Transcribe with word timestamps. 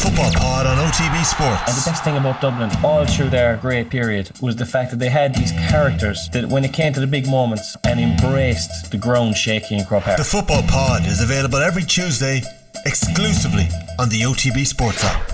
Football 0.00 0.32
Pod 0.32 0.66
on 0.66 0.78
OTB 0.78 1.24
Sport. 1.26 1.58
And 1.68 1.76
the 1.76 1.82
best 1.84 2.02
thing 2.02 2.16
about 2.16 2.40
Dublin, 2.40 2.70
all 2.82 3.04
through 3.04 3.28
their 3.28 3.58
great 3.58 3.90
period, 3.90 4.30
was 4.40 4.56
the 4.56 4.64
fact 4.64 4.90
that 4.92 4.98
they 4.98 5.10
had 5.10 5.34
these 5.34 5.52
characters 5.52 6.30
that, 6.32 6.48
when 6.48 6.64
it 6.64 6.72
came 6.72 6.94
to 6.94 7.00
the 7.00 7.06
big 7.06 7.28
moments, 7.28 7.76
and 7.84 8.00
embraced 8.00 8.90
the 8.90 8.96
ground 8.96 9.36
shaking 9.36 9.78
in 9.78 9.84
Croke 9.84 10.04
Park. 10.04 10.16
The 10.16 10.24
Football 10.24 10.62
Pod 10.62 11.04
is 11.04 11.20
available 11.20 11.58
every 11.58 11.82
Tuesday 11.82 12.40
exclusively 12.86 13.68
on 13.98 14.08
the 14.08 14.22
OTB 14.22 14.66
Sports 14.66 15.04
app. 15.04 15.32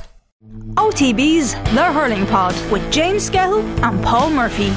OTB's 0.74 1.54
The 1.72 1.92
Hurling 1.92 2.26
Pod 2.26 2.56
with 2.72 2.82
James 2.90 3.30
Skehill 3.30 3.62
and 3.84 4.02
Paul 4.02 4.30
Murphy. 4.30 4.70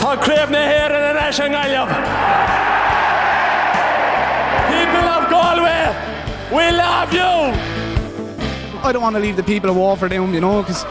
Tá 0.00 0.16
créfna 0.20 0.66
here 0.66 0.90
in 0.90 1.02
an 1.10 1.16
Ashan 1.16 1.54
People 4.66 5.08
of 5.08 5.30
Galway, 5.30 5.94
we 6.50 6.76
love 6.76 7.12
you! 7.12 7.73
I 8.84 8.92
don't 8.92 9.00
want 9.00 9.16
to 9.16 9.20
leave 9.20 9.36
the 9.36 9.42
people 9.42 9.70
of 9.70 9.76
Waterford 9.76 10.10
down, 10.10 10.34
you 10.34 10.42
know, 10.42 10.62
because 10.62 10.84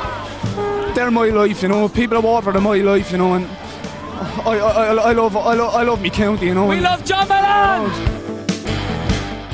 they're 0.95 1.11
my 1.11 1.29
life, 1.29 1.61
you 1.61 1.67
know. 1.67 1.87
People 1.87 2.17
of 2.17 2.23
Waterford 2.23 2.55
are 2.55 2.61
my 2.61 2.77
life, 2.77 3.11
you 3.11 3.19
know, 3.19 3.35
and 3.35 3.45
I, 3.45 4.57
I, 4.57 4.57
I, 4.57 4.93
I 4.95 5.11
love 5.11 5.37
I 5.37 5.53
love 5.53 5.75
I 5.75 5.83
love 5.83 6.01
me 6.01 6.09
county, 6.09 6.47
you 6.47 6.55
know. 6.55 6.65
We 6.65 6.79
love 6.79 7.05
John 7.05 7.27
Malone! 7.27 7.91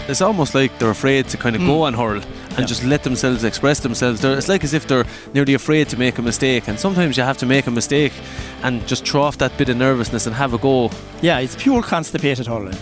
It's 0.08 0.22
almost 0.22 0.56
like 0.56 0.80
they're 0.80 0.90
afraid 0.90 1.28
to 1.30 1.38
kind 1.38 1.56
of 1.58 1.62
go 1.64 1.78
hmm. 1.80 1.84
on 1.84 1.94
hurl 1.96 2.24
and 2.58 2.66
just 2.66 2.84
let 2.86 3.04
themselves 3.04 3.44
express 3.44 3.82
themselves. 3.82 4.22
They're, 4.22 4.38
it's 4.38 4.48
like 4.48 4.64
as 4.64 4.74
if 4.74 4.88
they're 4.88 5.06
nearly 5.34 5.54
afraid 5.54 5.90
to 5.90 5.98
make 5.98 6.18
a 6.18 6.22
mistake, 6.22 6.70
and 6.70 6.80
sometimes 6.80 7.18
you 7.18 7.24
have 7.24 7.38
to 7.40 7.46
make 7.46 7.68
a 7.68 7.72
mistake 7.72 8.14
and 8.64 8.88
just 8.88 9.06
throw 9.06 9.22
off 9.22 9.38
that 9.40 9.58
bit 9.58 9.68
of 9.68 9.76
nervousness 9.76 10.28
and 10.28 10.36
have 10.36 10.54
a 10.54 10.58
go. 10.58 10.92
Yeah, 11.22 11.40
it's 11.40 11.58
pure 11.58 11.82
constipated 11.84 12.48
hurling. 12.48 12.78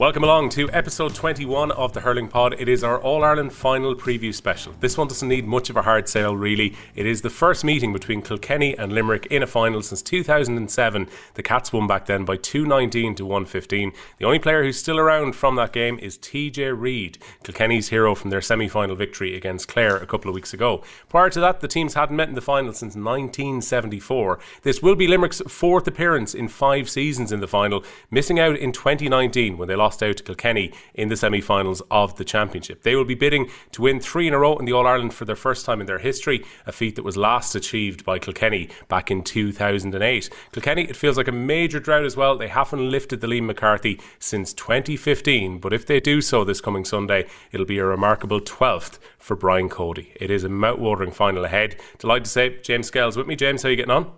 Welcome 0.00 0.24
along 0.24 0.48
to 0.52 0.70
episode 0.70 1.14
21 1.14 1.72
of 1.72 1.92
the 1.92 2.00
Hurling 2.00 2.28
Pod. 2.28 2.54
It 2.58 2.70
is 2.70 2.82
our 2.82 2.98
All 3.02 3.22
Ireland 3.22 3.52
final 3.52 3.94
preview 3.94 4.34
special. 4.34 4.72
This 4.80 4.96
one 4.96 5.08
doesn't 5.08 5.28
need 5.28 5.46
much 5.46 5.68
of 5.68 5.76
a 5.76 5.82
hard 5.82 6.08
sale, 6.08 6.34
really. 6.34 6.74
It 6.94 7.04
is 7.04 7.20
the 7.20 7.28
first 7.28 7.64
meeting 7.64 7.92
between 7.92 8.22
Kilkenny 8.22 8.74
and 8.78 8.94
Limerick 8.94 9.26
in 9.26 9.42
a 9.42 9.46
final 9.46 9.82
since 9.82 10.00
2007. 10.00 11.06
The 11.34 11.42
Cats 11.42 11.70
won 11.74 11.86
back 11.86 12.06
then 12.06 12.24
by 12.24 12.38
219 12.38 13.14
to 13.16 13.26
115. 13.26 13.92
The 14.16 14.24
only 14.24 14.38
player 14.38 14.62
who's 14.62 14.78
still 14.78 14.98
around 14.98 15.34
from 15.34 15.56
that 15.56 15.74
game 15.74 15.98
is 15.98 16.16
TJ 16.16 16.80
Reid, 16.80 17.18
Kilkenny's 17.44 17.90
hero 17.90 18.14
from 18.14 18.30
their 18.30 18.40
semi 18.40 18.68
final 18.68 18.96
victory 18.96 19.36
against 19.36 19.68
Clare 19.68 19.98
a 19.98 20.06
couple 20.06 20.30
of 20.30 20.34
weeks 20.34 20.54
ago. 20.54 20.82
Prior 21.10 21.28
to 21.28 21.40
that, 21.40 21.60
the 21.60 21.68
teams 21.68 21.92
hadn't 21.92 22.16
met 22.16 22.30
in 22.30 22.34
the 22.34 22.40
final 22.40 22.72
since 22.72 22.96
1974. 22.96 24.38
This 24.62 24.80
will 24.80 24.96
be 24.96 25.06
Limerick's 25.06 25.42
fourth 25.46 25.86
appearance 25.86 26.34
in 26.34 26.48
five 26.48 26.88
seasons 26.88 27.32
in 27.32 27.40
the 27.40 27.46
final, 27.46 27.84
missing 28.10 28.40
out 28.40 28.56
in 28.56 28.72
2019 28.72 29.58
when 29.58 29.68
they 29.68 29.76
lost 29.76 29.89
lost 29.90 30.04
out 30.04 30.16
to 30.18 30.22
Kilkenny 30.22 30.72
in 30.94 31.08
the 31.08 31.16
semi 31.16 31.40
finals 31.40 31.82
of 31.90 32.14
the 32.14 32.24
Championship. 32.24 32.84
They 32.84 32.94
will 32.94 33.04
be 33.04 33.16
bidding 33.16 33.50
to 33.72 33.82
win 33.82 33.98
three 33.98 34.28
in 34.28 34.34
a 34.34 34.38
row 34.38 34.56
in 34.56 34.64
the 34.64 34.72
All 34.72 34.86
Ireland 34.86 35.12
for 35.12 35.24
their 35.24 35.34
first 35.34 35.66
time 35.66 35.80
in 35.80 35.88
their 35.88 35.98
history, 35.98 36.44
a 36.64 36.70
feat 36.70 36.94
that 36.94 37.02
was 37.02 37.16
last 37.16 37.56
achieved 37.56 38.04
by 38.04 38.20
Kilkenny 38.20 38.68
back 38.86 39.10
in 39.10 39.24
2008. 39.24 40.30
Kilkenny, 40.52 40.84
it 40.84 40.94
feels 40.94 41.16
like 41.16 41.26
a 41.26 41.32
major 41.32 41.80
drought 41.80 42.04
as 42.04 42.16
well. 42.16 42.38
They 42.38 42.46
haven't 42.46 42.88
lifted 42.88 43.20
the 43.20 43.26
Liam 43.26 43.46
McCarthy 43.46 44.00
since 44.20 44.52
2015, 44.52 45.58
but 45.58 45.72
if 45.72 45.86
they 45.86 45.98
do 45.98 46.20
so 46.20 46.44
this 46.44 46.60
coming 46.60 46.84
Sunday, 46.84 47.26
it'll 47.50 47.66
be 47.66 47.78
a 47.78 47.84
remarkable 47.84 48.40
12th 48.40 49.00
for 49.18 49.34
Brian 49.34 49.68
Cody. 49.68 50.12
It 50.14 50.30
is 50.30 50.44
a 50.44 50.48
mouth-watering 50.48 51.10
final 51.10 51.44
ahead. 51.44 51.74
Delighted 51.98 52.26
to 52.26 52.30
say, 52.30 52.58
James 52.62 52.88
Skehill 52.88 53.16
with 53.16 53.26
me. 53.26 53.34
James, 53.34 53.64
how 53.64 53.66
are 53.66 53.70
you 53.72 53.76
getting 53.76 53.90
on? 53.90 54.12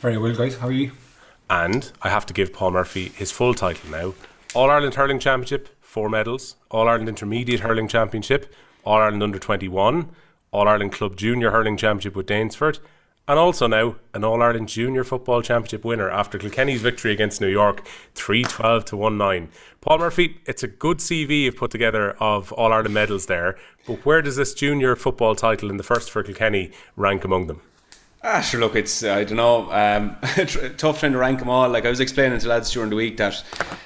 Very 0.00 0.18
well, 0.18 0.34
guys. 0.34 0.56
How 0.56 0.66
are 0.66 0.72
you? 0.72 0.90
And 1.48 1.92
I 2.02 2.08
have 2.08 2.26
to 2.26 2.34
give 2.34 2.52
Paul 2.52 2.72
Murphy 2.72 3.10
his 3.10 3.30
full 3.30 3.54
title 3.54 3.90
now 3.90 4.14
all 4.54 4.70
Ireland 4.70 4.94
Hurling 4.94 5.18
Championship, 5.18 5.68
four 5.80 6.08
medals. 6.08 6.54
All 6.70 6.88
Ireland 6.88 7.08
Intermediate 7.08 7.60
Hurling 7.60 7.88
Championship, 7.88 8.54
All 8.84 8.98
Ireland 8.98 9.22
Under 9.22 9.38
21, 9.38 10.10
All 10.52 10.68
Ireland 10.68 10.92
Club 10.92 11.16
Junior 11.16 11.50
Hurling 11.50 11.76
Championship 11.76 12.14
with 12.14 12.26
Danesfort, 12.26 12.78
and 13.26 13.36
also 13.36 13.66
now 13.66 13.96
an 14.12 14.22
All 14.22 14.40
Ireland 14.40 14.68
Junior 14.68 15.02
Football 15.02 15.42
Championship 15.42 15.84
winner 15.84 16.08
after 16.08 16.38
Kilkenny's 16.38 16.82
victory 16.82 17.12
against 17.12 17.40
New 17.40 17.48
York, 17.48 17.84
312 18.14 18.84
to 18.86 19.10
19. 19.10 19.48
Paul 19.80 19.98
Murphy, 19.98 20.40
it's 20.46 20.62
a 20.62 20.68
good 20.68 20.98
CV 20.98 21.42
you've 21.42 21.56
put 21.56 21.72
together 21.72 22.12
of 22.20 22.52
All 22.52 22.72
Ireland 22.72 22.94
medals 22.94 23.26
there, 23.26 23.58
but 23.88 24.06
where 24.06 24.22
does 24.22 24.36
this 24.36 24.54
junior 24.54 24.94
football 24.94 25.34
title 25.34 25.68
in 25.68 25.78
the 25.78 25.82
first 25.82 26.12
for 26.12 26.22
Kilkenny 26.22 26.70
rank 26.94 27.24
among 27.24 27.48
them? 27.48 27.60
Ah, 28.26 28.40
sure. 28.40 28.58
Look, 28.58 28.74
it's 28.74 29.04
I 29.04 29.24
don't 29.24 29.36
know. 29.36 29.70
Um, 29.70 30.16
tough 30.78 31.00
trying 31.00 31.12
to 31.12 31.18
rank 31.18 31.40
them 31.40 31.50
all. 31.50 31.68
Like 31.68 31.84
I 31.84 31.90
was 31.90 32.00
explaining 32.00 32.38
to 32.38 32.48
lads 32.48 32.72
during 32.72 32.88
the 32.88 32.96
week 32.96 33.18
that, 33.18 33.44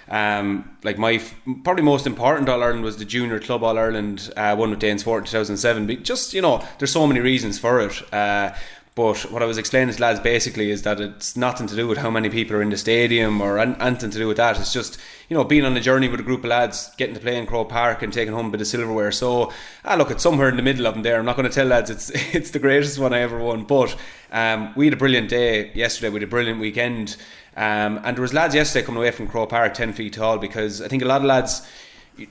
um, 0.09 0.77
like 0.85 0.97
my 0.97 1.21
probably 1.65 1.83
most 1.83 2.07
important 2.07 2.49
All 2.49 2.63
Ireland 2.63 2.85
was 2.85 2.99
the 2.99 3.05
Junior 3.05 3.41
Club 3.41 3.65
All 3.65 3.77
Ireland 3.77 4.33
uh, 4.37 4.55
one 4.55 4.71
with 4.71 4.79
Danesfort 4.79 5.19
in 5.19 5.25
two 5.25 5.33
thousand 5.33 5.57
seven. 5.57 5.89
But 5.89 6.05
just 6.05 6.35
you 6.35 6.41
know, 6.41 6.65
there's 6.79 6.93
so 6.93 7.05
many 7.05 7.19
reasons 7.19 7.59
for 7.59 7.81
it. 7.81 8.15
Uh, 8.15 8.55
but 8.99 9.31
what 9.31 9.45
I 9.45 9.47
was 9.47 9.59
explaining 9.59 9.95
to 9.95 10.03
lads 10.03 10.19
basically 10.19 10.73
is 10.73 10.83
that 10.83 11.01
it's 11.01 11.37
nothing 11.37 11.69
to 11.69 11.77
do 11.77 11.87
with 11.87 11.99
how 11.99 12.11
many 12.11 12.29
people 12.29 12.57
are 12.57 12.63
in 12.63 12.71
the 12.71 12.77
stadium 12.77 13.41
or 13.41 13.61
anything 13.61 14.11
to 14.11 14.19
do 14.19 14.27
with 14.27 14.39
that. 14.39 14.59
It's 14.59 14.73
just, 14.73 14.99
you 15.29 15.37
know, 15.37 15.45
being 15.45 15.65
on 15.65 15.77
a 15.77 15.81
journey 15.81 16.09
with 16.09 16.19
a 16.19 16.25
group 16.25 16.41
of 16.41 16.47
lads, 16.47 16.91
getting 16.97 17.15
to 17.15 17.21
play 17.21 17.39
in 17.39 17.47
Croke 17.47 17.69
Park 17.69 18.03
and 18.03 18.13
taking 18.13 18.35
home 18.35 18.47
a 18.47 18.51
bit 18.51 18.61
of 18.61 18.67
silverware. 18.67 19.13
So, 19.13 19.53
ah, 19.85 19.95
look, 19.95 20.11
it's 20.11 20.25
somewhere 20.25 20.49
in 20.49 20.57
the 20.57 20.65
middle 20.65 20.85
of 20.85 20.95
them 20.95 21.05
there. 21.05 21.17
I'm 21.17 21.27
not 21.27 21.37
going 21.37 21.49
to 21.49 21.55
tell 21.55 21.67
lads 21.67 21.91
it's 21.91 22.11
it's 22.35 22.51
the 22.51 22.59
greatest 22.59 22.99
one 22.99 23.15
I 23.15 23.21
ever 23.21 23.39
won. 23.39 23.63
But 23.63 23.95
um, 24.33 24.73
we 24.75 24.87
had 24.87 24.95
a 24.95 24.97
brilliant 24.97 25.29
day 25.29 25.71
yesterday. 25.75 26.09
We 26.09 26.15
had 26.15 26.25
a 26.25 26.27
brilliant 26.27 26.59
weekend. 26.59 27.17
Um, 27.57 28.01
and 28.03 28.17
there 28.17 28.23
was 28.23 28.35
lads 28.35 28.57
yesterday 28.57 28.85
coming 28.85 28.99
away 28.99 29.13
from 29.13 29.29
Croke 29.29 29.51
Park 29.51 29.75
10 29.75 29.93
feet 29.93 30.15
tall 30.15 30.39
because 30.39 30.83
I 30.83 30.89
think 30.89 31.05
a 31.05 31.07
lot 31.07 31.21
of 31.21 31.27
lads 31.29 31.63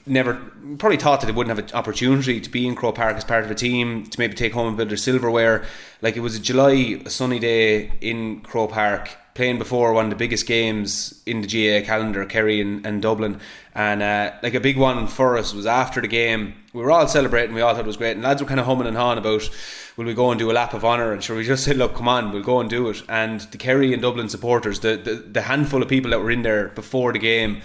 never 0.05 0.35
probably 0.77 0.97
thought 0.97 1.21
that 1.21 1.27
they 1.27 1.31
wouldn't 1.31 1.55
have 1.55 1.69
an 1.69 1.75
opportunity 1.75 2.41
to 2.41 2.49
be 2.49 2.67
in 2.67 2.75
Croke 2.75 2.95
Park 2.95 3.15
as 3.17 3.23
part 3.23 3.45
of 3.45 3.51
a 3.51 3.55
team 3.55 4.05
to 4.07 4.19
maybe 4.19 4.33
take 4.33 4.53
home 4.53 4.73
a 4.73 4.77
bit 4.77 4.91
of 4.91 4.99
silverware. 4.99 5.65
Like 6.01 6.17
it 6.17 6.21
was 6.21 6.35
a 6.35 6.39
July 6.39 7.01
a 7.05 7.09
sunny 7.09 7.39
day 7.39 7.91
in 8.01 8.41
Croke 8.41 8.71
Park 8.71 9.15
playing 9.33 9.59
before 9.59 9.93
one 9.93 10.05
of 10.05 10.09
the 10.09 10.15
biggest 10.15 10.47
games 10.47 11.21
in 11.27 11.41
the 11.41 11.47
GAA 11.47 11.85
calendar, 11.85 12.25
Kerry 12.25 12.59
and, 12.59 12.83
and 12.85 13.03
Dublin, 13.03 13.39
and 13.75 14.01
uh, 14.01 14.31
like 14.41 14.55
a 14.55 14.59
big 14.59 14.77
one 14.77 15.05
for 15.05 15.37
us 15.37 15.53
was 15.53 15.67
after 15.67 16.01
the 16.01 16.07
game. 16.07 16.55
We 16.73 16.81
were 16.81 16.89
all 16.89 17.07
celebrating, 17.07 17.53
we 17.53 17.61
all 17.61 17.75
thought 17.75 17.83
it 17.83 17.87
was 17.87 17.97
great, 17.97 18.13
and 18.13 18.23
lads 18.23 18.41
were 18.41 18.47
kind 18.47 18.59
of 18.59 18.65
humming 18.65 18.87
and 18.87 18.97
hawing 18.97 19.19
about 19.19 19.47
will 19.95 20.05
we 20.05 20.13
go 20.13 20.31
and 20.31 20.39
do 20.39 20.49
a 20.49 20.53
lap 20.53 20.73
of 20.73 20.85
honour? 20.85 21.11
And 21.11 21.23
sure, 21.23 21.35
we 21.35 21.43
just 21.43 21.63
said, 21.63 21.77
look, 21.77 21.95
come 21.95 22.07
on, 22.07 22.31
we'll 22.31 22.43
go 22.43 22.59
and 22.61 22.69
do 22.69 22.89
it. 22.89 23.01
And 23.09 23.41
the 23.41 23.57
Kerry 23.57 23.93
and 23.93 24.01
Dublin 24.01 24.29
supporters, 24.29 24.79
the, 24.79 24.95
the, 24.95 25.15
the 25.15 25.41
handful 25.41 25.81
of 25.81 25.89
people 25.89 26.11
that 26.11 26.19
were 26.19 26.31
in 26.31 26.43
there 26.43 26.69
before 26.69 27.13
the 27.13 27.19
game, 27.19 27.61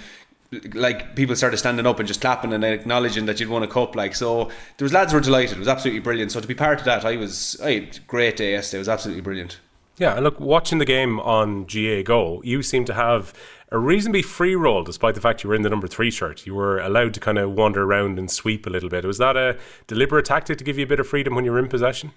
like 0.75 1.17
people 1.17 1.35
started 1.35 1.57
standing 1.57 1.87
up 1.87 1.99
and 1.99 2.07
just 2.07 2.21
clapping 2.21 2.53
and 2.53 2.65
acknowledging 2.65 3.27
that 3.27 3.41
you'd 3.41 3.49
won 3.49 3.63
a 3.63 3.67
cup. 3.67 3.97
Like 3.97 4.15
so, 4.15 4.45
there 4.77 4.85
was 4.85 4.93
lads 4.93 5.13
were 5.13 5.21
delighted. 5.21 5.57
It 5.57 5.59
was 5.59 5.69
absolutely 5.69 6.01
brilliant. 6.01 6.33
So 6.33 6.41
to 6.41 6.47
be 6.47 6.55
part 6.55 6.79
of 6.79 6.85
that, 6.85 7.05
I 7.05 7.17
was 7.17 7.61
I 7.63 7.91
great 8.07 8.37
day 8.37 8.53
yesterday. 8.53 8.79
It 8.79 8.81
was 8.81 8.89
absolutely 8.89 9.23
brilliant. 9.23 9.59
Yeah, 9.99 10.15
and 10.15 10.25
look, 10.25 10.41
watching 10.41 10.79
the 10.79 10.85
game 10.85 11.21
on 11.21 11.65
GAA 11.65 12.03
Go, 12.03 12.41
you 12.45 12.63
seem 12.63 12.85
to 12.87 12.95
have 12.95 13.35
a 13.71 13.79
reasonably 13.79 14.23
free 14.23 14.55
role, 14.55 14.83
despite 14.83 15.15
the 15.15 15.21
fact 15.21 15.43
you 15.43 15.49
were 15.49 15.55
in 15.55 15.63
the 15.63 15.71
number 15.71 15.87
three 15.87 16.11
shirt. 16.11 16.47
You 16.47 16.55
were 16.55 16.79
allowed 16.79 17.15
to 17.15 17.21
kind 17.21 17.39
of 17.39 17.53
wander 17.53 17.83
around 17.83 18.19
and 18.19 18.31
sweep 18.31 18.67
a 18.67 18.71
little 18.71 18.89
bit. 18.89 19.05
Was 19.05 19.19
that 19.19 19.37
a 19.37 19.59
deliberate 19.87 20.25
tactic 20.25 20.59
to 20.59 20.65
give 20.65 20.79
you 20.79 20.85
a 20.85 20.89
bit 20.89 21.01
of 21.01 21.07
freedom 21.07 21.35
when 21.35 21.45
you 21.45 21.53
were 21.53 21.59
in 21.59 21.69
possession? 21.69 22.13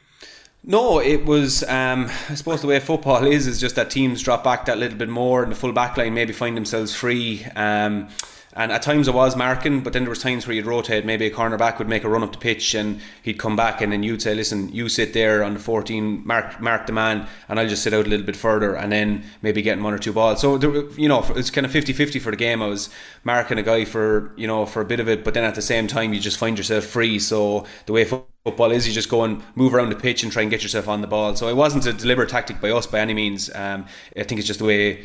No, 0.68 1.00
it 1.00 1.26
was. 1.26 1.64
Um, 1.64 2.10
I 2.30 2.34
suppose 2.34 2.62
the 2.62 2.68
way 2.68 2.80
football 2.80 3.26
is 3.26 3.46
is 3.46 3.60
just 3.60 3.76
that 3.76 3.92
teams 3.92 4.24
drop 4.24 4.44
back 4.44 4.66
that 4.66 4.80
little 4.80 4.98
bit 4.98 5.10
more, 5.10 5.44
and 5.44 5.52
the 5.52 5.56
full 5.56 5.72
back 5.72 5.96
line 5.96 6.14
maybe 6.16 6.34
find 6.34 6.58
themselves 6.58 6.96
free. 6.96 7.46
Um, 7.56 8.08
and 8.56 8.72
at 8.72 8.82
times 8.82 9.10
I 9.10 9.12
was 9.12 9.36
marking, 9.36 9.82
but 9.82 9.92
then 9.92 10.04
there 10.04 10.10
was 10.10 10.22
times 10.22 10.48
where 10.48 10.56
you'd 10.56 10.66
rotate. 10.66 11.06
Maybe 11.06 11.26
a 11.26 11.32
cornerback 11.32 11.78
would 11.78 11.90
make 11.90 12.06
a 12.06 12.10
run 12.10 12.24
up 12.24 12.32
the 12.32 12.38
pitch, 12.38 12.74
and 12.74 13.02
he'd 13.22 13.38
come 13.38 13.56
back, 13.56 13.82
and 13.82 13.92
then 13.92 14.02
you'd 14.02 14.22
say, 14.22 14.34
"Listen, 14.34 14.70
you 14.74 14.88
sit 14.88 15.14
there 15.14 15.44
on 15.44 15.56
the 15.56 15.60
14, 15.60 16.22
mark 16.26 16.62
mark 16.62 16.88
the 16.88 16.94
man, 16.94 17.28
and 17.50 17.60
I'll 17.60 17.68
just 17.68 17.84
sit 17.84 17.94
out 17.94 18.06
a 18.06 18.10
little 18.10 18.26
bit 18.26 18.36
further, 18.38 18.76
and 18.76 18.92
then 18.92 19.24
maybe 19.42 19.62
getting 19.62 19.84
one 19.84 19.94
or 19.94 20.00
two 20.00 20.14
balls." 20.14 20.40
So 20.40 20.58
there, 20.58 20.72
you 20.92 21.10
know, 21.10 21.26
it's 21.36 21.50
kind 21.50 21.66
of 21.66 21.72
50-50 21.72 22.20
for 22.22 22.32
the 22.32 22.38
game. 22.38 22.62
I 22.62 22.68
was 22.68 22.90
marking 23.26 23.58
a 23.58 23.64
guy 23.64 23.84
for 23.84 24.32
you 24.38 24.48
know 24.48 24.66
for 24.66 24.82
a 24.82 24.86
bit 24.86 25.02
of 25.02 25.10
it, 25.10 25.26
but 25.26 25.34
then 25.34 25.44
at 25.44 25.56
the 25.56 25.62
same 25.62 25.88
time 25.88 26.14
you 26.14 26.20
just 26.22 26.38
find 26.38 26.58
yourself 26.58 26.86
free. 26.86 27.20
So 27.20 27.66
the 27.88 27.94
way 27.94 28.06
football 28.06 28.72
is, 28.72 28.88
you 28.88 28.94
just 28.94 29.10
go 29.10 29.24
and 29.24 29.44
move 29.56 29.74
around 29.74 29.90
the 29.90 29.96
pitch 29.96 30.24
and 30.24 30.32
try 30.32 30.44
and 30.44 30.52
get 30.52 30.64
yourself 30.64 30.88
on 30.88 31.02
the 31.02 31.08
ball. 31.08 31.36
So 31.36 31.50
it 31.50 31.56
wasn't 31.56 31.86
a 31.88 31.94
deliberate 31.94 32.30
tactic 32.30 32.62
by 32.62 32.70
us 32.72 32.88
by 32.88 33.00
any 33.00 33.14
means. 33.14 33.50
Um, 33.54 33.86
I 34.16 34.24
think 34.24 34.40
it's 34.40 34.48
just 34.48 34.60
the 34.60 34.66
way 34.66 35.04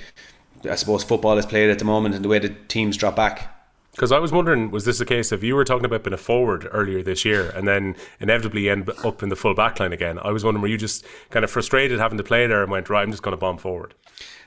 I 0.68 0.74
suppose 0.74 1.04
football 1.04 1.38
is 1.38 1.46
played 1.46 1.70
at 1.70 1.78
the 1.78 1.84
moment 1.84 2.14
and 2.14 2.24
the 2.24 2.28
way 2.28 2.38
the 2.38 2.50
teams 2.68 2.96
drop 2.96 3.16
back. 3.16 3.56
Because 3.92 4.12
I 4.12 4.18
was 4.18 4.32
wondering, 4.32 4.70
was 4.70 4.84
this 4.84 5.00
a 5.00 5.04
case 5.04 5.32
of 5.32 5.42
you 5.42 5.56
were 5.56 5.64
talking 5.64 5.84
about 5.84 6.04
being 6.04 6.14
a 6.14 6.18
forward 6.18 6.68
earlier 6.70 7.02
this 7.02 7.24
year 7.24 7.50
and 7.50 7.66
then 7.66 7.96
inevitably 8.20 8.70
end 8.70 8.88
up 9.04 9.22
in 9.22 9.28
the 9.28 9.36
full 9.36 9.54
back 9.54 9.80
line 9.80 9.92
again? 9.92 10.18
I 10.22 10.30
was 10.30 10.44
wondering, 10.44 10.62
were 10.62 10.68
you 10.68 10.78
just 10.78 11.04
kind 11.30 11.44
of 11.44 11.50
frustrated 11.50 11.98
having 11.98 12.18
to 12.18 12.24
play 12.24 12.46
there 12.46 12.62
and 12.62 12.70
went, 12.70 12.88
right, 12.88 13.02
I'm 13.02 13.10
just 13.10 13.22
going 13.22 13.32
to 13.32 13.36
bomb 13.36 13.58
forward? 13.58 13.94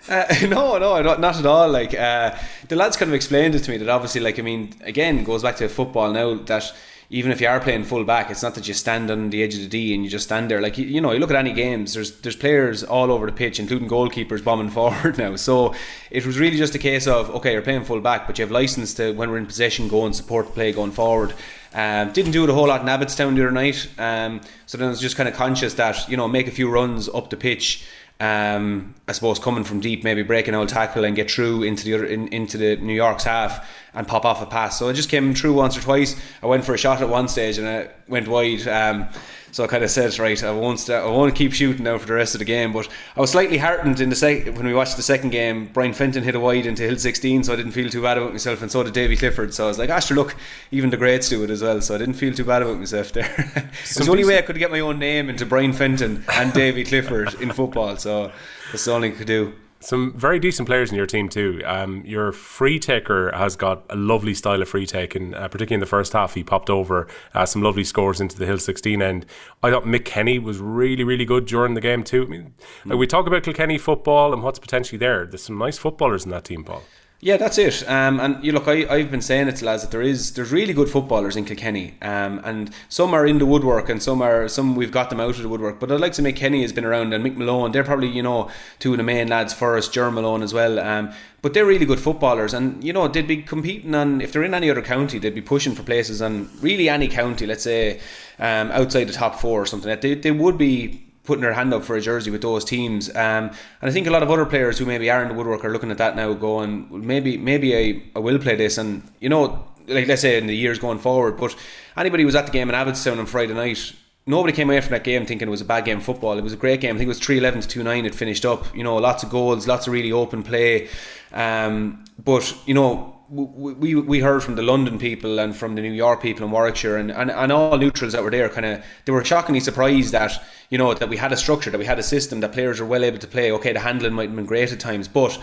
Uh, 0.10 0.26
no, 0.48 0.78
no, 0.78 1.02
not, 1.02 1.20
not 1.20 1.38
at 1.40 1.46
all. 1.46 1.70
Like 1.70 1.94
uh, 1.94 2.38
the 2.68 2.76
lads 2.76 2.98
kind 2.98 3.10
of 3.10 3.16
explained 3.16 3.56
it 3.56 3.60
to 3.60 3.72
me 3.72 3.78
that 3.78 3.90
obviously, 3.90 4.22
like 4.22 4.40
I 4.40 4.42
mean, 4.42 4.74
again, 4.82 5.24
goes 5.24 5.44
back 5.44 5.58
to 5.58 5.70
football 5.70 6.12
now 6.12 6.36
that 6.36 6.74
even 7.10 7.32
if 7.32 7.40
you 7.40 7.48
are 7.48 7.60
playing 7.60 7.84
full 7.84 8.04
back, 8.04 8.32
it's 8.32 8.42
not 8.42 8.56
that 8.56 8.68
you 8.68 8.74
stand 8.74 9.12
on 9.12 9.30
the 9.30 9.44
edge 9.44 9.54
of 9.54 9.62
the 9.62 9.68
D 9.68 9.94
and 9.94 10.04
you 10.04 10.10
just 10.10 10.26
stand 10.26 10.50
there. 10.50 10.62
Like 10.62 10.80
you, 10.80 10.86
you 10.86 11.00
know, 11.00 11.12
you 11.12 11.20
look 11.20 11.30
at 11.30 11.36
any 11.36 11.54
games. 11.54 11.94
There's 11.94 12.20
there's 12.22 12.36
players 12.36 12.84
all 12.84 13.12
over 13.12 13.26
the 13.28 13.32
pitch, 13.32 13.60
including 13.60 13.88
goalkeepers 13.88 14.44
bombing 14.44 14.70
forward 14.72 15.18
now. 15.18 15.36
So 15.36 15.76
it 16.10 16.26
was 16.26 16.40
really 16.40 16.58
just 16.58 16.76
a 16.76 16.80
case 16.80 17.08
of 17.08 17.30
okay, 17.36 17.54
you're 17.54 17.62
playing 17.62 17.86
full 17.86 18.02
back, 18.02 18.28
but 18.28 18.38
you 18.38 18.44
have 18.44 18.52
license 18.52 18.96
to 18.96 19.12
when 19.14 19.30
we're 19.30 19.38
in 19.38 19.46
possession 19.46 19.88
go 19.88 20.06
and 20.06 20.16
support 20.16 20.48
the 20.48 20.54
play 20.54 20.72
going 20.72 20.92
forward. 20.92 21.34
Um, 21.76 22.12
didn't 22.12 22.32
do 22.32 22.44
it 22.44 22.50
a 22.50 22.54
whole 22.54 22.68
lot 22.68 22.82
in 22.82 22.88
Abbottstown 22.88 23.36
the 23.36 23.42
other 23.42 23.52
night. 23.52 23.88
Um, 23.98 24.42
so 24.68 24.78
then 24.78 24.88
I 24.88 24.92
was 24.92 25.00
just 25.00 25.16
kind 25.16 25.28
of 25.28 25.36
conscious 25.36 25.74
that 25.76 26.10
you 26.10 26.18
know 26.18 26.28
make 26.28 26.48
a 26.48 26.52
few 26.52 26.70
runs 26.70 27.10
up 27.10 27.30
the 27.30 27.38
pitch. 27.38 27.86
Um, 28.20 28.96
I 29.08 29.12
suppose 29.12 29.40
coming 29.40 29.64
from 29.64 29.82
deep, 29.82 30.04
maybe 30.04 30.24
breaking 30.24 30.56
old 30.56 30.70
tackle 30.70 31.04
and 31.04 31.16
get 31.16 31.30
through 31.30 31.64
into 31.64 31.84
the 31.84 31.94
other 31.96 32.06
in, 32.06 32.28
into 32.30 32.58
the 32.58 32.78
New 32.78 32.94
York's 32.94 33.26
half 33.26 33.68
and 33.94 34.08
pop 34.08 34.24
off 34.24 34.42
a 34.42 34.46
pass. 34.46 34.80
So 34.80 34.88
I 34.88 34.94
just 34.94 35.10
came 35.10 35.34
through 35.34 35.54
once 35.54 35.78
or 35.78 35.82
twice. 35.82 36.16
I 36.42 36.46
went 36.46 36.64
for 36.64 36.74
a 36.74 36.78
shot 36.78 37.02
at 37.02 37.10
one 37.10 37.28
stage 37.28 37.58
and 37.58 37.68
I 37.68 37.90
went 38.08 38.28
wide. 38.28 38.68
Um, 38.68 39.10
so 39.54 39.64
I 39.64 39.68
kind 39.68 39.84
of 39.84 39.92
said, 39.92 40.12
it 40.12 40.18
right, 40.18 40.44
I 40.44 40.50
won't, 40.50 40.80
st- 40.80 41.04
I 41.04 41.06
won't 41.06 41.36
keep 41.36 41.54
shooting 41.54 41.84
now 41.84 42.00
for 42.00 42.08
the 42.08 42.16
rest 42.16 42.34
of 42.34 42.40
the 42.40 42.46
game. 42.46 42.74
But 42.74 42.90
I 43.16 43.22
was 43.22 43.30
slightly 43.30 43.60
heartened 43.60 44.00
in 44.00 44.10
the 44.10 44.16
sec- 44.16 44.48
when 44.48 44.66
we 44.66 44.74
watched 44.74 44.98
the 44.98 45.04
second 45.04 45.30
game. 45.30 45.70
Brian 45.72 45.94
Fenton 45.94 46.24
hit 46.24 46.34
a 46.34 46.40
wide 46.40 46.66
into 46.66 46.82
Hill 46.82 46.98
16, 46.98 47.44
so 47.44 47.54
I 47.54 47.56
didn't 47.56 47.74
feel 47.74 47.88
too 47.88 48.02
bad 48.02 48.18
about 48.18 48.32
myself, 48.32 48.64
and 48.64 48.72
so 48.72 48.82
did 48.82 48.94
Davy 48.94 49.16
Clifford. 49.16 49.54
So 49.54 49.66
I 49.66 49.68
was 49.68 49.78
like, 49.78 49.92
ah, 49.92 49.98
Asher, 49.98 50.16
look, 50.16 50.36
even 50.72 50.90
the 50.90 50.98
greats 50.98 51.30
do 51.30 51.44
it 51.44 51.52
as 51.52 51.62
well. 51.62 51.82
So 51.82 51.94
I 51.94 52.00
didn't 52.00 52.16
feel 52.16 52.34
too 52.34 52.46
bad 52.46 52.64
about 52.64 52.80
myself 52.80 53.12
there. 53.14 53.32
it's 53.84 53.94
the 53.94 54.10
only 54.10 54.26
way 54.26 54.40
I 54.40 54.42
could 54.42 54.58
get 54.58 54.72
my 54.72 54.80
own 54.80 54.98
name 54.98 55.30
into 55.30 55.46
Brian 55.46 55.72
Fenton 55.72 56.26
and 56.34 56.52
Davy 56.52 56.84
Clifford 56.84 57.36
in 57.36 57.52
football. 57.52 57.96
So 57.98 58.32
that's 58.72 58.86
the 58.86 58.92
only 58.92 59.10
I 59.10 59.12
could 59.12 59.28
do. 59.28 59.54
Some 59.84 60.14
very 60.16 60.40
decent 60.40 60.68
players 60.68 60.92
in 60.92 60.96
your 60.96 61.06
team 61.06 61.28
too. 61.28 61.62
Um, 61.66 62.04
your 62.06 62.32
free 62.32 62.80
taker 62.80 63.32
has 63.36 63.58
got 63.58 63.84
a 63.90 63.98
lovely 63.98 64.34
style 64.34 64.62
of 64.62 64.70
free 64.70 64.86
taking, 64.86 65.34
uh, 65.34 65.50
particularly 65.50 65.76
in 65.76 65.80
the 65.82 65.86
first 65.86 66.14
half. 66.14 66.34
He 66.36 66.44
popped 66.44 66.70
over 66.70 67.08
uh, 67.34 67.46
some 67.46 67.62
lovely 67.62 67.84
scores 67.84 68.22
into 68.22 68.38
the 68.38 68.46
Hill 68.46 68.60
16 68.60 69.02
end. 69.02 69.26
I 69.62 69.72
thought 69.72 69.84
Mick 69.84 70.06
Kenny 70.06 70.40
was 70.40 70.60
really, 70.60 71.04
really 71.04 71.26
good 71.26 71.46
during 71.46 71.74
the 71.74 71.82
game 71.82 72.04
too. 72.04 72.24
I 72.24 72.28
mean, 72.28 72.54
like 72.86 72.98
we 72.98 73.08
talk 73.08 73.28
about 73.28 73.44
Kilkenny 73.44 73.78
football 73.78 74.32
and 74.32 74.42
what's 74.42 74.60
potentially 74.60 74.98
there. 74.98 75.26
There's 75.26 75.44
some 75.44 75.58
nice 75.58 75.78
footballers 75.78 76.24
in 76.24 76.32
that 76.32 76.46
team, 76.46 76.64
Paul. 76.64 76.84
Yeah, 77.24 77.38
that's 77.38 77.58
it. 77.58 77.90
Um, 77.90 78.20
and 78.20 78.44
you 78.44 78.52
look, 78.52 78.68
I, 78.68 78.86
I've 78.94 79.10
been 79.10 79.22
saying 79.22 79.48
it 79.48 79.56
to 79.56 79.66
lads 79.66 79.82
that 79.82 79.92
there 79.92 80.02
is 80.02 80.34
there's 80.34 80.52
really 80.52 80.74
good 80.74 80.90
footballers 80.90 81.38
in 81.38 81.46
Kilkenny, 81.46 81.94
um, 82.02 82.42
and 82.44 82.70
some 82.90 83.14
are 83.14 83.26
in 83.26 83.38
the 83.38 83.46
woodwork, 83.46 83.88
and 83.88 84.04
some 84.04 84.22
are 84.22 84.50
some 84.50 84.76
we've 84.76 84.92
got 84.92 85.10
them 85.10 85.22
out 85.22 85.38
of 85.38 85.42
the 85.42 85.48
woodwork. 85.48 85.80
But 85.80 85.90
I'd 85.90 86.02
like 86.02 86.12
to 86.14 86.22
Mick 86.22 86.36
Kenny 86.36 86.64
has 86.64 86.74
been 86.74 86.84
around, 86.84 87.14
and 87.14 87.26
Mick 87.26 87.38
Malone. 87.38 87.72
They're 87.72 87.86
probably 87.86 88.10
you 88.10 88.24
know 88.24 88.52
two 88.80 88.92
of 88.92 88.98
the 88.98 89.04
main 89.04 89.30
lads 89.30 89.54
for 89.54 89.78
us, 89.78 89.88
Jer 89.88 90.12
Malone 90.12 90.44
as 90.44 90.54
well. 90.54 90.78
Um, 90.82 91.14
but 91.42 91.54
they're 91.54 91.66
really 91.66 91.86
good 91.86 92.02
footballers, 92.02 92.54
and 92.54 92.84
you 92.84 92.92
know 92.92 93.08
they'd 93.08 93.26
be 93.26 93.42
competing 93.42 93.96
on 93.96 94.20
if 94.20 94.34
they're 94.34 94.44
in 94.44 94.54
any 94.54 94.70
other 94.70 94.82
county, 94.82 95.18
they'd 95.18 95.34
be 95.34 95.42
pushing 95.42 95.76
for 95.76 95.84
places 95.84 96.22
on 96.22 96.50
really 96.60 96.90
any 96.90 97.08
county. 97.08 97.46
Let's 97.46 97.64
say 97.64 98.02
um, 98.38 98.70
outside 98.72 99.06
the 99.06 99.14
top 99.14 99.36
four 99.36 99.62
or 99.62 99.66
something. 99.66 99.98
They 100.02 100.16
they 100.16 100.32
would 100.32 100.58
be 100.58 101.13
putting 101.24 101.42
their 101.42 101.54
hand 101.54 101.74
up 101.74 101.84
for 101.84 101.96
a 101.96 102.02
jersey 102.02 102.32
with 102.32 102.42
those 102.42 102.66
teams. 102.66 103.10
Um, 103.10 103.16
and 103.46 103.90
I 103.90 103.92
think 103.92 104.08
a 104.08 104.12
lot 104.12 104.24
of 104.24 104.32
other 104.32 104.46
players 104.46 104.78
who 104.78 104.86
maybe 104.86 105.10
are 105.10 105.22
in 105.22 105.30
the 105.30 105.34
woodwork 105.34 105.64
are 105.64 105.72
looking 105.72 105.92
at 105.92 105.98
that 105.98 106.16
now, 106.16 106.34
going, 106.34 106.88
maybe 107.06 107.38
maybe 107.38 107.76
I, 107.76 108.04
I 108.16 108.20
will 108.20 108.40
play 108.40 108.56
this. 108.56 108.78
And 108.78 109.04
you 109.20 109.30
know, 109.30 109.66
like 109.88 110.08
let's 110.08 110.22
say 110.22 110.38
in 110.38 110.48
the 110.48 110.56
years 110.56 110.80
going 110.80 111.00
forward. 111.00 111.38
But 111.38 111.56
anybody 111.98 112.24
who 112.24 112.28
was 112.28 112.36
at 112.36 112.46
the 112.46 112.52
game 112.52 112.70
in 112.70 112.76
Abbottstown 112.76 113.20
on 113.20 113.26
Friday 113.26 113.54
night. 113.54 113.94
Nobody 114.26 114.54
came 114.54 114.70
away 114.70 114.80
from 114.80 114.92
that 114.92 115.04
game 115.04 115.26
thinking 115.26 115.50
it 115.50 115.52
was 115.52 115.60
a 115.60 115.66
bad 115.66 115.84
game 115.84 115.98
of 115.98 116.06
football. 116.06 116.38
It 116.38 116.46
was 116.46 116.54
a 116.54 116.58
great 116.58 116.80
game. 116.80 116.96
I 116.96 116.98
think 116.98 117.08
it 117.08 117.10
was 117.10 117.20
3 117.20 117.40
11 117.40 117.60
to 117.60 117.68
2 117.68 117.84
9 117.84 118.06
it 118.06 118.16
finished 118.16 118.46
up. 118.46 118.74
You 118.74 118.82
know, 118.82 118.96
lots 118.96 119.22
of 119.22 119.30
goals, 119.30 119.68
lots 119.68 119.86
of 119.86 119.92
really 119.92 120.14
open 120.14 120.44
play. 120.44 120.88
Um, 121.34 122.06
but, 122.24 122.56
you 122.66 122.74
know, 122.74 123.13
we, 123.30 123.96
we 123.96 124.20
heard 124.20 124.44
from 124.44 124.56
the 124.56 124.62
London 124.62 125.00
people 125.00 125.40
and 125.40 125.56
from 125.56 125.76
the 125.76 125.82
New 125.82 125.92
York 125.92 126.22
people 126.22 126.46
in 126.46 126.52
Warwickshire 126.52 126.98
and, 126.98 127.12
and, 127.12 127.32
and 127.32 127.52
all 127.52 127.78
neutrals 127.78 128.14
that 128.14 128.24
were 128.24 128.32
there 128.32 128.50
kind 128.50 128.66
of 128.66 128.84
they 129.06 129.12
were 129.12 129.24
shockingly 129.24 129.60
surprised 129.60 130.12
that 130.12 130.44
you 130.70 130.78
know 130.78 130.94
that 130.94 131.10
we 131.10 131.18
had 131.18 131.32
a 131.32 131.38
structure 131.38 131.72
that 131.72 131.78
we 131.78 131.86
had 131.86 132.00
a 132.00 132.04
system 132.04 132.42
that 132.42 132.52
players 132.52 132.80
were 132.80 132.86
well 132.86 133.04
able 133.04 133.18
to 133.18 133.28
play. 133.28 133.52
Okay 133.52 133.74
the 133.74 133.80
handling 133.80 134.14
might 134.14 134.28
have 134.28 134.36
been 134.36 134.46
great 134.46 134.72
at 134.72 134.80
times 134.80 135.08
but 135.08 135.40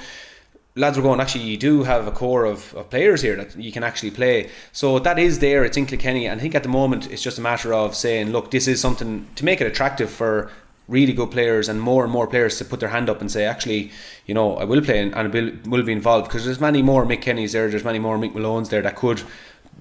lads 0.77 0.97
were 0.97 1.03
going 1.03 1.21
actually 1.21 1.45
you 1.45 1.57
do 1.57 1.83
have 1.83 2.07
a 2.07 2.13
core 2.13 2.45
of, 2.45 2.75
of 2.75 2.91
players 2.91 3.23
here 3.23 3.37
that 3.37 3.57
you 3.57 3.73
can 3.73 3.83
actually 3.83 4.11
play. 4.11 4.51
So 4.73 4.99
that 4.99 5.19
is 5.19 5.39
there 5.39 5.65
it's 5.65 5.77
in 5.77 5.87
Kilkenny 5.87 6.27
and 6.27 6.39
I 6.39 6.43
think 6.43 6.55
at 6.55 6.63
the 6.63 6.69
moment 6.69 7.11
it's 7.11 7.23
just 7.23 7.39
a 7.39 7.43
matter 7.43 7.73
of 7.73 7.95
saying 7.95 8.31
look 8.31 8.51
this 8.51 8.69
is 8.69 8.81
something 8.81 9.27
to 9.37 9.45
make 9.45 9.61
it 9.61 9.67
attractive 9.67 10.11
for 10.11 10.51
really 10.91 11.13
good 11.13 11.31
players 11.31 11.69
and 11.69 11.81
more 11.81 12.03
and 12.03 12.13
more 12.13 12.27
players 12.27 12.59
to 12.59 12.65
put 12.65 12.81
their 12.81 12.89
hand 12.89 13.09
up 13.09 13.21
and 13.21 13.31
say, 13.31 13.45
actually, 13.45 13.91
you 14.27 14.35
know, 14.35 14.57
I 14.57 14.65
will 14.65 14.83
play 14.83 14.99
and 14.99 15.15
I 15.15 15.27
will, 15.27 15.53
will 15.67 15.85
be 15.85 15.93
involved 15.93 16.29
because 16.29 16.45
there's 16.45 16.61
many 16.61 16.83
more 16.83 17.07
Mick 17.07 17.23
Kennys 17.23 17.53
there, 17.53 17.69
there's 17.71 17.85
many 17.85 18.01
more 18.01 18.19
Mick 18.19 18.33
Malones 18.33 18.69
there 18.69 18.83
that 18.83 18.97
could 18.97 19.23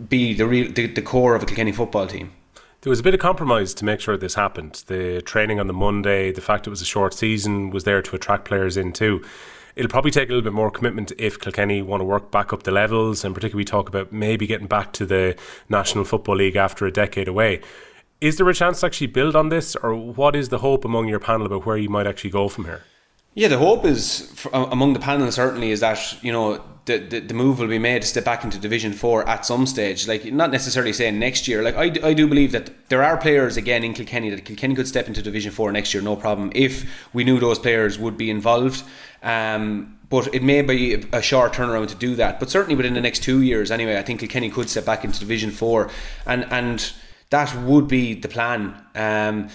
be 0.08 0.34
the 0.34 0.48
real 0.48 0.72
the, 0.72 0.86
the 0.88 1.02
core 1.02 1.36
of 1.36 1.44
a 1.44 1.46
Kilkenny 1.46 1.72
football 1.72 2.08
team. 2.08 2.32
There 2.82 2.90
was 2.90 3.02
a 3.02 3.04
bit 3.04 3.14
of 3.14 3.20
compromise 3.20 3.74
to 3.74 3.86
make 3.86 4.00
sure 4.00 4.16
this 4.16 4.36
happened. 4.36 4.84
The 4.88 5.22
training 5.24 5.60
on 5.60 5.68
the 5.68 5.74
Monday, 5.74 6.32
the 6.32 6.40
fact 6.40 6.66
it 6.66 6.70
was 6.70 6.82
a 6.82 6.86
short 6.86 7.14
season 7.14 7.72
was 7.72 7.84
there 7.84 8.02
to 8.02 8.16
attract 8.16 8.46
players 8.46 8.78
in 8.78 8.94
too. 8.94 9.26
It'll 9.76 9.90
probably 9.90 10.12
take 10.12 10.30
a 10.30 10.32
little 10.32 10.44
bit 10.44 10.54
more 10.54 10.72
commitment 10.72 11.12
if 11.18 11.40
Kilkenny 11.40 11.82
want 11.82 12.02
to 12.02 12.06
work 12.06 12.32
back 12.32 12.54
up 12.54 12.64
the 12.64 12.72
levels, 12.72 13.26
and 13.26 13.36
particularly 13.36 13.66
talk 13.66 13.90
about 13.90 14.12
maybe 14.14 14.48
getting 14.48 14.68
back 14.68 14.94
to 14.94 15.06
the 15.06 15.36
National 15.68 16.06
Football 16.06 16.38
League 16.38 16.56
after 16.56 16.86
a 16.86 16.92
decade 16.92 17.28
away. 17.28 17.62
Is 18.22 18.36
there 18.36 18.50
a 18.50 18.54
chance 18.54 18.82
to 18.82 18.86
actually 18.86 19.08
build 19.08 19.36
on 19.36 19.50
this, 19.50 19.76
or 19.78 19.96
what 19.96 20.36
is 20.36 20.50
the 20.50 20.58
hope 20.58 20.84
among 20.84 21.08
your 21.08 21.20
panel 21.20 21.46
about 21.46 21.66
where 21.66 21.78
you 21.78 21.90
might 21.90 22.06
actually 22.06 22.32
go 22.32 22.50
from 22.50 22.66
here? 22.66 22.84
Yeah, 23.34 23.48
the 23.48 23.58
hope 23.58 23.86
is 23.86 24.30
for, 24.36 24.50
among 24.52 24.94
the 24.94 25.00
panel 25.00 25.32
certainly 25.32 25.72
is 25.72 25.80
that 25.80 26.22
you 26.22 26.32
know 26.32 26.62
the, 26.86 26.98
the, 26.98 27.20
the 27.20 27.34
move 27.34 27.60
will 27.60 27.68
be 27.68 27.80
made 27.80 28.02
to 28.02 28.08
step 28.08 28.26
back 28.26 28.44
into 28.44 28.58
Division 28.58 28.92
Four 28.92 29.28
at 29.30 29.46
some 29.46 29.66
stage. 29.66 30.08
Like 30.08 30.26
not 30.34 30.52
necessarily 30.52 30.92
saying 30.92 31.18
next 31.20 31.48
year. 31.48 31.62
Like 31.62 31.76
I, 31.76 32.08
I 32.10 32.14
do 32.14 32.28
believe 32.28 32.52
that 32.52 32.90
there 32.90 33.04
are 33.04 33.16
players 33.16 33.56
again 33.56 33.84
in 33.86 33.94
Kilkenny 33.94 34.32
that 34.32 34.44
Kilkenny 34.44 34.76
could 34.76 34.88
step 34.88 35.08
into 35.08 35.22
Division 35.22 35.52
Four 35.52 35.72
next 35.72 35.94
year, 35.94 36.04
no 36.04 36.18
problem, 36.18 36.52
if 36.54 36.90
we 37.14 37.24
knew 37.24 37.40
those 37.40 37.60
players 37.60 37.98
would 37.98 38.18
be 38.18 38.30
involved. 38.30 38.84
Um, 39.24 39.98
but 40.10 40.34
it 40.34 40.44
may 40.44 40.62
be 40.64 40.96
a 41.14 41.22
short 41.22 41.54
turnaround 41.54 41.88
to 41.90 41.96
do 41.96 42.16
that. 42.16 42.40
But 42.40 42.50
certainly 42.50 42.76
within 42.76 42.96
the 42.96 43.02
next 43.02 43.24
two 43.24 43.44
years, 43.44 43.70
anyway, 43.70 43.98
I 43.98 44.02
think 44.02 44.20
Kilkenny 44.20 44.50
could 44.50 44.68
step 44.70 44.84
back 44.84 45.06
into 45.06 45.20
Division 45.20 45.52
Four, 45.52 45.92
and 46.26 46.46
and 46.52 46.92
that 47.30 47.56
would 47.64 47.88
be 47.88 48.16
the 48.16 48.28
plan. 48.28 48.76
Um, 48.96 49.50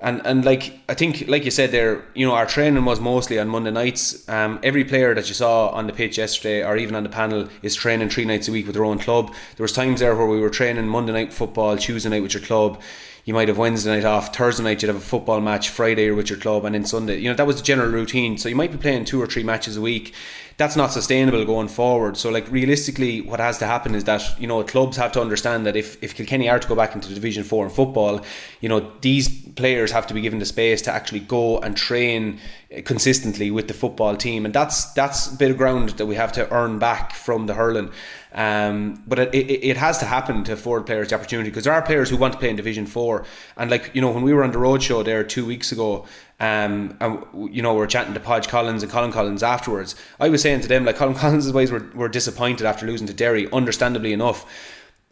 and 0.00 0.22
and 0.24 0.44
like 0.44 0.78
I 0.88 0.94
think, 0.94 1.28
like 1.28 1.44
you 1.44 1.50
said 1.50 1.72
there, 1.72 2.04
you 2.14 2.26
know, 2.26 2.32
our 2.32 2.46
training 2.46 2.84
was 2.84 3.00
mostly 3.00 3.38
on 3.38 3.48
Monday 3.48 3.70
nights. 3.70 4.26
Um, 4.28 4.58
every 4.62 4.84
player 4.84 5.14
that 5.14 5.28
you 5.28 5.34
saw 5.34 5.68
on 5.68 5.86
the 5.86 5.92
pitch 5.92 6.16
yesterday, 6.16 6.64
or 6.64 6.76
even 6.76 6.94
on 6.94 7.02
the 7.02 7.10
panel, 7.10 7.48
is 7.62 7.74
training 7.74 8.08
three 8.08 8.24
nights 8.24 8.48
a 8.48 8.52
week 8.52 8.66
with 8.66 8.74
their 8.74 8.84
own 8.84 8.98
club. 8.98 9.34
There 9.56 9.64
was 9.64 9.72
times 9.72 10.00
there 10.00 10.16
where 10.16 10.26
we 10.26 10.40
were 10.40 10.50
training 10.50 10.88
Monday 10.88 11.12
night 11.12 11.32
football, 11.32 11.76
Tuesday 11.76 12.08
night 12.08 12.22
with 12.22 12.32
your 12.32 12.42
club. 12.42 12.80
You 13.26 13.34
might 13.34 13.48
have 13.48 13.58
Wednesday 13.58 13.94
night 13.94 14.06
off, 14.06 14.34
Thursday 14.34 14.64
night 14.64 14.80
you'd 14.80 14.88
have 14.88 14.96
a 14.96 15.00
football 15.00 15.42
match, 15.42 15.68
Friday 15.68 16.10
with 16.10 16.30
your 16.30 16.38
club, 16.38 16.64
and 16.64 16.74
then 16.74 16.86
Sunday. 16.86 17.18
You 17.18 17.28
know 17.28 17.36
that 17.36 17.46
was 17.46 17.56
the 17.56 17.62
general 17.62 17.90
routine. 17.90 18.38
So 18.38 18.48
you 18.48 18.56
might 18.56 18.72
be 18.72 18.78
playing 18.78 19.04
two 19.04 19.20
or 19.20 19.26
three 19.26 19.42
matches 19.42 19.76
a 19.76 19.82
week 19.82 20.14
that's 20.60 20.76
not 20.76 20.92
sustainable 20.92 21.42
going 21.46 21.68
forward. 21.68 22.18
So, 22.18 22.28
like 22.28 22.46
realistically, 22.50 23.22
what 23.22 23.40
has 23.40 23.56
to 23.58 23.66
happen 23.66 23.94
is 23.94 24.04
that 24.04 24.22
you 24.38 24.46
know 24.46 24.62
clubs 24.62 24.98
have 24.98 25.10
to 25.12 25.20
understand 25.20 25.64
that 25.64 25.74
if 25.74 25.96
if 26.02 26.14
Kilkenny 26.14 26.50
are 26.50 26.58
to 26.58 26.68
go 26.68 26.74
back 26.74 26.94
into 26.94 27.08
Division 27.14 27.44
Four 27.44 27.64
in 27.64 27.70
football, 27.70 28.20
you 28.60 28.68
know 28.68 28.92
these 29.00 29.26
players 29.52 29.90
have 29.90 30.06
to 30.08 30.12
be 30.12 30.20
given 30.20 30.38
the 30.38 30.44
space 30.44 30.82
to 30.82 30.92
actually 30.92 31.20
go 31.20 31.58
and 31.60 31.74
train 31.78 32.38
consistently 32.84 33.50
with 33.50 33.68
the 33.68 33.74
football 33.74 34.14
team, 34.16 34.44
and 34.44 34.54
that's 34.54 34.92
that's 34.92 35.32
a 35.32 35.36
bit 35.38 35.50
of 35.50 35.56
ground 35.56 35.88
that 35.98 36.04
we 36.04 36.14
have 36.16 36.32
to 36.32 36.52
earn 36.52 36.78
back 36.78 37.14
from 37.14 37.46
the 37.46 37.54
hurling. 37.54 37.90
Um, 38.32 39.02
but 39.06 39.18
it, 39.18 39.34
it, 39.34 39.70
it, 39.70 39.76
has 39.76 39.98
to 39.98 40.04
happen 40.04 40.44
to 40.44 40.52
afford 40.52 40.86
players 40.86 41.08
the 41.08 41.16
opportunity 41.16 41.50
because 41.50 41.64
there 41.64 41.72
are 41.72 41.82
players 41.82 42.10
who 42.10 42.16
want 42.16 42.32
to 42.32 42.38
play 42.38 42.48
in 42.48 42.54
Division 42.54 42.86
Four, 42.86 43.24
and 43.56 43.70
like 43.70 43.90
you 43.92 44.00
know 44.00 44.10
when 44.12 44.22
we 44.22 44.32
were 44.32 44.44
on 44.44 44.52
the 44.52 44.58
road 44.58 44.82
show 44.82 45.02
there 45.02 45.24
two 45.24 45.44
weeks 45.44 45.72
ago, 45.72 46.06
um, 46.38 46.96
and 47.00 47.24
you 47.52 47.60
know 47.60 47.74
we 47.74 47.82
are 47.82 47.88
chatting 47.88 48.14
to 48.14 48.20
Podge 48.20 48.46
Collins 48.46 48.84
and 48.84 48.92
Colm 48.92 49.12
Collins 49.12 49.42
afterwards. 49.42 49.96
I 50.20 50.28
was 50.28 50.42
saying 50.42 50.60
to 50.60 50.68
them 50.68 50.84
like 50.84 50.96
Colm 50.96 51.16
Collins' 51.16 51.50
boys 51.50 51.72
were, 51.72 51.90
were 51.92 52.08
disappointed 52.08 52.66
after 52.66 52.86
losing 52.86 53.08
to 53.08 53.14
Derry, 53.14 53.50
understandably 53.52 54.12
enough. 54.12 54.46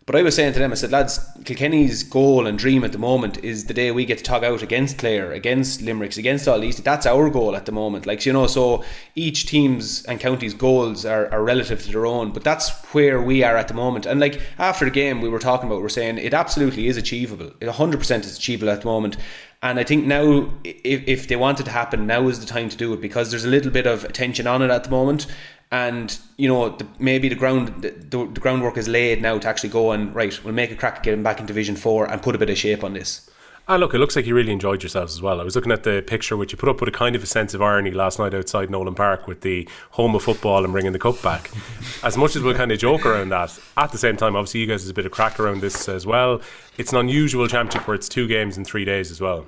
But 0.08 0.16
I 0.16 0.22
was 0.22 0.34
saying 0.34 0.54
to 0.54 0.58
them, 0.58 0.72
I 0.72 0.74
said, 0.74 0.90
lads, 0.90 1.20
Kilkenny's 1.44 2.02
goal 2.02 2.46
and 2.46 2.58
dream 2.58 2.82
at 2.82 2.92
the 2.92 2.98
moment 2.98 3.44
is 3.44 3.66
the 3.66 3.74
day 3.74 3.90
we 3.90 4.06
get 4.06 4.16
to 4.16 4.24
tug 4.24 4.42
out 4.42 4.62
against 4.62 4.96
Clare, 4.96 5.32
against 5.32 5.82
Limericks, 5.82 6.16
against 6.16 6.48
all 6.48 6.58
these. 6.58 6.78
That's 6.78 7.04
our 7.04 7.28
goal 7.28 7.54
at 7.54 7.66
the 7.66 7.72
moment. 7.72 8.06
Like, 8.06 8.24
you 8.24 8.32
know, 8.32 8.46
so 8.46 8.82
each 9.16 9.44
team's 9.44 10.06
and 10.06 10.18
county's 10.18 10.54
goals 10.54 11.04
are, 11.04 11.30
are 11.30 11.44
relative 11.44 11.82
to 11.82 11.92
their 11.92 12.06
own, 12.06 12.32
but 12.32 12.42
that's 12.42 12.70
where 12.94 13.20
we 13.20 13.42
are 13.42 13.58
at 13.58 13.68
the 13.68 13.74
moment. 13.74 14.06
And 14.06 14.18
like 14.18 14.40
after 14.56 14.86
the 14.86 14.90
game, 14.90 15.20
we 15.20 15.28
were 15.28 15.38
talking 15.38 15.68
about, 15.68 15.82
we're 15.82 15.90
saying 15.90 16.16
it 16.16 16.32
absolutely 16.32 16.86
is 16.86 16.96
achievable. 16.96 17.52
It 17.60 17.68
100% 17.68 18.20
is 18.20 18.38
achievable 18.38 18.72
at 18.72 18.80
the 18.80 18.86
moment. 18.86 19.18
And 19.60 19.78
I 19.78 19.84
think 19.84 20.06
now, 20.06 20.50
if, 20.64 21.06
if 21.06 21.28
they 21.28 21.36
want 21.36 21.60
it 21.60 21.64
to 21.64 21.70
happen, 21.70 22.06
now 22.06 22.28
is 22.28 22.40
the 22.40 22.46
time 22.46 22.70
to 22.70 22.76
do 22.78 22.94
it 22.94 23.02
because 23.02 23.28
there's 23.30 23.44
a 23.44 23.48
little 23.48 23.72
bit 23.72 23.86
of 23.86 24.04
attention 24.04 24.46
on 24.46 24.62
it 24.62 24.70
at 24.70 24.84
the 24.84 24.90
moment 24.90 25.26
and 25.70 26.18
you 26.37 26.48
know 26.48 26.70
the, 26.70 26.87
maybe 26.98 27.28
the 27.28 27.34
ground 27.34 27.82
the, 27.82 27.90
the, 27.90 28.40
groundwork 28.40 28.76
is 28.76 28.88
laid 28.88 29.20
now 29.20 29.38
to 29.38 29.46
actually 29.46 29.68
go 29.68 29.92
and 29.92 30.14
right 30.14 30.42
we'll 30.44 30.54
make 30.54 30.70
a 30.70 30.76
crack 30.76 30.96
at 30.96 31.02
getting 31.02 31.22
back 31.22 31.40
in 31.40 31.46
division 31.46 31.76
4 31.76 32.10
and 32.10 32.22
put 32.22 32.34
a 32.34 32.38
bit 32.38 32.48
of 32.48 32.56
shape 32.56 32.82
on 32.82 32.94
this 32.94 33.28
Ah, 33.70 33.76
look, 33.76 33.92
it 33.92 33.98
looks 33.98 34.16
like 34.16 34.25
you 34.25 34.34
really 34.34 34.50
enjoyed 34.50 34.82
yourselves 34.82 35.12
as 35.12 35.20
well. 35.20 35.42
I 35.42 35.44
was 35.44 35.54
looking 35.54 35.72
at 35.72 35.82
the 35.82 36.00
picture 36.00 36.38
which 36.38 36.52
you 36.52 36.56
put 36.56 36.70
up 36.70 36.80
with 36.80 36.88
a 36.88 36.92
kind 36.92 37.14
of 37.14 37.22
a 37.22 37.26
sense 37.26 37.52
of 37.52 37.60
irony 37.60 37.90
last 37.90 38.18
night 38.18 38.32
outside 38.32 38.70
Nowlan 38.70 38.94
Park 38.94 39.26
with 39.26 39.42
the 39.42 39.68
home 39.90 40.14
of 40.14 40.22
football 40.22 40.64
and 40.64 40.72
bringing 40.72 40.92
the 40.92 40.98
cup 40.98 41.20
back. 41.20 41.50
as 42.02 42.16
much 42.16 42.34
as 42.34 42.40
we'll 42.40 42.54
kind 42.54 42.72
of 42.72 42.78
joke 42.78 43.04
around 43.04 43.28
that, 43.28 43.58
at 43.76 43.92
the 43.92 43.98
same 43.98 44.16
time, 44.16 44.37
obviously, 44.37 44.60
you 44.60 44.66
guys 44.66 44.80
has 44.80 44.88
a 44.88 44.94
bit 44.94 45.04
of 45.04 45.12
crack 45.12 45.38
around 45.38 45.60
this 45.60 45.87
as 45.87 46.06
well. 46.06 46.40
It's 46.78 46.92
an 46.92 46.98
unusual 46.98 47.46
championship 47.46 47.87
where 47.87 47.94
it's 47.94 48.08
two 48.08 48.26
games 48.26 48.56
in 48.56 48.64
three 48.64 48.87
days 48.87 49.10
as 49.10 49.20
well. 49.20 49.44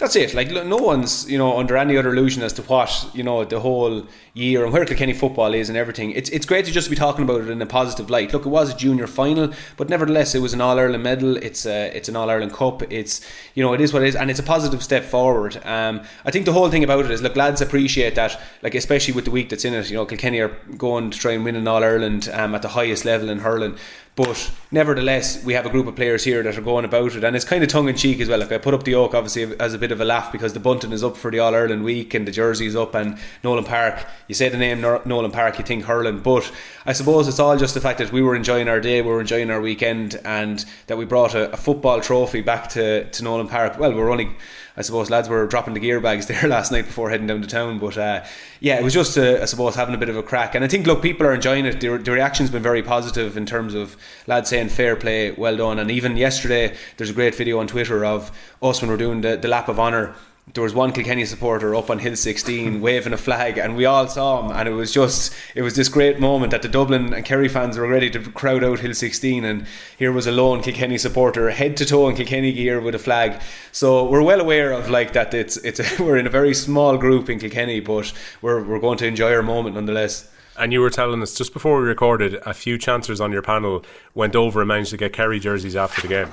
That's 0.00 0.16
it. 0.16 0.34
Like 0.34 0.50
no 0.50 0.78
one's 0.78 1.30
you 1.30 1.38
know 1.38 1.58
under 1.58 1.76
any 1.76 1.96
other 1.96 2.10
illusion 2.10 2.42
as 2.42 2.54
to 2.54 2.62
what 2.62 3.08
you 3.14 3.22
know 3.22 3.44
the 3.44 3.60
whole 3.60 4.06
year 4.32 4.64
and 4.64 4.72
where 4.72 4.84
Kilkenny 4.86 5.12
football 5.12 5.52
is 5.54 5.68
and 5.68 5.76
everything. 5.76 6.10
It's 6.12 6.30
it's 6.30 6.46
great 6.46 6.64
to 6.64 6.72
just 6.72 6.88
be 6.88 6.96
talking 6.96 7.22
about 7.22 7.42
it 7.42 7.50
in 7.50 7.60
a 7.60 7.66
positive 7.66 8.08
light. 8.08 8.32
Look, 8.32 8.46
it 8.46 8.48
was 8.48 8.72
a 8.72 8.76
junior 8.76 9.06
final, 9.06 9.52
but 9.76 9.90
nevertheless, 9.90 10.34
it 10.34 10.40
was 10.40 10.54
an 10.54 10.60
All 10.60 10.78
Ireland 10.78 11.02
medal. 11.02 11.36
It's 11.36 11.66
a, 11.66 11.94
it's 11.94 12.08
an 12.08 12.16
All 12.16 12.30
Ireland 12.30 12.52
cup. 12.52 12.82
It's 12.90 13.20
you 13.54 13.62
know 13.62 13.74
it 13.74 13.80
is 13.80 13.92
what 13.92 14.02
it 14.02 14.08
is, 14.08 14.16
and 14.16 14.30
it's 14.30 14.40
a 14.40 14.44
positive 14.44 14.82
step 14.82 15.04
forward. 15.04 15.60
Um, 15.64 16.02
I 16.24 16.30
think 16.30 16.46
the 16.46 16.52
whole 16.52 16.70
thing 16.70 16.82
about 16.82 17.04
it 17.04 17.10
is 17.10 17.20
look, 17.20 17.36
lads 17.36 17.60
appreciate 17.60 18.14
that, 18.14 18.40
like 18.62 18.74
especially 18.74 19.12
with 19.12 19.26
the 19.26 19.30
week 19.30 19.50
that's 19.50 19.66
in 19.66 19.74
it. 19.74 19.90
You 19.90 19.96
know, 19.96 20.06
Kilkenny 20.06 20.40
are 20.40 20.56
going 20.78 21.10
to 21.10 21.18
try 21.18 21.32
and 21.32 21.44
win 21.44 21.56
an 21.56 21.68
All 21.68 21.84
Ireland 21.84 22.30
um, 22.32 22.54
at 22.54 22.62
the 22.62 22.68
highest 22.68 23.04
level 23.04 23.28
in 23.28 23.40
hurling. 23.40 23.76
But 24.16 24.50
nevertheless, 24.70 25.42
we 25.44 25.54
have 25.54 25.66
a 25.66 25.70
group 25.70 25.86
of 25.86 25.96
players 25.96 26.24
here 26.24 26.42
that 26.42 26.58
are 26.58 26.62
going 26.62 26.84
about 26.84 27.14
it, 27.14 27.24
and 27.24 27.34
it's 27.36 27.44
kind 27.44 27.62
of 27.62 27.68
tongue 27.68 27.88
in 27.88 27.96
cheek 27.96 28.20
as 28.20 28.28
well. 28.28 28.40
Like 28.40 28.52
I 28.52 28.58
put 28.58 28.74
up 28.74 28.82
the 28.82 28.94
oak 28.96 29.14
obviously 29.14 29.56
as 29.58 29.72
a 29.72 29.78
bit 29.78 29.92
of 29.92 30.00
a 30.00 30.04
laugh 30.04 30.32
because 30.32 30.52
the 30.52 30.60
bunting 30.60 30.92
is 30.92 31.04
up 31.04 31.16
for 31.16 31.30
the 31.30 31.38
All 31.38 31.54
Ireland 31.54 31.84
week 31.84 32.12
and 32.12 32.26
the 32.26 32.32
jersey 32.32 32.66
is 32.66 32.76
up, 32.76 32.94
and 32.94 33.18
Nowlan 33.44 33.64
Park. 33.64 34.04
You 34.28 34.34
say 34.34 34.48
the 34.48 34.58
name 34.58 34.80
Nowlan 34.80 35.30
Park, 35.30 35.58
you 35.58 35.64
think 35.64 35.84
hurling, 35.84 36.20
but 36.20 36.50
I 36.86 36.92
suppose 36.92 37.28
it's 37.28 37.38
all 37.38 37.56
just 37.56 37.74
the 37.74 37.80
fact 37.80 37.98
that 37.98 38.12
we 38.12 38.20
were 38.20 38.34
enjoying 38.34 38.68
our 38.68 38.80
day, 38.80 39.00
we 39.00 39.08
were 39.08 39.20
enjoying 39.20 39.50
our 39.50 39.60
weekend, 39.60 40.20
and 40.24 40.64
that 40.88 40.98
we 40.98 41.04
brought 41.04 41.34
a, 41.34 41.52
a 41.52 41.56
football 41.56 42.00
trophy 42.00 42.40
back 42.40 42.68
to 42.70 43.08
to 43.08 43.24
Nowlan 43.24 43.48
Park. 43.48 43.78
Well, 43.78 43.94
we're 43.94 44.10
only 44.10 44.30
I 44.76 44.82
suppose 44.82 45.10
lads 45.10 45.28
were 45.28 45.46
dropping 45.46 45.74
the 45.74 45.80
gear 45.80 46.00
bags 46.00 46.26
there 46.28 46.46
last 46.48 46.72
night 46.72 46.86
before 46.86 47.10
heading 47.10 47.26
down 47.26 47.42
to 47.42 47.48
town. 47.48 47.78
But 47.78 47.98
uh, 47.98 48.24
yeah, 48.60 48.78
it 48.78 48.84
was 48.84 48.94
just, 48.94 49.16
uh, 49.18 49.38
I 49.40 49.44
suppose, 49.44 49.74
having 49.74 49.94
a 49.94 49.98
bit 49.98 50.08
of 50.08 50.16
a 50.16 50.22
crack. 50.22 50.54
And 50.54 50.64
I 50.64 50.68
think, 50.68 50.86
look, 50.86 51.02
people 51.02 51.26
are 51.26 51.34
enjoying 51.34 51.66
it. 51.66 51.80
The, 51.80 51.98
the 51.98 52.12
reaction's 52.12 52.50
been 52.50 52.62
very 52.62 52.82
positive 52.82 53.36
in 53.36 53.46
terms 53.46 53.74
of 53.74 53.96
lads 54.26 54.50
saying 54.50 54.68
fair 54.68 54.96
play, 54.96 55.32
well 55.32 55.56
done. 55.56 55.78
And 55.78 55.90
even 55.90 56.16
yesterday, 56.16 56.76
there's 56.96 57.10
a 57.10 57.14
great 57.14 57.34
video 57.34 57.58
on 57.58 57.66
Twitter 57.66 58.04
of 58.04 58.30
us 58.62 58.80
when 58.80 58.90
we're 58.90 58.96
doing 58.96 59.20
the, 59.20 59.36
the 59.36 59.48
lap 59.48 59.68
of 59.68 59.80
honour 59.80 60.14
there 60.54 60.62
was 60.62 60.74
one 60.74 60.92
Kilkenny 60.92 61.24
supporter 61.24 61.74
up 61.74 61.90
on 61.90 61.98
Hill 61.98 62.16
16 62.16 62.80
waving 62.82 63.12
a 63.12 63.16
flag, 63.16 63.58
and 63.58 63.76
we 63.76 63.84
all 63.84 64.08
saw 64.08 64.42
him. 64.42 64.56
And 64.56 64.68
it 64.68 64.72
was 64.72 64.92
just, 64.92 65.32
it 65.54 65.62
was 65.62 65.76
this 65.76 65.88
great 65.88 66.18
moment 66.18 66.50
that 66.50 66.62
the 66.62 66.68
Dublin 66.68 67.12
and 67.12 67.24
Kerry 67.24 67.48
fans 67.48 67.78
were 67.78 67.88
ready 67.88 68.10
to 68.10 68.20
crowd 68.32 68.64
out 68.64 68.80
Hill 68.80 68.94
16, 68.94 69.44
and 69.44 69.66
here 69.96 70.12
was 70.12 70.26
a 70.26 70.32
lone 70.32 70.62
Kilkenny 70.62 70.98
supporter, 70.98 71.50
head 71.50 71.76
to 71.76 71.84
toe 71.84 72.08
in 72.08 72.16
Kilkenny 72.16 72.52
gear 72.52 72.80
with 72.80 72.94
a 72.94 72.98
flag. 72.98 73.40
So 73.72 74.08
we're 74.08 74.22
well 74.22 74.40
aware 74.40 74.72
of 74.72 74.90
like 74.90 75.12
that. 75.12 75.32
It's 75.34 75.56
it's 75.58 75.80
a, 75.80 76.02
we're 76.02 76.16
in 76.16 76.26
a 76.26 76.30
very 76.30 76.54
small 76.54 76.96
group 76.96 77.28
in 77.28 77.38
Kilkenny, 77.38 77.80
but 77.80 78.12
we're 78.42 78.62
we're 78.64 78.80
going 78.80 78.98
to 78.98 79.06
enjoy 79.06 79.32
our 79.34 79.42
moment 79.42 79.76
nonetheless. 79.76 80.28
And 80.58 80.72
you 80.72 80.80
were 80.80 80.90
telling 80.90 81.22
us 81.22 81.34
just 81.34 81.52
before 81.54 81.80
we 81.80 81.88
recorded, 81.88 82.34
a 82.44 82.52
few 82.52 82.76
chancers 82.76 83.20
on 83.20 83.32
your 83.32 83.40
panel 83.40 83.84
went 84.14 84.36
over 84.36 84.60
and 84.60 84.68
managed 84.68 84.90
to 84.90 84.96
get 84.96 85.12
Kerry 85.12 85.40
jerseys 85.40 85.76
after 85.76 86.02
the 86.02 86.08
game. 86.08 86.28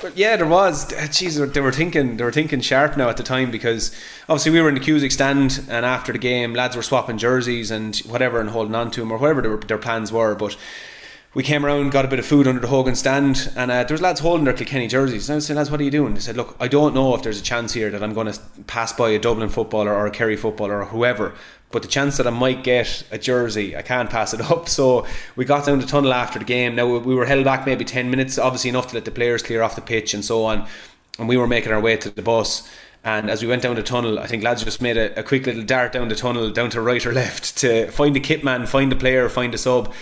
But 0.00 0.16
yeah, 0.16 0.36
there 0.36 0.46
was. 0.46 0.86
Jeez, 0.92 1.52
they 1.52 1.60
were 1.60 1.72
thinking. 1.72 2.16
They 2.16 2.24
were 2.24 2.32
thinking 2.32 2.60
sharp 2.60 2.96
now 2.96 3.08
at 3.08 3.16
the 3.16 3.22
time 3.22 3.50
because 3.50 3.94
obviously 4.28 4.52
we 4.52 4.60
were 4.60 4.68
in 4.68 4.74
the 4.74 4.80
Cusack 4.80 5.12
stand, 5.12 5.64
and 5.68 5.84
after 5.84 6.12
the 6.12 6.18
game, 6.18 6.54
lads 6.54 6.76
were 6.76 6.82
swapping 6.82 7.18
jerseys 7.18 7.70
and 7.70 7.96
whatever 7.98 8.40
and 8.40 8.50
holding 8.50 8.74
on 8.74 8.90
to 8.92 9.00
them 9.00 9.12
or 9.12 9.18
whatever 9.18 9.42
their, 9.42 9.56
their 9.56 9.78
plans 9.78 10.12
were. 10.12 10.34
But 10.34 10.56
we 11.34 11.42
came 11.42 11.64
around, 11.64 11.90
got 11.92 12.04
a 12.04 12.08
bit 12.08 12.18
of 12.18 12.26
food 12.26 12.46
under 12.46 12.60
the 12.60 12.66
Hogan 12.66 12.94
stand, 12.94 13.50
and 13.56 13.70
uh, 13.70 13.84
there 13.84 13.94
was 13.94 14.02
lads 14.02 14.20
holding 14.20 14.44
their 14.44 14.52
Kilkenny 14.52 14.86
jerseys. 14.86 15.28
And 15.28 15.34
I 15.34 15.36
was 15.36 15.46
saying, 15.46 15.56
lads, 15.56 15.70
what 15.70 15.80
are 15.80 15.84
you 15.84 15.90
doing? 15.90 16.12
They 16.14 16.20
said, 16.20 16.36
look, 16.36 16.56
I 16.60 16.68
don't 16.68 16.94
know 16.94 17.14
if 17.14 17.22
there's 17.22 17.40
a 17.40 17.42
chance 17.42 17.72
here 17.72 17.90
that 17.90 18.02
I'm 18.02 18.12
going 18.12 18.30
to 18.30 18.38
pass 18.66 18.92
by 18.92 19.10
a 19.10 19.18
Dublin 19.18 19.48
footballer 19.48 19.94
or 19.94 20.06
a 20.06 20.10
Kerry 20.10 20.36
footballer 20.36 20.82
or 20.82 20.84
whoever, 20.84 21.34
but 21.72 21.82
the 21.82 21.88
chance 21.88 22.16
that 22.18 22.26
I 22.26 22.30
might 22.30 22.62
get 22.62 23.02
a 23.10 23.18
jersey, 23.18 23.76
I 23.76 23.82
can't 23.82 24.08
pass 24.08 24.34
it 24.34 24.40
up. 24.50 24.68
So 24.68 25.06
we 25.34 25.44
got 25.44 25.66
down 25.66 25.80
the 25.80 25.86
tunnel 25.86 26.12
after 26.12 26.38
the 26.38 26.44
game. 26.44 26.74
Now 26.74 26.98
we 26.98 27.14
were 27.14 27.26
held 27.26 27.44
back 27.44 27.66
maybe 27.66 27.84
10 27.84 28.10
minutes, 28.10 28.38
obviously 28.38 28.70
enough 28.70 28.88
to 28.88 28.94
let 28.94 29.04
the 29.04 29.10
players 29.10 29.42
clear 29.42 29.62
off 29.62 29.74
the 29.74 29.82
pitch 29.82 30.14
and 30.14 30.24
so 30.24 30.44
on. 30.44 30.66
And 31.18 31.28
we 31.28 31.36
were 31.36 31.46
making 31.46 31.72
our 31.72 31.80
way 31.80 31.96
to 31.96 32.10
the 32.10 32.22
bus. 32.22 32.68
And 33.04 33.28
as 33.30 33.42
we 33.42 33.48
went 33.48 33.62
down 33.62 33.74
the 33.74 33.82
tunnel, 33.82 34.20
I 34.20 34.26
think 34.26 34.44
lads 34.44 34.62
just 34.62 34.80
made 34.80 34.96
a, 34.96 35.18
a 35.18 35.22
quick 35.22 35.46
little 35.46 35.64
dart 35.64 35.92
down 35.92 36.08
the 36.08 36.14
tunnel, 36.14 36.50
down 36.50 36.70
to 36.70 36.80
right 36.80 37.04
or 37.04 37.12
left, 37.12 37.58
to 37.58 37.90
find 37.90 38.14
the 38.14 38.20
kit 38.20 38.44
man, 38.44 38.66
find 38.66 38.92
the 38.92 38.96
player, 38.96 39.28
find 39.28 39.52
the 39.52 39.58
sub. 39.58 39.92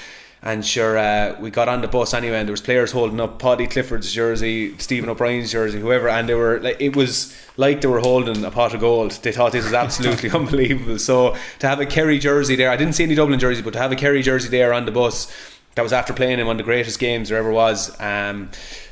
And 0.42 0.64
sure, 0.64 0.96
uh, 0.96 1.36
we 1.38 1.50
got 1.50 1.68
on 1.68 1.82
the 1.82 1.88
bus 1.88 2.14
anyway, 2.14 2.38
and 2.38 2.48
there 2.48 2.52
was 2.52 2.62
players 2.62 2.92
holding 2.92 3.20
up 3.20 3.38
Paudie 3.38 3.66
Clifford's 3.70 4.10
jersey, 4.10 4.76
Stephen 4.78 5.10
O'Brien's 5.10 5.52
jersey, 5.52 5.78
whoever, 5.78 6.08
and 6.08 6.26
they 6.26 6.34
were 6.34 6.60
like, 6.60 6.80
it 6.80 6.96
was 6.96 7.36
like 7.58 7.82
they 7.82 7.88
were 7.88 8.00
holding 8.00 8.42
a 8.44 8.50
pot 8.50 8.72
of 8.72 8.80
gold. 8.80 9.10
They 9.22 9.32
thought 9.32 9.52
this 9.52 9.64
was 9.64 9.74
absolutely 9.74 10.30
unbelievable. 10.38 10.98
So 10.98 11.36
to 11.58 11.68
have 11.68 11.78
a 11.80 11.84
Kerry 11.84 12.18
jersey 12.18 12.56
there, 12.56 12.70
I 12.70 12.76
didn't 12.76 12.94
see 12.94 13.04
any 13.04 13.14
Dublin 13.14 13.38
jersey, 13.38 13.60
but 13.60 13.74
to 13.74 13.78
have 13.78 13.92
a 13.92 13.96
Kerry 13.96 14.22
jersey 14.22 14.48
there 14.48 14.72
on 14.72 14.86
the 14.86 14.92
bus, 14.92 15.30
that 15.74 15.82
was 15.82 15.92
after 15.92 16.12
playing 16.12 16.38
in 16.38 16.46
one 16.46 16.56
of 16.56 16.58
the 16.58 16.64
greatest 16.64 16.98
games 16.98 17.28
there 17.28 17.38
ever 17.38 17.50
was. 17.50 17.98
Um, 18.00 18.50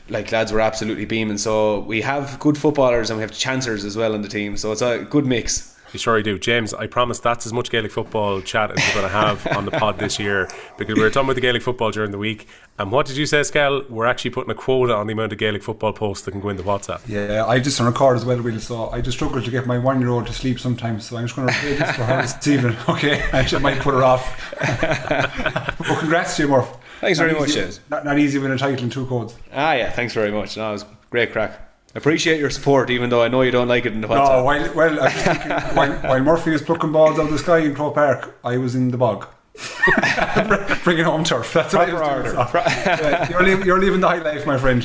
like 0.08 0.30
lads 0.32 0.52
were 0.52 0.60
absolutely 0.60 1.04
beaming. 1.04 1.38
So 1.38 1.80
we 1.80 2.00
have 2.02 2.38
good 2.38 2.56
footballers 2.56 3.10
and 3.10 3.18
we 3.18 3.22
have 3.22 3.32
chancers 3.32 3.84
as 3.84 3.96
well 3.96 4.14
in 4.14 4.22
the 4.22 4.28
team. 4.28 4.56
So 4.56 4.72
it's 4.72 4.82
a 4.82 5.04
good 5.04 5.26
mix. 5.26 5.77
You 5.92 5.98
sure 5.98 6.18
I 6.18 6.22
do. 6.22 6.38
James, 6.38 6.74
I 6.74 6.86
promise 6.86 7.18
that's 7.18 7.46
as 7.46 7.52
much 7.52 7.70
Gaelic 7.70 7.90
football 7.90 8.40
chat 8.42 8.70
as 8.70 8.76
we're 8.88 9.00
going 9.00 9.10
to 9.10 9.16
have 9.16 9.46
on 9.56 9.64
the 9.64 9.70
pod 9.70 9.98
this 9.98 10.18
year 10.18 10.48
because 10.76 10.96
we 10.96 11.02
were 11.02 11.10
talking 11.10 11.26
about 11.26 11.34
the 11.36 11.40
Gaelic 11.40 11.62
football 11.62 11.90
during 11.90 12.10
the 12.10 12.18
week. 12.18 12.46
And 12.78 12.92
what 12.92 13.06
did 13.06 13.16
you 13.16 13.26
say, 13.26 13.42
Skell? 13.42 13.84
We're 13.88 14.06
actually 14.06 14.32
putting 14.32 14.50
a 14.50 14.54
quota 14.54 14.94
on 14.94 15.06
the 15.06 15.14
amount 15.14 15.32
of 15.32 15.38
Gaelic 15.38 15.62
football 15.62 15.92
posts 15.92 16.24
that 16.26 16.32
can 16.32 16.40
go 16.40 16.50
in 16.50 16.56
the 16.56 16.62
WhatsApp. 16.62 17.00
Yeah, 17.08 17.46
I 17.46 17.58
just 17.58 17.80
on 17.80 17.86
record 17.86 18.16
as 18.16 18.24
well, 18.24 18.40
Will. 18.42 18.60
So 18.60 18.90
I 18.90 19.00
just 19.00 19.16
struggle 19.16 19.40
to 19.42 19.50
get 19.50 19.66
my 19.66 19.78
one 19.78 20.00
year 20.00 20.10
old 20.10 20.26
to 20.26 20.32
sleep 20.32 20.60
sometimes. 20.60 21.06
So 21.06 21.16
I'm 21.16 21.24
just 21.24 21.36
going 21.36 21.48
to 21.48 21.54
play 21.54 21.74
this 21.74 21.96
for 21.96 22.04
her 22.04 22.22
this 22.22 22.46
evening. 22.46 22.76
Okay, 22.88 23.22
I 23.32 23.42
just 23.42 23.62
might 23.62 23.78
put 23.80 23.94
her 23.94 24.02
off. 24.02 24.52
well, 25.80 25.98
congrats 25.98 26.36
to 26.36 26.42
you, 26.42 26.48
Murph. 26.48 26.76
Thanks 27.00 27.18
not 27.18 27.26
very 27.26 27.38
easy, 27.38 27.40
much, 27.40 27.54
James. 27.54 27.80
Not, 27.90 28.04
not 28.04 28.18
easy 28.18 28.38
with 28.38 28.50
a 28.50 28.58
title 28.58 28.82
and 28.82 28.90
two 28.90 29.06
codes. 29.06 29.36
Ah, 29.52 29.74
yeah, 29.74 29.90
thanks 29.90 30.14
very 30.14 30.32
much. 30.32 30.56
No, 30.56 30.70
it 30.70 30.72
was 30.72 30.84
great 31.10 31.32
crack. 31.32 31.67
Appreciate 31.94 32.38
your 32.38 32.50
support, 32.50 32.90
even 32.90 33.08
though 33.08 33.22
I 33.22 33.28
know 33.28 33.42
you 33.42 33.50
don't 33.50 33.68
like 33.68 33.86
it 33.86 33.92
in 33.92 34.02
the 34.02 34.08
WhatsApp. 34.08 34.36
No, 34.36 34.44
while, 34.44 34.74
well, 34.74 35.00
I 35.00 35.10
thinking, 35.10 35.50
while, 35.76 35.92
while, 35.92 36.20
Murphy 36.20 36.50
was 36.50 36.62
plucking 36.62 36.92
balls 36.92 37.18
out 37.18 37.26
of 37.26 37.32
the 37.32 37.38
sky 37.38 37.58
in 37.58 37.74
Croke 37.74 37.94
Park, 37.94 38.38
I 38.44 38.58
was 38.58 38.74
in 38.74 38.90
the 38.90 38.98
bog. 38.98 39.26
Bringing 40.84 41.04
home 41.04 41.24
turf. 41.24 41.52
That's 41.52 41.74
what 41.74 41.88
I 41.88 42.20
was 42.20 42.32
doing. 42.32 42.46
So, 42.46 42.60
yeah, 42.64 43.28
you're, 43.30 43.42
leaving, 43.42 43.66
you're 43.66 43.80
leaving 43.80 44.00
the 44.00 44.08
high 44.08 44.18
life, 44.18 44.46
my 44.46 44.58
friend. 44.58 44.84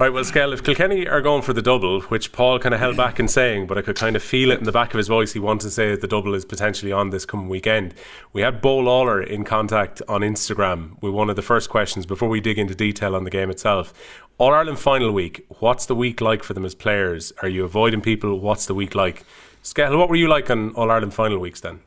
Right, 0.00 0.14
well, 0.14 0.24
Skell, 0.24 0.54
if 0.54 0.64
Kilkenny 0.64 1.06
are 1.06 1.20
going 1.20 1.42
for 1.42 1.52
the 1.52 1.60
double, 1.60 2.00
which 2.00 2.32
Paul 2.32 2.58
kind 2.58 2.72
of 2.72 2.80
held 2.80 2.96
back 2.96 3.20
in 3.20 3.28
saying, 3.28 3.66
but 3.66 3.76
I 3.76 3.82
could 3.82 3.96
kind 3.96 4.16
of 4.16 4.22
feel 4.22 4.50
it 4.50 4.58
in 4.58 4.64
the 4.64 4.72
back 4.72 4.94
of 4.94 4.96
his 4.96 5.08
voice, 5.08 5.34
he 5.34 5.38
wanted 5.38 5.64
to 5.64 5.70
say 5.70 5.90
that 5.90 6.00
the 6.00 6.06
double 6.06 6.32
is 6.32 6.46
potentially 6.46 6.90
on 6.90 7.10
this 7.10 7.26
coming 7.26 7.50
weekend. 7.50 7.92
We 8.32 8.40
had 8.40 8.62
Bo 8.62 8.78
Lawler 8.78 9.22
in 9.22 9.44
contact 9.44 10.00
on 10.08 10.22
Instagram 10.22 10.96
with 11.02 11.12
one 11.12 11.28
of 11.28 11.36
the 11.36 11.42
first 11.42 11.68
questions 11.68 12.06
before 12.06 12.30
we 12.30 12.40
dig 12.40 12.58
into 12.58 12.74
detail 12.74 13.14
on 13.14 13.24
the 13.24 13.30
game 13.30 13.50
itself. 13.50 13.92
All 14.38 14.54
Ireland 14.54 14.78
final 14.78 15.12
week, 15.12 15.44
what's 15.58 15.84
the 15.84 15.94
week 15.94 16.22
like 16.22 16.44
for 16.44 16.54
them 16.54 16.64
as 16.64 16.74
players? 16.74 17.30
Are 17.42 17.48
you 17.48 17.66
avoiding 17.66 18.00
people? 18.00 18.40
What's 18.40 18.64
the 18.64 18.74
week 18.74 18.94
like? 18.94 19.26
Skell, 19.62 19.98
what 19.98 20.08
were 20.08 20.16
you 20.16 20.28
like 20.28 20.48
on 20.48 20.70
All 20.76 20.90
Ireland 20.90 21.12
final 21.12 21.38
weeks 21.38 21.60
then? 21.60 21.80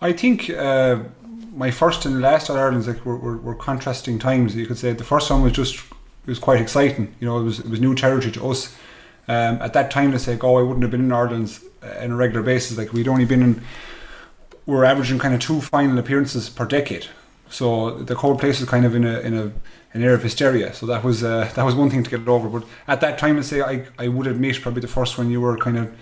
I 0.00 0.12
think 0.12 0.50
uh, 0.50 0.98
my 1.54 1.70
first 1.70 2.06
and 2.06 2.20
last 2.20 2.50
All 2.50 2.56
Irelands 2.56 2.88
like, 2.88 3.06
were, 3.06 3.16
were, 3.16 3.36
were 3.36 3.54
contrasting 3.54 4.18
times. 4.18 4.56
You 4.56 4.66
could 4.66 4.78
say 4.78 4.92
the 4.94 5.04
first 5.04 5.30
one 5.30 5.42
was 5.42 5.52
just 5.52 5.80
it 6.24 6.28
was 6.28 6.38
quite 6.38 6.60
exciting. 6.60 7.14
You 7.20 7.26
know, 7.28 7.38
it 7.38 7.42
was 7.42 7.58
it 7.60 7.68
was 7.68 7.80
new 7.80 7.94
territory 7.94 8.32
to 8.32 8.50
us. 8.50 8.74
Um, 9.28 9.58
at 9.60 9.72
that 9.72 9.90
time, 9.90 10.12
let's 10.12 10.24
say, 10.24 10.38
oh, 10.40 10.56
I 10.56 10.62
wouldn't 10.62 10.82
have 10.82 10.90
been 10.90 11.04
in 11.04 11.12
Ireland 11.12 11.58
on 11.82 12.10
a 12.10 12.16
regular 12.16 12.42
basis. 12.42 12.78
Like 12.78 12.92
we'd 12.92 13.08
only 13.08 13.24
been 13.24 13.42
in, 13.42 13.62
we 14.66 14.76
are 14.76 14.84
averaging 14.84 15.18
kind 15.18 15.34
of 15.34 15.40
two 15.40 15.60
final 15.60 15.98
appearances 15.98 16.48
per 16.48 16.64
decade. 16.64 17.06
So 17.48 17.98
the 17.98 18.14
cold 18.14 18.40
place 18.40 18.60
was 18.60 18.68
kind 18.68 18.84
of 18.84 18.94
in 18.94 19.04
a 19.04 19.20
in 19.20 19.34
a 19.34 19.52
an 19.94 20.02
air 20.02 20.14
of 20.14 20.22
hysteria. 20.22 20.72
So 20.72 20.86
that 20.86 21.04
was 21.04 21.22
uh, 21.22 21.50
that 21.54 21.64
was 21.64 21.74
one 21.74 21.90
thing 21.90 22.02
to 22.02 22.10
get 22.10 22.26
over. 22.26 22.48
But 22.48 22.66
at 22.88 23.00
that 23.00 23.18
time, 23.18 23.36
I'd 23.36 23.44
say 23.44 23.60
I 23.60 23.86
I 23.98 24.08
would 24.08 24.26
admit 24.26 24.62
probably 24.62 24.80
the 24.80 24.88
first 24.88 25.18
one 25.18 25.30
you 25.30 25.40
were 25.40 25.56
kind 25.56 25.78
of 25.78 25.94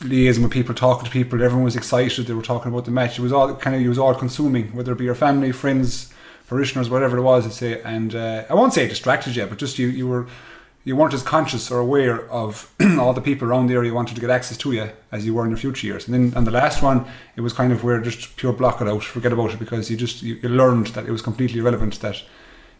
liaising 0.00 0.42
with 0.42 0.52
people, 0.52 0.74
talking 0.74 1.04
to 1.04 1.10
people. 1.10 1.42
Everyone 1.42 1.64
was 1.64 1.76
excited. 1.76 2.26
They 2.26 2.34
were 2.34 2.42
talking 2.42 2.72
about 2.72 2.84
the 2.84 2.90
match. 2.90 3.18
It 3.18 3.22
was 3.22 3.32
all 3.32 3.54
kind 3.54 3.76
of 3.76 3.82
it 3.82 3.88
was 3.88 3.98
all 3.98 4.14
consuming, 4.14 4.74
whether 4.74 4.92
it 4.92 4.98
be 4.98 5.04
your 5.04 5.14
family, 5.14 5.52
friends 5.52 6.12
parishioners, 6.48 6.90
whatever 6.90 7.18
it 7.18 7.22
was, 7.22 7.46
I'd 7.46 7.52
say. 7.52 7.80
And 7.82 8.14
uh, 8.14 8.44
I 8.48 8.54
won't 8.54 8.72
say 8.72 8.88
distracted 8.88 9.36
you, 9.36 9.46
but 9.46 9.58
just 9.58 9.78
you, 9.78 9.88
you 9.88 10.08
were 10.08 10.26
you 10.84 10.96
weren't 10.96 11.12
as 11.12 11.22
conscious 11.22 11.70
or 11.70 11.80
aware 11.80 12.30
of 12.30 12.72
all 12.98 13.12
the 13.12 13.20
people 13.20 13.46
around 13.46 13.66
the 13.66 13.74
area 13.74 13.92
wanted 13.92 14.14
to 14.14 14.20
get 14.22 14.30
access 14.30 14.56
to 14.56 14.72
you 14.72 14.88
as 15.12 15.26
you 15.26 15.34
were 15.34 15.44
in 15.44 15.50
your 15.50 15.58
future 15.58 15.86
years. 15.86 16.08
And 16.08 16.14
then 16.14 16.34
on 16.34 16.44
the 16.44 16.50
last 16.50 16.82
one, 16.82 17.04
it 17.36 17.42
was 17.42 17.52
kind 17.52 17.72
of 17.72 17.84
where 17.84 18.00
just 18.00 18.36
pure 18.36 18.54
block 18.54 18.80
it 18.80 18.88
out, 18.88 19.04
forget 19.04 19.32
about 19.32 19.52
it, 19.52 19.58
because 19.58 19.90
you 19.90 19.98
just 19.98 20.22
you, 20.22 20.36
you 20.36 20.48
learned 20.48 20.86
that 20.88 21.04
it 21.04 21.10
was 21.10 21.20
completely 21.20 21.60
irrelevant 21.60 22.00
that 22.00 22.22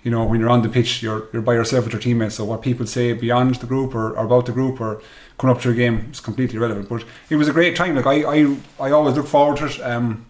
you 0.02 0.10
know 0.10 0.24
when 0.24 0.40
you're 0.40 0.48
on 0.48 0.62
the 0.62 0.68
pitch, 0.70 1.02
you're 1.02 1.28
you're 1.32 1.42
by 1.42 1.54
yourself 1.54 1.84
with 1.84 1.92
your 1.92 2.00
teammates. 2.00 2.36
So 2.36 2.46
what 2.46 2.62
people 2.62 2.86
say 2.86 3.12
beyond 3.12 3.56
the 3.56 3.66
group 3.66 3.94
or, 3.94 4.12
or 4.12 4.24
about 4.24 4.46
the 4.46 4.52
group 4.52 4.80
or 4.80 5.02
coming 5.36 5.54
up 5.54 5.60
to 5.62 5.70
a 5.70 5.74
game 5.74 6.08
is 6.10 6.20
completely 6.20 6.56
irrelevant. 6.56 6.88
But 6.88 7.04
it 7.28 7.36
was 7.36 7.48
a 7.48 7.52
great 7.52 7.76
time. 7.76 7.96
Like 7.96 8.06
I 8.06 8.22
I, 8.22 8.56
I 8.80 8.90
always 8.92 9.16
look 9.16 9.26
forward 9.26 9.58
to 9.58 9.66
it. 9.66 9.80
Um, 9.80 10.24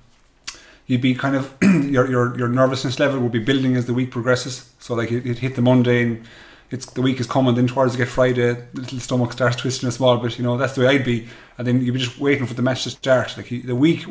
you'd 0.88 1.00
be 1.00 1.14
kind 1.14 1.36
of 1.36 1.54
your, 1.62 2.10
your 2.10 2.36
your 2.36 2.48
nervousness 2.48 2.98
level 2.98 3.20
will 3.20 3.28
be 3.28 3.38
building 3.38 3.76
as 3.76 3.86
the 3.86 3.94
week 3.94 4.10
progresses. 4.10 4.68
So 4.80 4.94
like 4.94 5.12
it, 5.12 5.24
it 5.24 5.38
hit 5.38 5.54
the 5.54 5.62
Monday 5.62 6.02
and 6.02 6.26
it's 6.70 6.86
the 6.86 7.02
week 7.02 7.20
is 7.20 7.26
coming, 7.26 7.54
then 7.54 7.66
towards 7.66 7.94
you 7.94 7.98
get 7.98 8.08
Friday, 8.08 8.52
the 8.74 8.80
little 8.80 9.00
stomach 9.00 9.32
starts 9.32 9.56
twisting 9.56 9.88
a 9.88 9.92
small 9.92 10.18
bit. 10.18 10.38
You 10.38 10.44
know 10.44 10.56
that's 10.58 10.74
the 10.74 10.82
way 10.82 10.88
I'd 10.88 11.04
be, 11.04 11.28
and 11.56 11.66
then 11.66 11.80
you'd 11.80 11.94
be 11.94 12.00
just 12.00 12.18
waiting 12.18 12.46
for 12.46 12.54
the 12.54 12.62
match 12.62 12.84
to 12.84 12.90
start. 12.90 13.36
Like 13.36 13.48
the 13.48 13.74
week 13.74 14.04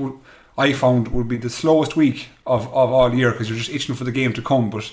I 0.57 0.74
found 0.74 1.10
would 1.10 1.27
be 1.27 1.38
the 1.38 1.50
slowest 1.50 1.96
week 1.96 2.29
of, 2.48 2.67
of 2.67 2.91
all 2.91 3.13
year 3.13 3.31
because 3.31 3.50
you're 3.50 3.60
just 3.60 3.69
itching 3.69 3.96
for 3.96 4.05
the 4.05 4.12
game 4.12 4.34
to 4.34 4.41
come. 4.41 4.69
But 4.69 4.91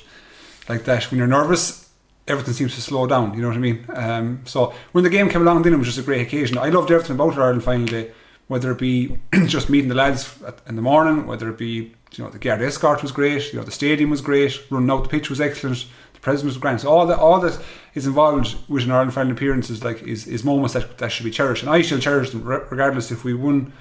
like 0.69 0.85
that, 0.85 1.11
when 1.11 1.19
you're 1.19 1.26
nervous, 1.26 1.88
everything 2.29 2.55
seems 2.55 2.75
to 2.75 2.83
slow 2.83 3.07
down. 3.07 3.35
You 3.35 3.43
know 3.43 3.49
what 3.49 3.57
I 3.57 3.61
mean? 3.61 3.87
Um, 3.95 4.43
so 4.45 4.75
when 4.93 5.05
the 5.05 5.11
game 5.11 5.31
came 5.31 5.43
along, 5.43 5.62
then 5.62 5.73
it 5.73 5.79
was 5.79 5.87
just 5.87 5.99
a 5.99 6.03
great 6.03 6.26
occasion. 6.26 6.59
I 6.59 6.69
loved 6.69 6.91
everything 6.91 7.17
about 7.17 7.38
Ireland 7.38 7.64
final 7.64 7.87
day, 7.87 8.11
whether 8.49 8.71
it 8.73 8.79
be 8.79 9.19
just 9.47 9.71
meeting 9.71 9.89
the 9.89 9.95
lads 9.95 10.39
in 10.69 10.77
the 10.77 10.83
morning, 10.83 11.27
whether 11.27 11.49
it 11.49 11.59
be 11.59 11.95
you 12.13 12.25
know 12.25 12.31
the 12.31 12.39
guard 12.39 12.63
escort 12.63 13.03
was 13.03 13.13
great, 13.13 13.53
you 13.53 13.59
know 13.59 13.65
the 13.65 13.73
stadium 13.73 14.11
was 14.11 14.21
great, 14.21 14.61
running 14.71 14.91
out 14.91 15.03
the 15.03 15.09
pitch 15.09 15.31
was 15.31 15.41
excellent, 15.41 15.87
the 16.13 16.21
president 16.21 16.51
was 16.51 16.59
grand. 16.59 16.81
So 16.81 16.91
all 16.91 17.07
that 17.07 17.19
all 17.19 17.41
that 17.41 17.61
is 17.95 18.07
involved 18.07 18.57
with 18.69 18.85
an 18.85 18.91
Ireland 18.91 19.15
final 19.15 19.33
appearances 19.33 19.85
like 19.85 20.03
is, 20.03 20.27
is 20.27 20.45
moments 20.45 20.75
that, 20.75 20.99
that 20.99 21.11
should 21.13 21.25
be 21.25 21.31
cherished, 21.31 21.63
and 21.63 21.71
I 21.71 21.83
still 21.83 21.99
cherish 21.99 22.31
them 22.31 22.45
regardless 22.45 23.11
if 23.11 23.25
we 23.25 23.35
won 23.35 23.73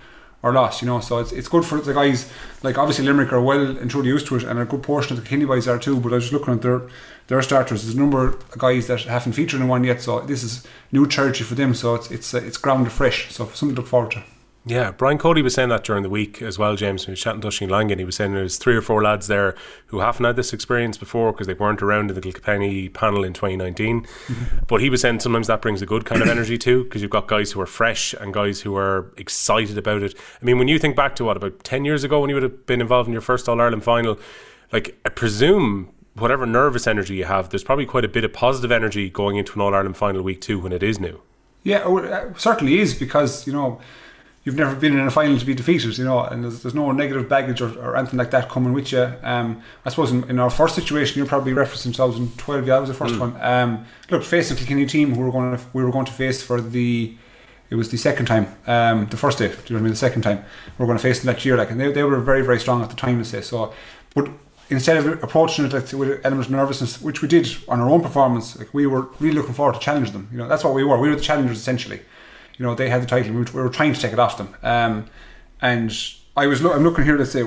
or 0.43 0.51
lost, 0.51 0.81
you 0.81 0.87
know. 0.87 0.99
So 0.99 1.19
it's, 1.19 1.31
it's 1.31 1.47
good 1.47 1.65
for 1.65 1.79
the 1.79 1.93
guys. 1.93 2.29
Like 2.61 2.77
obviously 2.77 3.05
Limerick 3.05 3.31
are 3.33 3.41
well 3.41 3.77
and 3.77 3.89
truly 3.89 4.09
used 4.09 4.27
to 4.27 4.35
it, 4.35 4.43
and 4.43 4.59
a 4.59 4.65
good 4.65 4.83
portion 4.83 5.17
of 5.17 5.23
the 5.23 5.27
Kenny 5.27 5.45
boys 5.45 5.67
are 5.67 5.79
too. 5.79 5.99
But 5.99 6.11
I 6.11 6.15
was 6.15 6.25
just 6.25 6.33
looking 6.33 6.53
at 6.53 6.61
their 6.61 6.81
their 7.27 7.41
starters. 7.41 7.83
There's 7.83 7.95
a 7.95 7.99
number 7.99 8.27
of 8.27 8.57
guys 8.57 8.87
that 8.87 9.01
haven't 9.01 9.33
featured 9.33 9.61
in 9.61 9.67
one 9.67 9.83
yet, 9.83 10.01
so 10.01 10.19
this 10.21 10.43
is 10.43 10.67
new 10.91 11.07
territory 11.07 11.45
for 11.45 11.55
them. 11.55 11.73
So 11.73 11.95
it's 11.95 12.11
it's 12.11 12.33
it's 12.33 12.57
grounded 12.57 12.91
fresh. 12.91 13.33
So 13.33 13.47
something 13.49 13.75
to 13.75 13.81
look 13.81 13.89
forward 13.89 14.11
to. 14.11 14.23
Yeah, 14.65 14.91
Brian 14.91 15.17
Cody 15.17 15.41
was 15.41 15.53
saying 15.53 15.69
that 15.69 15.83
during 15.83 16.03
the 16.03 16.09
week 16.09 16.41
as 16.41 16.57
well, 16.57 16.77
James. 16.77 17.01
When 17.01 17.07
he 17.07 17.11
was 17.11 17.19
chatting 17.19 17.41
to 17.41 17.49
Oisín 17.49 17.69
Langan. 17.69 17.99
He 17.99 18.05
was 18.05 18.15
saying 18.15 18.33
there's 18.33 18.57
three 18.57 18.77
or 18.77 18.81
four 18.81 19.03
lads 19.03 19.27
there 19.27 19.55
who 19.87 19.99
haven't 19.99 20.23
had 20.23 20.37
this 20.37 20.53
experience 20.53 20.97
before 20.97 21.33
because 21.33 21.47
they 21.47 21.53
weren't 21.53 21.81
around 21.81 22.09
in 22.09 22.15
the 22.15 22.21
Kilkenny 22.21 22.87
panel 22.87 23.25
in 23.25 23.33
2019. 23.33 24.03
Mm-hmm. 24.03 24.57
But 24.67 24.79
he 24.79 24.89
was 24.89 25.01
saying 25.01 25.19
sometimes 25.19 25.47
that 25.47 25.61
brings 25.61 25.81
a 25.81 25.85
good 25.85 26.05
kind 26.05 26.21
of 26.21 26.29
energy 26.29 26.57
too 26.57 26.85
because 26.85 27.01
you've 27.01 27.11
got 27.11 27.27
guys 27.27 27.51
who 27.51 27.59
are 27.59 27.65
fresh 27.65 28.13
and 28.13 28.33
guys 28.33 28.61
who 28.61 28.77
are 28.77 29.11
excited 29.17 29.77
about 29.77 30.01
it. 30.01 30.15
I 30.41 30.45
mean, 30.45 30.57
when 30.57 30.69
you 30.69 30.79
think 30.79 30.95
back 30.95 31.17
to 31.17 31.25
what, 31.25 31.35
about 31.35 31.61
10 31.65 31.83
years 31.83 32.05
ago 32.05 32.21
when 32.21 32.29
you 32.29 32.35
would 32.37 32.43
have 32.43 32.65
been 32.65 32.79
involved 32.79 33.07
in 33.07 33.13
your 33.13 33.21
first 33.21 33.49
All 33.49 33.59
Ireland 33.59 33.83
final, 33.83 34.17
like 34.71 34.97
I 35.03 35.09
presume 35.09 35.93
whatever 36.13 36.45
nervous 36.45 36.87
energy 36.87 37.15
you 37.15 37.25
have, 37.25 37.49
there's 37.49 37.65
probably 37.65 37.85
quite 37.85 38.05
a 38.05 38.09
bit 38.09 38.23
of 38.23 38.31
positive 38.31 38.71
energy 38.71 39.09
going 39.09 39.35
into 39.35 39.55
an 39.55 39.61
All 39.61 39.75
Ireland 39.75 39.97
final 39.97 40.21
week 40.21 40.39
too 40.39 40.57
when 40.57 40.71
it 40.71 40.83
is 40.83 41.01
new. 41.01 41.21
Yeah, 41.63 41.83
it 41.85 42.39
certainly 42.39 42.79
is 42.79 42.93
because, 42.93 43.45
you 43.47 43.53
know, 43.53 43.81
you've 44.43 44.55
never 44.55 44.75
been 44.75 44.97
in 44.97 45.07
a 45.07 45.11
final 45.11 45.37
to 45.39 45.45
be 45.45 45.53
defeated, 45.53 45.97
you 45.97 46.03
know, 46.03 46.21
and 46.21 46.43
there's, 46.43 46.63
there's 46.63 46.75
no 46.75 46.91
negative 46.91 47.29
baggage 47.29 47.61
or, 47.61 47.77
or 47.79 47.95
anything 47.95 48.19
like 48.19 48.31
that 48.31 48.49
coming 48.49 48.73
with 48.73 48.91
you. 48.91 49.11
Um, 49.23 49.61
I 49.85 49.89
suppose 49.89 50.11
in, 50.11 50.29
in, 50.29 50.39
our 50.39 50.49
first 50.49 50.75
situation, 50.75 51.17
you're 51.17 51.27
probably 51.27 51.53
referencing 51.53 51.95
2012. 51.95 52.67
Yeah, 52.67 52.75
that 52.75 52.79
was 52.79 52.89
the 52.89 52.95
first 52.95 53.15
mm. 53.15 53.19
one. 53.19 53.41
Um, 53.41 53.85
look, 54.09 54.23
facing 54.23 54.57
Kilkenny 54.57 54.85
team, 54.85 55.13
who 55.13 55.21
were 55.21 55.31
going 55.31 55.57
to, 55.57 55.63
we 55.71 55.83
were 55.83 55.91
going 55.91 56.05
to 56.05 56.13
face 56.13 56.41
for 56.41 56.59
the. 56.59 57.15
It 57.69 57.75
was 57.75 57.89
the 57.89 57.97
second 57.97 58.27
time, 58.27 58.53
um, 58.67 59.07
the 59.07 59.17
first 59.17 59.39
day. 59.39 59.47
Do 59.47 59.53
you 59.53 59.57
know 59.57 59.75
what 59.75 59.79
I 59.79 59.81
mean? 59.81 59.91
The 59.91 59.97
second 59.97 60.21
time 60.21 60.45
we 60.77 60.83
are 60.83 60.85
going 60.85 60.97
to 60.97 61.01
face 61.01 61.21
them 61.21 61.33
that 61.33 61.43
year, 61.43 61.57
like, 61.57 61.71
and 61.71 61.79
they, 61.79 61.91
they 61.91 62.03
were 62.03 62.19
very 62.19 62.43
very 62.43 62.59
strong 62.59 62.83
at 62.83 62.89
the 62.89 62.95
time 62.95 63.17
to 63.17 63.25
say 63.25 63.41
so. 63.41 63.73
But 64.13 64.29
instead 64.69 64.97
of 64.97 65.23
approaching 65.23 65.65
it 65.65 65.73
like, 65.73 65.91
with 65.93 66.11
an 66.11 66.19
element 66.23 66.47
of 66.47 66.51
nervousness, 66.51 67.01
which 67.01 67.23
we 67.23 67.27
did 67.27 67.47
on 67.67 67.79
our 67.79 67.89
own 67.89 68.01
performance, 68.01 68.59
like 68.59 68.71
we 68.75 68.85
were 68.85 69.07
really 69.19 69.35
looking 69.35 69.55
forward 69.55 69.73
to 69.73 69.79
challenge 69.79 70.11
them. 70.11 70.27
You 70.31 70.37
know, 70.37 70.47
that's 70.47 70.63
what 70.63 70.75
we 70.75 70.83
were. 70.83 70.99
We 70.99 71.09
were 71.09 71.15
the 71.15 71.21
challengers 71.21 71.57
essentially 71.57 72.01
you 72.57 72.65
know, 72.65 72.75
they 72.75 72.89
had 72.89 73.01
the 73.01 73.07
title. 73.07 73.33
We 73.33 73.43
were 73.43 73.69
trying 73.69 73.93
to 73.93 73.99
take 73.99 74.13
it 74.13 74.19
off 74.19 74.37
them. 74.37 74.55
Um, 74.63 75.05
and 75.61 75.91
I 76.35 76.47
was 76.47 76.61
lo- 76.61 76.73
I'm 76.73 76.83
looking 76.83 77.05
here 77.05 77.17
to 77.17 77.25
say 77.25 77.43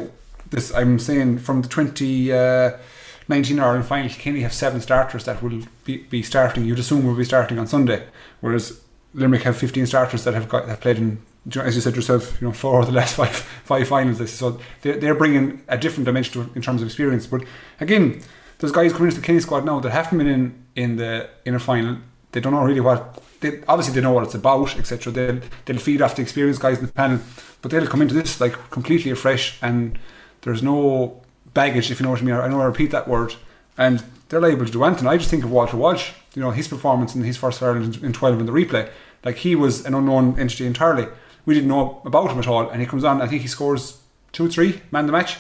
this. 0.51 0.75
I'm 0.75 0.99
saying 0.99 1.39
from 1.39 1.63
the 1.63 1.69
2019 1.69 3.59
uh, 3.59 3.63
Ireland 3.63 3.87
final, 3.87 4.11
Kenny 4.11 4.41
have 4.41 4.53
seven 4.53 4.81
starters 4.81 5.25
that 5.25 5.43
will 5.43 5.63
be, 5.85 5.99
be 5.99 6.23
starting. 6.23 6.65
You'd 6.65 6.79
assume 6.79 7.07
will 7.07 7.15
be 7.15 7.25
starting 7.25 7.59
on 7.59 7.67
Sunday, 7.67 8.07
whereas 8.41 8.81
Limerick 9.15 9.43
have 9.43 9.57
15 9.57 9.87
starters 9.87 10.25
that 10.25 10.35
have 10.35 10.49
got 10.49 10.69
have 10.69 10.81
played 10.81 10.99
in. 10.99 11.23
As 11.61 11.77
you 11.77 11.81
said 11.81 11.95
yourself, 11.95 12.41
you 12.41 12.49
know, 12.49 12.53
four 12.53 12.81
of 12.81 12.87
the 12.87 12.93
last 12.93 13.15
five 13.21 13.37
five 13.37 13.87
finals. 13.87 14.31
So 14.31 14.61
they're, 14.83 14.99
they're 14.99 15.15
bringing 15.15 15.63
a 15.69 15.79
different 15.79 16.05
dimension 16.05 16.51
in 16.57 16.63
terms 16.63 16.83
of 16.83 16.89
experience. 16.89 17.27
But 17.27 17.45
again, 17.81 18.21
there's 18.59 18.73
guys 18.73 18.93
coming 18.93 19.09
into 19.09 19.21
the 19.21 19.27
Kenny 19.27 19.41
squad 19.41 19.65
now 19.65 19.79
that 19.81 19.91
haven't 19.91 20.19
been 20.19 20.27
in 20.27 20.65
in 20.75 20.97
the 20.97 21.29
in 21.45 21.55
a 21.55 21.61
final. 21.61 21.99
They 22.37 22.43
don't 22.43 22.53
know 22.53 22.65
really 22.65 22.81
what 22.81 23.19
they 23.41 23.63
obviously 23.67 23.95
they 23.95 24.03
know 24.03 24.13
what 24.13 24.25
it's 24.25 24.35
about, 24.35 24.79
etc. 24.79 25.11
They'll 25.11 25.41
they'll 25.65 25.79
feed 25.79 26.03
off 26.03 26.17
the 26.17 26.21
experienced 26.21 26.61
guys 26.61 26.79
in 26.79 26.85
the 26.85 26.93
panel, 26.93 27.21
but 27.63 27.71
they'll 27.71 27.87
come 27.87 28.03
into 28.03 28.13
this 28.13 28.43
like 28.43 28.53
completely 28.69 29.11
afresh, 29.11 29.59
and 29.63 29.99
there's 30.43 30.63
no 30.63 31.23
baggage, 31.55 31.91
if 31.91 31.99
you 31.99 32.05
know 32.05 32.11
what 32.11 32.21
I 32.21 32.25
mean. 32.25 32.35
I 32.35 32.47
know 32.49 32.61
I 32.61 32.67
repeat 32.67 32.91
that 32.91 33.09
word, 33.09 33.37
and 33.79 34.05
they're 34.29 34.45
able 34.45 34.67
to 34.67 34.71
do 34.71 34.85
anything. 34.85 35.09
I 35.09 35.17
just 35.17 35.31
think 35.31 35.45
of 35.45 35.51
Walter 35.51 35.79
Walsh, 35.79 36.11
you 36.35 36.43
know, 36.43 36.51
his 36.51 36.69
performance 36.69 37.15
in 37.15 37.25
his 37.25 37.39
first 37.39 37.63
Ireland 37.63 38.01
in 38.03 38.13
12 38.13 38.41
in 38.41 38.45
the 38.45 38.53
replay. 38.53 38.91
Like 39.25 39.37
he 39.37 39.57
was 39.57 39.87
an 39.87 39.95
unknown 39.95 40.39
entity 40.39 40.67
entirely. 40.67 41.09
We 41.47 41.55
didn't 41.55 41.71
know 41.71 42.03
about 42.05 42.33
him 42.33 42.39
at 42.39 42.47
all, 42.47 42.69
and 42.69 42.83
he 42.83 42.87
comes 42.87 43.03
on. 43.03 43.23
I 43.23 43.29
think 43.29 43.41
he 43.41 43.49
scores 43.49 43.99
two, 44.33 44.51
three 44.51 44.83
man 44.91 45.07
the 45.07 45.13
match. 45.13 45.39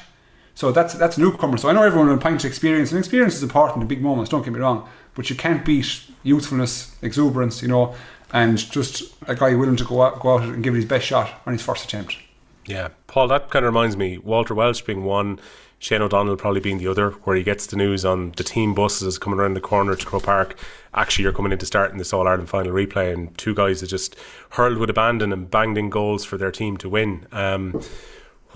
So 0.56 0.72
that's 0.72 0.94
that's 0.94 1.18
newcomer. 1.18 1.58
So 1.58 1.68
I 1.68 1.72
know 1.72 1.82
everyone 1.82 2.08
will 2.08 2.16
point 2.16 2.44
experience, 2.44 2.90
and 2.90 2.98
experience 2.98 3.34
is 3.34 3.42
important 3.42 3.82
in 3.82 3.88
big 3.88 4.02
moments. 4.02 4.30
Don't 4.30 4.42
get 4.42 4.54
me 4.54 4.58
wrong, 4.58 4.88
but 5.14 5.28
you 5.28 5.36
can't 5.36 5.62
beat 5.64 6.04
youthfulness, 6.22 6.96
exuberance, 7.02 7.60
you 7.60 7.68
know, 7.68 7.94
and 8.32 8.58
just 8.58 9.14
a 9.28 9.34
guy 9.34 9.54
willing 9.54 9.76
to 9.76 9.84
go 9.84 10.00
out, 10.00 10.18
go 10.18 10.38
out 10.38 10.42
and 10.44 10.64
give 10.64 10.72
it 10.72 10.78
his 10.78 10.86
best 10.86 11.06
shot 11.06 11.30
on 11.44 11.52
his 11.52 11.60
first 11.60 11.84
attempt. 11.84 12.16
Yeah, 12.64 12.88
Paul, 13.06 13.28
that 13.28 13.50
kind 13.50 13.66
of 13.66 13.72
reminds 13.72 13.98
me. 13.98 14.16
Walter 14.16 14.54
Walsh 14.54 14.80
being 14.80 15.04
one, 15.04 15.38
Shane 15.78 16.00
O'Donnell 16.00 16.36
probably 16.36 16.60
being 16.60 16.78
the 16.78 16.88
other, 16.88 17.10
where 17.10 17.36
he 17.36 17.42
gets 17.42 17.66
the 17.66 17.76
news 17.76 18.06
on 18.06 18.32
the 18.32 18.42
team 18.42 18.74
buses 18.74 19.18
coming 19.18 19.38
around 19.38 19.54
the 19.54 19.60
corner 19.60 19.94
to 19.94 20.06
Croke 20.06 20.22
Park. 20.22 20.58
Actually, 20.94 21.24
you're 21.24 21.32
coming 21.34 21.52
in 21.52 21.58
to 21.58 21.66
start 21.66 21.92
in 21.92 21.98
this 21.98 22.14
All 22.14 22.26
Ireland 22.26 22.48
final 22.48 22.72
replay, 22.72 23.12
and 23.12 23.36
two 23.36 23.54
guys 23.54 23.82
that 23.82 23.88
just 23.88 24.16
hurled 24.50 24.78
with 24.78 24.88
abandon 24.88 25.34
and 25.34 25.50
banged 25.50 25.76
in 25.76 25.90
goals 25.90 26.24
for 26.24 26.38
their 26.38 26.50
team 26.50 26.78
to 26.78 26.88
win. 26.88 27.26
Um, 27.30 27.82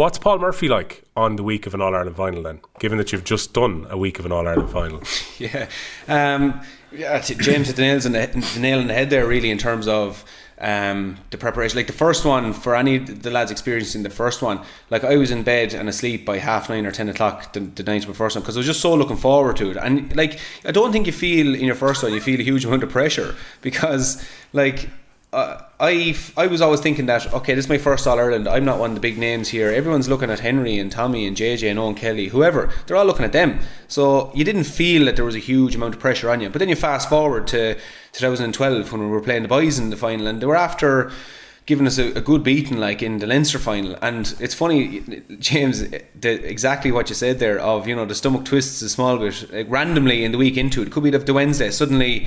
What's 0.00 0.18
Paul 0.18 0.38
Murphy 0.38 0.66
like 0.66 1.02
on 1.14 1.36
the 1.36 1.42
week 1.42 1.66
of 1.66 1.74
an 1.74 1.82
All 1.82 1.94
Ireland 1.94 2.16
final 2.16 2.42
then, 2.42 2.60
given 2.78 2.96
that 2.96 3.12
you've 3.12 3.22
just 3.22 3.52
done 3.52 3.86
a 3.90 3.98
week 3.98 4.18
of 4.18 4.24
an 4.24 4.32
All 4.32 4.48
Ireland 4.48 4.70
final? 4.70 5.02
yeah. 5.38 5.68
Um, 6.08 6.62
yeah, 6.90 7.20
James 7.20 7.66
hit 7.66 7.76
the, 7.76 7.82
nails 7.82 8.06
in 8.06 8.12
the, 8.12 8.26
the 8.54 8.60
nail 8.60 8.80
in 8.80 8.86
the 8.86 8.94
head 8.94 9.10
there, 9.10 9.26
really, 9.26 9.50
in 9.50 9.58
terms 9.58 9.86
of 9.86 10.24
um, 10.56 11.18
the 11.28 11.36
preparation. 11.36 11.76
Like 11.76 11.86
the 11.86 11.92
first 11.92 12.24
one, 12.24 12.54
for 12.54 12.74
any 12.74 12.96
the 12.96 13.30
lads 13.30 13.50
experiencing 13.50 14.02
the 14.02 14.08
first 14.08 14.40
one, 14.40 14.62
like 14.88 15.04
I 15.04 15.18
was 15.18 15.30
in 15.30 15.42
bed 15.42 15.74
and 15.74 15.86
asleep 15.86 16.24
by 16.24 16.38
half 16.38 16.70
nine 16.70 16.86
or 16.86 16.92
ten 16.92 17.10
o'clock 17.10 17.52
the, 17.52 17.60
the 17.60 17.82
night 17.82 18.00
of 18.00 18.08
the 18.08 18.14
first 18.14 18.36
one 18.36 18.42
because 18.42 18.56
I 18.56 18.60
was 18.60 18.66
just 18.66 18.80
so 18.80 18.94
looking 18.94 19.18
forward 19.18 19.58
to 19.58 19.70
it. 19.70 19.76
And 19.76 20.16
like, 20.16 20.40
I 20.64 20.72
don't 20.72 20.92
think 20.92 21.08
you 21.08 21.12
feel 21.12 21.54
in 21.54 21.66
your 21.66 21.74
first 21.74 22.02
one, 22.02 22.14
you 22.14 22.22
feel 22.22 22.40
a 22.40 22.42
huge 22.42 22.64
amount 22.64 22.84
of 22.84 22.88
pressure 22.88 23.34
because, 23.60 24.26
like, 24.54 24.88
I 25.32 26.16
I 26.36 26.46
was 26.48 26.60
always 26.60 26.80
thinking 26.80 27.06
that 27.06 27.32
okay, 27.32 27.54
this 27.54 27.66
is 27.66 27.68
my 27.68 27.78
first 27.78 28.06
All 28.06 28.18
Ireland. 28.18 28.48
I'm 28.48 28.64
not 28.64 28.78
one 28.78 28.90
of 28.90 28.94
the 28.96 29.00
big 29.00 29.16
names 29.16 29.48
here. 29.48 29.70
Everyone's 29.70 30.08
looking 30.08 30.30
at 30.30 30.40
Henry 30.40 30.78
and 30.78 30.90
Tommy 30.90 31.26
and 31.26 31.36
JJ 31.36 31.70
and 31.70 31.78
Owen 31.78 31.94
Kelly, 31.94 32.26
whoever. 32.28 32.72
They're 32.86 32.96
all 32.96 33.04
looking 33.04 33.24
at 33.24 33.32
them. 33.32 33.60
So 33.86 34.32
you 34.34 34.44
didn't 34.44 34.64
feel 34.64 35.04
that 35.04 35.16
there 35.16 35.24
was 35.24 35.36
a 35.36 35.40
huge 35.40 35.76
amount 35.76 35.94
of 35.94 36.00
pressure 36.00 36.30
on 36.30 36.40
you. 36.40 36.50
But 36.50 36.58
then 36.58 36.68
you 36.68 36.74
fast 36.74 37.08
forward 37.08 37.46
to 37.48 37.76
2012 38.12 38.90
when 38.90 39.00
we 39.02 39.06
were 39.06 39.20
playing 39.20 39.42
the 39.42 39.48
boys 39.48 39.78
in 39.78 39.90
the 39.90 39.96
final, 39.96 40.26
and 40.26 40.40
they 40.40 40.46
were 40.46 40.56
after 40.56 41.12
giving 41.66 41.86
us 41.86 41.98
a, 41.98 42.08
a 42.14 42.20
good 42.20 42.42
beating 42.42 42.78
like 42.78 43.00
in 43.00 43.18
the 43.18 43.26
Leinster 43.28 43.60
final. 43.60 43.96
And 44.02 44.34
it's 44.40 44.54
funny, 44.54 45.22
James, 45.38 45.88
the, 45.88 46.44
exactly 46.44 46.90
what 46.90 47.08
you 47.08 47.14
said 47.14 47.38
there 47.38 47.60
of 47.60 47.86
you 47.86 47.94
know 47.94 48.04
the 48.04 48.16
stomach 48.16 48.44
twists 48.44 48.82
a 48.82 48.88
small 48.88 49.16
bit 49.16 49.52
like 49.52 49.70
randomly 49.70 50.24
in 50.24 50.32
the 50.32 50.38
week 50.38 50.56
into 50.56 50.82
it. 50.82 50.88
it 50.88 50.90
could 50.90 51.04
be 51.04 51.10
the, 51.10 51.18
the 51.18 51.34
Wednesday 51.34 51.70
suddenly 51.70 52.26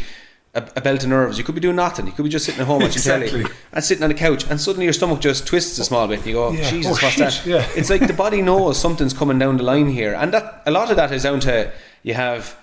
a, 0.53 0.61
a, 0.75 0.81
belt 0.81 1.03
of 1.03 1.09
nerves. 1.09 1.37
You 1.37 1.43
could 1.43 1.55
be 1.55 1.61
doing 1.61 1.75
nothing. 1.75 2.05
You 2.05 2.11
could 2.11 2.23
be 2.23 2.29
just 2.29 2.45
sitting 2.45 2.61
at 2.61 2.67
home 2.67 2.81
watching 2.81 2.97
exactly. 2.97 3.43
telly 3.43 3.55
and 3.71 3.83
sitting 3.83 4.03
on 4.03 4.09
the 4.09 4.15
couch, 4.15 4.49
and 4.49 4.59
suddenly 4.59 4.85
your 4.85 4.93
stomach 4.93 5.19
just 5.19 5.47
twists 5.47 5.77
a 5.79 5.85
small 5.85 6.07
bit. 6.07 6.19
And 6.19 6.27
you 6.27 6.33
go, 6.33 6.51
yeah. 6.51 6.69
Jesus, 6.69 6.97
oh, 6.97 7.05
what's 7.05 7.15
shit. 7.15 7.17
that? 7.19 7.45
Yeah. 7.45 7.67
It's 7.75 7.89
like 7.89 8.05
the 8.07 8.13
body 8.13 8.41
knows 8.49 8.79
something's 8.79 9.13
coming 9.13 9.39
down 9.39 9.57
the 9.57 9.63
line 9.63 9.89
here, 9.89 10.13
and 10.13 10.33
that 10.33 10.63
a 10.65 10.71
lot 10.71 10.89
of 10.89 10.97
that 10.97 11.11
is 11.11 11.23
down 11.23 11.39
to 11.41 11.71
you 12.03 12.13
have. 12.13 12.57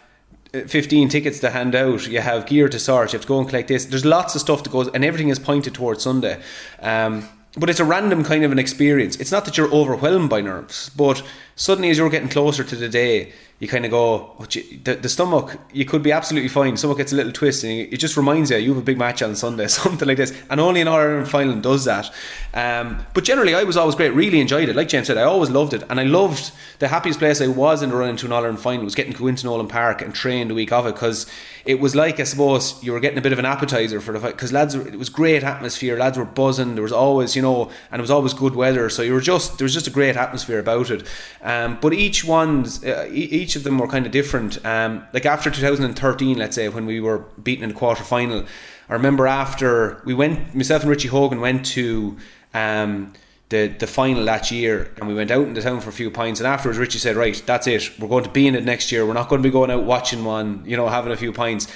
Uh, 0.52 0.62
15 0.62 1.08
tickets 1.08 1.38
to 1.38 1.48
hand 1.48 1.76
out, 1.76 2.08
you 2.08 2.20
have 2.20 2.44
gear 2.44 2.68
to 2.68 2.76
sort, 2.76 3.12
you 3.12 3.16
have 3.16 3.22
to 3.22 3.28
go 3.28 3.38
and 3.38 3.48
collect 3.48 3.68
this. 3.68 3.84
There's 3.84 4.04
lots 4.04 4.34
of 4.34 4.40
stuff 4.40 4.64
that 4.64 4.70
goes, 4.70 4.88
and 4.88 5.04
everything 5.04 5.28
is 5.28 5.38
pointed 5.38 5.74
towards 5.74 6.02
Sunday. 6.02 6.42
Um, 6.80 7.28
but 7.56 7.70
it's 7.70 7.78
a 7.78 7.84
random 7.84 8.24
kind 8.24 8.42
of 8.42 8.50
an 8.50 8.58
experience. 8.58 9.14
It's 9.16 9.30
not 9.30 9.44
that 9.44 9.56
you're 9.56 9.72
overwhelmed 9.72 10.28
by 10.28 10.40
nerves, 10.40 10.88
but 10.90 11.22
suddenly 11.54 11.90
as 11.90 11.98
you're 11.98 12.10
getting 12.10 12.28
closer 12.28 12.64
to 12.64 12.74
the 12.74 12.88
day, 12.88 13.32
you 13.60 13.68
kind 13.68 13.84
of 13.84 13.90
go, 13.90 14.34
oh, 14.38 14.46
the, 14.84 14.98
the 15.00 15.08
stomach, 15.08 15.58
you 15.72 15.84
could 15.84 16.02
be 16.02 16.12
absolutely 16.12 16.48
fine. 16.48 16.78
Stomach 16.78 16.96
gets 16.96 17.12
a 17.12 17.16
little 17.16 17.30
twist, 17.30 17.62
and 17.62 17.72
it 17.72 17.98
just 17.98 18.16
reminds 18.16 18.50
you 18.50 18.56
you 18.56 18.70
have 18.70 18.82
a 18.82 18.84
big 18.84 18.96
match 18.96 19.22
on 19.22 19.36
Sunday, 19.36 19.66
something 19.68 20.08
like 20.08 20.16
this. 20.16 20.32
And 20.48 20.58
only 20.58 20.80
an 20.80 20.88
Ireland 20.88 21.28
final 21.28 21.60
does 21.60 21.84
that. 21.84 22.10
Um, 22.54 23.04
but 23.12 23.22
generally, 23.22 23.54
I 23.54 23.64
was 23.64 23.76
always 23.76 23.94
great, 23.94 24.14
really 24.14 24.40
enjoyed 24.40 24.70
it. 24.70 24.76
Like 24.76 24.88
James 24.88 25.06
said, 25.06 25.18
I 25.18 25.24
always 25.24 25.50
loved 25.50 25.74
it, 25.74 25.84
and 25.90 26.00
I 26.00 26.04
loved 26.04 26.52
the 26.78 26.88
happiest 26.88 27.18
place 27.18 27.42
I 27.42 27.48
was 27.48 27.82
in 27.82 27.90
the 27.90 27.96
run 27.96 28.08
into 28.08 28.24
an 28.24 28.32
Ireland 28.32 28.60
final 28.60 28.84
was 28.84 28.94
getting 28.94 29.12
to 29.12 29.18
go 29.18 29.26
into 29.26 29.46
Nowlan 29.46 29.68
Park 29.68 30.00
and 30.00 30.14
train 30.14 30.48
the 30.48 30.54
week 30.54 30.72
of 30.72 30.86
it 30.86 30.94
because 30.94 31.30
it 31.66 31.78
was 31.78 31.94
like 31.94 32.18
I 32.18 32.24
suppose 32.24 32.82
you 32.82 32.92
were 32.92 33.00
getting 33.00 33.18
a 33.18 33.20
bit 33.20 33.32
of 33.32 33.38
an 33.38 33.44
appetizer 33.44 34.00
for 34.00 34.12
the 34.12 34.20
fight 34.20 34.34
because 34.34 34.52
lads, 34.52 34.74
it 34.74 34.98
was 34.98 35.10
great 35.10 35.44
atmosphere. 35.44 35.98
Lads 35.98 36.16
were 36.16 36.24
buzzing. 36.24 36.74
There 36.74 36.82
was 36.82 36.92
always, 36.92 37.36
you 37.36 37.42
know, 37.42 37.70
and 37.92 38.00
it 38.00 38.02
was 38.02 38.10
always 38.10 38.32
good 38.32 38.54
weather, 38.54 38.88
so 38.88 39.02
you 39.02 39.12
were 39.12 39.20
just 39.20 39.58
there 39.58 39.66
was 39.66 39.74
just 39.74 39.86
a 39.86 39.90
great 39.90 40.16
atmosphere 40.16 40.58
about 40.58 40.90
it. 40.90 41.06
Um, 41.42 41.78
but 41.80 41.92
each 41.92 42.24
one's 42.24 42.82
uh, 42.82 43.08
each 43.12 43.49
of 43.56 43.64
them 43.64 43.78
were 43.78 43.86
kind 43.86 44.06
of 44.06 44.12
different. 44.12 44.64
Um, 44.64 45.04
like 45.12 45.26
after 45.26 45.50
2013, 45.50 46.38
let's 46.38 46.56
say 46.56 46.68
when 46.68 46.86
we 46.86 47.00
were 47.00 47.18
beaten 47.42 47.64
in 47.64 47.70
the 47.70 47.74
quarter 47.74 48.04
final, 48.04 48.44
I 48.88 48.92
remember 48.94 49.26
after 49.26 50.02
we 50.04 50.14
went, 50.14 50.54
myself 50.54 50.82
and 50.82 50.90
Richie 50.90 51.08
Hogan 51.08 51.40
went 51.40 51.66
to. 51.66 52.16
Um, 52.54 53.12
the 53.50 53.66
the 53.66 53.86
final 53.88 54.24
that 54.26 54.52
year, 54.52 54.92
and 54.96 55.08
we 55.08 55.14
went 55.14 55.32
out 55.32 55.42
in 55.42 55.54
the 55.54 55.60
town 55.60 55.80
for 55.80 55.90
a 55.90 55.92
few 55.92 56.08
pints. 56.08 56.38
And 56.38 56.46
afterwards, 56.46 56.78
Richie 56.78 57.00
said, 57.00 57.16
"Right, 57.16 57.42
that's 57.46 57.66
it. 57.66 57.98
We're 57.98 58.06
going 58.06 58.22
to 58.22 58.30
be 58.30 58.46
in 58.46 58.54
it 58.54 58.64
next 58.64 58.92
year. 58.92 59.04
We're 59.04 59.12
not 59.12 59.28
going 59.28 59.42
to 59.42 59.48
be 59.48 59.52
going 59.52 59.72
out 59.72 59.82
watching 59.82 60.24
one, 60.24 60.62
you 60.64 60.76
know, 60.76 60.86
having 60.88 61.10
a 61.10 61.16
few 61.16 61.32
pints." 61.32 61.66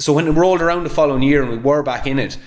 so 0.00 0.14
when 0.14 0.26
it 0.26 0.32
rolled 0.32 0.62
around 0.62 0.82
the 0.82 0.90
following 0.90 1.22
year 1.22 1.42
and 1.42 1.50
we 1.50 1.58
were 1.58 1.82
back 1.82 2.06
in 2.06 2.18
it, 2.18 2.38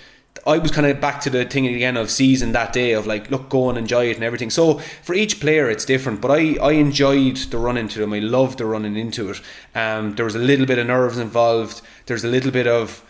I 0.46 0.58
was 0.58 0.72
kind 0.72 0.86
of 0.88 1.00
back 1.00 1.22
to 1.22 1.30
the 1.30 1.46
thing 1.46 1.68
again 1.68 1.96
of 1.96 2.12
season 2.12 2.52
that 2.52 2.74
day 2.74 2.92
of 2.92 3.08
like, 3.08 3.32
look, 3.32 3.50
go 3.50 3.70
and 3.70 3.78
enjoy 3.78 4.10
it 4.10 4.16
and 4.16 4.24
everything. 4.24 4.50
So 4.50 4.80
for 5.02 5.14
each 5.14 5.40
player, 5.40 5.70
it's 5.70 5.86
different, 5.86 6.20
but 6.20 6.32
I, 6.32 6.56
I 6.62 6.74
enjoyed 6.74 7.38
the 7.38 7.58
run 7.58 7.78
into 7.78 8.00
them. 8.00 8.14
I 8.14 8.20
loved 8.20 8.58
the 8.58 8.66
running 8.66 8.98
into 8.98 9.30
it. 9.30 9.42
Um, 9.74 10.16
there 10.16 10.26
was 10.26 10.36
a 10.36 10.40
little 10.40 10.66
bit 10.66 10.80
of 10.80 10.88
nerves 10.88 11.18
involved. 11.18 11.82
There's 12.08 12.26
a 12.26 12.28
little 12.28 12.52
bit 12.52 12.68
of 12.68 13.04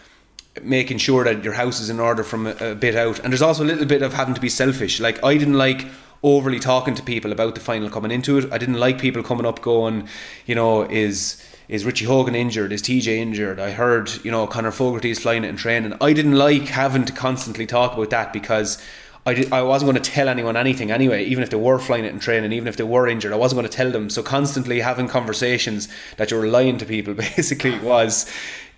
making 0.62 1.00
sure 1.00 1.24
that 1.24 1.44
your 1.44 1.54
house 1.54 1.80
is 1.80 1.90
in 1.90 2.00
order 2.00 2.24
from 2.24 2.46
a, 2.46 2.52
a 2.60 2.76
bit 2.76 2.96
out, 2.96 3.20
and 3.20 3.34
there's 3.34 3.42
also 3.42 3.64
a 3.64 3.66
little 3.66 3.86
bit 3.86 4.04
of 4.04 4.14
having 4.14 4.36
to 4.36 4.42
be 4.42 4.50
selfish. 4.50 5.00
Like 5.00 5.24
I 5.24 5.36
didn't 5.36 5.58
like 5.58 5.88
overly 6.22 6.60
talking 6.60 6.96
to 6.96 7.04
people 7.04 7.32
about 7.32 7.56
the 7.56 7.62
final 7.62 7.90
coming 7.90 8.12
into 8.12 8.38
it. 8.38 8.54
I 8.54 8.58
didn't 8.58 8.80
like 8.80 9.00
people 9.00 9.24
coming 9.24 9.46
up 9.46 9.62
going, 9.62 10.08
you 10.46 10.56
know, 10.56 10.84
is 10.84 11.44
is 11.68 11.86
Richie 11.86 12.06
Hogan 12.06 12.36
injured? 12.36 12.72
Is 12.72 12.82
TJ 12.82 13.08
injured? 13.08 13.60
I 13.60 13.72
heard, 13.72 14.12
you 14.24 14.32
know, 14.32 14.48
Conor 14.48 14.72
Fogarty 14.72 15.12
is 15.12 15.20
flying 15.20 15.44
it 15.44 15.50
in 15.50 15.58
training. 15.58 15.94
I 16.02 16.14
didn't 16.14 16.38
like 16.38 16.64
having 16.64 17.06
to 17.06 17.14
constantly 17.14 17.66
talk 17.66 17.94
about 17.94 18.10
that 18.10 18.34
because 18.34 18.82
I, 19.26 19.34
did, 19.34 19.54
I 19.54 19.62
wasn't 19.62 19.92
going 19.92 20.04
to 20.04 20.12
tell 20.12 20.28
anyone 20.28 20.58
anything 20.58 20.92
anyway, 20.92 21.24
even 21.26 21.44
if 21.44 21.50
they 21.50 21.58
were 21.58 21.80
flying 21.80 22.04
it 22.04 22.12
in 22.12 22.20
training, 22.20 22.52
even 22.52 22.68
if 22.68 22.76
they 22.76 22.84
were 22.84 23.08
injured, 23.08 23.32
I 23.32 23.38
wasn't 23.38 23.62
going 23.62 23.70
to 23.70 23.76
tell 23.76 23.90
them. 23.90 24.10
So 24.10 24.22
constantly 24.22 24.82
having 24.82 25.08
conversations 25.08 25.88
that 26.18 26.30
you 26.30 26.38
were 26.38 26.48
lying 26.48 26.78
to 26.80 26.86
people 26.86 27.14
basically 27.36 27.80
was 27.80 28.30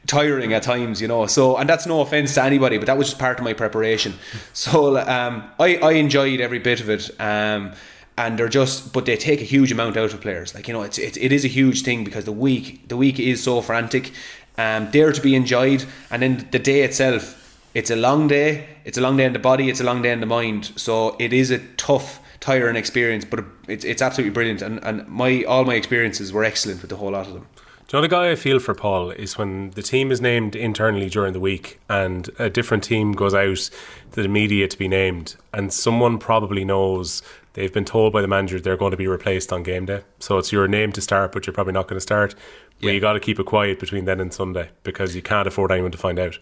tiring 0.05 0.53
at 0.53 0.61
times, 0.61 1.01
you 1.01 1.07
know. 1.07 1.25
So, 1.25 1.57
and 1.57 1.67
that's 1.67 1.87
no 1.87 2.01
offense 2.01 2.35
to 2.35 2.43
anybody, 2.43 2.77
but 2.77 2.85
that 2.85 2.97
was 2.97 3.07
just 3.07 3.19
part 3.19 3.39
of 3.39 3.43
my 3.43 3.53
preparation. 3.53 4.13
So, 4.53 4.97
um, 4.97 5.49
I, 5.59 5.77
I 5.77 5.93
enjoyed 5.93 6.39
every 6.39 6.59
bit 6.59 6.79
of 6.79 6.89
it. 6.89 7.09
Um, 7.19 7.73
and 8.17 8.37
they're 8.37 8.49
just 8.49 8.93
but 8.93 9.05
they 9.05 9.17
take 9.17 9.41
a 9.41 9.45
huge 9.45 9.71
amount 9.71 9.97
out 9.97 10.13
of 10.13 10.21
players. 10.21 10.53
Like 10.55 10.67
you 10.67 10.73
know 10.73 10.83
it's 10.83 10.97
it, 10.97 11.17
it 11.17 11.31
is 11.31 11.45
a 11.45 11.49
huge 11.49 11.83
thing 11.83 12.03
because 12.03 12.25
the 12.25 12.31
week 12.31 12.87
the 12.87 12.97
week 12.97 13.19
is 13.19 13.43
so 13.43 13.61
frantic. 13.61 14.11
Um 14.57 14.89
there 14.91 15.11
to 15.11 15.21
be 15.21 15.35
enjoyed 15.35 15.85
and 16.09 16.21
then 16.21 16.47
the 16.51 16.59
day 16.59 16.81
itself 16.81 17.41
it's 17.73 17.91
a 17.91 17.95
long 17.95 18.27
day 18.27 18.67
it's 18.85 18.97
a 18.97 19.01
long 19.01 19.17
day 19.17 19.25
in 19.25 19.33
the 19.33 19.39
body 19.39 19.69
it's 19.69 19.81
a 19.81 19.83
long 19.83 20.01
day 20.01 20.11
in 20.11 20.19
the 20.19 20.25
mind. 20.25 20.71
So 20.75 21.15
it 21.19 21.33
is 21.33 21.51
a 21.51 21.59
tough 21.75 22.19
tiring 22.39 22.75
experience 22.75 23.25
but 23.25 23.43
it's, 23.67 23.83
it's 23.83 24.01
absolutely 24.01 24.33
brilliant. 24.33 24.61
And, 24.61 24.83
and 24.83 25.07
my 25.07 25.43
all 25.43 25.65
my 25.65 25.75
experiences 25.75 26.31
were 26.31 26.43
excellent 26.43 26.81
with 26.81 26.89
the 26.89 26.97
whole 26.97 27.11
lot 27.11 27.27
of 27.27 27.33
them. 27.33 27.47
The 27.87 28.09
guy 28.09 28.31
I 28.31 28.35
feel 28.35 28.59
for 28.59 28.75
Paul 28.75 29.11
is 29.11 29.37
when 29.37 29.69
the 29.69 29.81
team 29.81 30.11
is 30.11 30.19
named 30.19 30.53
internally 30.53 31.07
during 31.07 31.31
the 31.31 31.39
week 31.39 31.79
and 31.87 32.29
a 32.39 32.49
different 32.49 32.83
team 32.83 33.13
goes 33.13 33.33
out 33.33 33.69
to 34.11 34.21
the 34.21 34.27
media 34.27 34.67
to 34.67 34.77
be 34.77 34.89
named 34.89 35.37
and 35.53 35.71
someone 35.71 36.17
probably 36.17 36.65
knows 36.65 37.21
they've 37.55 37.73
been 37.73 37.85
told 37.85 38.13
by 38.13 38.21
the 38.21 38.27
manager 38.27 38.59
they're 38.59 38.77
going 38.77 38.91
to 38.91 38.97
be 38.97 39.07
replaced 39.07 39.51
on 39.51 39.63
game 39.63 39.85
day. 39.85 40.03
So 40.19 40.37
it's 40.37 40.51
your 40.51 40.67
name 40.67 40.91
to 40.93 41.01
start, 41.01 41.31
but 41.31 41.45
you're 41.45 41.53
probably 41.53 41.73
not 41.73 41.87
going 41.87 41.97
to 41.97 42.01
start. 42.01 42.35
But 42.79 42.87
yeah. 42.87 42.91
you 42.93 42.99
got 42.99 43.13
to 43.13 43.19
keep 43.19 43.39
it 43.39 43.45
quiet 43.45 43.79
between 43.79 44.05
then 44.05 44.19
and 44.19 44.33
Sunday 44.33 44.69
because 44.83 45.15
you 45.15 45.21
can't 45.21 45.47
afford 45.47 45.71
anyone 45.71 45.91
to 45.91 45.97
find 45.97 46.19
out. 46.19 46.37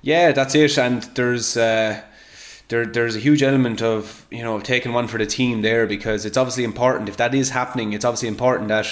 Yeah, 0.00 0.32
that's 0.32 0.54
it. 0.54 0.78
And 0.78 1.02
there's. 1.14 1.56
Uh, 1.56 2.02
there, 2.68 2.86
there's 2.86 3.14
a 3.14 3.18
huge 3.18 3.42
element 3.42 3.82
of 3.82 4.26
you 4.30 4.42
know 4.42 4.58
taking 4.58 4.94
one 4.94 5.06
for 5.06 5.18
the 5.18 5.26
team 5.26 5.60
there 5.60 5.86
because 5.86 6.24
it's 6.24 6.38
obviously 6.38 6.64
important 6.64 7.06
if 7.06 7.18
that 7.18 7.34
is 7.34 7.50
happening 7.50 7.92
it's 7.92 8.04
obviously 8.04 8.28
important 8.28 8.68
that 8.68 8.86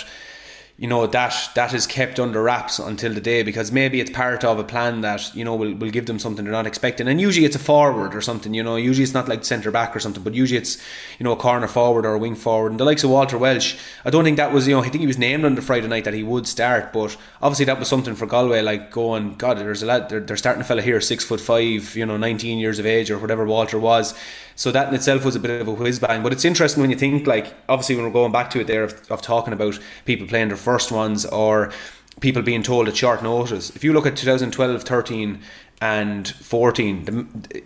you 0.80 0.86
know 0.86 1.06
that 1.06 1.50
that 1.54 1.74
is 1.74 1.86
kept 1.86 2.18
under 2.18 2.42
wraps 2.42 2.78
until 2.78 3.12
the 3.12 3.20
day 3.20 3.42
because 3.42 3.70
maybe 3.70 4.00
it's 4.00 4.10
part 4.10 4.42
of 4.44 4.58
a 4.58 4.64
plan 4.64 5.02
that 5.02 5.32
you 5.34 5.44
know 5.44 5.54
will, 5.54 5.74
will 5.74 5.90
give 5.90 6.06
them 6.06 6.18
something 6.18 6.42
they're 6.42 6.52
not 6.52 6.66
expecting. 6.66 7.06
And 7.06 7.20
usually 7.20 7.44
it's 7.44 7.54
a 7.54 7.58
forward 7.58 8.14
or 8.14 8.22
something 8.22 8.54
you 8.54 8.62
know 8.62 8.76
usually 8.76 9.04
it's 9.04 9.12
not 9.12 9.28
like 9.28 9.44
centre 9.44 9.70
back 9.70 9.94
or 9.94 10.00
something 10.00 10.22
but 10.22 10.34
usually 10.34 10.56
it's 10.56 10.78
you 11.18 11.24
know 11.24 11.32
a 11.32 11.36
corner 11.36 11.68
forward 11.68 12.06
or 12.06 12.14
a 12.14 12.18
wing 12.18 12.34
forward. 12.34 12.70
And 12.70 12.80
the 12.80 12.86
likes 12.86 13.04
of 13.04 13.10
Walter 13.10 13.36
Walsh 13.36 13.76
I 14.06 14.10
don't 14.10 14.24
think 14.24 14.38
that 14.38 14.54
was 14.54 14.66
you 14.66 14.74
know 14.74 14.80
I 14.80 14.88
think 14.88 15.02
he 15.02 15.06
was 15.06 15.18
named 15.18 15.44
on 15.44 15.54
the 15.54 15.60
Friday 15.60 15.86
night 15.86 16.04
that 16.04 16.14
he 16.14 16.22
would 16.22 16.46
start 16.46 16.94
but 16.94 17.14
obviously 17.42 17.66
that 17.66 17.78
was 17.78 17.88
something 17.88 18.14
for 18.14 18.24
Galway 18.24 18.62
like 18.62 18.90
going 18.90 19.34
God 19.34 19.58
there's 19.58 19.82
a 19.82 19.86
lad 19.86 20.08
they're, 20.08 20.20
they're 20.20 20.38
starting 20.38 20.62
a 20.62 20.64
fella 20.64 20.80
here 20.80 20.98
six 21.02 21.22
foot 21.22 21.42
five 21.42 21.94
you 21.94 22.06
know 22.06 22.16
19 22.16 22.58
years 22.58 22.78
of 22.78 22.86
age 22.86 23.10
or 23.10 23.18
whatever 23.18 23.44
Walter 23.44 23.78
was. 23.78 24.14
So 24.60 24.70
that 24.72 24.88
in 24.88 24.94
itself 24.94 25.24
was 25.24 25.36
a 25.36 25.40
bit 25.40 25.62
of 25.62 25.68
a 25.68 25.72
whiz 25.72 25.98
bang. 25.98 26.22
But 26.22 26.34
it's 26.34 26.44
interesting 26.44 26.82
when 26.82 26.90
you 26.90 26.96
think, 26.96 27.26
like, 27.26 27.54
obviously, 27.66 27.96
when 27.96 28.04
we're 28.04 28.10
going 28.10 28.30
back 28.30 28.50
to 28.50 28.60
it 28.60 28.66
there 28.66 28.84
of, 28.84 29.10
of 29.10 29.22
talking 29.22 29.54
about 29.54 29.80
people 30.04 30.26
playing 30.26 30.48
their 30.48 30.58
first 30.70 30.92
ones 30.92 31.26
or 31.26 31.72
people 32.20 32.42
being 32.42 32.62
told 32.62 32.88
at 32.88 32.96
short 32.96 33.22
notice. 33.22 33.70
If 33.76 33.82
you 33.82 33.92
look 33.92 34.06
at 34.06 34.16
2012, 34.16 34.82
13, 34.82 35.40
and 35.82 36.28
14 36.28 37.06
the, 37.06 37.12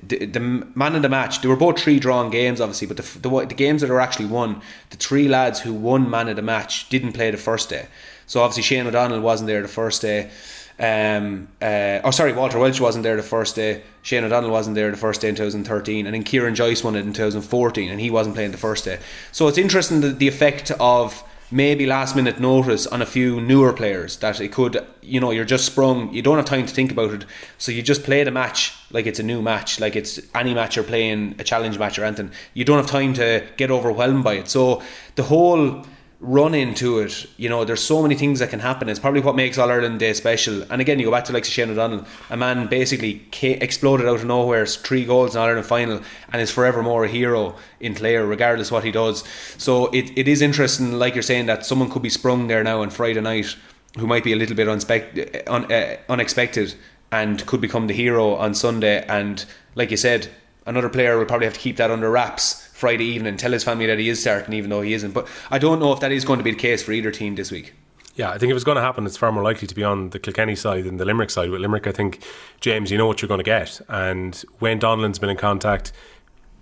the, 0.07 0.27
the, 0.27 0.39
man 0.39 0.95
in 0.95 1.03
the 1.03 1.09
match 1.09 1.41
they 1.41 1.49
were 1.49 1.57
both 1.57 1.81
three 1.81 1.99
drawn 1.99 2.31
games 2.31 2.61
obviously 2.61 2.87
but 2.87 2.97
the, 2.97 3.19
the, 3.19 3.47
the 3.47 3.57
games 3.57 3.81
that 3.81 3.91
are 3.91 3.99
actually 3.99 4.27
won 4.27 4.63
the 4.91 4.97
three 4.97 5.27
lads 5.27 5.59
who 5.63 5.75
won 5.75 6.09
man 6.09 6.29
of 6.29 6.37
the 6.37 6.43
match 6.43 6.89
didn't 6.91 7.13
play 7.13 7.33
the 7.33 7.37
first 7.37 7.69
day 7.69 7.89
so 8.27 8.41
obviously 8.41 8.63
Shane 8.63 8.87
O'Donnell 8.87 9.21
wasn't 9.21 9.49
there 9.49 9.63
the 9.63 9.67
first 9.83 10.01
day 10.01 10.31
um, 10.79 11.49
uh, 11.63 12.01
oh, 12.03 12.11
sorry, 12.11 12.33
Walter 12.33 12.59
Walsh 12.59 12.81
wasn't 12.81 13.05
there 13.05 13.17
the 13.17 13.23
first 13.23 13.55
day. 13.55 13.83
Shane 14.03 14.25
O'Donnell 14.25 14.51
wasn't 14.51 14.75
there 14.75 14.91
the 14.91 14.97
first 14.97 15.21
day 15.21 15.29
in 15.29 15.37
2013, 15.37 16.07
and 16.07 16.15
then 16.15 16.25
Kieran 16.25 16.57
Joyce 16.57 16.83
won 16.83 16.97
it 16.97 17.07
in 17.07 17.13
2014, 17.13 17.91
and 17.91 18.01
he 18.01 18.11
wasn't 18.11 18.35
playing 18.35 18.51
the 18.51 18.59
first 18.59 18.85
day. 18.85 18.99
So 19.31 19.47
it's 19.47 19.57
interesting 19.57 20.19
the 20.19 20.29
effect 20.29 20.73
of 20.81 21.23
maybe 21.51 21.87
last 21.87 22.17
minute 22.17 22.41
notice 22.41 22.87
on 22.87 23.03
a 23.03 23.07
few 23.07 23.41
newer 23.41 23.73
players 23.73 24.17
that 24.19 24.41
it 24.41 24.53
could, 24.53 24.85
you 25.03 25.21
know, 25.21 25.31
you're 25.31 25.45
just 25.45 25.67
sprung, 25.67 26.13
you 26.13 26.23
don't 26.23 26.37
have 26.37 26.47
time 26.47 26.67
to 26.67 26.75
think 26.75 26.91
about 26.91 27.13
it, 27.13 27.25
so 27.59 27.73
you 27.73 27.83
just 27.83 28.03
play 28.05 28.25
the 28.25 28.31
match 28.31 28.75
like 28.91 29.07
it's 29.07 29.19
a 29.19 29.23
new 29.23 29.43
match, 29.43 29.81
like 29.81 29.97
it's 29.97 30.21
any 30.35 30.55
match 30.55 30.77
you're 30.77 30.85
playing, 30.85 31.35
a 31.39 31.45
challenge 31.45 31.79
match 31.79 31.99
or 31.99 32.05
anything. 32.05 32.31
You 32.55 32.65
don't 32.65 32.79
have 32.79 32.87
time 32.87 33.15
to 33.15 33.47
get 33.57 33.71
overwhelmed 33.71 34.25
by 34.25 34.35
it. 34.35 34.49
So 34.49 34.83
the 35.17 35.23
whole 35.23 35.85
run 36.25 36.55
into 36.55 37.01
it, 37.01 37.27
you 37.37 37.49
know, 37.49 37.65
there's 37.65 37.83
so 37.83 38.03
many 38.03 38.15
things 38.15 38.39
that 38.39 38.49
can 38.49 38.59
happen. 38.59 38.89
It's 38.89 38.99
probably 38.99 39.21
what 39.21 39.37
makes 39.37 39.59
All 39.59 39.71
Ireland 39.71 40.01
Day 40.01 40.13
special. 40.15 40.63
And 40.71 40.81
again, 40.81 40.99
you 40.99 41.05
go 41.05 41.11
back 41.11 41.25
to 41.27 41.33
like 41.33 41.45
Shane 41.45 41.71
O'Donnell, 41.71 42.07
a 42.31 42.37
man 42.37 42.67
basically 42.67 43.27
exploded 43.43 44.09
out 44.09 44.17
of 44.17 44.25
nowhere, 44.25 44.65
three 44.65 45.05
goals 45.05 45.35
in 45.35 45.41
All 45.41 45.47
Ireland 45.47 45.67
final, 45.67 46.01
and 46.33 46.41
is 46.41 46.51
forevermore 46.51 47.05
a 47.05 47.09
hero 47.09 47.55
in 47.79 47.95
Clare, 47.95 48.27
regardless 48.27 48.71
what 48.71 48.85
he 48.85 48.91
does. 48.91 49.23
So 49.59 49.87
it, 49.89 50.17
it 50.17 50.27
is 50.27 50.41
interesting, 50.41 50.93
like 50.93 51.15
you're 51.15 51.23
saying, 51.23 51.47
that 51.47 51.67
someone 51.67 51.91
could 51.91 52.03
be 52.03 52.11
sprung 52.11 52.47
there 52.49 52.65
now 52.65 52.81
on 52.81 52.91
Friday 52.91 53.21
night 53.21 53.55
who 53.99 54.07
might 54.07 54.25
be 54.25 54.33
a 54.33 54.37
little 54.37 54.57
bit 54.57 54.67
un- 54.67 55.73
uh, 55.73 55.97
unexpected 56.09 56.75
and 57.13 57.45
could 57.47 57.61
become 57.61 57.87
the 57.87 57.95
hero 57.95 58.35
on 58.35 58.55
Sunday. 58.55 59.05
And 59.07 59.45
like 59.75 59.91
you 59.91 59.97
said, 59.97 60.29
another 60.67 60.89
player 60.89 61.19
will 61.19 61.27
probably 61.27 61.47
have 61.47 61.55
to 61.55 61.61
keep 61.61 61.77
that 61.77 61.91
under 61.91 62.11
wraps 62.11 62.64
Friday 62.85 63.07
evening, 63.07 63.39
tell 63.39 63.53
his 63.53 63.65
family 63.65 63.87
that 63.87 63.99
he 63.99 64.11
is 64.11 64.21
starting, 64.21 64.53
even 64.53 64.69
though 64.69 64.83
he 64.83 64.93
isn't. 64.93 65.13
But 65.13 65.27
I 65.51 65.59
don't 65.59 65.81
know 65.81 65.95
if 65.95 66.01
that 66.01 66.13
is 66.13 66.23
going 66.23 66.39
to 66.39 66.43
be 66.43 66.51
the 66.51 66.59
case 66.59 66.83
for 66.83 66.93
either 66.93 67.11
team 67.11 67.35
this 67.35 67.51
week. 67.51 67.73
Yeah, 68.15 68.29
I 68.29 68.37
think 68.37 68.51
if 68.51 68.57
it's 68.57 68.65
going 68.65 68.77
to 68.77 68.83
happen, 68.83 69.07
it's 69.07 69.17
far 69.17 69.33
more 69.33 69.43
likely 69.43 69.67
to 69.67 69.75
be 69.75 69.83
on 69.83 70.11
the 70.11 70.19
Kilkenny 70.19 70.55
side 70.55 70.85
than 70.85 70.99
the 70.99 71.07
Limerick 71.07 71.31
side. 71.31 71.49
With 71.49 71.63
Limerick, 71.63 71.87
I 71.87 71.93
think, 71.93 72.23
James, 72.61 72.91
you 72.91 72.99
know 72.99 73.07
what 73.07 73.23
you're 73.23 73.29
going 73.31 73.39
to 73.39 73.43
get. 73.43 73.81
And 73.89 74.45
Wayne 74.61 74.79
Donnellan's 74.79 75.19
been 75.19 75.31
in 75.31 75.39
contact. 75.39 75.93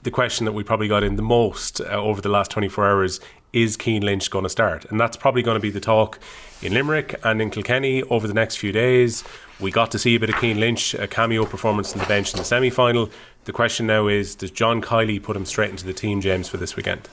The 0.04 0.12
question 0.12 0.44
that 0.44 0.52
we 0.52 0.62
probably 0.62 0.86
got 0.86 1.02
in 1.02 1.16
the 1.16 1.22
most 1.22 1.80
uh, 1.80 1.86
over 1.86 2.20
the 2.20 2.28
last 2.28 2.52
24 2.52 2.86
hours 2.86 3.18
is 3.52 3.76
Cian 3.82 4.02
Lynch 4.02 4.30
going 4.30 4.44
to 4.44 4.48
start? 4.48 4.84
And 4.90 5.00
that's 5.00 5.16
probably 5.16 5.42
going 5.42 5.56
to 5.56 5.60
be 5.60 5.70
the 5.70 5.80
talk 5.80 6.20
in 6.62 6.72
Limerick 6.72 7.18
and 7.24 7.42
in 7.42 7.50
Kilkenny 7.50 8.04
over 8.04 8.28
the 8.28 8.34
next 8.34 8.56
few 8.56 8.70
days. 8.70 9.24
We 9.58 9.72
got 9.72 9.90
to 9.90 9.98
see 9.98 10.14
a 10.14 10.20
bit 10.20 10.30
of 10.30 10.36
Cian 10.36 10.60
Lynch, 10.60 10.94
a 10.94 11.08
cameo 11.08 11.44
performance 11.46 11.92
on 11.92 11.98
the 11.98 12.06
bench 12.06 12.32
in 12.32 12.38
the 12.38 12.44
semi 12.44 12.70
final. 12.70 13.10
The 13.44 13.52
question 13.52 13.86
now 13.86 14.06
is 14.06 14.34
Does 14.34 14.50
John 14.50 14.80
Kiely 14.80 15.22
put 15.22 15.36
him 15.36 15.44
straight 15.44 15.70
into 15.70 15.84
the 15.84 15.92
team, 15.92 16.20
James, 16.20 16.48
for 16.48 16.58
this 16.58 16.76
weekend? 16.76 17.08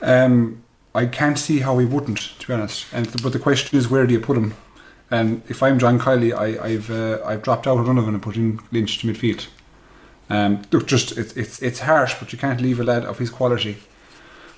Um, 0.00 0.62
I 0.94 1.06
can't 1.06 1.38
see 1.38 1.60
how 1.60 1.76
he 1.78 1.86
wouldn't, 1.86 2.18
to 2.38 2.46
be 2.46 2.52
honest. 2.54 2.86
And 2.92 3.10
but 3.22 3.32
the 3.32 3.38
question 3.38 3.78
is, 3.78 3.88
where 3.88 4.06
do 4.06 4.14
you 4.14 4.20
put 4.20 4.36
him? 4.36 4.54
And 5.10 5.42
if 5.48 5.62
I'm 5.62 5.78
John 5.78 5.98
Kiely, 5.98 6.32
I, 6.32 6.70
have 6.70 6.90
uh, 6.90 7.22
I've 7.24 7.42
dropped 7.42 7.66
out 7.66 7.78
of 7.78 7.86
Donovan 7.86 8.14
and 8.14 8.22
put 8.22 8.36
in 8.36 8.60
Lynch 8.72 8.98
to 8.98 9.06
midfield. 9.06 9.46
Um, 10.30 10.62
look, 10.72 10.86
just 10.86 11.18
it's 11.18 11.36
it's 11.36 11.60
it's 11.60 11.80
harsh, 11.80 12.14
but 12.18 12.32
you 12.32 12.38
can't 12.38 12.60
leave 12.60 12.80
a 12.80 12.84
lad 12.84 13.04
of 13.04 13.18
his 13.18 13.28
quality 13.28 13.76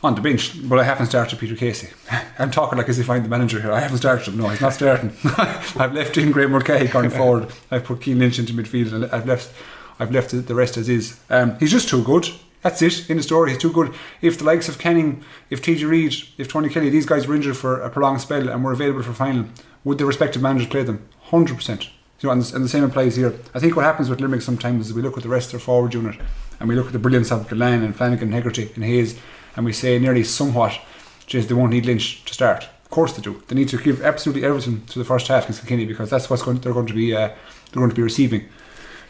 on 0.05 0.15
the 0.15 0.21
bench. 0.21 0.69
But 0.69 0.79
I 0.79 0.85
haven't 0.85 1.07
started 1.07 1.39
Peter 1.39 1.57
Casey. 1.57 1.89
I'm 2.39 2.51
talking 2.51 2.79
like 2.79 2.89
as 2.89 2.99
if 2.99 3.11
I'm 3.11 3.25
the 3.25 3.29
manager 3.29 3.61
here. 3.61 3.73
I 3.73 3.81
haven't 3.81 3.99
started 3.99 4.29
him. 4.29 4.39
No, 4.39 4.49
he's 4.49 4.61
not 4.61 4.73
starting. 4.73 5.13
I've 5.25 5.93
left 5.93 6.17
in 6.17 6.31
Graeme 6.31 6.53
Mulcahy 6.53 6.87
going 6.87 7.11
forward. 7.21 7.51
I've 7.71 7.85
put 7.85 8.05
Cian 8.05 8.21
Lynch 8.21 8.39
into 8.39 8.53
midfield, 8.53 8.93
and 8.93 9.07
I've 9.07 9.27
left 9.27 9.53
I've 9.99 10.11
left 10.11 10.31
the 10.31 10.55
rest 10.55 10.77
as 10.77 10.89
is. 10.89 11.19
Um, 11.31 11.59
he's 11.59 11.73
just 11.73 11.89
too 11.89 12.03
good. 12.03 12.29
That's 12.63 12.83
it 12.83 13.09
in 13.09 13.17
the 13.17 13.23
story. 13.23 13.51
He's 13.51 13.61
too 13.61 13.73
good. 13.73 13.95
If 14.21 14.39
the 14.39 14.45
likes 14.45 14.69
of 14.69 14.79
Kenning, 14.79 15.23
if 15.51 15.63
TJ 15.63 15.89
Reid, 15.89 16.15
if 16.37 16.49
Tony 16.49 16.69
Kelly, 16.69 16.91
these 16.91 17.07
guys 17.07 17.27
were 17.27 17.35
injured 17.35 17.57
for 17.57 17.81
a 17.81 17.89
prolonged 17.89 18.21
spell 18.21 18.49
and 18.49 18.65
were 18.65 18.73
available 18.73 19.03
for 19.03 19.13
final, 19.13 19.47
would 19.85 19.99
the 19.99 20.05
respective 20.05 20.43
managers 20.43 20.69
play 20.69 20.83
them? 20.83 21.09
Hundred 21.23 21.57
percent. 21.57 21.91
You 22.21 22.29
know, 22.29 22.33
and, 22.33 22.53
and 22.55 22.65
the 22.65 22.69
same 22.69 22.83
applies 22.83 23.17
here. 23.17 23.35
I 23.55 23.61
think 23.61 23.77
what 23.77 23.85
happens 23.85 24.09
with 24.09 24.21
Limerick 24.21 24.43
sometimes 24.43 24.87
is 24.87 24.95
we 24.95 25.03
look 25.03 25.17
at 25.17 25.23
the 25.23 25.29
rest 25.29 25.49
of 25.49 25.53
their 25.53 25.61
forward 25.61 25.95
unit 25.95 26.19
and 26.59 26.69
we 26.69 26.75
look 26.75 26.87
at 26.87 26.93
the 26.93 26.99
brilliance 26.99 27.31
of 27.31 27.49
Gillane 27.49 27.85
and 27.85 27.95
Flanagan, 27.95 28.33
Hegarty 28.33 28.73
and 28.75 28.83
Hayes, 28.85 29.19
and 29.55 29.65
we 29.65 29.73
say 29.73 29.99
nearly 29.99 30.25
somewhat, 30.25 30.81
geez, 31.27 31.47
they 31.47 31.55
won't 31.55 31.73
need 31.73 31.87
Lynch 31.87 32.25
to 32.25 32.35
start. 32.35 32.65
Of 32.65 32.91
course 32.91 33.13
they 33.13 33.23
do. 33.23 33.43
They 33.49 33.55
need 33.55 33.69
to 33.69 33.79
give 33.79 34.03
absolutely 34.03 34.45
everything 34.45 34.85
to 34.87 34.99
the 34.99 35.05
first 35.05 35.29
half 35.29 35.45
against 35.45 35.61
Kilkenny 35.61 35.85
because 35.85 36.09
that's 36.09 36.31
what 36.31 36.41
they're 36.63 36.73
going 36.73 36.87
to 36.87 36.95
be 36.95 37.15
uh, 37.15 37.29
they're 37.29 37.37
going 37.75 37.91
to 37.91 37.97
be 37.97 38.03
receiving. 38.03 38.49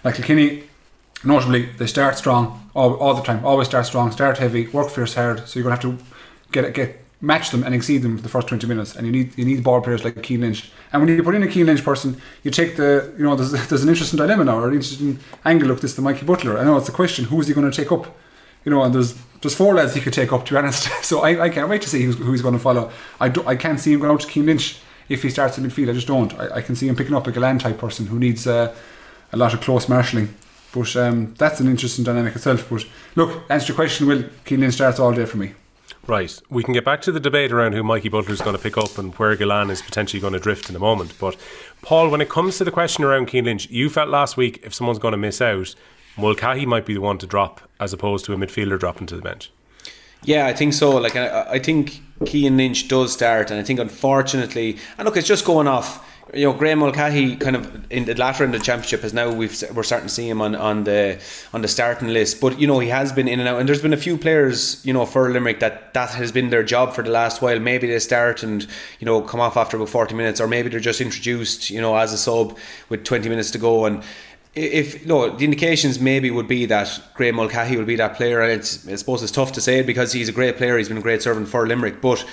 Like 0.03 0.17
Kilkenny 0.17 0.65
notably 1.25 1.67
they 1.79 1.87
start 1.87 2.17
strong 2.17 2.71
all, 2.75 2.95
all 2.95 3.15
the 3.15 3.23
time 3.23 3.45
always 3.45 3.69
start 3.69 3.87
strong 3.87 4.11
start 4.11 4.39
heavy 4.39 4.67
work 4.69 4.91
fierce 4.91 5.15
hard 5.15 5.49
so 5.49 5.59
you're 5.59 5.69
going 5.69 5.79
to 5.79 5.89
have 5.89 5.99
to 5.99 6.05
get 6.53 6.75
get 6.75 7.07
match 7.21 7.51
them 7.51 7.63
and 7.65 7.75
exceed 7.75 7.99
them 8.03 8.17
for 8.17 8.23
the 8.23 8.29
first 8.29 8.49
20 8.49 8.67
minutes. 8.67 8.95
And 8.95 9.07
you 9.07 9.13
need 9.13 9.37
you 9.39 9.45
need 9.45 9.63
ball 9.63 9.81
players 9.81 10.05
like 10.05 10.25
Cian 10.25 10.41
Lynch. 10.41 10.71
And 10.93 11.03
when 11.03 11.15
you 11.15 11.23
put 11.23 11.35
in 11.35 11.43
a 11.43 11.51
Cian 11.51 11.67
Lynch 11.67 11.85
person, 11.85 12.21
you 12.43 12.51
take 12.51 12.77
the 12.77 13.15
you 13.17 13.25
know 13.25 13.37
there's, 13.37 13.53
there's 13.69 13.83
an 13.83 13.89
interesting 13.89 14.19
dilemma 14.19 14.45
now 14.45 14.59
or 14.59 14.69
an 14.69 14.75
interesting 14.75 15.19
angle 15.45 15.71
of 15.71 15.81
this 15.81 15.95
the 15.95 16.03
Mikey 16.03 16.27
Butler. 16.27 16.59
I 16.59 16.65
know 16.65 16.77
it's 16.77 16.89
a 16.89 16.93
question: 16.93 17.27
who 17.27 17.41
is 17.41 17.49
he 17.49 17.55
going 17.55 17.71
to 17.71 17.77
take 17.77 17.93
up? 17.93 18.17
You 18.65 18.71
know, 18.71 18.83
and 18.83 18.95
there's 18.95 19.15
there's 19.43 19.55
four 19.55 19.75
lads 19.75 19.95
he 19.95 20.01
could 20.01 20.13
take 20.13 20.33
up 20.33 20.45
to 20.47 20.55
be 20.55 20.59
honest. 20.59 20.91
so 21.05 21.21
I, 21.21 21.45
I 21.45 21.49
can't 21.49 21.69
wait 21.69 21.83
to 21.83 21.89
see 21.89 22.03
who's, 22.03 22.17
who 22.17 22.33
he's 22.33 22.43
going 22.43 22.55
to 22.55 22.61
follow. 22.61 22.91
I 23.21 23.29
do, 23.29 23.47
I 23.47 23.57
can't 23.57 23.81
see 23.81 23.93
him 23.93 24.01
going 24.01 24.13
out 24.13 24.21
to 24.21 24.29
Cian 24.29 24.47
Lynch 24.47 24.81
if 25.09 25.23
he 25.23 25.31
starts 25.31 25.57
in 25.57 25.65
midfield. 25.65 25.91
I 25.91 25.93
just 25.93 26.09
don't. 26.09 26.35
I, 26.35 26.57
I 26.57 26.63
can 26.63 26.75
see 26.75 26.89
him 26.89 26.97
picking 26.97 27.15
up 27.15 27.27
a 27.27 27.33
Gillane 27.33 27.61
type 27.61 27.79
person 27.79 28.07
who 28.07 28.19
needs 28.19 28.47
uh, 28.47 28.75
a 29.33 29.37
lot 29.37 29.55
of 29.55 29.61
close 29.61 29.89
marshalling. 29.89 30.35
But 30.77 30.95
um, 30.97 31.33
that's 31.39 31.59
an 31.59 31.69
interesting 31.69 32.05
dynamic 32.05 32.37
itself. 32.37 32.69
But 32.69 32.85
look, 33.15 33.51
answer 33.51 33.69
your 33.69 33.77
question, 33.77 34.07
Will 34.07 34.25
Cian 34.45 34.61
Lynch 34.61 34.75
starts 34.75 35.01
all 35.01 35.11
day 35.11 35.25
for 35.25 35.39
me. 35.39 35.55
Right. 36.07 36.39
We 36.51 36.63
can 36.63 36.75
get 36.75 36.85
back 36.85 37.01
to 37.03 37.13
the 37.13 37.19
debate 37.19 37.51
around 37.51 37.73
who 37.73 37.83
Mikey 37.83 38.11
Butler 38.11 38.35
is 38.35 38.43
going 38.43 38.55
to 38.55 38.63
pick 38.63 38.77
up 38.77 38.99
and 38.99 39.15
where 39.15 39.35
Gillane 39.35 39.71
is 39.71 39.81
potentially 39.81 40.21
going 40.21 40.35
to 40.35 40.39
drift 40.39 40.69
in 40.69 40.77
a 40.77 40.79
moment. 40.79 41.15
But, 41.19 41.37
Paul, 41.81 42.11
when 42.11 42.21
it 42.21 42.29
comes 42.29 42.59
to 42.59 42.65
the 42.65 42.71
question 42.71 43.05
around 43.05 43.31
Cian 43.31 43.47
Lynch, 43.47 43.71
you 43.71 43.89
felt 43.89 44.11
last 44.11 44.37
week 44.37 44.61
if 44.63 44.75
someone's 44.75 44.99
going 44.99 45.13
to 45.13 45.19
miss 45.19 45.41
out, 45.41 45.75
Mulcahy 46.19 46.67
might 46.67 46.85
be 46.85 46.93
the 46.93 47.01
one 47.01 47.17
to 47.19 47.27
drop 47.27 47.63
as 47.81 47.95
opposed 47.95 48.27
to 48.27 48.35
a 48.35 48.37
midfielder 48.37 48.79
dropping 48.79 49.07
to 49.07 49.17
the 49.17 49.23
bench. 49.23 49.51
Yeah, 50.25 50.47
I 50.47 50.53
think 50.53 50.75
so. 50.75 50.91
Like, 50.91 51.17
I, 51.17 51.47
I 51.53 51.59
think 51.59 52.03
Cian 52.27 52.59
Lynch 52.59 52.87
does 52.89 53.15
start, 53.15 53.51
and 53.51 53.59
I 53.59 53.63
think 53.63 53.81
unfortunately, 53.81 54.77
and 54.99 55.07
look, 55.07 55.17
it's 55.17 55.27
just 55.27 55.47
going 55.47 55.69
off 55.69 56.07
you 56.35 56.45
know, 56.45 56.53
Graeme 56.53 56.81
Mulcahy 56.81 57.37
kind 57.37 57.55
of 57.55 57.91
in 57.91 58.05
the 58.05 58.15
latter 58.15 58.45
in 58.45 58.51
the 58.51 58.59
championship 58.59 59.03
has 59.03 59.15
now 59.15 59.33
we've 59.33 59.63
we're 59.75 59.85
starting 59.85 60.09
to 60.09 60.13
see 60.13 60.29
him 60.29 60.43
on, 60.43 60.57
on 60.57 60.83
the 60.85 61.21
on 61.55 61.63
the 61.63 61.69
starting 61.69 62.09
list. 62.09 62.41
But 62.41 62.59
you 62.59 62.67
know, 62.67 62.81
he 62.81 62.89
has 62.89 63.13
been 63.13 63.29
in 63.29 63.39
and 63.39 63.49
out, 63.49 63.61
and 63.61 63.69
there's 63.69 63.83
been 63.83 63.93
a 63.93 63.99
few 63.99 64.19
players, 64.19 64.85
you 64.85 64.93
know, 64.93 65.07
for 65.07 65.31
Limerick 65.31 65.61
that 65.61 65.95
that 65.95 66.11
has 66.11 66.33
been 66.33 66.51
their 66.51 66.65
job 66.65 66.95
for 66.95 67.03
the 67.03 67.11
last 67.11 67.43
while. 67.43 67.61
Maybe 67.61 67.87
they 67.87 68.01
start 68.01 68.43
and 68.43 68.67
you 68.99 69.07
know 69.07 69.23
come 69.23 69.41
off 69.41 69.57
after 69.57 69.77
about 69.77 69.89
40 69.89 70.15
minutes, 70.17 70.41
or 70.41 70.49
maybe 70.49 70.69
they're 70.69 70.81
just 70.81 71.01
introduced, 71.01 71.71
you 71.71 71.81
know, 71.81 71.97
as 71.97 72.13
a 72.13 72.19
sub 72.19 72.59
with 72.89 73.05
20 73.05 73.29
minutes 73.29 73.53
to 73.53 73.59
go 73.59 73.87
and 73.87 74.03
if 74.57 75.05
no, 75.05 75.29
the 75.29 75.45
indications 75.45 76.01
maybe 76.01 76.31
would 76.31 76.49
be 76.49 76.65
that 76.65 77.01
Graeme 77.13 77.37
Mulcahy 77.37 77.77
will 77.77 77.85
be 77.85 77.97
that 77.97 78.17
player, 78.17 78.41
and 78.41 78.51
it's 78.51 78.89
I 78.89 78.95
suppose 78.97 79.23
it's 79.23 79.31
tough 79.31 79.53
to 79.53 79.61
say 79.61 79.83
because 79.83 80.13
he's 80.13 80.31
a 80.31 80.33
great 80.33 80.57
player. 80.57 80.79
He's 80.79 80.89
been 80.89 80.97
a 80.97 81.03
great 81.03 81.23
servant 81.23 81.47
for 81.47 81.67
Limerick, 81.67 82.01
but 82.01 82.25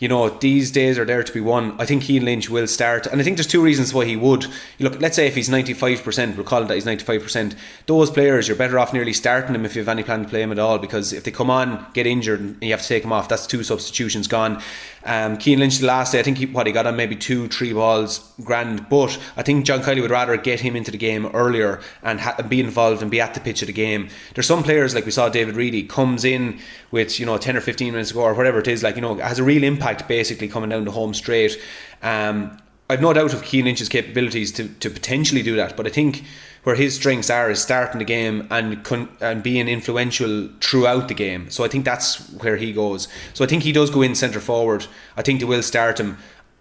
you 0.00 0.08
know, 0.08 0.30
these 0.30 0.70
days 0.70 0.98
are 0.98 1.04
there 1.04 1.22
to 1.22 1.32
be 1.32 1.40
won. 1.40 1.76
I 1.78 1.84
think 1.84 2.02
Cian 2.02 2.24
Lynch 2.24 2.48
will 2.48 2.66
start, 2.66 3.06
and 3.06 3.20
I 3.20 3.24
think 3.24 3.36
there's 3.36 3.46
two 3.46 3.62
reasons 3.62 3.94
why 3.94 4.06
he 4.06 4.16
would. 4.16 4.44
You 4.78 4.88
look, 4.88 5.00
let's 5.00 5.14
say 5.14 5.26
if 5.26 5.34
he's 5.34 5.50
95%, 5.50 6.36
we'll 6.36 6.44
call 6.44 6.62
it 6.62 6.68
that 6.68 6.74
he's 6.74 6.86
95%. 6.86 7.54
Those 7.86 8.10
players, 8.10 8.48
you're 8.48 8.56
better 8.56 8.78
off 8.78 8.94
nearly 8.94 9.12
starting 9.12 9.52
them 9.52 9.66
if 9.66 9.76
you 9.76 9.82
have 9.82 9.88
any 9.88 10.02
plan 10.02 10.22
to 10.22 10.28
play 10.28 10.40
them 10.40 10.52
at 10.52 10.58
all, 10.58 10.78
because 10.78 11.12
if 11.12 11.24
they 11.24 11.30
come 11.30 11.50
on, 11.50 11.86
get 11.92 12.06
injured, 12.06 12.40
and 12.40 12.62
you 12.62 12.70
have 12.70 12.82
to 12.82 12.88
take 12.88 13.02
them 13.02 13.12
off, 13.12 13.28
that's 13.28 13.46
two 13.46 13.62
substitutions 13.62 14.26
gone. 14.26 14.62
Um, 15.04 15.38
Cian 15.38 15.58
Lynch 15.60 15.78
the 15.78 15.86
last 15.86 16.12
day, 16.12 16.20
I 16.20 16.22
think 16.22 16.38
he, 16.38 16.46
what 16.46 16.66
he 16.66 16.72
got 16.72 16.86
on 16.86 16.96
maybe 16.96 17.16
two, 17.16 17.48
three 17.48 17.72
balls, 17.72 18.32
grand. 18.42 18.88
But 18.88 19.18
I 19.36 19.42
think 19.42 19.64
John 19.64 19.80
Kiely 19.80 20.02
would 20.02 20.10
rather 20.10 20.36
get 20.36 20.60
him 20.60 20.76
into 20.76 20.90
the 20.90 20.98
game 20.98 21.26
earlier 21.26 21.80
and 22.02 22.20
ha- 22.20 22.36
be 22.42 22.60
involved 22.60 23.00
and 23.00 23.10
be 23.10 23.20
at 23.20 23.34
the 23.34 23.40
pitch 23.40 23.62
of 23.62 23.66
the 23.66 23.72
game. 23.72 24.08
There's 24.34 24.46
some 24.46 24.62
players 24.62 24.94
like 24.94 25.06
we 25.06 25.10
saw 25.10 25.28
David 25.28 25.56
Reidy 25.56 25.84
comes 25.84 26.24
in 26.24 26.58
with 26.90 27.18
you 27.18 27.26
know 27.26 27.38
10 27.38 27.56
or 27.56 27.60
15 27.60 27.92
minutes 27.92 28.10
ago 28.10 28.20
or 28.20 28.34
whatever 28.34 28.58
it 28.58 28.68
is, 28.68 28.82
like 28.82 28.96
you 28.96 29.00
know 29.00 29.14
has 29.16 29.38
a 29.38 29.44
real 29.44 29.64
impact 29.64 29.89
basically 30.08 30.48
coming 30.48 30.70
down 30.70 30.84
the 30.84 30.90
home 30.90 31.14
straight. 31.14 31.58
Um, 32.02 32.56
I've 32.88 33.00
no 33.00 33.12
doubt 33.12 33.32
of 33.32 33.44
Cian 33.44 33.66
Lynch's 33.66 33.88
capabilities 33.88 34.50
to, 34.52 34.68
to 34.68 34.90
potentially 34.90 35.42
do 35.42 35.54
that, 35.56 35.76
but 35.76 35.86
I 35.86 35.90
think 35.90 36.24
where 36.64 36.74
his 36.74 36.94
strengths 36.94 37.30
are 37.30 37.50
is 37.50 37.62
starting 37.62 38.00
the 38.00 38.04
game 38.04 38.46
and 38.50 38.82
con- 38.84 39.08
and 39.20 39.42
being 39.42 39.68
influential 39.68 40.48
throughout 40.60 41.08
the 41.08 41.14
game. 41.14 41.50
So 41.50 41.64
I 41.64 41.68
think 41.68 41.84
that's 41.84 42.28
where 42.32 42.56
he 42.56 42.72
goes. 42.72 43.08
So 43.32 43.44
I 43.44 43.48
think 43.48 43.62
he 43.62 43.72
does 43.72 43.90
go 43.90 44.02
in 44.02 44.14
centre 44.14 44.40
forward. 44.40 44.86
I 45.16 45.22
think 45.22 45.40
they 45.40 45.46
will 45.46 45.62
start 45.62 46.00
him. 46.00 46.18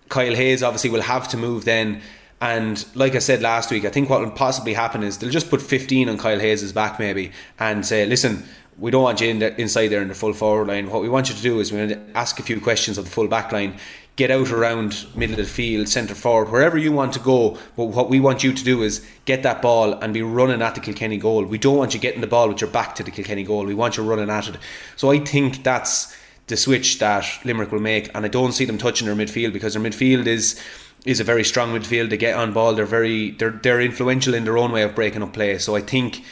Kyle 0.08 0.36
Hayes 0.36 0.64
obviously 0.64 0.90
will 0.90 1.02
have 1.02 1.28
to 1.30 1.38
move 1.38 1.66
then. 1.66 2.02
And 2.42 2.86
like 2.96 3.16
I 3.16 3.20
said 3.20 3.42
last 3.42 3.70
week, 3.70 3.84
I 3.84 3.90
think 3.90 4.10
what 4.10 4.22
will 4.22 4.32
possibly 4.32 4.74
happen 4.74 5.04
is 5.04 5.18
they'll 5.18 5.30
just 5.30 5.50
put 5.50 5.62
15 5.62 6.08
on 6.08 6.18
Kyle 6.18 6.40
Hayes' 6.40 6.72
back 6.72 6.98
maybe 6.98 7.32
and 7.60 7.86
say, 7.86 8.06
listen, 8.06 8.46
we 8.80 8.92
don't 8.92 9.04
want 9.04 9.22
you 9.22 9.30
in 9.30 9.40
the, 9.40 9.60
inside 9.60 9.88
there 9.88 10.02
in 10.02 10.08
the 10.08 10.16
full 10.16 10.34
forward 10.34 10.68
line. 10.68 10.90
What 10.90 11.02
we 11.02 11.10
want 11.10 11.30
you 11.30 11.36
to 11.36 11.42
do 11.42 11.60
is 11.60 11.72
we 11.72 11.80
want 11.80 11.92
to 11.92 12.18
ask 12.18 12.40
a 12.40 12.44
few 12.44 12.62
questions 12.62 12.98
of 12.98 13.06
the 13.06 13.12
full 13.12 13.28
back 13.28 13.52
line 13.52 13.78
get 14.20 14.32
out 14.32 14.52
around 14.52 15.08
middle 15.16 15.40
of 15.40 15.46
the 15.46 15.50
field, 15.50 15.88
centre 15.88 16.14
forward, 16.14 16.52
wherever 16.52 16.78
you 16.78 16.92
want 16.92 17.14
to 17.14 17.20
go. 17.20 17.58
But 17.78 17.86
what 17.86 18.10
we 18.10 18.20
want 18.20 18.44
you 18.44 18.52
to 18.52 18.64
do 18.66 18.84
is 18.84 19.02
get 19.24 19.44
that 19.44 19.62
ball 19.62 19.94
and 19.94 20.14
be 20.14 20.22
running 20.22 20.62
at 20.62 20.76
the 20.76 20.82
Kilkenny 20.82 21.18
goal. 21.18 21.46
We 21.46 21.58
don't 21.58 21.78
want 21.78 21.94
you 21.94 22.02
getting 22.02 22.20
the 22.20 22.28
ball 22.28 22.50
with 22.50 22.60
your 22.60 22.70
back 22.70 22.96
to 22.96 23.04
the 23.04 23.12
Kilkenny 23.12 23.44
goal. 23.44 23.64
We 23.64 23.76
want 23.76 23.96
you 23.96 24.04
running 24.04 24.30
at 24.30 24.50
it. 24.50 24.58
So 24.98 25.10
I 25.10 25.20
think 25.20 25.64
that's 25.64 26.14
the 26.48 26.58
switch 26.58 27.00
that 27.00 27.26
Limerick 27.46 27.72
will 27.72 27.80
make, 27.80 28.14
and 28.14 28.26
I 28.26 28.28
don't 28.28 28.52
see 28.52 28.66
them 28.66 28.78
touching 28.78 29.08
their 29.08 29.16
midfield 29.16 29.54
because 29.54 29.74
their 29.74 29.82
midfield 29.82 30.28
is 30.28 30.62
is 31.06 31.22
a 31.22 31.24
very 31.24 31.46
strong 31.46 31.70
midfield. 31.70 32.10
They 32.10 32.18
get 32.18 32.36
on 32.36 32.52
ball. 32.52 32.74
They're 32.74 32.86
very 32.86 33.32
they're 33.32 33.52
they're 33.52 33.80
influential 33.80 34.34
in 34.34 34.44
their 34.44 34.58
own 34.58 34.74
way 34.74 34.82
of 34.84 34.96
breaking 34.96 35.24
up 35.24 35.32
play. 35.32 35.58
So 35.60 35.78
I 35.78 35.82
think. 35.82 36.26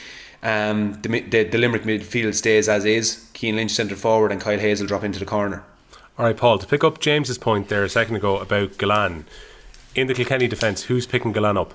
Um, 0.43 0.93
the, 1.02 1.21
the, 1.21 1.43
the 1.43 1.58
Limerick 1.58 1.84
midfield 1.84 2.36
stays 2.36 2.69
as 2.69 2.86
is. 2.86 3.30
Cian 3.34 3.56
Lynch 3.56 3.71
centre 3.71 3.95
forward 3.95 4.32
and 4.32 4.39
Kyle 4.39 4.60
Hayes 4.60 4.80
will 4.80 4.88
drop 4.88 5.04
into 5.04 5.19
the 5.19 5.26
corner. 5.26 5.63
All 6.17 6.26
right, 6.26 6.38
Paul, 6.38 6.58
to 6.58 6.65
pick 6.65 6.84
up 6.84 7.00
James's 7.00 7.38
point 7.38 7.69
there 7.69 7.84
a 7.84 7.89
second 7.89 8.15
ago 8.15 8.38
about 8.39 8.78
Gillane, 8.78 9.26
in 9.93 10.08
the 10.08 10.13
Kilkenny 10.13 10.47
defence, 10.47 10.84
who's 10.84 11.06
picking 11.06 11.34
Gillane 11.34 11.58
up? 11.58 11.73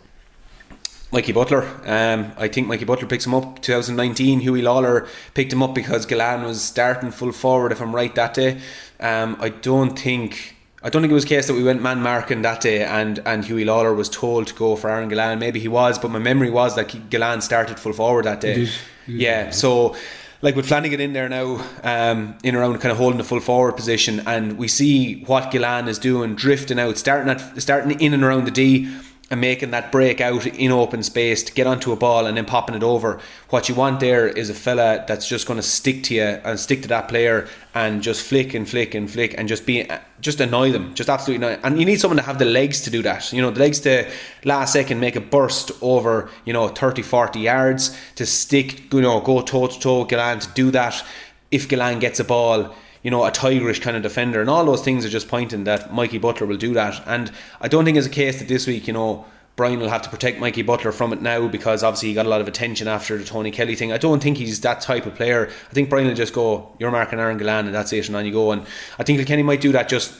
Mikey 1.12 1.32
Butler. 1.32 1.68
Um, 1.84 2.32
I 2.38 2.48
think 2.48 2.68
Mikey 2.68 2.86
Butler 2.86 3.06
picks 3.06 3.26
him 3.26 3.34
up. 3.34 3.60
2019, 3.60 4.40
Hughie 4.40 4.62
Lawler 4.62 5.06
picked 5.34 5.52
him 5.52 5.62
up 5.62 5.74
because 5.74 6.06
Gillane 6.06 6.44
was 6.44 6.62
starting 6.62 7.10
full 7.10 7.32
forward, 7.32 7.70
if 7.70 7.82
I'm 7.82 7.94
right, 7.94 8.14
that 8.14 8.34
day. 8.34 8.60
Um, 8.98 9.36
I 9.38 9.50
don't 9.50 9.98
think. 9.98 10.56
I 10.84 10.90
don't 10.90 11.02
think 11.02 11.12
it 11.12 11.14
was 11.14 11.24
a 11.24 11.28
case 11.28 11.46
that 11.46 11.54
we 11.54 11.62
went 11.62 11.80
man 11.80 12.02
marking 12.02 12.42
that 12.42 12.60
day 12.60 12.84
and, 12.84 13.20
and 13.24 13.44
Hughie 13.44 13.64
Lawler 13.64 13.94
was 13.94 14.08
told 14.08 14.48
to 14.48 14.54
go 14.54 14.74
for 14.74 14.90
Aaron 14.90 15.08
Gillane. 15.08 15.38
Maybe 15.38 15.60
he 15.60 15.68
was, 15.68 15.98
but 15.98 16.10
my 16.10 16.18
memory 16.18 16.50
was 16.50 16.74
that 16.74 16.88
Gillane 16.88 17.40
started 17.40 17.78
full 17.78 17.92
forward 17.92 18.24
that 18.24 18.40
day. 18.40 18.68
Yeah, 19.06 19.50
so 19.50 19.94
like 20.42 20.56
with 20.56 20.66
Flanagan 20.66 21.00
in 21.00 21.12
there 21.12 21.28
now, 21.28 21.64
um, 21.84 22.36
in 22.42 22.56
around 22.56 22.80
kind 22.80 22.90
of 22.90 22.98
holding 22.98 23.18
the 23.18 23.24
full 23.24 23.40
forward 23.40 23.76
position, 23.76 24.22
and 24.26 24.58
we 24.58 24.66
see 24.66 25.22
what 25.24 25.52
Gillane 25.52 25.86
is 25.88 26.00
doing, 26.00 26.34
drifting 26.34 26.80
out, 26.80 26.98
starting 26.98 27.28
at 27.30 27.62
starting 27.62 28.00
in 28.00 28.12
and 28.12 28.24
around 28.24 28.44
the 28.44 28.50
D 28.50 28.92
and 29.32 29.40
making 29.40 29.70
that 29.70 29.90
break 29.90 30.20
out 30.20 30.46
in 30.46 30.70
open 30.70 31.02
space 31.02 31.42
to 31.42 31.54
get 31.54 31.66
onto 31.66 31.90
a 31.90 31.96
ball 31.96 32.26
and 32.26 32.36
then 32.36 32.44
popping 32.44 32.74
it 32.74 32.82
over. 32.82 33.18
What 33.48 33.66
you 33.66 33.74
want 33.74 33.98
there 33.98 34.28
is 34.28 34.50
a 34.50 34.54
fella 34.54 35.06
that's 35.08 35.26
just 35.26 35.46
going 35.46 35.56
to 35.56 35.62
stick 35.62 36.02
to 36.04 36.14
you 36.14 36.22
and 36.22 36.60
stick 36.60 36.82
to 36.82 36.88
that 36.88 37.08
player 37.08 37.48
and 37.74 38.02
just 38.02 38.26
flick 38.26 38.52
and 38.52 38.68
flick 38.68 38.94
and 38.94 39.10
flick 39.10 39.34
and 39.38 39.48
just 39.48 39.64
be 39.64 39.88
just 40.20 40.38
annoy 40.38 40.70
them, 40.70 40.94
just 40.94 41.08
absolutely 41.08 41.46
annoy. 41.46 41.58
And 41.64 41.80
you 41.80 41.86
need 41.86 41.98
someone 41.98 42.18
to 42.18 42.22
have 42.22 42.38
the 42.38 42.44
legs 42.44 42.82
to 42.82 42.90
do 42.90 43.00
that. 43.04 43.32
You 43.32 43.40
know, 43.40 43.50
the 43.50 43.60
legs 43.60 43.80
to 43.80 44.06
last 44.44 44.74
second 44.74 45.00
make 45.00 45.16
a 45.16 45.20
burst 45.22 45.72
over 45.80 46.28
you 46.44 46.52
know 46.52 46.68
30, 46.68 47.00
40 47.00 47.40
yards 47.40 47.96
to 48.16 48.26
stick. 48.26 48.92
You 48.92 49.00
know, 49.00 49.22
go 49.22 49.40
toe 49.40 49.66
to 49.66 49.80
toe. 49.80 50.04
Gillane 50.04 50.40
to 50.40 50.48
do 50.52 50.70
that. 50.72 51.02
If 51.50 51.68
Gillane 51.68 52.00
gets 52.00 52.20
a 52.20 52.24
ball 52.24 52.74
you 53.02 53.10
know, 53.10 53.24
a 53.24 53.30
tigerish 53.30 53.80
kind 53.80 53.96
of 53.96 54.02
defender, 54.02 54.40
and 54.40 54.48
all 54.48 54.64
those 54.64 54.82
things 54.82 55.04
are 55.04 55.08
just 55.08 55.28
pointing 55.28 55.64
that 55.64 55.92
Mikey 55.92 56.18
Butler 56.18 56.46
will 56.46 56.56
do 56.56 56.72
that. 56.74 57.02
And 57.06 57.30
I 57.60 57.68
don't 57.68 57.84
think 57.84 57.96
it's 57.96 58.06
a 58.06 58.10
case 58.10 58.38
that 58.38 58.48
this 58.48 58.66
week, 58.66 58.86
you 58.86 58.92
know, 58.92 59.24
Brian 59.54 59.80
will 59.80 59.88
have 59.88 60.02
to 60.02 60.08
protect 60.08 60.40
Mikey 60.40 60.62
Butler 60.62 60.92
from 60.92 61.12
it 61.12 61.20
now 61.20 61.46
because 61.46 61.82
obviously 61.82 62.08
he 62.08 62.14
got 62.14 62.24
a 62.24 62.28
lot 62.28 62.40
of 62.40 62.48
attention 62.48 62.88
after 62.88 63.18
the 63.18 63.24
Tony 63.24 63.50
Kelly 63.50 63.74
thing. 63.74 63.92
I 63.92 63.98
don't 63.98 64.22
think 64.22 64.38
he's 64.38 64.60
that 64.62 64.80
type 64.80 65.04
of 65.04 65.14
player. 65.14 65.48
I 65.48 65.74
think 65.74 65.90
Brian 65.90 66.06
will 66.06 66.14
just 66.14 66.32
go, 66.32 66.74
you're 66.78 66.90
marking 66.90 67.18
Aaron 67.18 67.38
Gillane 67.38 67.66
and 67.66 67.74
that's 67.74 67.92
it, 67.92 68.06
and 68.06 68.16
on 68.16 68.24
you 68.24 68.32
go. 68.32 68.52
And 68.52 68.64
I 68.98 69.02
think 69.02 69.24
Kenny 69.26 69.42
might 69.42 69.60
do 69.60 69.72
that 69.72 69.88
just 69.88 70.12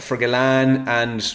for 0.00 0.16
Gillane 0.16 0.86
and 0.86 1.34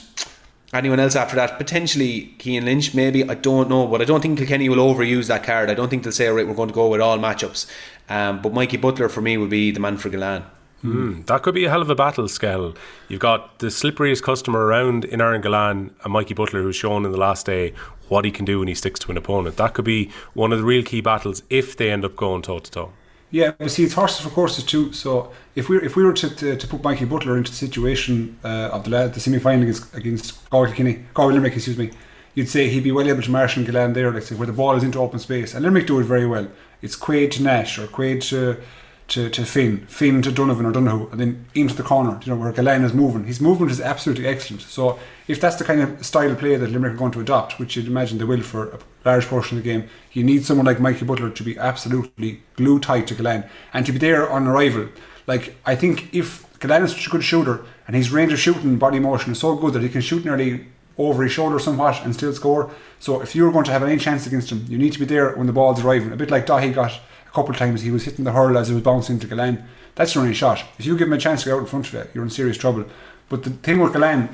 anyone 0.74 1.00
else 1.00 1.16
after 1.16 1.36
that. 1.36 1.58
Potentially 1.58 2.36
Cian 2.40 2.66
Lynch, 2.66 2.94
maybe. 2.94 3.28
I 3.28 3.36
don't 3.36 3.70
know, 3.70 3.88
but 3.88 4.02
I 4.02 4.06
don't 4.06 4.22
think 4.22 4.38
Kilkenny 4.38 4.70
will 4.70 4.78
overuse 4.94 5.28
that 5.28 5.44
card. 5.44 5.70
I 5.70 5.74
don't 5.74 5.90
think 5.90 6.04
they'll 6.04 6.12
say, 6.12 6.28
right, 6.28 6.48
we're 6.48 6.54
going 6.54 6.70
to 6.70 6.76
go 6.76 6.88
with 6.88 7.02
all 7.02 7.18
matchups. 7.18 7.70
Um, 8.10 8.42
but 8.42 8.54
Mikey 8.54 8.78
Butler 8.78 9.10
for 9.10 9.22
me 9.22 9.38
would 9.38 9.50
be 9.50 9.72
the 9.72 9.80
man 9.80 9.98
for 9.98 10.10
Gillane. 10.10 10.44
Mm, 10.84 11.26
that 11.26 11.42
could 11.42 11.56
be 11.56 11.66
a 11.66 11.70
hell 11.70 11.82
of 11.82 11.90
a 11.90 11.96
battle, 11.96 12.28
Skell. 12.28 12.76
You've 13.08 13.20
got 13.20 13.60
the 13.60 13.68
slipperiest 13.68 14.22
customer 14.22 14.64
around 14.64 15.06
in 15.06 15.22
Aaron 15.22 15.42
Gillane 15.42 15.92
and 16.04 16.14
Mikey 16.14 16.36
Butler, 16.36 16.62
who's 16.62 16.76
shown 16.76 17.04
in 17.04 17.12
the 17.12 17.18
last 17.18 17.46
day 17.46 17.74
what 18.10 18.26
he 18.26 18.32
can 18.32 18.46
do 18.46 18.60
when 18.60 18.68
he 18.68 18.76
sticks 18.76 19.00
to 19.02 19.12
an 19.12 19.18
opponent. 19.18 19.58
That 19.58 19.74
could 19.74 19.86
be 19.86 20.12
one 20.34 20.54
of 20.54 20.60
the 20.60 20.66
real 20.66 20.84
key 20.84 21.02
battles 21.02 21.42
if 21.50 21.76
they 21.76 21.92
end 21.92 22.06
up 22.06 22.16
going 22.16 22.44
toe 22.44 22.60
to 22.60 22.72
toe. 22.72 22.92
Yeah, 23.30 23.52
but 23.58 23.72
see, 23.72 23.84
it's 23.84 23.94
horses 23.94 24.22
for 24.22 24.30
courses 24.30 24.64
too. 24.64 24.94
So 24.94 25.32
if 25.54 25.68
we 25.68 25.78
if 25.82 25.96
we 25.96 26.04
were 26.04 26.14
to, 26.14 26.30
to, 26.30 26.56
to 26.56 26.68
put 26.68 26.82
Mikey 26.84 27.06
Butler 27.06 27.38
into 27.38 27.52
the 27.52 27.58
situation 27.58 28.38
uh, 28.44 28.70
of 28.72 28.86
the 28.86 29.08
the 29.08 29.20
semi 29.20 29.40
final 29.40 29.64
against 29.64 29.94
against 29.94 30.50
Galway 30.50 30.74
Kinney, 30.74 31.06
Galway 31.14 31.34
Limerick, 31.34 31.54
excuse 31.56 31.78
me, 31.78 31.92
you'd 32.36 32.48
say 32.48 32.70
he'd 32.70 32.84
be 32.84 32.92
well 32.92 33.08
able 33.08 33.22
to 33.22 33.32
marshal 33.32 33.64
Gillane 33.64 33.94
there, 33.94 34.12
like 34.12 34.24
say, 34.24 34.36
where 34.36 34.48
the 34.48 34.54
ball 34.54 34.76
is 34.78 34.84
into 34.84 35.00
open 35.00 35.20
space, 35.20 35.54
and 35.54 35.66
Limerick 35.66 35.88
do 35.88 36.00
it 36.00 36.06
very 36.06 36.26
well. 36.26 36.48
It's 36.82 36.96
Quaid 36.96 37.32
to 37.32 37.44
Nash 37.44 37.78
or 37.78 37.88
Quaid 37.88 38.22
to 38.30 38.62
to, 39.10 39.30
to 39.30 39.46
Finn, 39.46 39.86
Finn 39.88 40.22
to 40.22 40.32
Donovan 40.32 40.66
or 40.66 40.72
Donoghue, 40.72 41.10
and 41.12 41.20
then 41.20 41.46
into 41.56 41.74
the 41.74 41.84
corner, 41.84 42.20
you 42.24 42.34
know, 42.34 42.40
where 42.40 42.52
Gillane 42.52 42.84
is 42.84 42.94
moving. 42.94 43.24
His 43.24 43.40
movement 43.40 43.72
is 43.72 43.80
absolutely 43.80 44.28
excellent. 44.28 44.64
So 44.64 45.00
if 45.28 45.40
that's 45.40 45.56
the 45.56 45.64
kind 45.64 45.82
of 45.82 46.06
style 46.06 46.32
of 46.32 46.40
play 46.40 46.56
that 46.56 46.70
Limerick 46.70 46.94
are 46.94 46.98
going 46.98 47.14
to 47.14 47.22
adopt, 47.22 47.58
which 47.58 47.76
you'd 47.76 47.88
imagine 47.88 48.18
they 48.18 48.26
will 48.26 48.42
for 48.42 48.72
a 48.72 48.80
large 49.06 49.26
portion 49.28 49.58
of 49.58 49.64
the 49.64 49.70
game, 49.70 49.88
you 50.12 50.24
need 50.24 50.46
someone 50.46 50.66
like 50.66 50.80
Mikey 50.80 51.06
Butler 51.06 51.30
to 51.30 51.44
be 51.44 51.58
absolutely 51.58 52.42
glue 52.56 52.80
tight 52.80 53.08
to 53.08 53.16
Gillane 53.16 53.50
and 53.74 53.86
to 53.86 53.94
be 53.94 54.00
there 54.00 54.30
on 54.30 54.48
arrival. 54.48 54.90
Like 55.26 55.56
I 55.66 55.76
think 55.76 56.14
if 56.14 56.46
Glenn 56.60 56.84
is 56.84 56.92
such 56.92 57.08
a 57.08 57.10
good 57.10 57.24
shooter, 57.24 57.64
and 57.88 57.96
his 57.96 58.12
range 58.12 58.34
of 58.34 58.40
shooting 58.40 58.78
body 58.78 59.00
motion 59.00 59.32
is 59.32 59.40
so 59.40 59.56
good 59.56 59.74
that 59.74 59.82
he 59.82 59.90
can 59.90 60.02
shoot 60.02 60.26
nearly 60.26 60.66
over 60.98 61.24
his 61.24 61.32
shoulder 61.32 61.60
somewhat 61.60 62.04
and 62.04 62.14
still 62.14 62.34
score. 62.34 62.72
So 63.00 63.22
if 63.22 63.36
you're 63.36 63.52
going 63.52 63.66
to 63.66 63.72
have 63.72 63.84
any 63.84 63.98
chance 63.98 64.26
against 64.26 64.52
him, 64.52 64.66
you 64.68 64.78
need 64.78 64.94
to 64.94 65.00
be 65.00 65.06
there 65.06 65.36
when 65.36 65.48
the 65.48 65.54
ball's 65.54 65.84
arriving. 65.84 66.12
A 66.12 66.18
bit 66.18 66.32
like 66.32 66.48
Dahi 66.48 66.74
got 66.74 67.00
couple 67.38 67.52
of 67.52 67.60
times, 67.60 67.82
he 67.82 67.92
was 67.92 68.04
hitting 68.04 68.26
the 68.26 68.32
hurl 68.32 68.58
as 68.58 68.70
it 68.70 68.74
was 68.74 68.82
bouncing 68.82 69.20
to 69.20 69.28
Glenn. 69.28 69.64
That's 69.94 70.16
your 70.16 70.24
running 70.24 70.34
shot. 70.34 70.64
If 70.80 70.88
you 70.88 70.98
give 70.98 71.08
him 71.08 71.14
a 71.14 71.20
chance 71.20 71.44
to 71.44 71.50
get 71.50 71.56
out 71.56 71.60
in 71.60 71.66
front 71.68 71.88
of 71.88 71.94
it, 71.94 72.10
you're 72.14 72.24
in 72.24 72.32
serious 72.32 72.58
trouble. 72.58 72.86
But 73.30 73.44
the 73.44 73.52
thing 73.52 73.80
with 73.80 73.94
Glenn, 73.94 74.30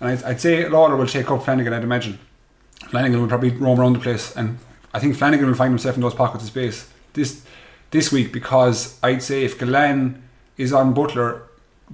and 0.00 0.10
I'd, 0.10 0.24
I'd 0.24 0.40
say 0.40 0.68
Lawler 0.68 0.96
will 0.96 1.06
take 1.06 1.30
up 1.30 1.44
Flanagan, 1.44 1.72
I'd 1.72 1.84
imagine. 1.84 2.18
Flanagan 2.88 3.20
will 3.20 3.28
probably 3.28 3.50
roam 3.50 3.80
around 3.80 3.92
the 3.92 4.00
place, 4.00 4.36
and 4.36 4.58
I 4.92 4.98
think 4.98 5.14
Flanagan 5.14 5.46
will 5.46 5.54
find 5.54 5.70
himself 5.70 5.94
in 5.94 6.02
those 6.02 6.14
pockets 6.14 6.42
of 6.42 6.50
space 6.50 6.88
this 7.12 7.44
this 7.92 8.10
week 8.10 8.32
because 8.32 8.98
I'd 9.02 9.22
say 9.22 9.44
if 9.44 9.58
Glenn 9.58 10.22
is 10.56 10.72
on 10.72 10.92
Butler, 10.92 11.42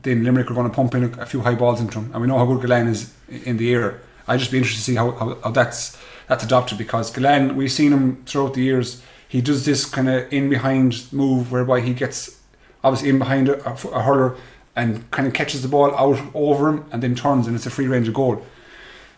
then 0.01 0.25
Limerick 0.25 0.51
are 0.51 0.55
going 0.55 0.69
to 0.71 0.75
pump 0.75 0.95
in 0.95 1.05
a, 1.05 1.23
a 1.23 1.27
few 1.27 1.41
high 1.41 1.55
balls 1.55 1.81
into 1.81 1.99
him, 1.99 2.11
and 2.13 2.23
we 2.23 2.29
know 2.29 2.39
how 2.39 2.47
good 2.47 2.65
Glenn 2.65 2.89
is 2.89 3.13
in 3.29 3.59
the 3.59 3.75
air. 3.75 4.01
I'd 4.27 4.41
just 4.41 4.51
be 4.51 4.59
interested 4.59 4.81
to 4.81 4.85
see 4.85 4.95
how, 4.95 5.11
how, 5.13 5.35
how 5.45 5.51
that's 5.51 5.99
that's 6.29 6.45
adopted 6.45 6.79
because 6.79 7.11
Glenn, 7.11 7.57
we've 7.57 7.73
seen 7.73 7.93
him 7.93 8.23
throughout 8.25 8.55
the 8.55 8.63
years. 8.63 9.03
He 9.29 9.41
does 9.41 9.65
this 9.65 9.85
kind 9.85 10.09
of 10.09 10.33
in 10.33 10.49
behind 10.49 11.13
move 11.13 11.51
whereby 11.51 11.81
he 11.81 11.95
gets 11.95 12.41
obviously 12.85 13.09
in 13.09 13.19
behind 13.19 13.49
a, 13.49 13.71
a 13.71 14.03
hurler 14.03 14.37
and 14.77 15.11
kind 15.11 15.27
of 15.27 15.35
catches 15.35 15.63
the 15.63 15.69
ball 15.69 15.95
out 15.97 16.19
over 16.35 16.69
him 16.69 16.85
and 16.93 17.03
then 17.03 17.15
turns 17.15 17.47
and 17.47 17.57
it's 17.57 17.67
a 17.67 17.71
free 17.71 17.89
range 17.89 18.09
of 18.09 18.15
goal. 18.15 18.45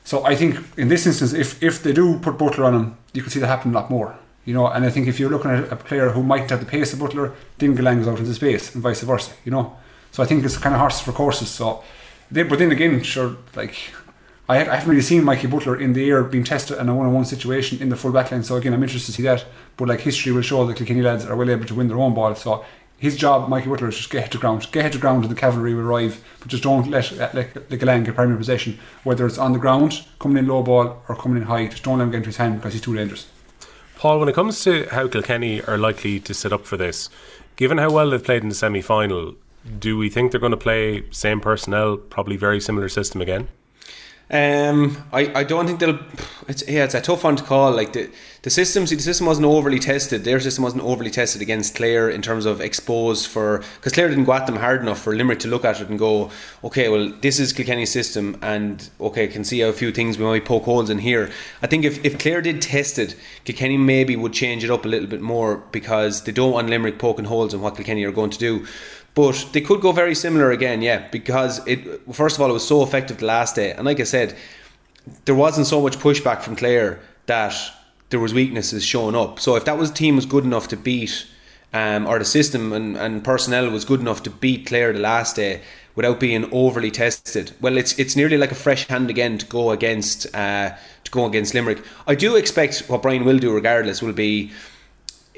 So 0.04 0.24
I 0.24 0.34
think 0.36 0.56
in 0.78 0.88
this 0.88 1.06
instance, 1.06 1.34
if 1.34 1.62
if 1.62 1.82
they 1.82 1.92
do 1.92 2.18
put 2.20 2.38
Butler 2.38 2.64
on 2.64 2.74
him, 2.74 2.96
you 3.12 3.22
can 3.22 3.30
see 3.30 3.40
that 3.40 3.46
happen 3.46 3.72
a 3.72 3.74
lot 3.74 3.90
more. 3.90 4.16
You 4.46 4.54
know, 4.54 4.66
and 4.66 4.82
I 4.86 4.88
think 4.88 5.06
if 5.06 5.20
you're 5.20 5.28
looking 5.28 5.50
at 5.50 5.70
a 5.70 5.76
player 5.76 6.08
who 6.10 6.22
might 6.22 6.48
have 6.48 6.60
the 6.60 6.66
pace 6.66 6.94
of 6.94 7.00
Butler, 7.00 7.34
then 7.58 7.74
Glenn 7.74 7.98
goes 7.98 8.08
out 8.08 8.18
into 8.18 8.32
space 8.32 8.74
and 8.74 8.82
vice 8.82 9.02
versa. 9.02 9.32
You 9.44 9.52
know, 9.52 9.76
so 10.10 10.22
I 10.22 10.26
think 10.26 10.42
it's 10.44 10.56
kind 10.56 10.74
of 10.74 10.80
horses 10.80 11.02
for 11.02 11.12
courses. 11.12 11.50
So, 11.50 11.84
they, 12.30 12.44
but 12.44 12.58
then 12.58 12.72
again, 12.72 13.02
sure, 13.02 13.36
like 13.54 13.74
I, 14.50 14.58
haven't 14.58 14.88
really 14.88 15.02
seen 15.02 15.24
Mikey 15.24 15.46
Butler 15.46 15.78
in 15.78 15.92
the 15.92 16.08
air 16.08 16.22
being 16.22 16.44
tested 16.44 16.78
in 16.78 16.88
a 16.88 16.94
one-on-one 16.94 17.26
situation 17.26 17.82
in 17.82 17.90
the 17.90 17.96
full 17.96 18.12
backline. 18.12 18.42
So 18.42 18.56
again, 18.56 18.72
I'm 18.72 18.82
interested 18.82 19.12
to 19.12 19.16
see 19.16 19.22
that. 19.24 19.44
But 19.76 19.88
like 19.88 20.00
history 20.00 20.32
will 20.32 20.40
show 20.40 20.64
the 20.64 20.72
Kilkenny 20.72 21.02
lads 21.02 21.26
are 21.26 21.36
well 21.36 21.50
able 21.50 21.66
to 21.66 21.74
win 21.74 21.88
their 21.88 21.98
own 21.98 22.14
ball. 22.14 22.34
So 22.34 22.64
his 22.96 23.14
job, 23.14 23.50
Mikey 23.50 23.68
Butler, 23.68 23.88
is 23.88 23.98
just 23.98 24.08
get 24.08 24.30
to 24.32 24.38
ground, 24.38 24.66
get 24.72 24.92
to 24.92 24.98
ground, 24.98 25.24
and 25.24 25.30
the 25.30 25.38
cavalry 25.38 25.74
will 25.74 25.82
arrive. 25.82 26.24
But 26.40 26.48
just 26.48 26.62
don't 26.62 26.90
let 26.90 27.12
let, 27.12 27.34
let 27.34 27.78
Glenn 27.78 28.04
get 28.04 28.14
primary 28.14 28.38
possession, 28.38 28.78
whether 29.04 29.26
it's 29.26 29.36
on 29.36 29.52
the 29.52 29.58
ground, 29.58 30.06
coming 30.18 30.38
in 30.38 30.48
low 30.48 30.62
ball, 30.62 31.02
or 31.08 31.14
coming 31.14 31.42
in 31.42 31.46
high. 31.46 31.66
Just 31.66 31.82
don't 31.82 31.98
let 31.98 32.04
him 32.04 32.10
get 32.10 32.18
into 32.18 32.28
his 32.28 32.38
hand 32.38 32.56
because 32.56 32.72
he's 32.72 32.82
too 32.82 32.96
dangerous. 32.96 33.28
Paul, 33.96 34.18
when 34.18 34.30
it 34.30 34.34
comes 34.34 34.64
to 34.64 34.86
how 34.90 35.08
Kilkenny 35.08 35.60
are 35.62 35.76
likely 35.76 36.20
to 36.20 36.32
set 36.32 36.54
up 36.54 36.64
for 36.64 36.76
this, 36.78 37.10
given 37.56 37.76
how 37.76 37.90
well 37.90 38.10
they've 38.10 38.24
played 38.24 38.42
in 38.42 38.48
the 38.48 38.54
semi 38.54 38.80
final, 38.80 39.34
do 39.78 39.98
we 39.98 40.08
think 40.08 40.32
they're 40.32 40.40
going 40.40 40.52
to 40.52 40.56
play 40.56 41.04
same 41.10 41.40
personnel, 41.40 41.98
probably 41.98 42.36
very 42.36 42.60
similar 42.60 42.88
system 42.88 43.20
again? 43.20 43.48
Um, 44.30 45.02
I, 45.10 45.40
I 45.40 45.44
don't 45.44 45.66
think 45.66 45.80
they'll. 45.80 45.98
It's 46.48 46.62
yeah, 46.68 46.84
it's 46.84 46.94
a 46.94 47.00
tough 47.00 47.24
one 47.24 47.36
to 47.36 47.42
call. 47.42 47.72
Like 47.72 47.94
the 47.94 48.10
the 48.42 48.50
system, 48.50 48.86
see, 48.86 48.94
the 48.94 49.02
system 49.02 49.26
wasn't 49.26 49.46
overly 49.46 49.78
tested. 49.78 50.24
Their 50.24 50.38
system 50.38 50.64
wasn't 50.64 50.82
overly 50.82 51.10
tested 51.10 51.40
against 51.40 51.74
Clare 51.74 52.10
in 52.10 52.20
terms 52.20 52.44
of 52.44 52.60
exposed 52.60 53.26
for 53.26 53.64
because 53.76 53.94
Clare 53.94 54.08
didn't 54.08 54.24
go 54.24 54.34
at 54.34 54.46
them 54.46 54.56
hard 54.56 54.82
enough 54.82 55.00
for 55.00 55.16
Limerick 55.16 55.38
to 55.40 55.48
look 55.48 55.64
at 55.64 55.80
it 55.80 55.88
and 55.88 55.98
go, 55.98 56.30
okay, 56.62 56.90
well 56.90 57.10
this 57.22 57.40
is 57.40 57.54
Kilkenny's 57.54 57.90
system, 57.90 58.38
and 58.42 58.90
okay, 59.00 59.24
I 59.24 59.28
can 59.28 59.44
see 59.44 59.62
a 59.62 59.72
few 59.72 59.92
things 59.92 60.18
we 60.18 60.26
might 60.26 60.44
poke 60.44 60.64
holes 60.64 60.90
in 60.90 60.98
here. 60.98 61.30
I 61.62 61.66
think 61.66 61.86
if 61.86 62.04
if 62.04 62.18
Clare 62.18 62.42
did 62.42 62.60
test 62.60 62.98
it, 62.98 63.16
Kilkenny 63.44 63.78
maybe 63.78 64.14
would 64.14 64.34
change 64.34 64.62
it 64.62 64.70
up 64.70 64.84
a 64.84 64.88
little 64.88 65.08
bit 65.08 65.22
more 65.22 65.56
because 65.72 66.24
they 66.24 66.32
don't 66.32 66.52
want 66.52 66.68
Limerick 66.68 66.98
poking 66.98 67.24
holes 67.24 67.54
in 67.54 67.62
what 67.62 67.76
Kilkenny 67.76 68.04
are 68.04 68.12
going 68.12 68.30
to 68.30 68.38
do. 68.38 68.66
But 69.18 69.48
they 69.50 69.60
could 69.60 69.80
go 69.80 69.90
very 69.90 70.14
similar 70.14 70.52
again, 70.52 70.80
yeah, 70.80 71.08
because 71.10 71.60
it 71.66 71.80
first 72.14 72.36
of 72.36 72.40
all 72.40 72.50
it 72.50 72.52
was 72.52 72.64
so 72.64 72.84
effective 72.84 73.18
the 73.18 73.26
last 73.26 73.56
day, 73.56 73.72
and 73.72 73.84
like 73.84 73.98
I 73.98 74.04
said, 74.04 74.36
there 75.24 75.34
wasn't 75.34 75.66
so 75.66 75.80
much 75.80 75.98
pushback 75.98 76.40
from 76.40 76.54
Clare 76.54 77.00
that 77.26 77.52
there 78.10 78.20
was 78.20 78.32
weaknesses 78.32 78.84
showing 78.84 79.16
up. 79.16 79.40
So 79.40 79.56
if 79.56 79.64
that 79.64 79.76
was 79.76 79.90
team 79.90 80.14
was 80.14 80.24
good 80.24 80.44
enough 80.44 80.68
to 80.68 80.76
beat, 80.76 81.26
um, 81.72 82.06
or 82.06 82.20
the 82.20 82.24
system 82.24 82.72
and, 82.72 82.96
and 82.96 83.24
personnel 83.24 83.68
was 83.70 83.84
good 83.84 83.98
enough 83.98 84.22
to 84.22 84.30
beat 84.30 84.66
Clare 84.66 84.92
the 84.92 85.00
last 85.00 85.34
day 85.34 85.62
without 85.96 86.20
being 86.20 86.48
overly 86.52 86.92
tested, 86.92 87.50
well, 87.60 87.76
it's 87.76 87.98
it's 87.98 88.14
nearly 88.14 88.38
like 88.38 88.52
a 88.52 88.60
fresh 88.66 88.86
hand 88.86 89.10
again 89.10 89.36
to 89.38 89.46
go 89.46 89.72
against 89.72 90.32
uh, 90.32 90.76
to 91.02 91.10
go 91.10 91.26
against 91.26 91.54
Limerick. 91.54 91.82
I 92.06 92.14
do 92.14 92.36
expect 92.36 92.84
what 92.86 93.02
Brian 93.02 93.24
will 93.24 93.38
do, 93.40 93.52
regardless, 93.52 94.00
will 94.00 94.12
be 94.12 94.52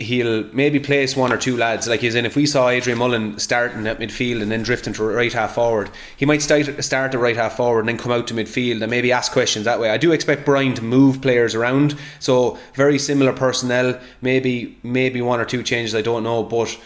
he'll 0.01 0.45
maybe 0.55 0.81
place 0.81 1.15
one 1.15 1.33
or 1.33 1.37
two 1.37 1.57
lads. 1.57 1.87
Like 1.87 2.01
he's 2.01 2.15
in, 2.15 2.25
if 2.25 2.35
we 2.35 2.47
saw 2.47 2.69
Adrian 2.69 2.99
Mullen 2.99 3.39
starting 3.39 3.87
at 3.87 3.99
midfield 3.99 4.43
and 4.43 4.51
then 4.51 4.63
drifting 4.63 4.95
to 4.95 5.05
right 5.05 5.33
half 5.33 5.55
forward, 5.55 5.91
he 6.17 6.27
might 6.27 6.43
start 6.43 6.83
start 6.83 7.15
at 7.15 7.21
right 7.21 7.37
half 7.37 7.57
forward 7.57 7.81
and 7.81 7.89
then 7.91 7.99
come 7.99 8.11
out 8.11 8.27
to 8.29 8.35
midfield 8.35 8.83
and 8.83 8.91
maybe 8.91 9.13
ask 9.13 9.31
questions 9.31 9.67
that 9.67 9.79
way. 9.79 9.91
I 9.91 9.99
do 9.99 10.13
expect 10.13 10.47
Brian 10.47 10.75
to 10.75 10.83
move 10.83 11.21
players 11.21 11.55
around, 11.55 11.97
so 12.19 12.59
very 12.75 12.99
similar 12.99 13.33
personnel. 13.33 14.01
Maybe 14.23 14.79
maybe 14.83 15.21
one 15.21 15.39
or 15.39 15.45
two 15.45 15.63
changes. 15.63 15.95
I 15.95 16.03
don't 16.03 16.25
know, 16.25 16.43
but 16.43 16.77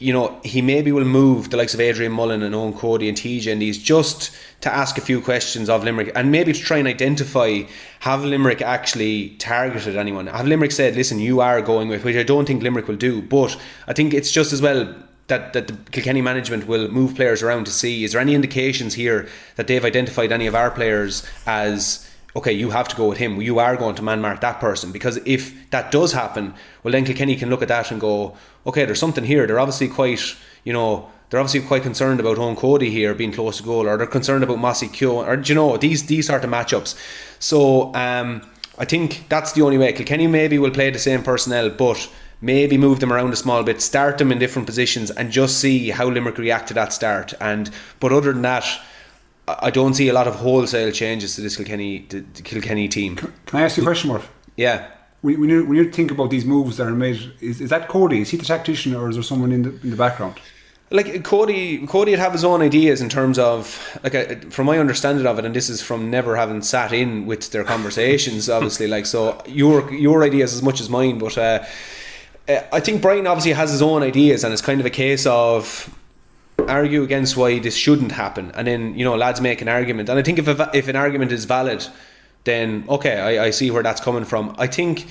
you 0.00 0.14
know, 0.14 0.40
he 0.42 0.62
maybe 0.62 0.90
will 0.92 1.04
move 1.04 1.50
the 1.50 1.58
likes 1.58 1.74
of 1.74 1.80
Adrian 1.80 2.10
Mullen 2.10 2.42
and 2.42 2.54
Eoin 2.54 2.76
Cody 2.76 3.06
and 3.06 3.16
TJ 3.16 3.52
and 3.52 3.60
these 3.60 3.78
just 3.78 4.34
to 4.62 4.74
ask 4.74 4.96
a 4.96 5.00
few 5.02 5.20
questions 5.20 5.68
of 5.68 5.84
Limerick 5.84 6.10
and 6.14 6.32
maybe 6.32 6.54
to 6.54 6.58
try 6.58 6.78
and 6.78 6.88
identify 6.88 7.60
have 8.00 8.24
Limerick 8.24 8.62
actually 8.62 9.30
targeted 9.36 9.96
anyone? 9.96 10.26
Have 10.26 10.46
Limerick 10.46 10.72
said, 10.72 10.96
listen, 10.96 11.20
you 11.20 11.42
are 11.42 11.60
going 11.60 11.88
with, 11.88 12.02
which 12.02 12.16
I 12.16 12.22
don't 12.22 12.46
think 12.46 12.62
Limerick 12.62 12.88
will 12.88 12.96
do, 12.96 13.20
but 13.20 13.60
I 13.86 13.92
think 13.92 14.14
it's 14.14 14.32
just 14.32 14.54
as 14.54 14.62
well 14.62 14.94
that, 15.26 15.52
that 15.52 15.68
the 15.68 15.74
Kilkenny 15.92 16.22
management 16.22 16.66
will 16.66 16.88
move 16.88 17.14
players 17.14 17.42
around 17.42 17.66
to 17.66 17.70
see 17.70 18.02
is 18.02 18.12
there 18.12 18.22
any 18.22 18.34
indications 18.34 18.94
here 18.94 19.28
that 19.56 19.66
they've 19.66 19.84
identified 19.84 20.32
any 20.32 20.46
of 20.46 20.54
our 20.54 20.70
players 20.70 21.26
as 21.46 22.09
okay, 22.36 22.52
you 22.52 22.70
have 22.70 22.88
to 22.88 22.96
go 22.96 23.08
with 23.08 23.18
him. 23.18 23.40
You 23.40 23.58
are 23.58 23.76
going 23.76 23.94
to 23.96 24.02
man 24.02 24.20
mark 24.20 24.40
that 24.40 24.60
person 24.60 24.92
because 24.92 25.18
if 25.24 25.70
that 25.70 25.90
does 25.90 26.12
happen, 26.12 26.54
well, 26.82 26.92
then 26.92 27.04
Kilkenny 27.04 27.36
can 27.36 27.50
look 27.50 27.62
at 27.62 27.68
that 27.68 27.90
and 27.90 28.00
go, 28.00 28.36
okay, 28.66 28.84
there's 28.84 29.00
something 29.00 29.24
here. 29.24 29.46
They're 29.46 29.60
obviously 29.60 29.88
quite, 29.88 30.20
you 30.64 30.72
know, 30.72 31.10
they're 31.30 31.40
obviously 31.40 31.66
quite 31.66 31.82
concerned 31.82 32.20
about 32.20 32.38
Eoin 32.38 32.56
Cody 32.56 32.90
here 32.90 33.14
being 33.14 33.32
close 33.32 33.58
to 33.58 33.62
goal, 33.62 33.88
or 33.88 33.96
they're 33.96 34.06
concerned 34.06 34.42
about 34.42 34.58
Mossy 34.58 34.88
Q, 34.88 35.12
or 35.12 35.40
you 35.40 35.54
know 35.54 35.76
these 35.76 36.06
these 36.06 36.26
sort 36.26 36.42
of 36.42 36.50
matchups. 36.50 36.98
So 37.38 37.94
um, 37.94 38.42
I 38.78 38.84
think 38.84 39.26
that's 39.28 39.52
the 39.52 39.62
only 39.62 39.78
way. 39.78 39.92
Kilkenny 39.92 40.26
maybe 40.26 40.58
will 40.58 40.72
play 40.72 40.90
the 40.90 40.98
same 40.98 41.22
personnel, 41.22 41.70
but 41.70 42.10
maybe 42.40 42.76
move 42.76 42.98
them 42.98 43.12
around 43.12 43.32
a 43.32 43.36
small 43.36 43.62
bit, 43.62 43.80
start 43.80 44.18
them 44.18 44.32
in 44.32 44.38
different 44.38 44.66
positions, 44.66 45.10
and 45.12 45.30
just 45.30 45.60
see 45.60 45.90
how 45.90 46.08
Limerick 46.08 46.38
react 46.38 46.68
to 46.68 46.74
that 46.74 46.92
start. 46.92 47.32
And 47.40 47.70
but 48.00 48.12
other 48.12 48.32
than 48.32 48.42
that 48.42 48.64
I 49.60 49.70
don't 49.70 49.94
see 49.94 50.08
a 50.08 50.12
lot 50.12 50.26
of 50.26 50.36
wholesale 50.36 50.92
changes 50.92 51.34
to 51.36 51.40
this 51.40 51.56
Kilkenny, 51.56 52.06
the, 52.08 52.20
the 52.20 52.42
Kilkenny 52.42 52.88
team. 52.88 53.16
Can, 53.16 53.32
can 53.46 53.60
I 53.60 53.62
ask 53.64 53.76
you 53.76 53.82
a 53.82 53.86
question, 53.86 54.10
Murph? 54.10 54.30
Yeah. 54.56 54.90
When, 55.22 55.40
when, 55.40 55.50
you, 55.50 55.66
when 55.66 55.76
you 55.76 55.90
think 55.90 56.10
about 56.10 56.30
these 56.30 56.44
moves 56.44 56.76
that 56.78 56.86
are 56.86 56.94
made, 56.94 57.32
is, 57.40 57.60
is 57.60 57.70
that 57.70 57.88
Cody? 57.88 58.20
Is 58.20 58.30
he 58.30 58.36
the 58.36 58.44
tactician, 58.44 58.94
or 58.94 59.08
is 59.08 59.16
there 59.16 59.22
someone 59.22 59.52
in 59.52 59.62
the 59.62 59.70
in 59.82 59.90
the 59.90 59.96
background? 59.96 60.40
Like 60.92 61.22
Cody, 61.22 61.86
Cody 61.86 62.10
would 62.10 62.18
have 62.18 62.32
his 62.32 62.42
own 62.42 62.62
ideas 62.62 63.00
in 63.00 63.08
terms 63.08 63.38
of 63.38 63.98
like 64.02 64.14
a, 64.14 64.36
uh, 64.36 64.50
from 64.50 64.66
my 64.66 64.78
understanding 64.78 65.24
of 65.26 65.38
it, 65.38 65.44
and 65.44 65.54
this 65.54 65.70
is 65.70 65.80
from 65.80 66.10
never 66.10 66.34
having 66.36 66.62
sat 66.62 66.92
in 66.92 67.26
with 67.26 67.50
their 67.52 67.64
conversations. 67.64 68.48
obviously, 68.56 68.88
like 68.88 69.06
so, 69.06 69.40
your 69.46 69.92
your 69.92 70.24
ideas 70.24 70.54
as 70.54 70.62
much 70.62 70.80
as 70.80 70.88
mine, 70.88 71.18
but. 71.18 71.36
Uh, 71.38 71.64
uh, 72.48 72.62
I 72.72 72.80
think 72.80 73.02
Brian 73.02 73.26
obviously 73.26 73.52
has 73.52 73.70
his 73.70 73.82
own 73.82 74.02
ideas, 74.02 74.42
and 74.42 74.52
it's 74.52 74.62
kind 74.62 74.80
of 74.80 74.86
a 74.86 74.90
case 74.90 75.26
of 75.26 75.94
argue 76.68 77.02
against 77.02 77.36
why 77.36 77.58
this 77.58 77.76
shouldn't 77.76 78.12
happen, 78.12 78.50
and 78.54 78.66
then 78.66 78.94
you 78.96 79.04
know 79.04 79.16
lads 79.16 79.40
make 79.40 79.62
an 79.62 79.68
argument. 79.68 80.08
And 80.08 80.18
I 80.18 80.22
think 80.22 80.38
if 80.38 80.48
a, 80.48 80.70
if 80.74 80.88
an 80.88 80.96
argument 80.96 81.32
is 81.32 81.44
valid, 81.44 81.86
then 82.44 82.84
okay, 82.88 83.18
I, 83.18 83.46
I 83.46 83.50
see 83.50 83.70
where 83.70 83.82
that's 83.82 84.00
coming 84.00 84.24
from. 84.24 84.54
I 84.58 84.66
think. 84.66 85.06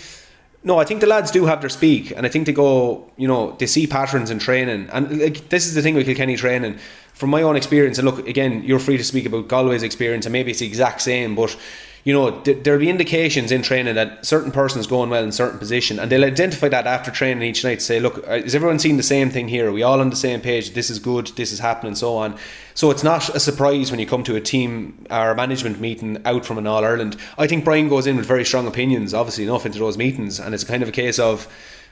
No, 0.61 0.77
I 0.77 0.83
think 0.83 0.99
the 0.99 1.07
lads 1.07 1.31
do 1.31 1.45
have 1.45 1.61
their 1.61 1.69
speak, 1.69 2.11
and 2.11 2.25
I 2.25 2.29
think 2.29 2.45
they 2.45 2.51
go, 2.51 3.09
you 3.15 3.29
know, 3.29 3.55
they 3.59 3.65
see 3.65 3.87
patterns 3.87 4.29
in 4.29 4.39
training, 4.39 4.89
and 4.91 5.21
like 5.21 5.47
this 5.47 5.65
is 5.65 5.73
the 5.73 5.81
thing 5.81 5.95
with 5.95 6.05
Kilkenny 6.05 6.35
training. 6.35 6.77
From 7.13 7.29
my 7.29 7.41
own 7.41 7.55
experience, 7.55 7.97
and 7.97 8.05
look 8.05 8.27
again, 8.27 8.63
you're 8.63 8.79
free 8.79 8.97
to 8.97 9.03
speak 9.03 9.25
about 9.25 9.47
Galway's 9.47 9.83
experience, 9.83 10.25
and 10.25 10.33
maybe 10.33 10.51
it's 10.51 10.59
the 10.59 10.67
exact 10.67 11.01
same, 11.01 11.33
but 11.35 11.55
you 12.03 12.13
know, 12.13 12.39
th- 12.41 12.63
there'll 12.63 12.79
be 12.79 12.89
indications 12.89 13.51
in 13.51 13.61
training 13.61 13.95
that 13.95 14.25
certain 14.25 14.51
person's 14.51 14.87
going 14.87 15.09
well 15.09 15.23
in 15.23 15.31
certain 15.31 15.59
position, 15.59 15.99
and 15.99 16.11
they'll 16.11 16.25
identify 16.25 16.69
that 16.69 16.87
after 16.87 17.11
training 17.11 17.43
each 17.43 17.63
night. 17.63 17.81
Say, 17.81 17.99
look, 17.99 18.27
uh, 18.27 18.33
is 18.33 18.55
everyone 18.55 18.79
seeing 18.79 18.97
the 18.97 19.03
same 19.03 19.29
thing 19.29 19.47
here? 19.47 19.69
Are 19.69 19.71
we 19.71 19.83
all 19.83 19.99
on 19.99 20.09
the 20.09 20.15
same 20.15 20.41
page? 20.41 20.73
This 20.73 20.89
is 20.89 20.99
good. 20.99 21.27
This 21.35 21.51
is 21.51 21.59
happening, 21.59 21.95
so 21.95 22.15
on. 22.15 22.37
So 22.73 22.91
it's 22.91 23.03
not 23.03 23.29
a 23.35 23.39
surprise 23.39 23.91
when 23.91 23.99
you 23.99 24.05
come 24.05 24.23
to 24.23 24.35
a 24.35 24.41
team 24.41 25.05
or 25.11 25.31
a 25.31 25.35
management 25.35 25.81
meeting 25.81 26.21
out 26.25 26.45
from 26.45 26.57
an 26.57 26.67
All 26.67 26.85
Ireland. 26.85 27.17
I 27.37 27.47
think 27.47 27.65
Brian 27.65 27.89
goes 27.89 28.07
in 28.07 28.15
with 28.15 28.25
very 28.25 28.45
strong 28.45 28.67
opinions, 28.67 29.13
obviously 29.13 29.43
enough 29.43 29.65
into 29.65 29.79
those 29.79 29.97
meetings, 29.97 30.39
and 30.39 30.55
it's 30.55 30.63
kind 30.63 30.81
of 30.81 30.89
a 30.89 30.93
case 30.93 31.19
of 31.19 31.47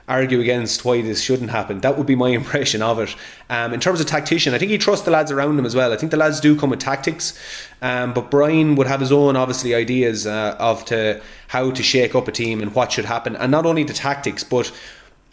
argue 0.08 0.40
against 0.40 0.86
why 0.86 1.02
this 1.02 1.22
shouldn't 1.22 1.50
happen. 1.50 1.82
That 1.82 1.98
would 1.98 2.08
be 2.08 2.16
my 2.16 2.30
impression 2.42 2.82
of 2.82 3.00
it. 3.00 3.16
Um, 3.50 3.74
in 3.74 3.80
terms 3.80 4.00
of 4.00 4.08
tactician, 4.08 4.54
I 4.54 4.58
think 4.58 4.72
he 4.72 4.78
trusts 4.78 5.06
the 5.06 5.12
lads 5.12 5.32
around 5.32 5.60
him 5.60 5.66
as 5.66 5.76
well. 5.76 5.92
I 5.92 5.98
think 5.98 6.12
the 6.12 6.18
lads 6.18 6.40
do 6.40 6.58
come 6.58 6.70
with 6.70 6.80
tactics, 6.80 7.38
um, 7.82 8.14
but 8.14 8.32
Brian 8.32 8.76
would 8.76 8.88
have 8.88 9.00
his 9.00 9.12
own 9.12 9.36
obviously 9.36 9.76
ideas 9.76 10.26
uh, 10.26 10.56
of 10.60 10.86
to 10.86 11.22
how 11.48 11.72
to 11.72 11.84
shake 11.84 12.16
up 12.16 12.28
a 12.28 12.32
team 12.32 12.62
and 12.62 12.74
what 12.74 12.92
should 12.92 13.06
happen, 13.06 13.36
and 13.36 13.52
not 13.52 13.66
only 13.66 13.84
the 13.84 13.94
tactics, 13.94 14.44
but 14.44 14.72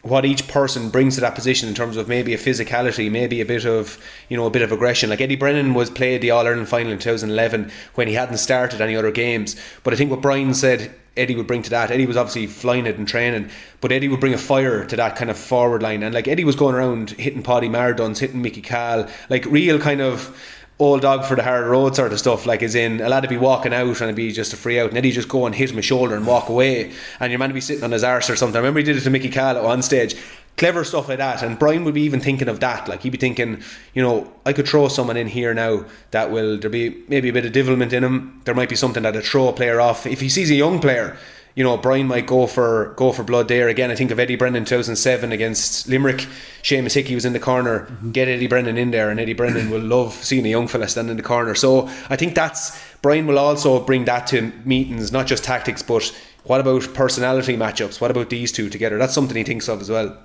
what 0.05 0.27
each 0.27 0.47
person 0.49 0.91
brings 0.91 1.15
to 1.15 1.23
that 1.23 1.35
position 1.35 1.67
in 1.67 1.75
terms 1.75 1.97
of 1.97 2.09
maybe 2.09 2.35
a 2.35 2.39
physicality, 2.39 3.11
maybe 3.11 3.41
a 3.41 3.47
bit 3.47 3.65
of 3.65 3.99
you 4.29 4.37
know 4.37 4.45
a 4.45 4.51
bit 4.51 4.63
of 4.63 4.71
aggression. 4.71 5.09
Like 5.09 5.23
Eddie 5.23 5.37
Brennan 5.37 5.73
was 5.73 5.89
played 5.89 6.21
the 6.21 6.31
All 6.31 6.47
Ireland 6.47 6.69
final 6.69 6.93
in 6.93 6.99
2011 6.99 7.71
when 7.95 8.07
he 8.07 8.15
hadn't 8.15 8.37
started 8.37 8.83
any 8.83 8.97
other 8.97 9.11
games. 9.11 9.57
But 9.83 9.95
I 9.95 9.97
think 9.97 10.11
what 10.11 10.21
Brian 10.21 10.53
said 10.53 10.95
Eddie 11.17 11.37
would 11.37 11.47
bring 11.47 11.63
to 11.63 11.71
that. 11.71 11.91
Eddie 11.91 12.07
was 12.07 12.17
obviously 12.17 12.47
flying 12.47 12.87
it 12.87 12.99
and 12.99 13.07
training, 13.07 13.51
but 13.81 13.93
Eddie 13.93 14.09
would 14.09 14.21
bring 14.21 14.35
a 14.35 14.39
fire 14.39 14.85
to 14.85 14.97
that 14.97 15.17
kind 15.17 15.31
of 15.31 15.39
forward 15.39 15.83
line. 15.83 16.03
And 16.03 16.15
like 16.15 16.29
Eddie 16.29 16.45
was 16.45 16.57
going 16.57 16.75
around 16.75 17.11
hitting 17.11 17.43
Paddy 17.43 17.69
Marduns, 17.69 18.19
hitting 18.19 18.43
Mickey 18.43 18.61
Cahill, 18.61 19.09
like 19.31 19.45
real 19.47 19.79
kind 19.79 20.01
of 20.01 20.37
old 20.81 21.03
dog 21.03 21.25
for 21.25 21.37
the 21.37 21.43
hard 21.43 21.67
road 21.67 21.95
sort 21.95 22.13
of 22.13 22.19
stuff. 22.19 22.47
Like, 22.47 22.63
as 22.63 22.75
in, 22.75 23.01
a 23.01 23.09
lad 23.09 23.21
to 23.21 23.29
be 23.29 23.37
walking 23.37 23.73
out 23.73 23.87
and 23.87 24.03
it'd 24.03 24.17
be 24.17 24.33
just 24.33 24.53
a 24.53 24.57
free 24.57 24.81
out, 24.81 24.89
and 24.89 24.99
Eddie 24.99 25.13
just 25.13 25.29
go 25.29 25.47
and 25.47 25.55
hit 25.55 25.71
him 25.71 25.79
a 25.79 25.83
shoulder 25.83 26.17
and 26.17 26.27
walk 26.27 26.49
away, 26.49 26.93
and 27.21 27.31
your 27.31 27.39
man 27.39 27.51
to 27.51 27.55
be 27.55 27.61
sitting 27.61 27.85
on 27.85 27.93
his 27.93 28.05
arse 28.05 28.29
or 28.29 28.37
something. 28.37 28.57
I 28.57 28.61
remember 28.61 28.81
he 28.81 28.85
did 28.85 28.97
it 28.97 29.03
to 29.03 29.11
Mickey 29.11 29.31
Cahill 29.31 29.59
at 29.59 29.65
one 29.65 29.83
stage. 29.83 30.17
Clever 30.57 30.85
stuff 30.85 31.09
like 31.09 31.19
that, 31.19 31.43
and 31.43 31.59
Brian 31.59 31.85
would 31.85 31.95
be 31.95 32.03
even 32.03 32.21
thinking 32.21 32.49
of 32.49 32.61
that. 32.61 32.89
Like 32.89 33.03
he'd 33.03 33.11
be 33.11 33.19
thinking, 33.19 33.63
you 33.93 34.03
know, 34.03 34.33
I 34.47 34.53
could 34.53 34.69
throw 34.69 34.89
someone 34.89 35.17
in 35.17 35.27
here 35.27 35.53
now 35.53 35.85
that 36.13 36.31
will 36.31 36.59
there 36.59 36.71
be 36.71 37.03
maybe 37.09 37.29
a 37.29 37.33
bit 37.33 37.45
of 37.45 37.53
devilment 37.53 37.93
in 37.93 38.05
him. 38.05 38.41
There 38.45 38.55
might 38.55 38.69
be 38.69 38.77
something 38.77 39.03
that 39.03 39.15
would 39.15 39.25
throw 39.25 39.49
a 39.49 39.53
player 39.53 39.81
off. 39.81 40.07
If 40.07 40.21
he 40.21 40.29
sees 40.29 40.51
a 40.51 40.55
young 40.55 40.81
player 40.81 41.17
you 41.55 41.63
know, 41.63 41.77
Brian 41.77 42.09
might 42.09 42.27
go 42.27 42.47
for 42.47 42.95
go 42.97 43.13
for 43.13 43.23
blood 43.23 43.47
there 43.47 43.69
again. 43.69 43.91
I 43.91 43.95
think 43.95 44.11
of 44.11 44.19
Eddie 44.19 44.37
Brennan 44.37 44.65
2007 44.65 45.31
against 45.31 45.89
Limerick. 45.89 46.27
Seamus 46.63 46.95
Hickey 46.95 47.15
was 47.15 47.25
in 47.25 47.33
the 47.33 47.39
corner. 47.39 47.81
Mm-hmm. 47.81 48.11
Get 48.11 48.29
Eddie 48.29 48.49
Brennan 48.49 48.77
in 48.77 48.91
there, 48.91 49.09
and 49.11 49.21
Eddie 49.21 49.35
Brennan 49.35 49.71
will 49.71 49.81
love 49.81 50.13
seeing 50.15 50.45
a 50.47 50.49
young 50.49 50.67
fella 50.67 50.89
stand 50.89 51.11
in 51.11 51.17
the 51.17 51.23
corner. 51.23 51.55
So 51.55 51.89
I 52.11 52.17
think 52.17 52.35
that's 52.35 52.77
Brian 53.03 53.27
will 53.27 53.39
also 53.39 53.81
bring 53.85 54.05
that 54.07 54.27
to 54.29 54.53
meetings, 54.65 55.13
not 55.13 55.27
just 55.27 55.45
tactics, 55.45 55.83
but 55.83 56.13
what 56.43 56.61
about 56.61 56.93
personality 56.93 57.57
matchups? 57.57 58.01
What 58.01 58.11
about 58.11 58.31
these 58.31 58.51
two 58.51 58.69
together? 58.69 58.99
That's 58.99 59.15
something 59.15 59.37
he 59.37 59.45
thinks 59.45 59.69
of 59.69 59.81
as 59.81 59.91
well. 59.91 60.19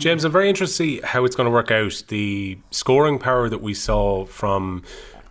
James, 0.00 0.24
I'm 0.24 0.32
very 0.32 0.48
interested 0.48 0.72
to 0.72 0.76
see 0.78 1.00
how 1.04 1.26
it's 1.26 1.36
going 1.36 1.44
to 1.44 1.50
work 1.50 1.70
out. 1.70 2.04
The 2.08 2.56
scoring 2.70 3.18
power 3.18 3.50
that 3.50 3.60
we 3.60 3.74
saw 3.74 4.24
from 4.24 4.82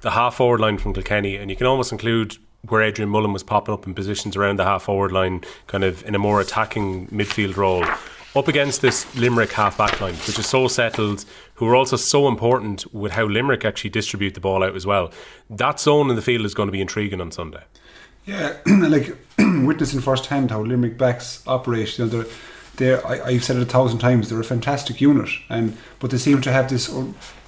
the 0.01 0.11
half 0.11 0.36
forward 0.36 0.59
line 0.59 0.78
from 0.78 0.93
Kilkenny, 0.93 1.38
and 1.38 1.49
you 1.49 1.57
can 1.57 1.65
almost 1.65 1.91
include 1.91 2.38
where 2.67 2.84
Adrian 2.84 3.09
Mullen 3.09 3.34
was 3.34 3.41
popping 3.41 3.74
up 3.74 3.88
in 3.88 3.95
positions 3.95 4.36
around 4.36 4.59
the 4.59 4.63
half 4.65 4.84
forward 4.84 5.11
line, 5.11 5.43
kind 5.65 5.84
of 5.84 6.05
in 6.05 6.13
a 6.13 6.20
more 6.20 6.39
attacking 6.39 7.07
midfield 7.07 7.57
role, 7.57 7.84
up 8.36 8.47
against 8.47 8.84
this 8.84 9.11
Limerick 9.15 9.51
half 9.51 9.76
back 9.76 9.99
line, 10.01 10.13
which 10.13 10.38
is 10.38 10.45
so 10.45 10.67
settled, 10.67 11.26
who 11.55 11.67
are 11.67 11.76
also 11.76 11.95
so 11.95 12.28
important 12.28 12.86
with 12.93 13.13
how 13.13 13.26
Limerick 13.26 13.65
actually 13.65 13.89
distribute 13.89 14.36
the 14.36 14.39
ball 14.39 14.63
out 14.63 14.76
as 14.76 14.86
well. 14.86 15.11
That 15.49 15.80
zone 15.80 16.11
in 16.11 16.15
the 16.15 16.22
field 16.22 16.45
is 16.45 16.53
going 16.53 16.67
to 16.67 16.72
be 16.72 16.82
intriguing 16.82 17.22
on 17.22 17.32
Sunday. 17.32 17.63
Yeah, 18.28 18.55
like 18.67 19.17
witnessing 19.39 20.01
firsthand 20.01 20.51
how 20.51 20.61
Limerick 20.61 20.95
backs 20.95 21.41
operate. 21.47 21.97
You 21.97 22.05
know, 22.05 22.26
they're 22.80 23.06
I, 23.06 23.34
have 23.34 23.44
said 23.44 23.58
it 23.58 23.62
a 23.62 23.66
thousand 23.66 24.00
times. 24.00 24.30
They're 24.30 24.40
a 24.40 24.44
fantastic 24.44 25.00
unit, 25.00 25.30
and 25.50 25.78
but 26.00 26.10
they 26.10 26.18
seem 26.18 26.42
to 26.42 26.52
have 26.52 26.70
this 26.70 26.90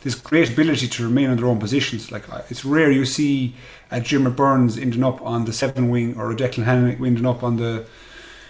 this 0.03 0.13
great 0.15 0.49
ability 0.51 0.87
to 0.87 1.03
remain 1.03 1.29
in 1.29 1.37
their 1.37 1.47
own 1.47 1.59
positions. 1.59 2.11
Like 2.11 2.25
it's 2.49 2.63
rare 2.63 2.91
you 2.91 3.05
see 3.05 3.55
a 3.89 3.99
Jim 3.99 4.31
Burns 4.35 4.77
ending 4.77 5.03
up 5.03 5.21
on 5.21 5.45
the 5.45 5.53
seven 5.53 5.89
wing 5.89 6.15
or 6.17 6.31
a 6.31 6.35
Declan 6.35 6.65
Hannon 6.65 7.03
ending 7.03 7.25
up 7.25 7.43
on 7.43 7.57
the 7.57 7.85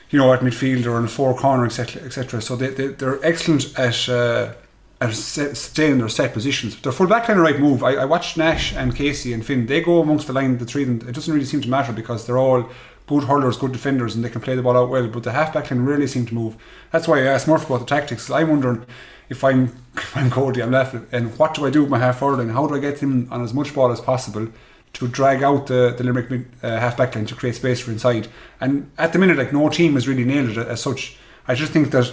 you 0.10 0.20
know 0.20 0.34
at 0.34 0.42
midfield 0.42 0.86
or 0.86 0.98
in 0.98 1.04
the 1.04 1.08
four 1.08 1.38
corner, 1.38 1.66
etc., 1.66 2.02
etc. 2.04 2.42
So 2.42 2.56
they, 2.56 2.70
they 2.70 2.88
they're 2.88 3.24
excellent 3.24 3.78
at. 3.80 4.10
Uh, 4.10 4.54
at 5.02 5.16
staying 5.16 5.94
in 5.94 5.98
their 5.98 6.08
set 6.08 6.32
positions. 6.32 6.80
Their 6.80 6.92
full 6.92 7.08
back 7.08 7.28
line 7.28 7.40
right 7.40 7.60
move. 7.60 7.84
I, 7.84 7.94
I 7.94 8.06
watched 8.06 8.38
Nash 8.38 8.72
and 8.76 8.96
Casey 8.96 9.34
and 9.34 9.44
Finn. 9.44 9.66
They 9.66 9.82
go 9.82 10.00
amongst 10.00 10.28
the 10.28 10.34
line, 10.34 10.60
the 10.60 10.66
three 10.66 10.84
of 10.84 10.90
them. 10.90 11.10
It 11.10 11.16
doesn't 11.16 11.34
really 11.34 11.48
seem 11.48 11.60
to 11.62 11.70
matter 11.70 11.92
because 11.92 12.28
they're 12.28 12.38
all 12.38 12.70
good 13.08 13.26
hurlers, 13.26 13.58
good 13.58 13.72
defenders, 13.72 14.16
and 14.16 14.24
they 14.24 14.30
can 14.30 14.42
play 14.42 14.56
the 14.56 14.62
ball 14.62 14.78
out 14.78 14.90
well. 14.90 15.08
But 15.08 15.24
the 15.24 15.32
halfback 15.32 15.72
line 15.72 15.82
really 15.82 16.08
seem 16.08 16.26
to 16.28 16.36
move. 16.36 16.56
That's 16.92 17.08
why 17.08 17.20
I 17.20 17.24
asked 17.24 17.48
Murph 17.48 17.66
about 17.66 17.80
the 17.80 17.86
tactics. 17.86 18.30
I'm 18.30 18.50
wondering 18.50 18.86
if 19.30 19.44
I'm 19.44 19.76
if 19.96 20.16
I'm 20.16 20.30
Cody, 20.30 20.62
I'm 20.62 20.72
left, 20.72 20.96
and 21.12 21.38
what 21.38 21.54
do 21.54 21.66
I 21.66 21.70
do 21.70 21.82
with 21.82 21.90
my 21.90 22.00
half 22.00 22.20
forward 22.20 22.40
and 22.40 22.52
how 22.52 22.68
do 22.68 22.76
I 22.76 22.80
get 22.80 23.00
him 23.00 23.28
on 23.32 23.44
as 23.44 23.54
much 23.54 23.74
ball 23.74 23.92
as 23.92 24.02
possible 24.02 24.48
to 24.94 25.08
drag 25.08 25.42
out 25.42 25.68
the, 25.68 25.94
the 25.98 26.04
Limerick 26.04 26.30
mid, 26.30 26.46
uh, 26.64 26.94
line 26.98 27.26
to 27.26 27.36
create 27.36 27.56
space 27.56 27.80
for 27.80 27.92
inside. 27.92 28.28
And 28.60 28.92
at 28.98 29.14
the 29.14 29.20
minute, 29.20 29.38
like 29.38 29.54
no 29.54 29.70
team 29.70 29.94
has 29.94 30.08
really 30.08 30.26
nailed 30.26 30.58
it 30.58 30.68
as 30.68 30.82
such. 30.82 31.18
I 31.48 31.56
just 31.56 31.72
think 31.72 31.92
that 31.92 32.12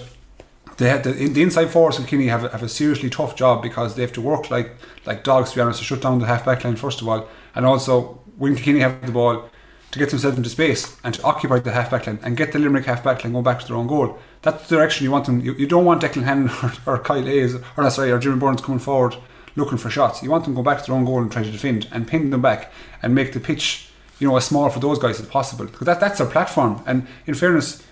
they 0.76 0.88
have 0.88 1.02
the, 1.02 1.10
the 1.10 1.42
inside 1.42 1.70
forwards 1.70 1.98
of 1.98 2.06
Kinney 2.06 2.28
have, 2.28 2.50
have 2.52 2.62
a 2.62 2.68
seriously 2.68 3.10
tough 3.10 3.34
job 3.34 3.62
because 3.62 3.96
they 3.96 4.02
have 4.02 4.12
to 4.12 4.20
work 4.20 4.50
like 4.50 4.76
like 5.06 5.24
dogs 5.24 5.50
to 5.50 5.56
be 5.56 5.62
honest 5.62 5.80
to 5.80 5.84
shut 5.84 6.00
down 6.00 6.20
the 6.20 6.26
half 6.26 6.44
back 6.44 6.64
line 6.64 6.76
first 6.76 7.00
of 7.00 7.08
all, 7.08 7.28
and 7.54 7.66
also 7.66 8.20
when 8.36 8.54
Kinney 8.54 8.80
have 8.80 9.04
the 9.04 9.12
ball 9.12 9.50
to 9.90 9.98
get 9.98 10.10
themselves 10.10 10.36
into 10.36 10.50
space 10.50 10.96
and 11.02 11.14
to 11.14 11.22
occupy 11.22 11.58
the 11.58 11.72
half 11.72 11.90
back 11.90 12.06
line 12.06 12.18
and 12.22 12.36
get 12.36 12.52
the 12.52 12.58
Limerick 12.58 12.84
half 12.84 13.02
back 13.02 13.24
line 13.24 13.32
going 13.32 13.44
back 13.44 13.60
to 13.60 13.66
their 13.66 13.76
own 13.76 13.86
goal. 13.86 14.18
That's 14.42 14.68
the 14.68 14.76
direction 14.76 15.04
you 15.04 15.10
want 15.10 15.26
them. 15.26 15.40
You, 15.40 15.54
you 15.54 15.66
don't 15.66 15.84
want 15.84 16.02
Declan 16.02 16.24
Hannon 16.24 16.50
or, 16.86 16.94
or 16.94 16.98
Kyle 16.98 17.22
Hayes 17.22 17.54
or 17.54 17.84
no, 17.84 17.88
sorry 17.88 18.10
or 18.10 18.18
Jimmy 18.18 18.38
Burns 18.38 18.60
coming 18.60 18.80
forward 18.80 19.16
looking 19.56 19.78
for 19.78 19.90
shots. 19.90 20.22
You 20.22 20.30
want 20.30 20.44
them 20.44 20.54
to 20.54 20.58
go 20.58 20.62
back 20.62 20.80
to 20.80 20.86
their 20.86 20.94
own 20.94 21.04
goal 21.04 21.20
and 21.20 21.32
try 21.32 21.42
to 21.42 21.50
defend 21.50 21.88
and 21.90 22.06
pin 22.06 22.30
them 22.30 22.42
back 22.42 22.72
and 23.02 23.14
make 23.14 23.32
the 23.32 23.40
pitch 23.40 23.90
you 24.18 24.28
know 24.28 24.36
as 24.36 24.44
small 24.44 24.68
for 24.68 24.80
those 24.80 24.98
guys 24.98 25.20
as 25.20 25.26
possible 25.26 25.66
because 25.66 25.86
that, 25.86 26.00
that's 26.00 26.18
their 26.18 26.26
platform. 26.26 26.82
And 26.86 27.06
in 27.26 27.34
fairness, 27.34 27.82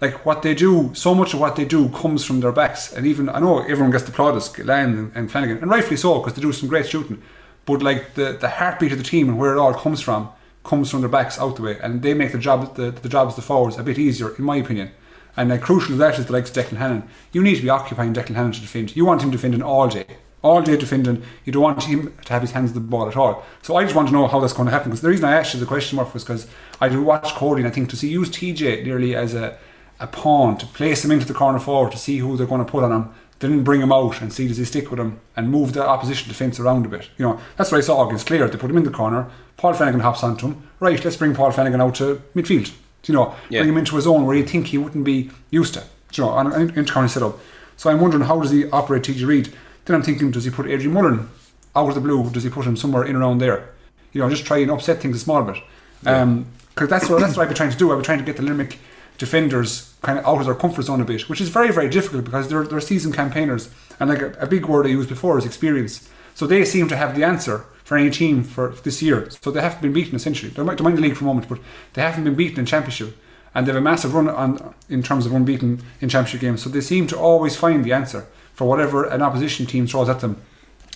like 0.00 0.24
what 0.24 0.42
they 0.42 0.54
do, 0.54 0.90
so 0.94 1.14
much 1.14 1.34
of 1.34 1.40
what 1.40 1.56
they 1.56 1.64
do 1.64 1.88
comes 1.90 2.24
from 2.24 2.40
their 2.40 2.52
backs. 2.52 2.92
And 2.92 3.06
even 3.06 3.28
I 3.28 3.40
know 3.40 3.60
everyone 3.60 3.90
gets 3.90 4.04
the 4.04 4.12
plaudits, 4.12 4.56
Land 4.58 4.98
and, 4.98 5.12
and 5.14 5.30
Flanagan, 5.30 5.58
and 5.58 5.70
rightfully 5.70 5.96
so 5.96 6.18
because 6.18 6.34
they 6.34 6.42
do 6.42 6.52
some 6.52 6.68
great 6.68 6.88
shooting. 6.88 7.22
But 7.66 7.82
like 7.82 8.14
the, 8.14 8.32
the 8.40 8.48
heartbeat 8.48 8.92
of 8.92 8.98
the 8.98 9.04
team 9.04 9.28
and 9.28 9.38
where 9.38 9.54
it 9.54 9.58
all 9.58 9.74
comes 9.74 10.00
from 10.00 10.30
comes 10.62 10.90
from 10.90 11.00
their 11.00 11.08
backs 11.08 11.38
out 11.38 11.56
the 11.56 11.62
way, 11.62 11.78
and 11.82 12.02
they 12.02 12.14
make 12.14 12.32
the 12.32 12.38
job 12.38 12.76
the, 12.76 12.90
the 12.90 13.08
jobs 13.08 13.36
the 13.36 13.42
forwards 13.42 13.78
a 13.78 13.82
bit 13.82 13.98
easier, 13.98 14.34
in 14.36 14.44
my 14.44 14.56
opinion. 14.56 14.90
And 15.36 15.50
uh, 15.52 15.58
crucial 15.58 15.90
to 15.90 15.96
that 15.96 16.18
is 16.18 16.26
the 16.26 16.32
likes 16.32 16.50
of 16.50 16.56
Declan 16.56 16.78
Hannon. 16.78 17.08
You 17.32 17.42
need 17.42 17.56
to 17.56 17.62
be 17.62 17.70
occupying 17.70 18.12
Declan 18.12 18.34
Hannon 18.34 18.52
to 18.52 18.60
defend. 18.60 18.96
You 18.96 19.04
want 19.04 19.22
him 19.22 19.30
defending 19.30 19.62
all 19.62 19.88
day, 19.88 20.04
all 20.42 20.60
day 20.60 20.76
defending. 20.76 21.22
You 21.44 21.52
don't 21.52 21.62
want 21.62 21.84
him 21.84 22.12
to 22.24 22.32
have 22.32 22.42
his 22.42 22.50
hands 22.50 22.70
on 22.70 22.74
the 22.74 22.80
ball 22.80 23.08
at 23.08 23.16
all. 23.16 23.44
So 23.62 23.76
I 23.76 23.84
just 23.84 23.94
want 23.94 24.08
to 24.08 24.14
know 24.14 24.26
how 24.26 24.40
that's 24.40 24.52
going 24.52 24.66
to 24.66 24.72
happen. 24.72 24.90
Because 24.90 25.02
the 25.02 25.08
reason 25.08 25.24
I 25.24 25.36
asked 25.36 25.54
you 25.54 25.60
the 25.60 25.66
question 25.66 25.96
mark 25.96 26.12
was 26.12 26.24
because 26.24 26.46
I 26.80 26.88
do 26.88 27.02
watch 27.02 27.34
Cody, 27.34 27.62
and 27.62 27.68
I 27.68 27.74
think 27.74 27.88
to 27.90 27.96
see 27.96 28.08
use 28.08 28.28
TJ 28.28 28.84
nearly 28.84 29.14
as 29.14 29.34
a 29.34 29.56
a 30.00 30.06
pawn 30.06 30.56
to 30.58 30.66
place 30.66 31.04
him 31.04 31.10
into 31.10 31.26
the 31.26 31.34
corner 31.34 31.58
forward 31.58 31.92
to 31.92 31.98
see 31.98 32.18
who 32.18 32.36
they're 32.36 32.46
going 32.46 32.64
to 32.64 32.70
put 32.70 32.82
on 32.82 32.92
him 32.92 33.14
then 33.40 33.64
bring 33.64 33.80
him 33.80 33.92
out 33.92 34.20
and 34.20 34.32
see 34.32 34.46
does 34.46 34.58
he 34.58 34.64
stick 34.64 34.90
with 34.90 35.00
him 35.00 35.18
and 35.34 35.50
move 35.50 35.72
the 35.72 35.86
opposition 35.86 36.28
defence 36.28 36.60
around 36.60 36.84
a 36.86 36.88
bit. 36.88 37.08
You 37.16 37.24
know, 37.26 37.40
that's 37.56 37.72
what 37.72 37.78
I 37.78 37.80
saw 37.80 38.06
against 38.06 38.26
Clare. 38.26 38.48
They 38.48 38.58
put 38.58 38.70
him 38.70 38.76
in 38.76 38.84
the 38.84 38.90
corner. 38.90 39.28
Paul 39.56 39.72
Flanagan 39.72 40.00
hops 40.00 40.22
onto 40.22 40.48
him. 40.48 40.68
Right, 40.78 41.02
let's 41.02 41.16
bring 41.16 41.34
Paul 41.34 41.50
Flanagan 41.50 41.80
out 41.80 41.94
to 41.96 42.22
midfield. 42.34 42.72
You 43.06 43.14
know, 43.14 43.34
yeah. 43.48 43.60
bring 43.60 43.70
him 43.70 43.78
into 43.78 43.96
a 43.96 44.02
zone 44.02 44.26
where 44.26 44.36
you 44.36 44.44
think 44.44 44.68
he 44.68 44.78
wouldn't 44.78 45.04
be 45.04 45.30
used 45.50 45.74
to. 45.74 45.84
You 46.12 46.24
know, 46.24 46.30
on 46.30 46.52
an 46.52 46.78
inter 46.78 47.08
setup. 47.08 47.38
So 47.78 47.88
I'm 47.88 48.00
wondering 48.00 48.24
how 48.24 48.38
does 48.40 48.50
he 48.50 48.68
operate 48.70 49.04
TJ 49.04 49.26
Reid? 49.26 49.54
Then 49.86 49.96
I'm 49.96 50.02
thinking, 50.02 50.30
does 50.30 50.44
he 50.44 50.50
put 50.50 50.66
Adrian 50.66 50.92
Mullen 50.92 51.30
out 51.74 51.88
of 51.88 51.94
the 51.94 52.00
blue? 52.00 52.28
Does 52.28 52.44
he 52.44 52.50
put 52.50 52.66
him 52.66 52.76
somewhere 52.76 53.04
in 53.04 53.16
around 53.16 53.38
there? 53.38 53.70
You 54.12 54.20
know, 54.20 54.28
just 54.28 54.44
try 54.44 54.58
and 54.58 54.70
upset 54.70 55.00
things 55.00 55.16
a 55.16 55.20
small 55.20 55.42
bit. 55.44 55.62
Because 56.00 56.22
um, 56.22 56.46
that's 56.76 57.08
what 57.08 57.20
that's 57.20 57.36
what 57.36 57.44
I've 57.44 57.48
been 57.48 57.56
trying 57.56 57.70
to 57.70 57.78
do. 57.78 57.90
I've 57.90 57.98
been 57.98 58.04
trying 58.04 58.18
to 58.18 58.24
get 58.24 58.36
the 58.36 58.42
Limerick 58.42 58.78
defenders 59.20 59.94
kind 60.00 60.18
of 60.18 60.24
out 60.24 60.40
of 60.40 60.46
their 60.46 60.54
comfort 60.54 60.82
zone 60.82 61.02
a 61.02 61.04
bit, 61.04 61.28
which 61.28 61.42
is 61.42 61.50
very, 61.50 61.70
very 61.70 61.90
difficult 61.90 62.24
because 62.24 62.48
they're, 62.48 62.64
they're 62.64 62.80
seasoned 62.80 63.14
campaigners. 63.14 63.68
And 64.00 64.08
like 64.08 64.22
a, 64.22 64.32
a 64.40 64.46
big 64.46 64.64
word 64.64 64.86
I 64.86 64.88
used 64.88 65.10
before 65.10 65.36
is 65.36 65.44
experience. 65.44 66.08
So 66.34 66.46
they 66.46 66.64
seem 66.64 66.88
to 66.88 66.96
have 66.96 67.14
the 67.14 67.22
answer 67.22 67.66
for 67.84 67.98
any 67.98 68.08
team 68.08 68.42
for 68.42 68.70
this 68.82 69.02
year. 69.02 69.28
So 69.28 69.50
they 69.50 69.60
haven't 69.60 69.82
been 69.82 69.92
beaten 69.92 70.16
essentially. 70.16 70.50
They're, 70.50 70.64
they're 70.64 70.88
in 70.88 70.94
the 70.94 71.02
league 71.02 71.16
for 71.16 71.24
a 71.24 71.26
moment, 71.26 71.50
but 71.50 71.58
they 71.92 72.00
haven't 72.00 72.24
been 72.24 72.34
beaten 72.34 72.60
in 72.60 72.66
championship. 72.66 73.14
And 73.54 73.66
they 73.66 73.72
have 73.72 73.80
a 73.80 73.84
massive 73.84 74.14
run 74.14 74.30
on 74.30 74.74
in 74.88 75.02
terms 75.02 75.26
of 75.26 75.34
unbeaten 75.34 75.82
in 76.00 76.08
championship 76.08 76.40
games. 76.40 76.62
So 76.62 76.70
they 76.70 76.80
seem 76.80 77.06
to 77.08 77.18
always 77.18 77.56
find 77.56 77.84
the 77.84 77.92
answer 77.92 78.26
for 78.54 78.66
whatever 78.66 79.04
an 79.04 79.20
opposition 79.20 79.66
team 79.66 79.86
throws 79.86 80.08
at 80.08 80.20
them. 80.20 80.40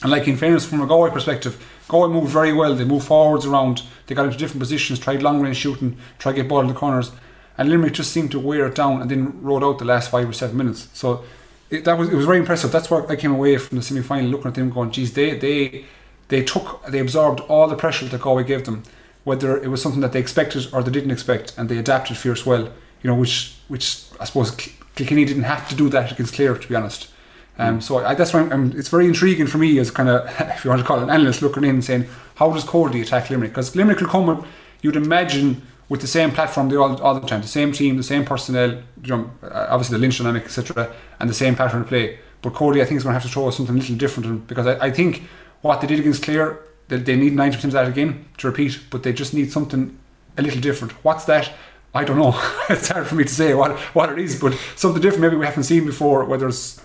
And 0.00 0.10
like 0.10 0.26
in 0.26 0.38
fairness, 0.38 0.64
from 0.64 0.80
a 0.80 0.86
Galway 0.86 1.10
perspective, 1.10 1.62
Galway 1.88 2.08
moved 2.08 2.32
very 2.32 2.54
well. 2.54 2.74
They 2.74 2.84
moved 2.84 3.06
forwards 3.06 3.44
around. 3.44 3.82
They 4.06 4.14
got 4.14 4.26
into 4.26 4.38
different 4.38 4.60
positions, 4.60 4.98
tried 4.98 5.22
long 5.22 5.42
range 5.42 5.58
shooting, 5.58 5.98
tried 6.18 6.32
to 6.32 6.42
get 6.42 6.48
ball 6.48 6.60
in 6.62 6.68
the 6.68 6.74
corners 6.74 7.10
and 7.56 7.68
Limerick 7.68 7.94
just 7.94 8.12
seemed 8.12 8.30
to 8.32 8.40
wear 8.40 8.66
it 8.66 8.74
down 8.74 9.00
and 9.00 9.10
then 9.10 9.40
rode 9.42 9.62
out 9.62 9.78
the 9.78 9.84
last 9.84 10.10
five 10.10 10.28
or 10.28 10.32
seven 10.32 10.56
minutes. 10.56 10.88
So 10.92 11.24
it, 11.70 11.84
that 11.84 11.98
was 11.98 12.08
it 12.08 12.14
was 12.14 12.26
very 12.26 12.38
impressive. 12.38 12.72
That's 12.72 12.90
where 12.90 13.10
I 13.10 13.16
came 13.16 13.32
away 13.32 13.56
from 13.58 13.78
the 13.78 13.82
semi 13.82 14.02
final 14.02 14.30
looking 14.30 14.48
at 14.48 14.54
them 14.54 14.70
going, 14.70 14.90
geez, 14.90 15.12
they 15.12 15.36
they 15.38 15.84
they 16.28 16.42
took 16.42 16.84
they 16.86 16.98
absorbed 16.98 17.40
all 17.40 17.68
the 17.68 17.76
pressure 17.76 18.06
that 18.06 18.20
Galway 18.20 18.44
gave 18.44 18.64
them, 18.64 18.82
whether 19.24 19.56
it 19.56 19.68
was 19.68 19.82
something 19.82 20.00
that 20.00 20.12
they 20.12 20.20
expected 20.20 20.66
or 20.72 20.82
they 20.82 20.90
didn't 20.90 21.10
expect, 21.10 21.54
and 21.56 21.68
they 21.68 21.78
adapted 21.78 22.16
fierce 22.16 22.44
well. 22.44 22.70
You 23.02 23.10
know, 23.10 23.14
which 23.14 23.56
which 23.68 24.04
I 24.20 24.24
suppose 24.24 24.54
Kilkenny 24.94 25.24
didn't 25.24 25.44
have 25.44 25.68
to 25.68 25.74
do 25.74 25.88
that 25.90 26.12
against 26.12 26.34
Clare, 26.34 26.56
to 26.56 26.68
be 26.68 26.74
honest. 26.74 27.08
Um, 27.56 27.80
so 27.80 28.04
I, 28.04 28.14
that's 28.14 28.32
why 28.32 28.40
I'm, 28.40 28.52
I'm, 28.52 28.78
it's 28.78 28.88
very 28.88 29.06
intriguing 29.06 29.46
for 29.46 29.58
me 29.58 29.78
as 29.78 29.90
kind 29.90 30.08
of, 30.08 30.26
if 30.40 30.64
you 30.64 30.70
want 30.70 30.82
to 30.82 30.86
call 30.86 30.98
it 30.98 31.04
an 31.04 31.10
analyst, 31.10 31.42
looking 31.42 31.64
in 31.64 31.70
and 31.70 31.84
saying, 31.84 32.06
how 32.36 32.52
does 32.52 32.64
Cody 32.64 33.00
attack 33.00 33.30
Limerick? 33.30 33.52
Because 33.52 33.76
Limerick 33.76 34.00
will 34.00 34.08
come, 34.08 34.46
you'd 34.82 34.96
imagine, 34.96 35.62
with 35.88 36.00
the 36.00 36.06
same 36.06 36.30
platform 36.30 36.68
they 36.68 36.76
all, 36.76 37.00
all 37.02 37.14
the 37.14 37.26
time, 37.26 37.42
the 37.42 37.48
same 37.48 37.72
team, 37.72 37.96
the 37.96 38.02
same 38.02 38.24
personnel, 38.24 38.82
you 39.02 39.16
know, 39.16 39.30
obviously 39.42 39.96
the 39.96 40.00
Lynch 40.00 40.18
dynamic, 40.18 40.44
etc., 40.44 40.92
and 41.20 41.28
the 41.28 41.34
same 41.34 41.54
pattern 41.54 41.82
of 41.82 41.88
play. 41.88 42.18
But 42.42 42.54
Cody, 42.54 42.82
I 42.82 42.84
think, 42.84 42.98
is 42.98 43.04
going 43.04 43.14
to 43.14 43.20
have 43.20 43.28
to 43.28 43.32
throw 43.32 43.50
something 43.50 43.74
a 43.74 43.78
little 43.78 43.96
different 43.96 44.46
because 44.46 44.66
I, 44.66 44.86
I 44.86 44.90
think 44.90 45.22
what 45.62 45.80
they 45.80 45.86
did 45.86 46.00
against 46.00 46.22
Clare, 46.22 46.58
they, 46.88 46.98
they 46.98 47.16
need 47.16 47.34
90% 47.34 47.64
of 47.64 47.72
that 47.72 47.88
again 47.88 48.26
to 48.38 48.48
repeat, 48.48 48.78
but 48.90 49.02
they 49.02 49.12
just 49.12 49.34
need 49.34 49.50
something 49.50 49.98
a 50.36 50.42
little 50.42 50.60
different. 50.60 50.92
What's 51.04 51.24
that? 51.24 51.50
I 51.94 52.04
don't 52.04 52.18
know. 52.18 52.34
it's 52.68 52.88
hard 52.88 53.06
for 53.06 53.14
me 53.14 53.24
to 53.24 53.32
say 53.32 53.54
what 53.54 53.78
what 53.94 54.10
it 54.10 54.18
is, 54.18 54.40
but 54.40 54.58
something 54.74 55.00
different 55.00 55.22
maybe 55.22 55.36
we 55.36 55.46
haven't 55.46 55.62
seen 55.62 55.86
before. 55.86 56.24
Whether 56.24 56.48
it's 56.48 56.82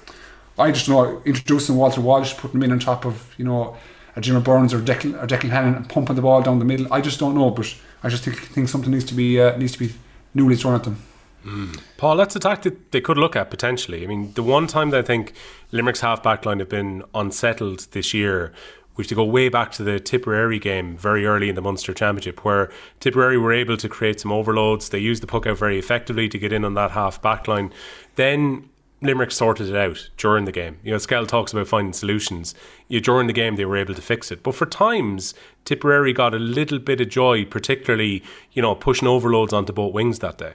I 0.58 0.72
just 0.72 0.88
know 0.88 1.22
introducing 1.26 1.76
Walter 1.76 2.02
Walsh, 2.02 2.36
putting 2.38 2.58
him 2.58 2.64
in 2.64 2.72
on 2.72 2.80
top 2.80 3.06
of 3.06 3.34
you 3.38 3.46
know 3.46 3.76
a 4.16 4.22
Jimmy 4.22 4.42
Burns 4.42 4.74
or 4.74 4.80
Declan, 4.80 5.22
or 5.22 5.26
Declan 5.26 5.50
Hannon 5.50 5.76
and 5.76 5.90
pumping 5.90 6.16
the 6.16 6.22
ball 6.22 6.42
down 6.42 6.60
the 6.60 6.66
middle. 6.66 6.92
I 6.94 7.02
just 7.02 7.20
don't 7.20 7.34
know, 7.34 7.50
but 7.50 7.74
I 8.04 8.10
just 8.10 8.24
think, 8.24 8.38
think 8.38 8.70
something 8.70 8.92
needs 8.92 9.06
to 9.06 9.14
be 9.14 9.40
uh, 9.42 9.58
needs 9.58 9.74
to 9.74 9.80
be 9.80 9.94
newly 10.34 10.56
thrown 10.56 10.76
at 10.76 10.84
them. 10.84 11.02
Mm. 11.46 11.80
Paul, 11.98 12.18
that's 12.18 12.36
a 12.36 12.40
tactic 12.40 12.92
they 12.92 13.02
could 13.02 13.18
look 13.18 13.36
at 13.36 13.50
potentially. 13.50 14.04
I 14.04 14.08
mean, 14.08 14.34
the 14.34 14.44
one 14.44 14.68
time 14.68 14.90
that 14.90 15.00
I 15.00 15.04
think 15.04 15.34
Limerick's 15.72 16.02
half 16.02 16.22
back 16.22 16.46
line 16.46 16.60
have 16.60 16.70
been 16.70 17.04
unsettled 17.14 17.88
this 17.92 18.14
year 18.14 18.54
we 19.00 19.04
have 19.04 19.08
to 19.08 19.16
go 19.16 19.24
way 19.24 19.48
back 19.48 19.72
to 19.72 19.82
the 19.82 19.98
Tipperary 19.98 20.60
game 20.60 20.98
very 20.98 21.26
early 21.26 21.48
in 21.48 21.56
the 21.56 21.62
Munster 21.62 21.94
Championship, 21.94 22.44
where 22.44 22.70
Tipperary 23.00 23.38
were 23.38 23.54
able 23.54 23.78
to 23.78 23.88
create 23.88 24.20
some 24.20 24.34
overloads. 24.34 24.90
They 24.90 25.00
used 25.00 25.24
the 25.24 25.28
puck 25.28 25.48
out 25.48 25.58
very 25.58 25.80
effectively 25.80 26.28
to 26.28 26.38
get 26.38 26.52
in 26.52 26.66
on 26.66 26.74
that 26.74 26.92
half 26.92 27.22
back 27.22 27.48
line. 27.48 27.72
Then 28.16 28.68
Limerick 29.02 29.32
sorted 29.32 29.70
it 29.70 29.76
out 29.76 30.10
during 30.18 30.46
the 30.46 30.52
game. 30.52 30.78
You 30.84 30.92
know, 30.92 30.98
Skell 30.98 31.26
talks 31.26 31.54
about 31.54 31.68
finding 31.68 31.94
solutions. 31.94 32.54
You, 32.90 33.00
during 33.00 33.28
the 33.28 33.34
game, 33.34 33.56
they 33.56 33.66
were 33.66 33.78
able 33.78 33.94
to 33.94 34.02
fix 34.02 34.32
it. 34.32 34.44
But 34.44 34.56
for 34.56 34.66
times, 34.66 35.34
Tipperary 35.64 36.12
got 36.12 36.34
a 36.34 36.40
little 36.40 36.80
bit 36.80 37.00
of 37.00 37.10
joy, 37.10 37.46
particularly, 37.46 38.24
you 38.52 38.62
know, 38.62 38.76
pushing 38.76 39.08
overloads 39.08 39.54
onto 39.54 39.72
both 39.72 39.94
wings 39.94 40.20
that 40.20 40.38
day. 40.38 40.54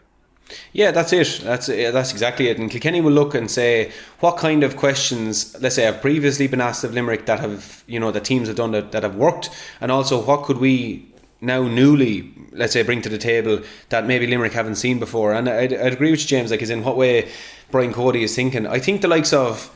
Yeah, 0.73 0.91
that's 0.91 1.13
it. 1.13 1.41
That's 1.43 1.69
that's 1.69 2.13
exactly 2.13 2.49
it. 2.49 2.59
And 2.59 2.71
Kilkenny 2.71 3.01
will 3.01 3.13
look 3.13 3.35
and 3.35 3.51
say, 3.51 3.93
what 4.21 4.37
kind 4.37 4.63
of 4.63 4.77
questions, 4.77 5.57
let's 5.61 5.75
say, 5.75 5.85
have 5.85 6.03
previously 6.03 6.47
been 6.47 6.61
asked 6.61 6.85
of 6.85 6.93
Limerick 6.93 7.25
that 7.27 7.41
have, 7.41 7.83
you 7.87 7.99
know, 7.99 8.11
the 8.11 8.21
teams 8.21 8.49
have 8.49 8.57
done 8.57 8.73
that, 8.73 8.93
that 8.93 9.03
have 9.03 9.17
worked, 9.17 9.49
and 9.81 9.91
also 9.91 10.23
what 10.23 10.43
could 10.43 10.59
we 10.59 11.14
now 11.45 11.63
newly, 11.63 12.33
let's 12.53 12.73
say, 12.73 12.83
bring 12.83 13.03
to 13.03 13.09
the 13.09 13.19
table 13.19 13.61
that 13.91 14.07
maybe 14.07 14.27
Limerick 14.27 14.53
haven't 14.53 14.77
seen 14.77 14.99
before. 14.99 15.33
And 15.33 15.49
I'd, 15.49 15.73
I'd 15.73 15.93
agree 15.93 16.11
with 16.11 16.21
you, 16.21 16.27
James. 16.27 16.51
Like, 16.51 16.63
is 16.63 16.71
in 16.71 16.83
what 16.85 16.97
way 16.97 17.31
Brian 17.71 17.93
Cody 17.93 18.23
is 18.23 18.35
thinking. 18.35 18.67
I 18.67 18.79
think 18.79 19.03
the 19.03 19.09
likes 19.09 19.33
of 19.33 19.71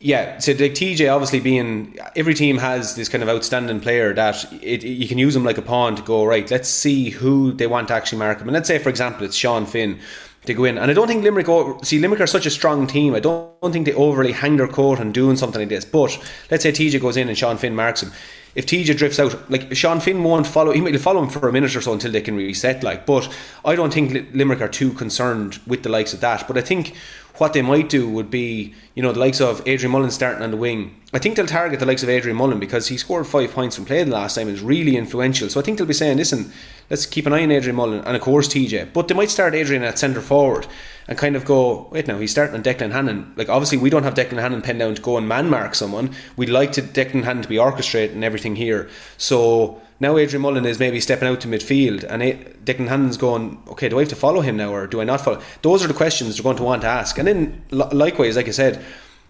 yeah, 0.00 0.38
so 0.38 0.52
like 0.52 0.72
TJ 0.72 1.10
obviously 1.10 1.40
being 1.40 1.96
every 2.14 2.34
team 2.34 2.58
has 2.58 2.94
this 2.94 3.08
kind 3.08 3.22
of 3.22 3.28
outstanding 3.30 3.80
player 3.80 4.12
that 4.12 4.52
it, 4.62 4.82
you 4.82 5.08
can 5.08 5.16
use 5.16 5.32
them 5.32 5.44
like 5.44 5.56
a 5.56 5.62
pawn 5.62 5.96
to 5.96 6.02
go 6.02 6.24
right. 6.24 6.50
Let's 6.50 6.68
see 6.68 7.08
who 7.08 7.52
they 7.52 7.66
want 7.66 7.88
to 7.88 7.94
actually 7.94 8.18
mark 8.18 8.38
him. 8.38 8.48
And 8.48 8.54
let's 8.54 8.68
say 8.68 8.78
for 8.78 8.90
example 8.90 9.24
it's 9.24 9.34
Sean 9.34 9.64
Finn 9.64 9.98
to 10.44 10.52
go 10.52 10.64
in. 10.64 10.76
And 10.76 10.90
I 10.90 10.94
don't 10.94 11.08
think 11.08 11.24
Limerick 11.24 11.46
see 11.84 11.98
Limerick 11.98 12.20
are 12.20 12.26
such 12.26 12.44
a 12.44 12.50
strong 12.50 12.86
team. 12.86 13.14
I 13.14 13.20
don't, 13.20 13.58
don't 13.62 13.72
think 13.72 13.86
they 13.86 13.94
overly 13.94 14.32
hang 14.32 14.58
their 14.58 14.68
coat 14.68 15.00
on 15.00 15.12
doing 15.12 15.36
something 15.36 15.60
like 15.60 15.70
this. 15.70 15.86
But 15.86 16.18
let's 16.50 16.62
say 16.62 16.72
TJ 16.72 17.00
goes 17.00 17.16
in 17.16 17.28
and 17.28 17.38
Sean 17.38 17.56
Finn 17.56 17.74
marks 17.74 18.02
him. 18.02 18.12
If 18.54 18.66
TJ 18.66 18.96
drifts 18.96 19.18
out, 19.18 19.50
like 19.50 19.74
Sean 19.74 20.00
Finn 20.00 20.22
won't 20.22 20.46
follow, 20.46 20.72
he 20.72 20.80
might 20.80 20.98
follow 21.00 21.22
him 21.22 21.28
for 21.28 21.48
a 21.48 21.52
minute 21.52 21.74
or 21.74 21.80
so 21.80 21.92
until 21.92 22.12
they 22.12 22.20
can 22.20 22.36
reset. 22.36 22.82
Like, 22.84 23.04
but 23.04 23.28
I 23.64 23.74
don't 23.74 23.92
think 23.92 24.32
Limerick 24.32 24.60
are 24.60 24.68
too 24.68 24.92
concerned 24.92 25.60
with 25.66 25.82
the 25.82 25.88
likes 25.88 26.14
of 26.14 26.20
that. 26.20 26.46
But 26.46 26.56
I 26.56 26.60
think 26.60 26.94
what 27.38 27.52
they 27.52 27.62
might 27.62 27.88
do 27.88 28.08
would 28.08 28.30
be, 28.30 28.74
you 28.94 29.02
know, 29.02 29.12
the 29.12 29.18
likes 29.18 29.40
of 29.40 29.66
Adrian 29.66 29.90
Mullen 29.90 30.10
starting 30.12 30.42
on 30.42 30.52
the 30.52 30.56
wing. 30.56 30.94
I 31.12 31.18
think 31.18 31.34
they'll 31.34 31.46
target 31.46 31.80
the 31.80 31.86
likes 31.86 32.04
of 32.04 32.08
Adrian 32.08 32.36
Mullen 32.36 32.60
because 32.60 32.86
he 32.86 32.96
scored 32.96 33.26
five 33.26 33.50
points 33.52 33.74
from 33.74 33.86
play 33.86 34.04
the 34.04 34.10
last 34.10 34.36
time 34.36 34.46
and 34.46 34.56
is 34.56 34.62
really 34.62 34.96
influential. 34.96 35.48
So 35.48 35.58
I 35.58 35.64
think 35.64 35.78
they'll 35.78 35.86
be 35.86 35.94
saying, 35.94 36.18
listen, 36.18 36.52
let's 36.90 37.06
keep 37.06 37.26
an 37.26 37.32
eye 37.32 37.42
on 37.42 37.50
Adrian 37.50 37.74
Mullen 37.74 38.04
and 38.04 38.16
of 38.16 38.22
course 38.22 38.46
TJ. 38.46 38.92
But 38.92 39.08
they 39.08 39.14
might 39.14 39.30
start 39.30 39.54
Adrian 39.54 39.82
at 39.82 39.98
centre 39.98 40.20
forward 40.20 40.68
and 41.06 41.18
kind 41.18 41.36
of 41.36 41.44
go, 41.44 41.88
wait 41.90 42.06
now, 42.06 42.18
he's 42.18 42.30
starting 42.30 42.54
on 42.54 42.62
Declan 42.62 42.92
Hannon. 42.92 43.32
Like 43.36 43.48
obviously 43.48 43.78
we 43.78 43.90
don't 43.90 44.04
have 44.04 44.14
Declan 44.14 44.40
Hannon 44.40 44.62
pinned 44.62 44.78
down 44.78 44.94
to 44.94 45.02
go 45.02 45.16
and 45.16 45.28
man 45.28 45.50
mark 45.50 45.74
someone. 45.74 46.14
We'd 46.36 46.48
like 46.48 46.72
to 46.72 46.82
Declan 46.82 47.24
Hannon 47.24 47.42
to 47.42 47.48
be 47.48 47.56
orchestrating 47.56 48.22
everything 48.22 48.56
here. 48.56 48.88
So 49.18 49.80
now 50.00 50.16
Adrian 50.16 50.42
Mullen 50.42 50.64
is 50.64 50.78
maybe 50.78 51.00
stepping 51.00 51.28
out 51.28 51.40
to 51.42 51.48
midfield 51.48 52.04
and 52.04 52.22
it, 52.22 52.64
Declan 52.64 52.88
Hannon's 52.88 53.16
going, 53.16 53.62
okay, 53.68 53.88
do 53.88 53.98
I 53.98 54.02
have 54.02 54.08
to 54.10 54.16
follow 54.16 54.40
him 54.40 54.56
now 54.56 54.72
or 54.72 54.86
do 54.86 55.00
I 55.00 55.04
not 55.04 55.20
follow? 55.20 55.42
Those 55.62 55.84
are 55.84 55.88
the 55.88 55.94
questions 55.94 56.36
they're 56.36 56.42
going 56.42 56.56
to 56.56 56.62
want 56.62 56.82
to 56.82 56.88
ask. 56.88 57.18
And 57.18 57.28
then 57.28 57.62
likewise, 57.70 58.36
like 58.36 58.48
I 58.48 58.52
said, 58.52 58.82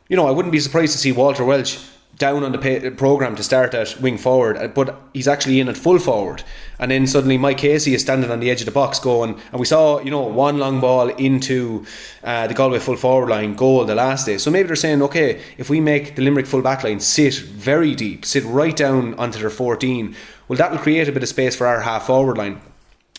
you 0.08 0.16
know, 0.16 0.26
I 0.26 0.30
wouldn't 0.30 0.52
be 0.52 0.60
surprised 0.60 0.92
to 0.92 0.98
see 0.98 1.12
Walter 1.12 1.44
Walsh 1.44 1.78
down 2.18 2.44
on 2.44 2.52
the 2.52 2.58
pay- 2.58 2.90
program 2.90 3.34
to 3.36 3.42
start 3.42 3.74
at 3.74 4.00
wing 4.00 4.18
forward, 4.18 4.56
uh, 4.56 4.68
but 4.68 5.00
he's 5.12 5.28
actually 5.28 5.60
in 5.60 5.68
at 5.68 5.76
full 5.76 5.98
forward. 5.98 6.42
And 6.78 6.90
then 6.90 7.06
suddenly 7.06 7.38
Mike 7.38 7.58
Casey 7.58 7.94
is 7.94 8.02
standing 8.02 8.30
on 8.30 8.40
the 8.40 8.50
edge 8.50 8.60
of 8.60 8.66
the 8.66 8.72
box 8.72 8.98
going, 8.98 9.40
and 9.50 9.60
we 9.60 9.66
saw, 9.66 10.00
you 10.00 10.10
know, 10.10 10.22
one 10.22 10.58
long 10.58 10.80
ball 10.80 11.08
into 11.08 11.84
uh, 12.22 12.46
the 12.46 12.54
Galway 12.54 12.78
full 12.78 12.96
forward 12.96 13.30
line 13.30 13.54
goal 13.54 13.84
the 13.84 13.94
last 13.94 14.26
day. 14.26 14.38
So 14.38 14.50
maybe 14.50 14.66
they're 14.66 14.76
saying, 14.76 15.02
okay, 15.02 15.42
if 15.58 15.70
we 15.70 15.80
make 15.80 16.16
the 16.16 16.22
Limerick 16.22 16.46
full 16.46 16.62
back 16.62 16.84
line 16.84 17.00
sit 17.00 17.34
very 17.34 17.94
deep, 17.94 18.24
sit 18.24 18.44
right 18.44 18.76
down 18.76 19.14
onto 19.14 19.38
their 19.38 19.50
14, 19.50 20.14
well, 20.48 20.56
that 20.56 20.70
will 20.70 20.78
create 20.78 21.08
a 21.08 21.12
bit 21.12 21.22
of 21.22 21.28
space 21.28 21.56
for 21.56 21.66
our 21.66 21.80
half 21.80 22.06
forward 22.06 22.38
line. 22.38 22.60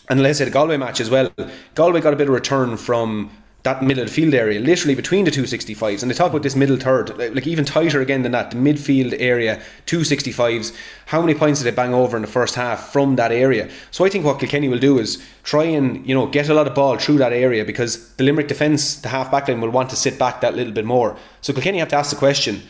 And 0.08 0.22
let's 0.22 0.38
say 0.38 0.44
the 0.44 0.50
Galway 0.50 0.76
match 0.76 1.00
as 1.00 1.10
well. 1.10 1.30
Galway 1.74 2.00
got 2.00 2.12
a 2.12 2.16
bit 2.16 2.28
of 2.28 2.34
return 2.34 2.76
from 2.76 3.30
that 3.66 3.82
middle 3.82 4.04
of 4.04 4.08
the 4.08 4.14
field 4.14 4.32
area, 4.32 4.60
literally 4.60 4.94
between 4.94 5.24
the 5.24 5.30
265s. 5.30 6.00
And 6.00 6.10
they 6.10 6.14
talk 6.14 6.30
about 6.30 6.44
this 6.44 6.54
middle 6.54 6.76
third, 6.76 7.10
uh, 7.10 7.30
like 7.32 7.48
even 7.48 7.64
tighter 7.64 8.00
again 8.00 8.22
than 8.22 8.30
that, 8.30 8.52
the 8.52 8.56
midfield 8.56 9.14
area, 9.18 9.60
265s. 9.86 10.72
How 11.06 11.20
many 11.20 11.34
points 11.34 11.60
did 11.60 11.66
they 11.66 11.74
bang 11.74 11.92
over 11.92 12.16
in 12.16 12.22
the 12.22 12.28
first 12.28 12.54
half 12.54 12.92
from 12.92 13.16
that 13.16 13.32
area? 13.32 13.68
So 13.90 14.04
I 14.04 14.08
think 14.08 14.24
what 14.24 14.38
Kilkenny 14.38 14.68
will 14.68 14.78
do 14.78 14.98
is 15.00 15.20
try 15.42 15.64
and, 15.64 16.06
you 16.06 16.14
know, 16.14 16.28
get 16.28 16.48
a 16.48 16.54
lot 16.54 16.68
of 16.68 16.76
ball 16.76 16.96
through 16.96 17.18
that 17.18 17.32
area 17.32 17.64
because 17.64 18.14
the 18.14 18.24
Limerick 18.24 18.46
defence, 18.46 18.96
the 19.00 19.08
half 19.08 19.32
back 19.32 19.48
line, 19.48 19.60
will 19.60 19.70
want 19.70 19.90
to 19.90 19.96
sit 19.96 20.16
back 20.16 20.40
that 20.42 20.54
little 20.54 20.72
bit 20.72 20.84
more. 20.84 21.16
So 21.40 21.52
Kilkenny 21.52 21.78
have 21.78 21.88
to 21.88 21.96
ask 21.96 22.10
the 22.10 22.16
question 22.16 22.62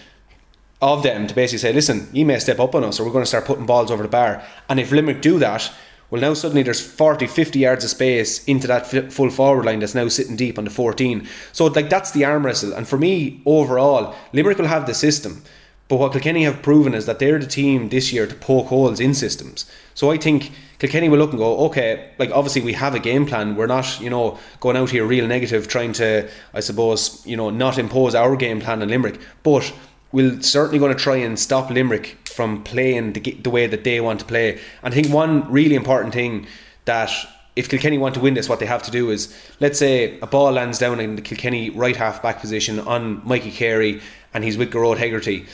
of 0.81 1.03
them 1.03 1.27
to 1.27 1.35
basically 1.35 1.59
say, 1.59 1.73
listen, 1.75 2.09
you 2.13 2.25
may 2.25 2.39
step 2.39 2.59
up 2.59 2.75
on 2.75 2.85
us 2.85 2.99
or 2.99 3.05
we're 3.05 3.13
going 3.13 3.23
to 3.23 3.29
start 3.29 3.45
putting 3.45 3.67
balls 3.67 3.91
over 3.91 4.03
the 4.03 4.09
bar. 4.09 4.43
And 4.69 4.81
if 4.81 4.93
Limerick 4.93 5.21
do 5.21 5.39
that, 5.41 5.71
well, 6.11 6.21
now 6.21 6.35
suddenly 6.35 6.63
there's 6.63 6.81
40, 6.81 7.27
50 7.27 7.59
yards 7.59 7.85
of 7.85 7.91
space 7.91 8.45
into 8.45 8.67
that 8.69 9.13
full 9.13 9.31
forward 9.31 9.65
line 9.65 9.81
that's 9.81 9.95
now 9.95 10.09
sitting 10.09 10.37
deep 10.37 10.59
on 10.59 10.65
the 10.65 10.71
14. 10.71 11.27
So, 11.53 11.67
like, 11.67 11.91
that's 11.91 12.13
the 12.13 12.25
arm 12.25 12.47
wrestle. 12.47 12.73
And 12.73 12.87
for 12.87 12.97
me, 12.97 13.43
overall, 13.45 14.15
Limerick 14.33 14.59
will 14.59 14.67
have 14.67 14.87
the 14.87 14.95
system. 14.95 15.43
But 15.89 15.97
what 15.97 16.13
Kilkenny 16.13 16.45
have 16.45 16.63
proven 16.63 16.95
is 16.95 17.07
that 17.07 17.19
they're 17.19 17.39
the 17.39 17.47
team 17.47 17.89
this 17.89 18.13
year 18.13 18.27
to 18.27 18.35
poke 18.35 18.67
holes 18.67 18.99
in 18.99 19.15
systems. 19.15 19.71
So 19.95 20.11
I 20.11 20.19
think 20.19 20.51
Kilkenny 20.79 21.09
will 21.09 21.19
look 21.19 21.31
and 21.31 21.39
go, 21.39 21.59
okay, 21.67 22.11
like 22.19 22.31
obviously 22.31 22.63
we 22.63 22.73
have 22.73 22.95
a 22.95 22.99
game 22.99 23.25
plan. 23.25 23.55
We're 23.55 23.67
not, 23.67 24.01
you 24.01 24.11
know, 24.11 24.39
going 24.61 24.77
out 24.77 24.91
here 24.91 25.07
real 25.07 25.27
negative, 25.27 25.69
trying 25.69 25.93
to, 25.95 26.29
I 26.53 26.61
suppose, 26.61 27.25
you 27.25 27.37
know, 27.37 27.51
not 27.51 27.79
impose 27.79 28.15
our 28.15 28.37
game 28.37 28.61
plan 28.61 28.83
on 28.83 28.89
Limerick. 28.89 29.21
But 29.45 29.73
we're 30.11 30.41
certainly 30.41 30.79
going 30.79 30.93
to 30.95 31.01
try 31.01 31.17
and 31.17 31.39
stop 31.39 31.71
Limerick 31.71 32.17
from 32.37 32.63
playing 32.63 33.15
the, 33.15 33.21
the 33.21 33.51
way 33.51 33.67
that 33.67 33.83
they 33.83 34.01
want 34.01 34.21
to 34.21 34.27
play. 34.27 34.53
And 34.83 34.93
I 34.93 34.95
think 34.95 35.13
one 35.13 35.51
really 35.51 35.75
important 35.75 36.13
thing 36.13 36.47
that 36.85 37.11
if 37.57 37.71
Kilkenny 37.71 37.97
want 37.97 38.15
to 38.15 38.21
win 38.21 38.35
this, 38.35 38.49
what 38.49 38.61
they 38.61 38.67
have 38.67 38.83
to 38.83 38.91
do 38.91 39.11
is, 39.11 39.35
let's 39.61 39.79
say 39.79 40.21
a 40.21 40.27
ball 40.27 40.53
lands 40.53 40.79
down 40.79 41.01
in 41.01 41.17
the 41.17 41.23
Kilkenny 41.23 41.71
right 41.71 41.97
half 41.97 42.23
back 42.23 42.41
position 42.41 42.79
on 42.81 43.27
Mikey 43.27 43.51
Carey 43.51 44.03
and 44.35 44.45
he's 44.45 44.59
with 44.59 44.71
Gearóid 44.71 44.99
Hegarty. 44.99 45.47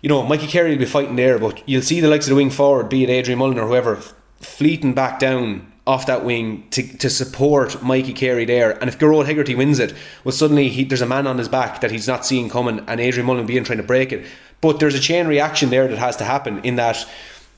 You 0.00 0.08
know, 0.08 0.22
Mikey 0.22 0.46
Carey 0.46 0.70
will 0.70 0.78
be 0.78 0.86
fighting 0.86 1.16
there, 1.16 1.38
but 1.38 1.66
you'll 1.68 1.82
see 1.82 2.00
the 2.00 2.08
likes 2.08 2.26
of 2.26 2.30
the 2.30 2.36
wing 2.36 2.50
forward, 2.50 2.88
be 2.88 3.04
it 3.04 3.10
Adrian 3.10 3.38
Mullen 3.38 3.58
or 3.58 3.68
whoever, 3.68 3.96
fleeting 4.40 4.94
back 4.94 5.18
down 5.18 5.70
off 5.86 6.06
that 6.06 6.24
wing 6.24 6.66
to, 6.70 6.82
to 6.98 7.10
support 7.10 7.82
Mikey 7.82 8.14
Carey 8.14 8.46
there. 8.46 8.78
And 8.80 8.88
if 8.88 8.98
Gearóid 8.98 9.26
Hegarty 9.26 9.54
wins 9.54 9.78
it, 9.78 9.94
well, 10.24 10.32
suddenly 10.32 10.70
he, 10.70 10.84
there's 10.84 11.02
a 11.02 11.06
man 11.06 11.26
on 11.26 11.36
his 11.36 11.48
back 11.48 11.82
that 11.82 11.90
he's 11.90 12.08
not 12.08 12.24
seeing 12.24 12.48
coming, 12.48 12.82
and 12.86 13.00
Adrian 13.00 13.26
Mullen 13.26 13.44
being 13.44 13.64
trying 13.64 13.78
to 13.78 13.84
break 13.84 14.12
it. 14.12 14.24
But 14.64 14.80
there's 14.80 14.94
a 14.94 14.98
chain 15.00 15.26
reaction 15.26 15.68
there 15.68 15.86
that 15.88 15.98
has 15.98 16.16
to 16.16 16.24
happen 16.24 16.60
in 16.64 16.76
that, 16.76 17.06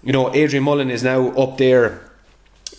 you 0.03 0.13
know, 0.13 0.35
Adrian 0.35 0.65
Mullen 0.65 0.91
is 0.91 1.05
now 1.05 1.29
up 1.37 1.57
there. 1.57 2.01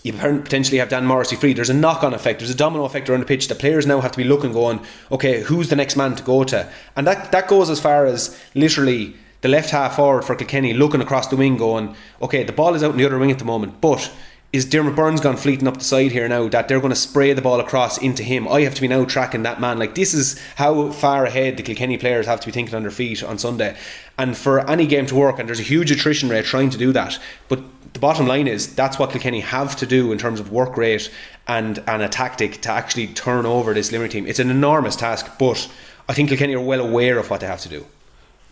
You 0.03 0.11
potentially 0.11 0.79
have 0.79 0.89
Dan 0.89 1.05
Morrissey 1.05 1.37
free. 1.37 1.53
There's 1.53 1.69
a 1.69 1.73
knock 1.73 2.03
on 2.03 2.13
effect. 2.13 2.39
There's 2.39 2.51
a 2.51 2.55
domino 2.55 2.83
effect 2.83 3.09
around 3.09 3.21
the 3.21 3.25
pitch. 3.25 3.47
The 3.47 3.55
players 3.55 3.87
now 3.87 4.01
have 4.01 4.11
to 4.11 4.17
be 4.17 4.25
looking, 4.25 4.51
going, 4.51 4.81
okay, 5.13 5.43
who's 5.43 5.69
the 5.69 5.77
next 5.77 5.95
man 5.95 6.13
to 6.17 6.23
go 6.23 6.43
to? 6.43 6.69
And 6.97 7.07
that, 7.07 7.31
that 7.31 7.47
goes 7.47 7.69
as 7.69 7.79
far 7.79 8.05
as 8.05 8.37
literally 8.53 9.15
the 9.39 9.47
left 9.47 9.69
half 9.69 9.95
forward 9.95 10.25
for 10.25 10.35
Kilkenny 10.35 10.73
looking 10.73 10.99
across 10.99 11.27
the 11.29 11.37
wing, 11.37 11.55
going, 11.55 11.95
okay, 12.21 12.43
the 12.43 12.51
ball 12.51 12.75
is 12.75 12.83
out 12.83 12.91
in 12.91 12.97
the 12.97 13.05
other 13.05 13.17
wing 13.17 13.31
at 13.31 13.39
the 13.39 13.45
moment, 13.45 13.79
but 13.79 14.11
is 14.53 14.65
Diarmaid 14.65 14.95
Byrnes 14.95 15.19
gone 15.19 15.35
fleeting 15.35 15.67
up 15.67 15.77
the 15.77 15.83
side 15.83 16.11
here 16.11 16.27
now 16.27 16.47
that 16.47 16.67
they're 16.67 16.79
going 16.79 16.93
to 16.93 16.95
spray 16.95 17.33
the 17.33 17.41
ball 17.41 17.59
across 17.59 17.97
into 17.97 18.23
him? 18.23 18.47
I 18.47 18.61
have 18.61 18.75
to 18.75 18.81
be 18.81 18.87
now 18.87 19.03
tracking 19.03 19.43
that 19.43 19.59
man. 19.59 19.77
Like 19.77 19.95
this 19.95 20.13
is 20.13 20.39
how 20.55 20.91
far 20.91 21.25
ahead 21.25 21.57
the 21.57 21.63
Kilkenny 21.63 21.97
players 21.97 22.25
have 22.27 22.39
to 22.39 22.47
be 22.47 22.53
thinking 22.53 22.73
on 22.73 22.83
their 22.83 22.91
feet 22.91 23.23
on 23.23 23.37
Sunday. 23.37 23.75
And 24.17 24.37
for 24.37 24.67
any 24.69 24.87
game 24.87 25.05
to 25.07 25.15
work, 25.15 25.37
and 25.37 25.47
there's 25.47 25.59
a 25.59 25.63
huge 25.63 25.91
attrition 25.91 26.29
rate 26.29 26.45
trying 26.45 26.69
to 26.69 26.77
do 26.77 26.93
that. 26.93 27.19
But 27.49 27.61
the 27.93 27.99
bottom 27.99 28.25
line 28.25 28.47
is 28.47 28.73
that's 28.73 28.97
what 28.97 29.11
Kilkenny 29.11 29.41
have 29.41 29.75
to 29.77 29.85
do 29.85 30.11
in 30.11 30.17
terms 30.17 30.39
of 30.39 30.51
work 30.51 30.77
rate 30.77 31.11
and, 31.47 31.83
and 31.85 32.01
a 32.01 32.09
tactic 32.09 32.61
to 32.61 32.71
actually 32.71 33.07
turn 33.07 33.45
over 33.45 33.73
this 33.73 33.91
Limerick 33.91 34.11
team. 34.11 34.25
It's 34.25 34.39
an 34.39 34.49
enormous 34.49 34.95
task, 34.95 35.27
but 35.37 35.69
I 36.07 36.13
think 36.13 36.29
Kilkenny 36.29 36.55
are 36.55 36.61
well 36.61 36.79
aware 36.79 37.17
of 37.19 37.29
what 37.29 37.41
they 37.41 37.47
have 37.47 37.61
to 37.61 37.69
do. 37.69 37.85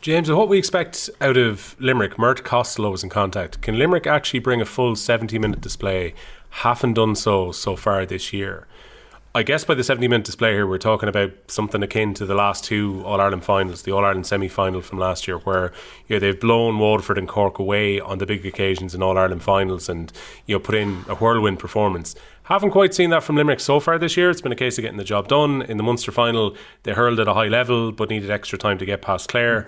James, 0.05 0.29
what 0.29 0.49
we 0.49 0.59
expect 0.59 1.09
out 1.19 1.35
of 1.35 1.75
Limerick, 1.79 2.19
Mert 2.19 2.43
Costello 2.43 2.91
was 2.91 3.03
in 3.03 3.09
contact. 3.09 3.63
Can 3.63 3.79
Limerick 3.79 4.05
actually 4.05 4.37
bring 4.37 4.61
a 4.61 4.65
full 4.65 4.95
70 4.95 5.39
minute 5.39 5.61
display? 5.61 6.13
Haven't 6.61 6.93
done 6.93 7.15
so 7.15 7.51
so 7.51 7.75
far 7.75 8.05
this 8.05 8.31
year. 8.31 8.67
I 9.33 9.41
guess 9.41 9.63
by 9.63 9.73
the 9.73 9.83
70 9.83 10.07
minute 10.07 10.23
display 10.23 10.51
here, 10.51 10.67
we're 10.67 10.77
talking 10.77 11.09
about 11.09 11.31
something 11.47 11.81
akin 11.81 12.13
to 12.13 12.27
the 12.27 12.35
last 12.35 12.63
two 12.63 13.01
All 13.03 13.19
Ireland 13.19 13.45
finals, 13.45 13.81
the 13.81 13.93
All 13.93 14.05
Ireland 14.05 14.27
semi 14.27 14.47
final 14.47 14.79
from 14.79 14.99
last 14.99 15.27
year, 15.27 15.39
where 15.39 15.73
you 16.07 16.17
know, 16.17 16.19
they've 16.19 16.39
blown 16.39 16.77
Waterford 16.77 17.17
and 17.17 17.27
Cork 17.27 17.57
away 17.57 17.99
on 17.99 18.19
the 18.19 18.27
big 18.27 18.45
occasions 18.45 18.93
in 18.93 19.01
All 19.01 19.17
Ireland 19.17 19.41
finals 19.41 19.89
and 19.89 20.13
you 20.45 20.53
know, 20.53 20.59
put 20.59 20.75
in 20.75 21.03
a 21.09 21.15
whirlwind 21.15 21.57
performance. 21.57 22.13
Haven't 22.43 22.69
quite 22.69 22.93
seen 22.93 23.09
that 23.09 23.23
from 23.23 23.37
Limerick 23.37 23.59
so 23.59 23.79
far 23.79 23.97
this 23.97 24.15
year. 24.15 24.29
It's 24.29 24.39
been 24.39 24.51
a 24.51 24.55
case 24.55 24.77
of 24.77 24.83
getting 24.83 24.99
the 24.99 25.03
job 25.03 25.27
done. 25.27 25.63
In 25.63 25.77
the 25.77 25.83
Munster 25.83 26.11
final, 26.11 26.55
they 26.83 26.93
hurled 26.93 27.19
at 27.19 27.27
a 27.27 27.33
high 27.33 27.47
level 27.47 27.91
but 27.91 28.11
needed 28.11 28.29
extra 28.29 28.59
time 28.59 28.77
to 28.77 28.85
get 28.85 29.01
past 29.01 29.29
Clare. 29.29 29.65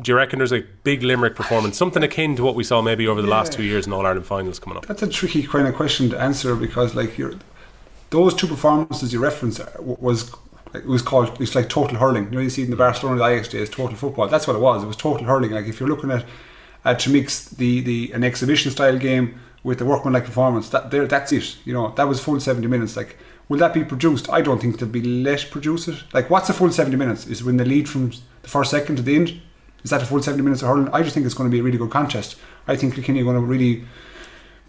Do 0.00 0.12
you 0.12 0.16
reckon 0.16 0.38
there's 0.38 0.52
a 0.52 0.64
big 0.84 1.02
Limerick 1.02 1.34
performance, 1.34 1.76
something 1.76 2.02
akin 2.04 2.36
to 2.36 2.44
what 2.44 2.54
we 2.54 2.62
saw 2.62 2.80
maybe 2.80 3.08
over 3.08 3.20
the 3.20 3.28
last 3.28 3.52
two 3.52 3.64
years 3.64 3.86
in 3.86 3.92
All 3.92 4.06
Ireland 4.06 4.26
finals 4.26 4.60
coming 4.60 4.76
up? 4.76 4.86
That's 4.86 5.02
a 5.02 5.08
tricky 5.08 5.42
kind 5.42 5.66
of 5.66 5.74
question 5.74 6.08
to 6.10 6.20
answer 6.20 6.54
because, 6.54 6.94
like, 6.94 7.18
you're, 7.18 7.34
those 8.10 8.34
two 8.34 8.46
performances 8.46 9.12
you 9.12 9.20
referenced 9.20 9.60
uh, 9.60 9.66
was 9.80 10.32
it 10.74 10.86
was 10.86 11.02
called 11.02 11.40
it's 11.40 11.54
like 11.54 11.68
total 11.68 11.96
hurling. 11.98 12.24
You 12.26 12.30
know, 12.30 12.40
you 12.40 12.50
see 12.50 12.62
in 12.62 12.70
the 12.70 12.76
Barcelona 12.76 13.18
the 13.18 13.26
Ajax 13.26 13.48
days, 13.48 13.70
total 13.70 13.96
football. 13.96 14.28
That's 14.28 14.46
what 14.46 14.56
it 14.56 14.60
was. 14.60 14.82
It 14.82 14.86
was 14.86 14.96
total 14.96 15.26
hurling. 15.26 15.50
Like 15.50 15.66
if 15.66 15.80
you're 15.80 15.88
looking 15.88 16.10
at 16.10 16.24
at 16.84 16.98
to 17.00 17.10
mix 17.10 17.48
the 17.48 17.80
the 17.80 18.12
an 18.12 18.24
exhibition 18.24 18.70
style 18.70 18.98
game 18.98 19.40
with 19.64 19.78
the 19.78 19.84
workmanlike 19.84 20.24
performance, 20.24 20.68
that 20.70 20.90
there 20.90 21.06
that's 21.06 21.32
it. 21.32 21.56
You 21.64 21.72
know, 21.72 21.90
that 21.96 22.06
was 22.06 22.20
full 22.20 22.38
seventy 22.40 22.68
minutes. 22.68 22.96
Like, 22.96 23.16
will 23.48 23.58
that 23.58 23.74
be 23.74 23.84
produced? 23.84 24.30
I 24.30 24.42
don't 24.42 24.60
think 24.60 24.78
there'll 24.78 24.92
be 24.92 25.02
let 25.02 25.50
produce 25.50 25.88
it. 25.88 26.04
Like, 26.12 26.30
what's 26.30 26.48
a 26.48 26.52
full 26.52 26.70
seventy 26.70 26.96
minutes? 26.96 27.26
Is 27.26 27.42
when 27.42 27.56
they 27.56 27.64
lead 27.64 27.88
from 27.88 28.12
the 28.42 28.48
first 28.48 28.70
second 28.70 28.96
to 28.96 29.02
the 29.02 29.16
end. 29.16 29.40
Is 29.84 29.90
that 29.90 30.02
a 30.02 30.06
full 30.06 30.22
seventy 30.22 30.42
minutes 30.42 30.62
of 30.62 30.68
hurling? 30.68 30.88
I 30.92 31.02
just 31.02 31.14
think 31.14 31.26
it's 31.26 31.34
going 31.34 31.48
to 31.50 31.54
be 31.54 31.60
a 31.60 31.62
really 31.62 31.78
good 31.78 31.90
contest. 31.90 32.36
I 32.66 32.76
think 32.76 32.94
Kilkenny 32.94 33.20
are 33.20 33.24
going 33.24 33.36
to 33.36 33.42
really 33.42 33.84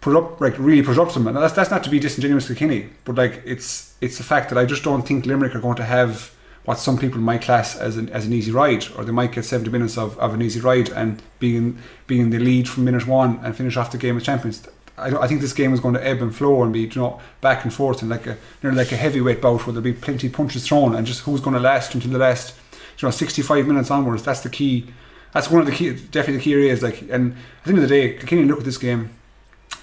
put 0.00 0.16
up 0.16 0.40
like 0.40 0.58
really 0.58 0.82
put 0.82 0.98
up 0.98 1.10
some. 1.10 1.26
And 1.26 1.36
that's 1.36 1.54
that's 1.54 1.70
not 1.70 1.84
to 1.84 1.90
be 1.90 1.98
disingenuous 1.98 2.46
to 2.46 2.54
Kilkenny, 2.54 2.90
but 3.04 3.16
like 3.16 3.42
it's 3.44 3.94
it's 4.00 4.18
the 4.18 4.24
fact 4.24 4.48
that 4.50 4.58
I 4.58 4.64
just 4.64 4.82
don't 4.82 5.06
think 5.06 5.26
Limerick 5.26 5.54
are 5.54 5.60
going 5.60 5.76
to 5.76 5.84
have 5.84 6.34
what 6.64 6.78
some 6.78 6.98
people 6.98 7.20
might 7.20 7.42
class 7.42 7.76
as 7.76 7.96
an 7.96 8.08
as 8.10 8.26
an 8.26 8.32
easy 8.32 8.50
ride, 8.50 8.86
or 8.96 9.04
they 9.04 9.12
might 9.12 9.32
get 9.32 9.44
seventy 9.44 9.70
minutes 9.70 9.98
of, 9.98 10.18
of 10.18 10.34
an 10.34 10.42
easy 10.42 10.60
ride 10.60 10.90
and 10.90 11.22
being 11.38 11.78
being 12.06 12.22
in 12.22 12.30
the 12.30 12.38
lead 12.38 12.68
from 12.68 12.84
minute 12.84 13.06
one 13.06 13.40
and 13.42 13.56
finish 13.56 13.76
off 13.76 13.92
the 13.92 13.98
game 13.98 14.16
as 14.16 14.24
champions. 14.24 14.66
I, 14.96 15.16
I 15.16 15.26
think 15.26 15.40
this 15.40 15.52
game 15.52 15.72
is 15.72 15.80
going 15.80 15.94
to 15.94 16.06
ebb 16.06 16.20
and 16.20 16.34
flow 16.34 16.62
and 16.62 16.72
be 16.72 16.80
you 16.80 16.90
know 16.96 17.20
back 17.40 17.64
and 17.64 17.72
forth 17.72 18.02
and 18.02 18.10
like 18.10 18.26
a 18.26 18.36
nearly 18.62 18.78
like 18.78 18.92
a 18.92 18.96
heavyweight 18.96 19.40
bout 19.40 19.66
where 19.66 19.72
there'll 19.72 19.82
be 19.82 19.92
plenty 19.92 20.26
of 20.26 20.32
punches 20.32 20.66
thrown 20.66 20.94
and 20.94 21.06
just 21.06 21.20
who's 21.20 21.40
going 21.40 21.54
to 21.54 21.60
last 21.60 21.94
until 21.94 22.10
the 22.10 22.18
last 22.18 22.54
you 22.98 23.06
know 23.06 23.10
sixty 23.10 23.42
five 23.42 23.66
minutes 23.66 23.90
onwards. 23.90 24.22
That's 24.22 24.42
the 24.42 24.50
key. 24.50 24.92
That's 25.32 25.50
one 25.50 25.60
of 25.60 25.66
the 25.66 25.72
key, 25.72 25.90
definitely 25.90 26.36
the 26.38 26.42
key 26.42 26.54
areas. 26.54 26.82
Like, 26.82 27.02
and 27.02 27.32
at 27.32 27.64
the 27.64 27.70
end 27.70 27.78
of 27.78 27.82
the 27.82 27.88
day, 27.88 28.14
Kilkenny 28.14 28.44
look 28.44 28.58
at 28.58 28.64
this 28.64 28.78
game 28.78 29.10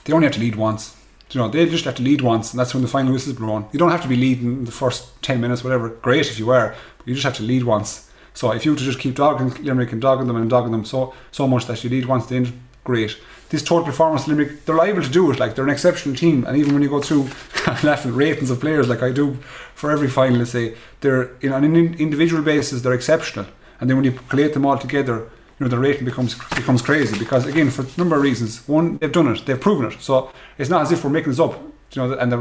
they 0.07 0.13
only 0.13 0.25
have 0.25 0.33
to 0.35 0.39
lead 0.39 0.55
once. 0.55 0.95
You 1.31 1.41
know, 1.41 1.49
they 1.49 1.65
just 1.65 1.83
have 1.83 1.95
to 1.95 2.03
lead 2.03 2.21
once, 2.21 2.51
and 2.51 2.59
that's 2.59 2.73
when 2.73 2.81
the 2.81 2.89
final 2.89 3.11
whistle 3.11 3.33
is 3.33 3.37
blown. 3.37 3.67
You 3.73 3.79
don't 3.79 3.91
have 3.91 4.01
to 4.03 4.07
be 4.07 4.15
leading 4.15 4.63
the 4.63 4.71
first 4.71 5.21
ten 5.21 5.41
minutes, 5.41 5.63
whatever. 5.63 5.89
Great 5.89 6.29
if 6.29 6.39
you 6.39 6.45
were, 6.45 6.73
but 6.97 7.07
you 7.07 7.13
just 7.13 7.25
have 7.25 7.35
to 7.35 7.43
lead 7.43 7.65
once. 7.65 8.09
So 8.33 8.51
if 8.51 8.63
you 8.63 8.71
were 8.71 8.77
to 8.77 8.83
just 8.83 8.99
keep 8.99 9.15
dogging 9.15 9.49
Limerick 9.65 9.91
and 9.91 10.01
dogging 10.01 10.27
them 10.27 10.37
and 10.37 10.49
dogging 10.49 10.71
them 10.71 10.85
so 10.85 11.13
so 11.31 11.45
much 11.45 11.65
that 11.65 11.83
you 11.83 11.89
lead 11.89 12.05
once, 12.05 12.27
then 12.27 12.61
great. 12.85 13.17
This 13.49 13.63
total 13.63 13.85
performance, 13.85 14.27
Limerick, 14.27 14.65
they're 14.65 14.75
liable 14.75 15.01
to 15.01 15.09
do 15.09 15.29
it. 15.29 15.39
Like 15.39 15.55
they're 15.55 15.65
an 15.65 15.69
exceptional 15.69 16.15
team, 16.15 16.45
and 16.45 16.55
even 16.55 16.73
when 16.73 16.81
you 16.81 16.89
go 16.89 17.01
through 17.01 17.29
laughing 17.83 18.15
ratings 18.15 18.49
of 18.49 18.61
players, 18.61 18.87
like 18.87 19.03
I 19.03 19.11
do 19.11 19.33
for 19.75 19.91
every 19.91 20.07
final, 20.07 20.39
let's 20.39 20.51
say 20.51 20.75
they're 21.01 21.31
you 21.41 21.49
know, 21.49 21.57
on 21.57 21.65
an 21.65 21.75
individual 21.75 22.41
basis 22.41 22.81
they're 22.81 22.93
exceptional, 22.93 23.47
and 23.81 23.89
then 23.89 23.97
when 23.97 24.05
you 24.05 24.13
collate 24.29 24.53
them 24.53 24.65
all 24.65 24.77
together, 24.77 25.29
you 25.59 25.65
know 25.65 25.69
the 25.69 25.79
rating 25.79 26.05
becomes 26.05 26.35
becomes 26.49 26.81
crazy 26.81 27.17
because 27.17 27.45
again 27.45 27.69
for 27.71 27.81
a 27.83 27.87
number 27.97 28.15
of 28.15 28.21
reasons. 28.21 28.67
One, 28.67 28.97
they've 28.97 29.11
done 29.11 29.27
it, 29.27 29.45
they've 29.45 29.59
proven 29.59 29.91
it. 29.91 30.01
So 30.01 30.31
it's 30.57 30.69
not 30.69 30.83
as 30.83 30.91
if 30.91 31.03
we're 31.03 31.09
making 31.09 31.31
this 31.31 31.39
up, 31.39 31.59
you 31.93 32.07
know, 32.07 32.13
and 32.13 32.31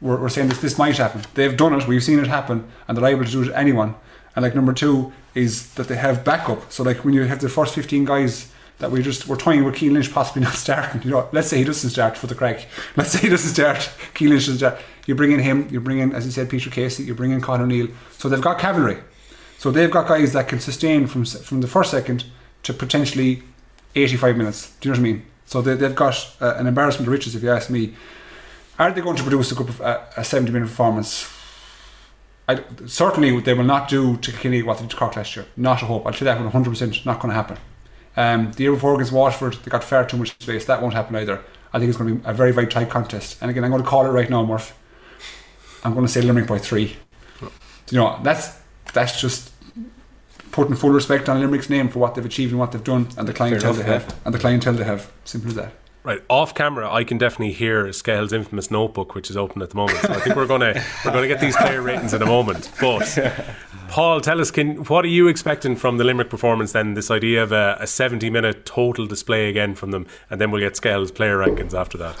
we're, 0.00 0.16
we're 0.16 0.28
saying 0.28 0.48
this 0.48 0.58
this 0.58 0.78
might 0.78 0.96
happen. 0.96 1.22
They've 1.34 1.56
done 1.56 1.74
it, 1.74 1.86
we've 1.86 2.02
seen 2.02 2.18
it 2.18 2.26
happen, 2.26 2.66
and 2.88 2.96
they're 2.96 3.06
able 3.06 3.24
to 3.24 3.30
do 3.30 3.42
it 3.42 3.46
to 3.46 3.58
anyone. 3.58 3.94
And 4.34 4.42
like 4.42 4.54
number 4.54 4.72
two 4.72 5.12
is 5.34 5.74
that 5.74 5.88
they 5.88 5.96
have 5.96 6.24
backup. 6.24 6.72
So 6.72 6.82
like 6.82 7.04
when 7.04 7.14
you 7.14 7.24
have 7.24 7.40
the 7.40 7.48
first 7.48 7.74
fifteen 7.74 8.04
guys 8.04 8.50
that 8.78 8.90
we 8.90 9.02
just 9.02 9.28
we're 9.28 9.36
toying 9.36 9.64
with 9.64 9.76
Cian 9.76 9.94
Lynch 9.94 10.12
possibly 10.12 10.42
not 10.48 10.54
starting. 10.54 11.02
You 11.02 11.10
know, 11.10 11.28
let's 11.32 11.48
say 11.48 11.58
he 11.58 11.64
doesn't 11.64 11.90
start 11.90 12.16
for 12.16 12.26
the 12.26 12.34
crack. 12.34 12.66
Let's 12.96 13.10
say 13.10 13.20
he 13.20 13.28
doesn't 13.28 13.50
start. 13.50 13.90
Cian 14.14 14.30
Lynch 14.30 14.46
doesn't 14.46 14.58
start. 14.58 14.78
You 15.06 15.14
bring 15.14 15.32
in 15.32 15.40
him. 15.40 15.68
You 15.70 15.80
bring 15.80 15.98
in, 15.98 16.14
as 16.14 16.24
you 16.24 16.32
said, 16.32 16.48
Peter 16.48 16.70
Casey. 16.70 17.04
You 17.04 17.14
bring 17.14 17.30
in 17.30 17.40
Con 17.40 17.60
O'Neill. 17.60 17.88
So 18.18 18.28
they've 18.28 18.40
got 18.40 18.58
cavalry. 18.58 18.98
So 19.58 19.70
they've 19.70 19.90
got 19.90 20.08
guys 20.08 20.32
that 20.32 20.48
can 20.48 20.60
sustain 20.60 21.06
from 21.06 21.24
from 21.24 21.60
the 21.60 21.68
first 21.68 21.90
second 21.90 22.24
to 22.64 22.74
potentially 22.74 23.42
85 23.94 24.36
minutes. 24.36 24.74
Do 24.80 24.88
you 24.88 24.94
know 24.94 25.00
what 25.00 25.08
I 25.08 25.12
mean? 25.12 25.26
So 25.46 25.62
they, 25.62 25.74
they've 25.74 25.94
got 25.94 26.36
uh, 26.40 26.54
an 26.56 26.66
embarrassment 26.66 27.06
of 27.06 27.12
riches, 27.12 27.34
if 27.34 27.42
you 27.42 27.50
ask 27.50 27.70
me. 27.70 27.94
Are 28.78 28.90
they 28.90 29.00
going 29.00 29.16
to 29.16 29.22
produce 29.22 29.52
a, 29.52 29.54
perf- 29.54 29.84
uh, 29.84 30.04
a 30.16 30.24
70 30.24 30.52
minute 30.52 30.68
performance? 30.68 31.30
I, 32.48 32.62
certainly, 32.86 33.38
they 33.40 33.54
will 33.54 33.64
not 33.64 33.88
do 33.88 34.16
to 34.18 34.32
Kilkenny 34.32 34.62
what 34.62 34.78
they 34.78 34.84
did 34.84 34.90
to 34.90 34.96
Cork 34.96 35.16
last 35.16 35.36
year. 35.36 35.46
Not 35.56 35.80
a 35.82 35.86
hope. 35.86 36.06
I'll 36.06 36.12
tell 36.12 36.28
you 36.28 36.42
that 36.42 36.52
100% 36.52 37.06
not 37.06 37.20
going 37.20 37.30
to 37.30 37.34
happen. 37.34 37.58
Um, 38.16 38.52
the 38.52 38.64
year 38.64 38.72
before 38.72 38.94
against 38.94 39.12
Waterford, 39.12 39.54
they 39.64 39.70
got 39.70 39.82
far 39.82 40.06
too 40.06 40.16
much 40.16 40.30
space. 40.40 40.64
That 40.66 40.82
won't 40.82 40.94
happen 40.94 41.16
either. 41.16 41.42
I 41.72 41.78
think 41.78 41.88
it's 41.88 41.98
going 41.98 42.16
to 42.16 42.22
be 42.22 42.28
a 42.28 42.32
very, 42.32 42.52
very 42.52 42.66
tight 42.66 42.90
contest. 42.90 43.38
And 43.40 43.50
again, 43.50 43.64
I'm 43.64 43.70
going 43.70 43.82
to 43.82 43.88
call 43.88 44.06
it 44.06 44.10
right 44.10 44.28
now, 44.28 44.44
Murph. 44.44 44.76
I'm 45.82 45.94
going 45.94 46.06
to 46.06 46.12
say 46.12 46.20
Limerick 46.22 46.46
by 46.46 46.58
three. 46.58 46.96
You 47.90 47.98
know, 47.98 48.18
that's 48.22 48.56
that's 48.92 49.20
just 49.20 49.50
putting 50.54 50.76
full 50.76 50.90
respect 50.90 51.28
on 51.28 51.40
Limerick's 51.40 51.68
name 51.68 51.88
for 51.88 51.98
what 51.98 52.14
they've 52.14 52.24
achieved 52.24 52.52
and 52.52 52.60
what 52.60 52.70
they've 52.70 52.84
done, 52.84 53.08
and 53.18 53.26
the 53.26 53.32
clientele 53.32 53.72
enough, 53.72 53.84
they 53.84 53.92
have, 53.92 54.20
and 54.24 54.32
the 54.32 54.38
clientele 54.38 54.74
they 54.74 54.84
have. 54.84 55.10
Simple 55.24 55.50
as 55.50 55.56
that. 55.56 55.72
Right 56.04 56.22
off 56.28 56.54
camera, 56.54 56.92
I 56.92 57.02
can 57.02 57.18
definitely 57.18 57.54
hear 57.54 57.90
Skell's 57.92 58.32
infamous 58.32 58.70
notebook, 58.70 59.14
which 59.14 59.30
is 59.30 59.36
open 59.36 59.62
at 59.62 59.70
the 59.70 59.76
moment. 59.76 59.98
So 59.98 60.12
I 60.12 60.20
think 60.20 60.36
we're 60.36 60.46
gonna 60.46 60.80
we're 61.04 61.12
gonna 61.12 61.26
get 61.26 61.40
these 61.40 61.56
player 61.56 61.82
ratings 61.82 62.14
in 62.14 62.22
a 62.22 62.26
moment. 62.26 62.70
But 62.80 63.18
Paul, 63.88 64.20
tell 64.20 64.40
us, 64.40 64.50
can 64.50 64.84
what 64.84 65.04
are 65.04 65.08
you 65.08 65.28
expecting 65.28 65.74
from 65.76 65.98
the 65.98 66.04
Limerick 66.04 66.30
performance? 66.30 66.72
Then 66.72 66.94
this 66.94 67.10
idea 67.10 67.42
of 67.42 67.52
a, 67.52 67.76
a 67.80 67.86
seventy 67.86 68.30
minute 68.30 68.64
total 68.64 69.06
display 69.06 69.48
again 69.48 69.74
from 69.74 69.90
them, 69.90 70.06
and 70.30 70.40
then 70.40 70.50
we'll 70.50 70.60
get 70.60 70.76
Skell's 70.76 71.10
player 71.10 71.38
rankings 71.38 71.74
after 71.74 71.98
that. 71.98 72.16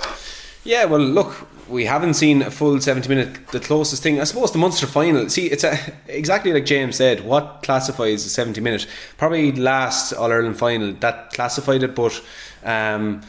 Yeah, 0.64 0.86
well, 0.86 1.00
look, 1.00 1.46
we 1.68 1.84
haven't 1.84 2.14
seen 2.14 2.42
a 2.42 2.50
full 2.50 2.80
70 2.80 3.08
minute. 3.08 3.48
The 3.48 3.60
closest 3.60 4.02
thing, 4.02 4.20
I 4.20 4.24
suppose, 4.24 4.52
the 4.52 4.58
Munster 4.58 4.86
final. 4.86 5.28
See, 5.28 5.46
it's 5.46 5.64
a, 5.64 5.78
exactly 6.08 6.52
like 6.52 6.64
James 6.64 6.96
said. 6.96 7.24
What 7.24 7.62
classifies 7.62 8.24
a 8.24 8.30
70 8.30 8.60
minute? 8.60 8.86
Probably 9.18 9.52
last 9.52 10.12
All 10.12 10.32
Ireland 10.32 10.58
final 10.58 10.92
that 10.94 11.32
classified 11.32 11.82
it, 11.82 11.94
but 11.94 12.20
um, 12.64 13.20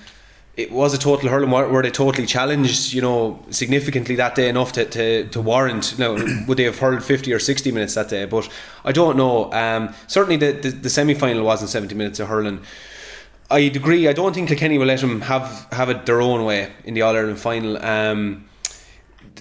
it 0.55 0.71
was 0.71 0.93
a 0.93 0.97
total 0.97 1.29
hurling 1.29 1.51
where 1.51 1.83
they 1.83 1.91
totally 1.91 2.25
challenged, 2.25 2.93
you 2.93 3.01
know, 3.01 3.43
significantly 3.49 4.15
that 4.15 4.35
day 4.35 4.47
enough 4.47 4.71
to, 4.73 4.85
to, 4.85 5.27
to 5.27 5.41
warrant. 5.41 5.99
Now, 5.99 6.15
would 6.47 6.57
they 6.57 6.63
have 6.63 6.79
hurled 6.79 7.03
50 7.03 7.33
or 7.33 7.39
60 7.39 7.71
minutes 7.71 7.95
that 7.95 8.07
day? 8.07 8.25
But 8.25 8.49
I 8.85 8.93
don't 8.93 9.17
know. 9.17 9.51
Um, 9.51 9.93
certainly, 10.07 10.37
the, 10.37 10.53
the, 10.53 10.69
the 10.69 10.89
semi 10.89 11.13
final 11.13 11.43
wasn't 11.43 11.69
70 11.69 11.95
minutes 11.95 12.19
of 12.21 12.29
hurling. 12.29 12.61
I'd 13.51 13.75
agree. 13.75 14.07
I 14.07 14.13
don't 14.13 14.33
think 14.33 14.47
Kilkenny 14.47 14.77
will 14.77 14.87
let 14.87 15.01
them 15.01 15.21
have 15.21 15.67
have 15.71 15.89
it 15.89 16.05
their 16.05 16.21
own 16.21 16.45
way 16.45 16.71
in 16.83 16.93
the 16.93 17.03
All 17.03 17.15
Ireland 17.15 17.39
final. 17.39 17.77
Um, 17.83 18.49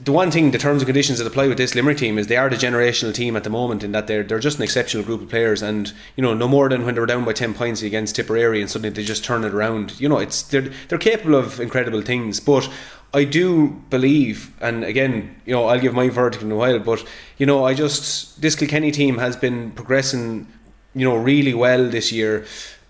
the 0.03 0.13
one 0.13 0.31
thing, 0.31 0.51
the 0.51 0.59
terms 0.59 0.83
and 0.83 0.87
conditions 0.87 1.19
that 1.19 1.27
apply 1.27 1.47
with 1.47 1.57
this 1.57 1.75
Limerick 1.75 1.99
team 1.99 2.19
is 2.19 2.27
they 2.27 2.37
are 2.37 2.51
the 2.51 2.57
generational 2.57 3.15
team 3.15 3.37
at 3.37 3.45
the 3.45 3.51
moment, 3.51 3.83
in 3.85 3.93
that 3.93 4.07
they're 4.07 4.23
they're 4.23 4.41
just 4.41 4.59
an 4.59 4.65
exceptional 4.65 5.05
group 5.05 5.23
of 5.23 5.29
players, 5.31 5.63
and 5.63 5.93
you 6.17 6.23
know 6.23 6.35
no 6.35 6.49
more 6.49 6.69
than 6.69 6.85
when 6.85 6.95
they 6.95 7.01
were 7.01 7.07
down 7.07 7.25
by 7.25 7.33
ten 7.33 7.55
points 7.55 7.83
against 7.83 8.17
Tipperary, 8.17 8.61
and 8.61 8.71
suddenly 8.71 8.91
they 8.91 9.05
just 9.05 9.25
turn 9.25 9.45
it 9.45 9.55
around. 9.55 9.99
You 9.99 10.09
know, 10.09 10.19
it's 10.19 10.43
they're 10.43 10.71
they're 10.89 10.99
capable 10.99 11.37
of 11.37 11.61
incredible 11.61 12.03
things, 12.03 12.41
but. 12.41 12.69
I 13.17 13.23
do 13.23 13.69
believe, 13.91 14.53
and 14.61 14.83
again, 14.83 15.41
you 15.47 15.53
know, 15.53 15.67
I'll 15.67 15.79
give 15.79 15.95
my 15.95 16.09
verdict 16.09 16.43
in 16.43 16.51
a 16.51 16.57
while, 16.57 16.81
but 16.81 17.05
you 17.39 17.47
know, 17.47 17.65
I 17.65 17.73
just 17.73 18.43
this 18.43 18.57
Kilkenny 18.57 18.91
team 18.91 19.19
has 19.19 19.37
been 19.37 19.71
progressing, 19.71 20.49
you 20.97 21.09
know, 21.09 21.15
really 21.15 21.55
well 21.55 21.89
this 21.89 22.11
year. 22.11 22.45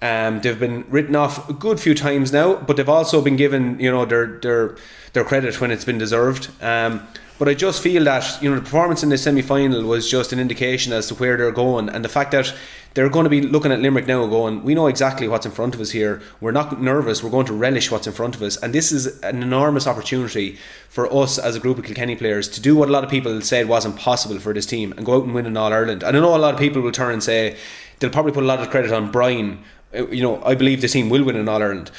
Um, 0.05 0.42
they've 0.42 0.61
been 0.61 0.84
written 0.90 1.16
off 1.16 1.48
a 1.48 1.55
good 1.55 1.80
few 1.80 1.94
times 1.94 2.30
now, 2.30 2.57
but 2.57 2.76
they've 2.76 2.86
also 2.86 3.22
been 3.22 3.36
given, 3.36 3.80
you 3.80 3.90
know, 3.90 4.05
their 4.05 4.38
their 4.40 4.76
their 5.14 5.24
credit 5.24 5.59
when 5.62 5.70
it's 5.70 5.86
been 5.86 5.96
deserved. 5.96 6.50
Um, 6.61 7.07
but 7.38 7.48
I 7.48 7.55
just 7.55 7.82
feel 7.82 8.05
that 8.05 8.38
you 8.42 8.50
know 8.50 8.57
the 8.57 8.62
performance 8.62 9.02
in 9.02 9.09
the 9.09 9.16
semi 9.16 9.40
final 9.40 9.82
was 9.84 10.11
just 10.11 10.34
an 10.34 10.38
indication 10.38 10.92
as 10.92 11.09
to 11.09 11.14
where 11.14 11.38
they're 11.38 11.50
going, 11.52 11.88
and 11.88 12.05
the 12.05 12.11
fact 12.11 12.32
that 12.32 12.55
they're 12.92 13.09
going 13.09 13.24
to 13.24 13.30
be 13.30 13.40
looking 13.40 13.72
at 13.72 13.80
Limerick 13.80 14.07
now, 14.07 14.26
going, 14.26 14.62
we 14.62 14.74
know 14.74 14.88
exactly 14.88 15.26
what's 15.26 15.46
in 15.46 15.52
front 15.52 15.74
of 15.74 15.80
us 15.80 15.90
here. 15.90 16.20
We're 16.38 16.52
not 16.52 16.80
nervous. 16.82 17.24
We're 17.24 17.30
going 17.30 17.46
to 17.46 17.55
relish 17.55 17.90
what's 17.90 18.07
in 18.07 18.12
front 18.12 18.36
of 18.36 18.42
us, 18.42 18.59
and 18.59 18.74
this 18.74 18.92
is 18.92 19.18
an 19.22 19.42
enormous 19.42 19.86
opportunity 19.86 20.59
for 20.90 21.11
us 21.12 21.38
as 21.38 21.57
a 21.57 21.61
group 21.61 21.78
of 21.78 21.84
Kilkenny 21.84 22.14
players 22.14 22.46
to 22.50 22.61
do 22.61 22.76
what 22.76 22.90
a 22.90 22.92
lot 22.92 23.05
of 23.05 23.11
people 23.11 23.40
said 23.40 23.68
wasn't 23.68 23.96
possible 23.96 24.38
for 24.38 24.52
this 24.52 24.66
team 24.66 24.92
and 24.92 25.07
go 25.07 25.16
out 25.16 25.24
and 25.24 25.34
win 25.34 25.46
an 25.46 25.57
All 25.57 25.72
Ireland. 25.72 26.02
And 26.02 26.14
I 26.14 26.20
know 26.20 26.36
a 26.36 26.38
lot 26.38 26.52
of 26.52 26.61
people 26.61 26.82
will 26.82 26.92
turn 26.92 27.14
and 27.14 27.22
say 27.22 27.57
they'll 27.98 28.11
probably 28.11 28.32
put 28.32 28.44
a 28.44 28.46
lot 28.46 28.61
of 28.61 28.70
credit 28.70 28.92
on 28.92 29.11
Brian. 29.11 29.64
Uh, 29.95 30.07
You 30.09 30.22
know, 30.22 30.42
I 30.45 30.55
believe 30.55 30.80
the 30.80 30.88
team 30.88 31.09
will 31.09 31.24
win 31.24 31.36
in 31.36 31.49
All 31.49 31.62
Ireland. 31.62 31.90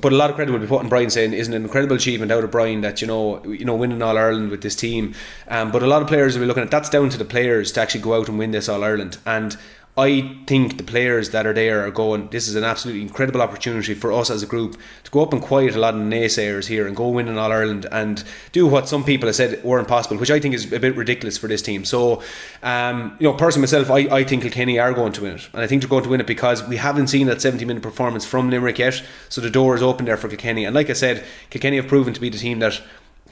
But 0.00 0.12
a 0.12 0.16
lot 0.16 0.30
of 0.30 0.36
credit 0.36 0.52
will 0.52 0.58
be 0.58 0.66
put 0.66 0.80
on 0.80 0.88
Brian 0.88 1.10
saying 1.10 1.34
isn't 1.34 1.52
an 1.52 1.64
incredible 1.64 1.96
achievement 1.96 2.32
out 2.32 2.44
of 2.44 2.50
Brian 2.50 2.80
that 2.80 3.02
you 3.02 3.06
know 3.06 3.44
you 3.44 3.66
know 3.66 3.76
winning 3.76 4.00
All 4.00 4.16
Ireland 4.16 4.50
with 4.50 4.62
this 4.62 4.74
team. 4.74 5.14
Um, 5.48 5.70
but 5.70 5.82
a 5.82 5.86
lot 5.86 6.00
of 6.00 6.08
players 6.08 6.34
will 6.34 6.42
be 6.42 6.46
looking 6.46 6.62
at 6.62 6.70
that's 6.70 6.88
down 6.88 7.10
to 7.10 7.18
the 7.18 7.26
players 7.26 7.72
to 7.72 7.80
actually 7.82 8.00
go 8.00 8.14
out 8.14 8.28
and 8.28 8.38
win 8.38 8.52
this 8.52 8.70
All 8.70 8.82
Ireland. 8.82 9.18
And 9.26 9.54
I 9.96 10.38
think 10.46 10.78
the 10.78 10.84
players 10.84 11.30
that 11.30 11.46
are 11.46 11.52
there 11.52 11.86
are 11.86 11.90
going. 11.90 12.28
This 12.28 12.48
is 12.48 12.54
an 12.54 12.64
absolutely 12.64 13.02
incredible 13.02 13.42
opportunity 13.42 13.92
for 13.92 14.10
us 14.10 14.30
as 14.30 14.42
a 14.42 14.46
group 14.46 14.78
to 15.04 15.10
go 15.10 15.22
up 15.22 15.34
and 15.34 15.42
quiet 15.42 15.76
a 15.76 15.78
lot 15.78 15.94
of 15.94 16.00
naysayers 16.00 16.66
here 16.66 16.86
and 16.86 16.96
go 16.96 17.10
win 17.10 17.28
an 17.28 17.36
All 17.36 17.52
Ireland 17.52 17.86
and 17.92 18.24
do 18.52 18.66
what 18.66 18.88
some 18.88 19.04
people 19.04 19.26
have 19.26 19.36
said 19.36 19.62
were 19.62 19.78
impossible, 19.78 20.16
which 20.16 20.30
I 20.30 20.40
think 20.40 20.54
is 20.54 20.72
a 20.72 20.80
bit 20.80 20.96
ridiculous 20.96 21.36
for 21.36 21.46
this 21.46 21.60
team. 21.60 21.84
So, 21.84 22.22
um, 22.62 23.14
you 23.20 23.28
know, 23.28 23.34
personally 23.34 23.64
myself, 23.64 23.90
I, 23.90 23.98
I 24.16 24.24
think 24.24 24.44
Kilkenny 24.44 24.78
are 24.78 24.94
going 24.94 25.12
to 25.12 25.22
win 25.22 25.34
it, 25.34 25.50
and 25.52 25.60
I 25.60 25.66
think 25.66 25.82
they're 25.82 25.90
going 25.90 26.04
to 26.04 26.10
win 26.10 26.20
it 26.22 26.26
because 26.26 26.66
we 26.66 26.78
haven't 26.78 27.08
seen 27.08 27.26
that 27.26 27.42
70 27.42 27.66
minute 27.66 27.82
performance 27.82 28.24
from 28.24 28.48
Limerick 28.48 28.78
yet. 28.78 29.02
So 29.28 29.42
the 29.42 29.50
door 29.50 29.74
is 29.74 29.82
open 29.82 30.06
there 30.06 30.16
for 30.16 30.28
Kilkenny, 30.28 30.64
and 30.64 30.74
like 30.74 30.88
I 30.88 30.94
said, 30.94 31.22
Kilkenny 31.50 31.76
have 31.76 31.86
proven 31.86 32.14
to 32.14 32.20
be 32.20 32.30
the 32.30 32.38
team 32.38 32.60
that 32.60 32.80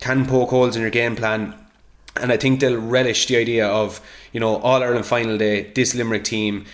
can 0.01 0.27
poke 0.27 0.51
holes 0.51 0.77
in 0.77 0.83
your 0.83 0.91
game 0.91 1.17
plan. 1.17 1.55
And 2.17 2.33
I 2.33 2.37
think 2.37 2.61
they'll 2.61 2.81
relish 2.81 3.27
the 3.27 3.37
idea 3.37 3.67
of, 3.67 4.01
you 4.33 4.41
know, 4.41 4.57
All 4.57 4.83
Ireland 4.83 5.07
final 5.07 5.39
day, 5.39 5.71
this 5.75 5.95
Limerick 5.95 6.25
team, 6.25 6.67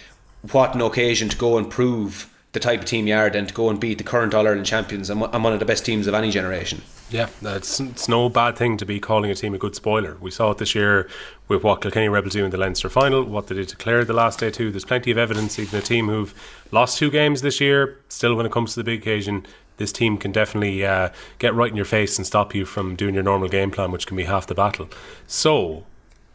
what 0.52 0.74
an 0.74 0.80
occasion 0.80 1.28
to 1.28 1.36
go 1.36 1.58
and 1.58 1.70
prove 1.70 2.32
the 2.52 2.60
type 2.60 2.80
of 2.80 2.86
team 2.86 3.06
you 3.06 3.14
are 3.14 3.28
than 3.28 3.46
to 3.46 3.52
go 3.52 3.68
and 3.68 3.78
beat 3.78 3.98
the 3.98 4.04
current 4.04 4.32
All 4.32 4.46
Ireland 4.46 4.64
champions 4.64 5.10
and, 5.10 5.22
and 5.22 5.44
one 5.44 5.52
of 5.52 5.58
the 5.58 5.66
best 5.66 5.84
teams 5.84 6.06
of 6.06 6.14
any 6.14 6.30
generation. 6.30 6.80
Yeah, 7.10 7.28
it's, 7.42 7.78
it's 7.78 8.08
no 8.08 8.28
bad 8.28 8.56
thing 8.56 8.78
to 8.78 8.86
be 8.86 8.98
calling 8.98 9.30
a 9.30 9.34
team 9.34 9.54
a 9.54 9.58
good 9.58 9.76
spoiler. 9.76 10.16
We 10.20 10.30
saw 10.30 10.50
it 10.52 10.58
this 10.58 10.74
year 10.74 11.08
with 11.48 11.62
what 11.62 11.82
Kilkenny 11.82 12.08
Rebels 12.08 12.32
do 12.32 12.44
in 12.44 12.50
the 12.50 12.56
Leinster 12.56 12.88
final, 12.88 13.22
what 13.22 13.46
they 13.46 13.54
did 13.54 13.68
to 13.68 13.76
Clare 13.76 14.04
the 14.04 14.12
last 14.12 14.40
day 14.40 14.50
too. 14.50 14.70
There's 14.70 14.84
plenty 14.84 15.10
of 15.10 15.18
evidence, 15.18 15.58
even 15.58 15.78
a 15.78 15.82
team 15.82 16.08
who've 16.08 16.34
lost 16.72 16.98
two 16.98 17.10
games 17.10 17.42
this 17.42 17.60
year, 17.60 17.98
still 18.08 18.34
when 18.34 18.46
it 18.46 18.52
comes 18.52 18.72
to 18.74 18.80
the 18.80 18.84
big 18.84 19.02
occasion, 19.02 19.46
this 19.76 19.92
team 19.92 20.18
can 20.18 20.32
definitely 20.32 20.84
uh, 20.84 21.10
get 21.38 21.54
right 21.54 21.70
in 21.70 21.76
your 21.76 21.84
face 21.84 22.18
and 22.18 22.26
stop 22.26 22.54
you 22.54 22.64
from 22.64 22.96
doing 22.96 23.14
your 23.14 23.22
normal 23.22 23.48
game 23.48 23.70
plan, 23.70 23.90
which 23.90 24.06
can 24.06 24.16
be 24.16 24.24
half 24.24 24.46
the 24.46 24.54
battle. 24.54 24.88
So, 25.26 25.84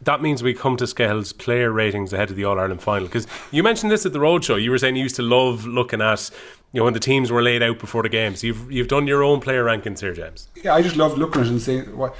that 0.01 0.21
means 0.21 0.41
we 0.41 0.53
come 0.53 0.77
to 0.77 0.87
Skell's 0.87 1.31
player 1.31 1.71
ratings 1.71 2.11
ahead 2.11 2.29
of 2.29 2.35
the 2.35 2.43
All 2.45 2.59
Ireland 2.59 2.81
final. 2.81 3.07
Because 3.07 3.27
you 3.51 3.63
mentioned 3.63 3.91
this 3.91 4.05
at 4.05 4.13
the 4.13 4.19
roadshow. 4.19 4.61
You 4.61 4.71
were 4.71 4.77
saying 4.77 4.95
you 4.95 5.03
used 5.03 5.15
to 5.17 5.21
love 5.21 5.65
looking 5.65 6.01
at 6.01 6.29
you 6.73 6.79
know 6.79 6.85
when 6.85 6.93
the 6.93 6.99
teams 6.99 7.31
were 7.31 7.41
laid 7.41 7.61
out 7.61 7.79
before 7.79 8.03
the 8.03 8.09
games. 8.09 8.43
You've 8.43 8.71
you've 8.71 8.87
done 8.87 9.07
your 9.07 9.23
own 9.23 9.41
player 9.41 9.63
rankings 9.63 9.99
here, 9.99 10.13
James. 10.13 10.47
Yeah, 10.63 10.73
I 10.73 10.81
just 10.81 10.95
love 10.95 11.17
looking 11.17 11.41
at 11.41 11.47
it 11.47 11.51
and 11.51 11.61
saying 11.61 11.95
what 11.95 12.15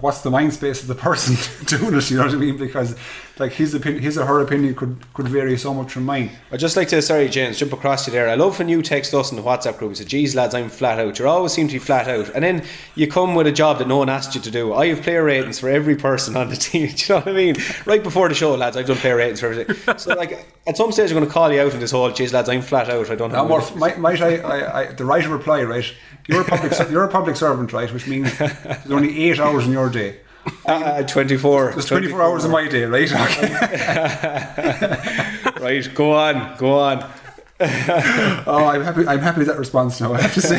what's 0.00 0.22
the 0.22 0.30
mind 0.30 0.52
space 0.54 0.82
of 0.82 0.88
the 0.88 0.94
person 0.94 1.36
doing 1.66 1.94
it. 1.94 2.10
You 2.10 2.18
know 2.18 2.24
what 2.24 2.34
I 2.34 2.38
mean? 2.38 2.56
Because 2.56 2.96
like 3.38 3.52
his 3.52 3.74
opinion, 3.74 4.02
his 4.02 4.16
or 4.16 4.24
her 4.24 4.40
opinion 4.40 4.74
could 4.74 4.96
could 5.12 5.28
vary 5.28 5.58
so 5.58 5.74
much 5.74 5.92
from 5.92 6.04
mine. 6.04 6.30
I'd 6.50 6.58
just 6.60 6.76
like 6.76 6.88
to, 6.88 7.02
sorry, 7.02 7.28
James, 7.28 7.58
jump 7.58 7.72
across 7.72 8.06
you 8.06 8.12
there. 8.12 8.28
I 8.28 8.34
love 8.34 8.58
when 8.58 8.68
you 8.68 8.80
text 8.82 9.12
us 9.12 9.30
in 9.30 9.36
the 9.36 9.42
WhatsApp 9.42 9.78
group 9.78 9.90
and 9.90 9.98
say, 9.98 10.04
geez, 10.04 10.34
lads, 10.34 10.54
I'm 10.54 10.70
flat 10.70 10.98
out. 10.98 11.18
You 11.18 11.28
always 11.28 11.52
seem 11.52 11.68
to 11.68 11.74
be 11.74 11.78
flat 11.78 12.08
out. 12.08 12.30
And 12.34 12.42
then 12.42 12.64
you 12.94 13.06
come 13.06 13.34
with 13.34 13.46
a 13.46 13.52
job 13.52 13.78
that 13.78 13.88
no 13.88 13.98
one 13.98 14.08
asked 14.08 14.34
you 14.34 14.40
to 14.40 14.50
do. 14.50 14.72
I 14.72 14.86
have 14.86 15.02
player 15.02 15.22
ratings 15.24 15.58
for 15.58 15.68
every 15.68 15.96
person 15.96 16.36
on 16.36 16.48
the 16.48 16.56
team. 16.66 16.88
Do 16.88 16.92
you 16.94 17.04
know 17.08 17.16
what 17.16 17.28
I 17.28 17.32
mean? 17.32 17.56
Right 17.84 18.02
before 18.02 18.28
the 18.28 18.34
show, 18.34 18.54
lads, 18.54 18.76
I've 18.76 18.86
done 18.86 18.96
player 18.96 19.16
ratings 19.16 19.40
for 19.40 19.52
everything. 19.52 19.98
So, 19.98 20.14
like, 20.14 20.46
at 20.66 20.76
some 20.76 20.90
stage, 20.92 21.10
I'm 21.10 21.16
going 21.16 21.26
to 21.26 21.32
call 21.32 21.52
you 21.52 21.60
out 21.60 21.74
in 21.74 21.80
this 21.80 21.90
whole, 21.90 22.10
geez, 22.10 22.32
lads, 22.32 22.48
I'm 22.48 22.62
flat 22.62 22.88
out. 22.88 23.10
I 23.10 23.14
don't 23.16 23.32
Now, 23.32 23.42
have 23.46 23.50
Murph, 23.50 23.76
might, 23.76 23.98
might 23.98 24.20
I, 24.22 24.36
I, 24.38 24.80
I, 24.80 24.92
the 24.92 25.04
right 25.04 25.26
reply, 25.26 25.62
right? 25.62 25.84
You're 26.26 26.40
a 26.40 26.44
public, 26.44 26.72
you're 26.90 27.04
a 27.04 27.08
public 27.08 27.36
servant, 27.36 27.72
right? 27.72 27.92
Which 27.92 28.06
means 28.06 28.36
there's 28.38 28.90
only 28.90 29.24
eight 29.30 29.38
hours 29.38 29.66
in 29.66 29.72
your 29.72 29.90
day. 29.90 30.20
Uh, 30.64 31.02
24. 31.02 31.72
There's 31.72 31.86
24 31.86 32.22
hours 32.22 32.44
in 32.44 32.50
my 32.50 32.68
day, 32.68 32.84
right? 32.84 33.10
right, 35.60 35.94
go 35.94 36.12
on, 36.12 36.56
go 36.56 36.78
on. 36.78 37.10
oh, 37.60 38.66
I'm 38.66 38.82
happy. 38.82 39.06
I'm 39.06 39.20
happy 39.20 39.38
with 39.38 39.48
that 39.48 39.58
response 39.58 40.00
now. 40.00 40.12
I 40.12 40.20
have 40.20 40.34
to 40.34 40.42
say. 40.42 40.58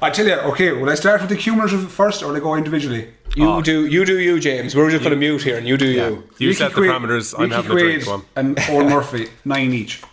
I 0.00 0.10
tell 0.10 0.26
you, 0.26 0.34
okay. 0.34 0.72
Will 0.72 0.90
I 0.90 0.94
start 0.94 1.20
with 1.20 1.30
the 1.30 1.36
cumulative 1.36 1.90
first, 1.92 2.22
or 2.22 2.28
will 2.28 2.36
I 2.36 2.40
go 2.40 2.54
individually? 2.54 3.12
You 3.36 3.62
do, 3.62 3.86
you 3.86 4.04
do, 4.04 4.18
you, 4.18 4.40
James. 4.40 4.74
We're 4.74 4.90
just 4.90 5.02
going 5.02 5.12
to 5.12 5.18
mute 5.18 5.42
here, 5.42 5.56
and 5.56 5.66
you 5.66 5.76
do 5.76 5.86
you. 5.86 6.24
You 6.38 6.48
Ricky 6.48 6.52
set 6.54 6.74
the 6.74 6.80
Quaid- 6.80 6.90
parameters. 6.90 7.34
I'm 7.34 7.42
Ricky 7.42 7.54
having 7.54 7.70
a 7.70 7.74
drink. 7.74 8.02
Quaid 8.02 8.06
Go. 8.06 8.24
And 8.34 8.56
Eoin 8.56 8.90
Murphy, 8.90 9.28
nine 9.44 9.72
each. 9.72 9.98
Is 9.98 10.04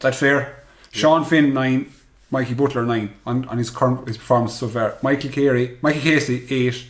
that 0.00 0.14
fair? 0.14 0.62
Sean 0.92 1.24
Finn, 1.24 1.52
nine. 1.52 1.92
Mikey 2.36 2.52
Butler, 2.52 2.84
nine 2.84 3.14
on, 3.24 3.46
on 3.46 3.56
his 3.56 3.70
current 3.70 4.06
his 4.06 4.18
performance 4.18 4.52
so 4.52 4.68
far. 4.68 4.98
Michael 5.00 5.30
Carey, 5.30 5.78
Michael 5.80 6.02
Casey, 6.02 6.46
eight. 6.50 6.84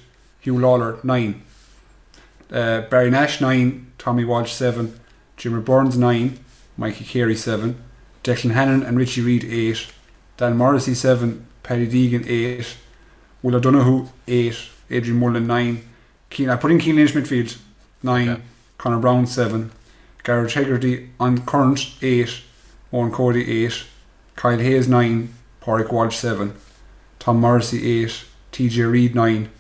Huw 0.45 0.59
Lawlor, 0.59 1.05
nine. 1.05 1.41
Uh, 2.51 2.81
Barry 2.81 3.13
Nash, 3.13 3.41
nine. 3.41 3.93
Tommy 3.97 4.25
Walsh, 4.25 4.51
seven. 4.51 4.99
Jimmy 5.37 5.61
Burns, 5.63 5.97
nine. 5.97 6.41
Mikey 6.77 7.05
Carey, 7.05 7.37
seven. 7.37 7.81
Declan 8.25 8.55
Hannon 8.55 8.83
and 8.83 8.99
Richie 8.99 9.21
Reid, 9.21 9.45
eight. 9.45 9.87
Dan 10.37 10.57
Morrissey, 10.57 10.95
seven. 10.95 11.47
Paddy 11.63 11.87
Deegan, 11.87 12.29
eight. 12.29 12.77
Will 13.41 13.55
O'Donoghue, 13.55 14.09
eight. 14.27 14.59
Adrian 14.91 15.21
Mullen, 15.21 15.47
nine. 15.47 15.89
Cian, 16.29 16.51
I 16.51 16.57
put 16.57 16.73
in 16.73 16.81
Cian 16.81 16.97
Lynch 16.97 17.13
midfield, 17.13 17.57
nine. 18.03 18.43
Conor 18.79 18.99
Browne, 18.99 19.29
seven. 19.29 19.71
Gearóid 20.25 20.55
Hegarty 20.55 21.11
on 21.21 21.47
current, 21.47 21.95
eight. 22.03 22.43
Eoin 22.93 23.13
Cody, 23.13 23.65
eight. 23.65 23.85
Kyle 24.35 24.59
Hayes, 24.59 24.89
nine. 24.89 25.36
Pádraig 25.67 25.91
Walsh, 25.91 26.17
seven. 26.17 26.55
Tom 27.19 27.41
Morrissey, 27.41 27.85
eight. 27.85 28.25
TJ 28.53 28.91
Reid, 28.91 29.17
nine. 29.17 29.51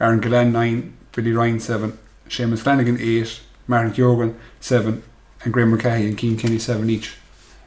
Aaron 0.00 0.20
Gillane, 0.20 0.50
nine. 0.50 0.96
Billy 1.12 1.32
Ryan, 1.32 1.60
seven. 1.60 1.96
Seamus 2.28 2.58
Flanagan, 2.58 2.98
eight. 3.00 3.40
Martin 3.68 3.92
Keoghan, 3.92 4.34
seven. 4.58 5.04
And 5.44 5.52
Graeme 5.52 5.70
Mulcahy 5.70 6.08
and 6.08 6.18
Cian 6.18 6.36
Kenny, 6.36 6.58
seven 6.58 6.90
each. 6.90 7.16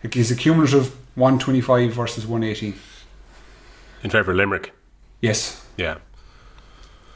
It 0.03 0.11
gives 0.11 0.29
a 0.31 0.35
cumulative 0.35 0.93
125 1.15 1.93
versus 1.93 2.27
118. 2.27 2.73
In 4.03 4.09
favour 4.09 4.31
of 4.31 4.37
Limerick. 4.37 4.73
Yes. 5.21 5.65
Yeah. 5.77 5.99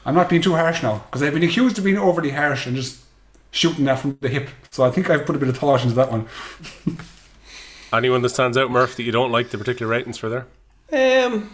I'm 0.06 0.16
not 0.16 0.30
being 0.30 0.41
too 0.41 0.53
harsh 0.53 0.82
now 0.82 1.03
because 1.08 1.22
I've 1.22 1.34
been 1.34 1.43
accused 1.43 1.78
of 1.78 1.84
being 1.84 1.97
overly 1.97 2.30
harsh 2.30 2.66
and 2.66 2.78
just 2.78 3.01
shooting 3.51 3.86
that 3.86 3.99
from 3.99 4.18
the 4.22 4.30
hip. 4.30 4.49
So 4.72 4.86
I 4.86 4.91
think 4.91 5.10
I've 5.10 5.26
put 5.26 5.36
a 5.36 5.39
bit 5.39 5.49
of 5.49 5.58
thought 5.58 5.84
into 5.84 5.95
that 5.95 6.12
one. 6.12 6.28
Anyone 7.96 8.22
that 8.22 8.30
stands 8.30 8.58
out, 8.58 8.72
Murph, 8.72 8.96
that 8.96 9.04
you 9.04 9.12
don't 9.12 9.32
like 9.32 9.50
the 9.50 9.58
particular 9.58 9.89
ratings 9.89 10.18
for 10.18 10.30
there? 10.30 10.46
Um, 10.91 11.50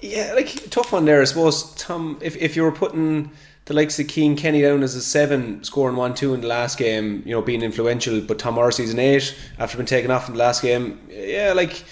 yeah, 0.00 0.32
like 0.34 0.70
tough 0.70 0.92
one 0.92 1.04
there. 1.04 1.20
I 1.20 1.24
suppose 1.24 1.74
Tom, 1.74 2.18
if 2.20 2.36
if 2.36 2.56
you 2.56 2.62
were 2.62 2.72
putting 2.72 3.30
the 3.66 3.74
likes 3.74 3.98
of 3.98 4.10
Cian 4.10 4.36
Kenny 4.36 4.62
down 4.62 4.82
as 4.82 4.94
a 4.94 5.00
seven, 5.00 5.62
scoring 5.62 5.96
one 5.96 6.14
two 6.14 6.34
in 6.34 6.40
the 6.40 6.48
last 6.48 6.78
game, 6.78 7.22
you 7.24 7.32
know, 7.32 7.42
being 7.42 7.62
influential, 7.62 8.20
but 8.20 8.38
Tom 8.38 8.54
Morrissey's 8.54 8.92
an 8.92 8.98
eight 8.98 9.34
after 9.58 9.76
being 9.76 9.86
taken 9.86 10.10
off 10.10 10.28
in 10.28 10.34
the 10.34 10.40
last 10.40 10.62
game. 10.62 11.00
Yeah, 11.08 11.52
like 11.54 11.84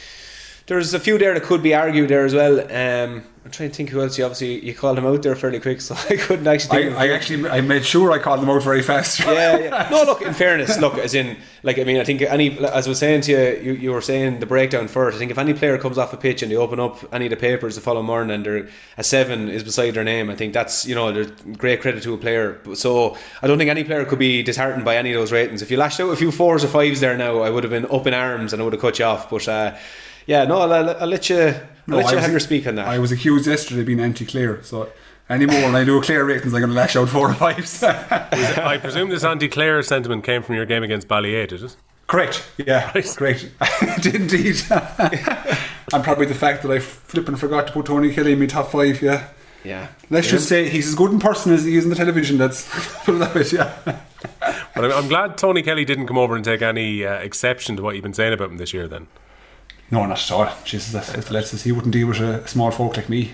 there's 0.70 0.94
a 0.94 1.00
few 1.00 1.18
there 1.18 1.34
that 1.34 1.42
could 1.42 1.64
be 1.64 1.74
argued 1.74 2.08
there 2.08 2.24
as 2.24 2.32
well. 2.32 2.60
Um, 2.60 3.24
I'm 3.44 3.50
trying 3.50 3.70
to 3.70 3.74
think 3.74 3.88
who 3.88 4.00
else. 4.00 4.16
You 4.16 4.24
obviously 4.24 4.64
you 4.64 4.72
called 4.72 4.98
him 4.98 5.04
out 5.04 5.20
there 5.20 5.34
fairly 5.34 5.58
quick, 5.58 5.80
so 5.80 5.96
I 6.10 6.14
couldn't 6.16 6.46
actually. 6.46 6.94
I, 6.94 7.06
I 7.06 7.08
actually 7.08 7.48
I 7.48 7.60
made 7.60 7.84
sure 7.84 8.12
I 8.12 8.20
called 8.20 8.40
them 8.40 8.50
out 8.50 8.62
very 8.62 8.80
fast. 8.80 9.18
yeah, 9.18 9.58
yeah. 9.58 9.88
No, 9.90 10.04
look. 10.04 10.22
In 10.22 10.32
fairness, 10.32 10.78
look. 10.78 10.96
As 10.96 11.14
in, 11.14 11.36
like, 11.64 11.80
I 11.80 11.82
mean, 11.82 11.96
I 11.96 12.04
think 12.04 12.22
any. 12.22 12.56
As 12.64 12.86
I 12.86 12.88
was 12.88 13.00
saying 13.00 13.22
to 13.22 13.32
you, 13.32 13.72
you, 13.72 13.80
you 13.80 13.90
were 13.90 14.00
saying 14.00 14.38
the 14.38 14.46
breakdown 14.46 14.86
first. 14.86 15.16
I 15.16 15.18
think 15.18 15.32
if 15.32 15.38
any 15.38 15.54
player 15.54 15.76
comes 15.76 15.98
off 15.98 16.12
a 16.12 16.16
pitch 16.16 16.40
and 16.40 16.52
they 16.52 16.56
open 16.56 16.78
up 16.78 17.02
any 17.12 17.26
of 17.26 17.30
the 17.30 17.36
papers 17.36 17.74
the 17.74 17.80
following 17.80 18.06
morning 18.06 18.32
and 18.32 18.46
they're, 18.46 18.68
a 18.96 19.02
seven 19.02 19.48
is 19.48 19.64
beside 19.64 19.94
their 19.94 20.04
name, 20.04 20.30
I 20.30 20.36
think 20.36 20.52
that's 20.52 20.86
you 20.86 20.94
know, 20.94 21.24
great 21.58 21.80
credit 21.80 22.04
to 22.04 22.14
a 22.14 22.18
player. 22.18 22.60
So 22.74 23.16
I 23.42 23.48
don't 23.48 23.58
think 23.58 23.70
any 23.70 23.82
player 23.82 24.04
could 24.04 24.20
be 24.20 24.44
disheartened 24.44 24.84
by 24.84 24.96
any 24.96 25.12
of 25.12 25.18
those 25.18 25.32
ratings. 25.32 25.62
If 25.62 25.70
you 25.72 25.78
lashed 25.78 25.98
out 25.98 26.10
a 26.10 26.16
few 26.16 26.30
fours 26.30 26.62
or 26.62 26.68
fives 26.68 27.00
there 27.00 27.16
now, 27.16 27.40
I 27.40 27.50
would 27.50 27.64
have 27.64 27.72
been 27.72 27.86
up 27.90 28.06
in 28.06 28.14
arms 28.14 28.52
and 28.52 28.62
I 28.62 28.64
would 28.64 28.74
have 28.74 28.82
cut 28.82 29.00
you 29.00 29.06
off. 29.06 29.28
But 29.28 29.48
uh, 29.48 29.76
yeah, 30.26 30.44
no, 30.44 30.58
I'll, 30.60 30.72
I'll, 30.72 30.90
I'll 31.02 31.06
let 31.08 31.28
you. 31.30 31.38
I'll 31.38 31.54
No, 31.86 31.96
let 31.96 32.06
I 32.06 32.10
you 32.10 32.14
was- 32.16 32.24
have 32.24 32.30
your 32.30 32.40
speak 32.40 32.66
on 32.66 32.74
that. 32.76 32.86
I 32.86 32.98
was 32.98 33.12
accused 33.12 33.46
yesterday 33.46 33.80
of 33.80 33.86
being 33.86 34.00
anti-Clare, 34.00 34.62
so 34.62 34.90
anymore 35.28 35.62
when 35.62 35.76
I 35.76 35.84
do 35.84 35.98
a 35.98 36.02
clear 36.02 36.24
ratings, 36.24 36.52
I'm 36.54 36.60
going 36.60 36.70
to 36.70 36.76
lash 36.76 36.96
out 36.96 37.08
four 37.08 37.30
or 37.30 37.34
fives. 37.34 37.82
I 37.82 38.78
presume 38.80 39.08
this 39.10 39.24
anti-Clare 39.24 39.82
sentiment 39.82 40.24
came 40.24 40.42
from 40.42 40.54
your 40.56 40.66
game 40.66 40.82
against 40.82 41.08
Ballyea, 41.08 41.48
did 41.48 41.62
it? 41.62 41.76
Correct. 42.06 42.44
Yeah, 42.58 42.90
great. 43.16 43.50
it 43.60 44.02
did 44.02 44.14
indeed. 44.16 44.60
and 44.70 46.04
probably 46.04 46.26
the 46.26 46.34
fact 46.34 46.62
that 46.62 46.70
I 46.72 46.78
flipping 46.80 47.36
forgot 47.36 47.66
to 47.68 47.72
put 47.72 47.86
Tony 47.86 48.12
Kelly 48.12 48.32
in 48.32 48.40
my 48.40 48.46
top 48.46 48.70
five. 48.72 49.00
Yeah. 49.00 49.28
yeah. 49.64 49.88
Let's 50.10 50.26
Yeah. 50.26 50.32
just 50.32 50.48
say 50.48 50.68
he's 50.68 50.88
as 50.88 50.94
good 50.96 51.12
in 51.12 51.20
person 51.20 51.52
as 51.52 51.64
he 51.64 51.76
is 51.76 51.84
in 51.84 51.90
the 51.90 51.96
television. 51.96 52.36
That's 52.38 52.68
put 53.04 53.14
it 53.14 53.18
that 53.18 53.34
way. 53.34 53.44
Yeah. 53.52 54.00
But 54.74 54.84
I'm, 54.86 54.92
I'm 54.92 55.08
glad 55.08 55.38
Tony 55.38 55.62
Kelly 55.62 55.84
didn't 55.84 56.06
come 56.08 56.18
over 56.18 56.34
and 56.34 56.44
take 56.44 56.62
any 56.62 57.04
uh, 57.04 57.14
exception 57.18 57.76
to 57.76 57.82
what 57.82 57.94
you've 57.94 58.02
been 58.02 58.14
saying 58.14 58.32
about 58.32 58.50
him 58.50 58.56
this 58.58 58.72
year. 58.74 58.88
Then 58.88 59.06
No, 59.90 60.06
not 60.06 60.22
at 60.22 60.30
all. 60.30 60.48
Jesus, 60.64 60.92
that's, 60.92 61.12
that's, 61.12 61.28
that's, 61.28 61.62
he 61.62 61.72
wouldn't 61.72 61.92
deal 61.92 62.08
with 62.08 62.20
a 62.20 62.46
small 62.46 62.70
folk 62.70 62.96
like 62.96 63.08
me. 63.08 63.32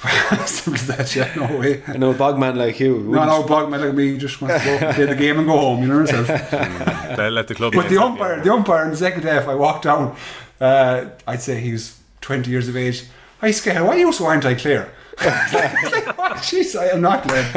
Simple 0.46 0.74
as 0.74 0.86
that. 0.86 1.14
Yeah. 1.14 1.34
No 1.36 1.58
way. 1.58 1.82
I 1.86 1.96
know 1.98 2.10
a 2.10 2.14
bogman 2.14 2.56
like 2.56 2.80
you. 2.80 3.00
No, 3.00 3.24
no, 3.24 3.42
bogman 3.42 3.84
like 3.84 3.94
me 3.94 4.16
just 4.16 4.40
wants 4.40 4.64
to 4.64 4.78
go 4.78 4.92
play 4.92 5.04
the 5.06 5.14
game 5.14 5.38
and 5.38 5.46
go 5.46 5.58
home. 5.58 5.82
You 5.82 5.88
know 5.88 5.98
yourself. 6.00 6.28
let, 6.28 7.32
let 7.32 7.48
the 7.48 7.54
club. 7.54 7.74
But 7.74 7.90
the 7.90 7.98
umpire, 7.98 8.40
the 8.42 8.52
umpire 8.52 8.84
in 8.84 8.90
the 8.90 8.96
second 8.96 9.24
half, 9.24 9.46
I 9.46 9.54
walked 9.54 9.84
down. 9.84 10.16
Uh, 10.58 11.10
I'd 11.26 11.42
say 11.42 11.60
he 11.60 11.72
was 11.72 11.98
20 12.22 12.50
years 12.50 12.68
of 12.68 12.76
age. 12.76 13.04
I 13.42 13.50
scared. 13.50 13.82
Why 13.82 13.90
are 13.90 13.98
you 13.98 14.12
so 14.12 14.30
anti-Clare? 14.30 14.92
Jeez, 15.18 16.78
I 16.78 16.86
am 16.88 17.02
not 17.02 17.26
led. 17.26 17.50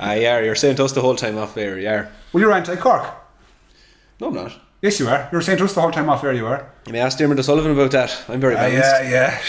Ah, 0.00 0.14
yeah, 0.14 0.40
you're 0.40 0.54
saying 0.56 0.76
to 0.76 0.84
us 0.84 0.92
the 0.92 1.00
whole 1.00 1.16
time 1.16 1.38
off 1.38 1.56
air, 1.56 1.78
yeah. 1.78 2.08
Well, 2.32 2.40
you're 2.40 2.52
anti-Cork. 2.52 3.06
No, 4.20 4.28
I'm 4.28 4.34
not. 4.34 4.52
Yes, 4.86 5.00
you 5.00 5.08
are. 5.08 5.28
You 5.32 5.38
were 5.38 5.42
saying 5.42 5.58
to 5.58 5.64
us 5.64 5.74
the 5.74 5.80
whole 5.80 5.90
time 5.90 6.08
off 6.08 6.22
air. 6.22 6.32
You 6.32 6.46
are. 6.46 6.70
You 6.86 6.92
may 6.92 7.00
ask 7.00 7.18
Diarmuid 7.18 7.40
O'Sullivan 7.40 7.72
about 7.72 7.90
that. 7.90 8.16
I'm 8.28 8.38
very 8.38 8.54
balanced. 8.54 9.10
yeah, 9.10 9.40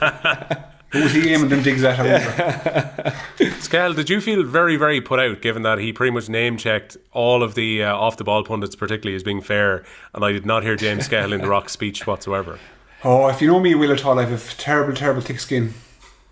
yeah. 0.00 0.64
Who 0.88 1.04
was 1.04 1.12
he 1.12 1.32
aiming 1.32 1.50
them 1.50 1.62
digs 1.62 1.84
at? 1.84 2.00
I 2.00 3.14
wonder. 3.38 3.94
Did 3.94 4.10
you 4.10 4.20
feel 4.20 4.42
very, 4.42 4.74
very 4.76 5.00
put 5.00 5.20
out 5.20 5.40
given 5.40 5.62
that 5.62 5.78
he 5.78 5.92
pretty 5.92 6.10
much 6.10 6.28
name 6.28 6.56
checked 6.56 6.96
all 7.12 7.44
of 7.44 7.54
the 7.54 7.84
uh, 7.84 7.94
off 7.94 8.16
the 8.16 8.24
ball 8.24 8.42
pundits, 8.42 8.74
particularly 8.74 9.14
as 9.14 9.22
being 9.22 9.40
fair, 9.40 9.84
and 10.12 10.24
I 10.24 10.32
did 10.32 10.44
not 10.44 10.64
hear 10.64 10.74
James 10.74 11.04
Skell 11.04 11.32
in 11.32 11.42
the 11.42 11.48
Rock 11.48 11.68
speech 11.68 12.04
whatsoever? 12.04 12.58
Oh, 13.04 13.28
if 13.28 13.40
you 13.40 13.46
know 13.46 13.60
me, 13.60 13.76
Will 13.76 13.92
at 13.92 14.04
all, 14.04 14.18
I 14.18 14.24
have 14.24 14.32
a 14.32 14.54
terrible, 14.56 14.94
terrible 14.94 15.20
thick 15.20 15.38
skin. 15.38 15.74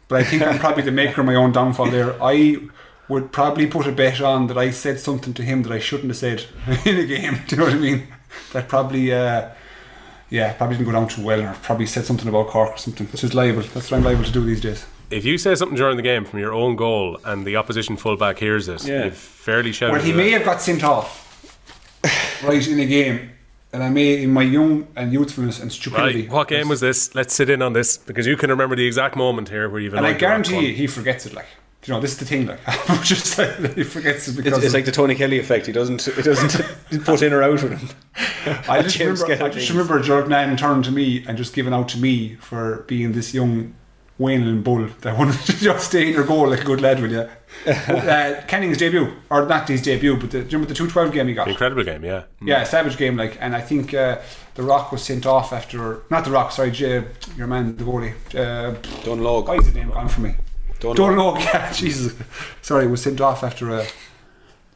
But 0.09 0.23
I 0.23 0.25
think 0.25 0.43
I'm 0.43 0.59
probably 0.59 0.83
the 0.83 0.91
maker 0.91 1.21
of 1.21 1.29
my 1.29 1.37
own 1.37 1.53
downfall 1.53 1.91
there. 1.91 2.21
I 2.21 2.57
would 3.09 3.31
probably 3.31 3.69
put 3.69 3.87
a 3.87 3.93
bet 3.93 4.21
on 4.21 4.49
that 4.49 4.59
I 4.59 4.73
said 4.73 4.99
something 4.99 5.35
to 5.35 5.43
him 5.45 5.63
that 5.63 5.73
I 5.73 5.79
shouldn't 5.79 6.09
have 6.09 6.17
said 6.17 6.47
in 6.85 6.99
a 6.99 7.07
game. 7.07 7.39
Do 7.47 7.55
you 7.55 7.57
know 7.59 7.67
what 7.67 7.75
I 7.75 7.79
mean? 7.79 8.09
That 8.53 8.69
probably, 8.69 9.13
uh, 9.13 9.49
yeah, 10.31 10.53
probably 10.55 10.77
didn't 10.77 10.87
go 10.91 10.93
down 10.99 11.09
too 11.09 11.23
well, 11.25 11.41
or 11.43 11.55
probably 11.63 11.87
said 11.87 12.05
something 12.05 12.29
about 12.29 12.49
Cork 12.49 12.71
or 12.75 12.79
something. 12.79 13.07
Which 13.09 13.25
is 13.25 13.35
liable. 13.35 13.63
That's 13.63 13.91
what 13.91 13.99
I'm 13.99 14.05
liable 14.05 14.25
to 14.25 14.33
do 14.33 14.45
these 14.45 14.61
days. 14.61 14.85
if 15.11 15.25
you 15.25 15.39
say 15.39 15.55
something 15.55 15.77
during 15.77 15.97
the 15.97 16.03
game 16.03 16.25
from 16.25 16.39
your 16.41 16.53
own 16.53 16.75
goal 16.77 17.19
and 17.25 17.45
the 17.47 17.57
opposition 17.57 17.97
fullback 17.97 18.39
hears 18.39 18.69
it, 18.69 18.85
Yeah. 18.85 19.05
you've 19.05 19.17
fairly 19.17 19.71
shouted. 19.73 19.93
Well, 19.93 20.03
he 20.03 20.13
may 20.13 20.31
have 20.31 20.45
got 20.45 20.61
sent 20.63 20.83
off 20.83 21.21
right 22.43 22.67
in 22.67 22.79
the 22.79 22.87
game, 22.87 23.31
and 23.73 23.83
I 23.83 23.91
may, 23.91 24.23
in 24.23 24.33
my 24.33 24.43
young 24.43 24.87
and 24.97 25.13
youthfulness 25.13 25.61
and 25.61 25.71
stupidity. 25.71 26.23
Right, 26.23 26.31
what 26.31 26.49
game 26.49 26.69
was 26.69 26.81
this? 26.81 27.15
Let's 27.15 27.35
sit 27.35 27.49
in 27.51 27.63
on 27.63 27.73
this 27.75 27.97
because 27.99 28.27
you 28.27 28.37
can 28.37 28.51
remember 28.51 28.77
the 28.77 28.87
exact 28.87 29.15
moment 29.17 29.49
here 29.51 29.69
where 29.69 29.81
you've 29.81 29.95
And 29.95 30.05
I 30.07 30.11
annoyed 30.11 30.21
the 30.21 30.27
rock 30.27 30.31
guarantee 30.45 30.69
you, 30.69 30.75
he 30.75 30.87
forgets 30.87 31.27
it. 31.27 31.35
Like, 31.35 31.47
you 31.87 31.93
know, 31.95 32.01
this 32.01 32.13
is 32.13 32.19
the 32.19 32.25
thing. 32.25 32.47
Like, 32.47 32.61
just 33.03 33.37
like, 33.39 33.57
he 33.75 33.85
forgets 33.85 34.29
it 34.29 34.37
because 34.37 34.55
It's, 34.59 34.67
it's 34.67 34.75
like 34.75 34.85
the 34.85 34.93
Tony 34.93 35.15
Kelly 35.15 35.39
effect. 35.39 35.67
He 35.67 35.73
doesn't. 35.73 36.07
It 36.09 36.25
doesn't 36.25 36.65
put 37.05 37.23
in 37.23 37.33
or 37.33 37.43
out 37.43 37.63
with 37.63 37.79
him. 37.79 37.89
I 38.69 38.83
just, 38.83 38.99
remember, 38.99 39.23
I 39.23 39.25
Skelton 39.27 39.53
just 39.53 39.55
things. 39.55 39.71
remember 39.71 40.01
Gerard 40.01 40.29
Nan 40.29 40.57
turning 40.57 40.83
to 40.85 40.91
me 40.91 41.25
and 41.27 41.37
just 41.37 41.55
giving 41.55 41.73
out 41.73 41.89
to 41.91 41.99
me 41.99 42.35
for 42.37 42.85
being 42.89 43.13
this 43.13 43.33
young 43.35 43.75
Wayne 44.17 44.63
bull 44.63 44.87
that 45.01 45.19
wanted 45.19 45.41
to 45.41 45.57
just 45.57 45.89
stay 45.89 46.07
in 46.09 46.15
your 46.15 46.25
goal 46.25 46.49
like 46.49 46.61
a 46.61 46.65
good 46.65 46.81
lad, 46.81 47.01
will 47.01 47.11
you? 47.11 47.29
uh, 47.67 48.43
Canning's 48.47 48.79
debut, 48.79 49.13
or 49.29 49.45
not 49.47 49.67
his 49.69 49.83
debut, 49.83 50.17
but 50.17 50.31
the, 50.31 50.39
do 50.39 50.45
you 50.45 50.59
remember 50.59 50.67
the 50.69 50.75
212 50.75 51.13
game 51.13 51.27
he 51.29 51.35
got? 51.35 51.49
Incredible 51.49 51.83
game, 51.83 52.05
yeah. 52.05 52.25
Yeah, 52.41 52.63
savage 52.65 52.97
game, 52.97 53.17
like, 53.17 53.37
and 53.41 53.57
I 53.57 53.61
think 53.61 53.93
uh, 53.93 54.21
The 54.55 54.63
Rock 54.63 54.93
was 54.93 55.03
sent 55.03 55.27
off 55.27 55.53
after, 55.53 56.03
not 56.11 56.25
The 56.25 56.31
Rock, 56.31 56.53
sorry, 56.53 56.71
J, 56.71 57.05
your 57.37 57.47
man, 57.49 57.77
the 57.77 57.83
goalie. 57.85 58.13
Uh, 58.31 58.75
Dónal 59.03 59.43
Óg. 59.43 59.49
Why 59.49 59.57
is 59.57 59.67
his 59.67 59.75
name 59.75 59.91
gone 59.91 60.09
for 60.09 60.21
me? 60.21 60.35
Dónal 60.85 60.97
Óg. 60.97 60.97
Dunlog, 60.97 61.39
yeah, 61.45 61.73
Jesus. 61.73 62.15
Sorry, 62.63 62.87
was 62.87 63.03
sent 63.03 63.21
off 63.21 63.43
after, 63.43 63.71
a, 63.71 63.87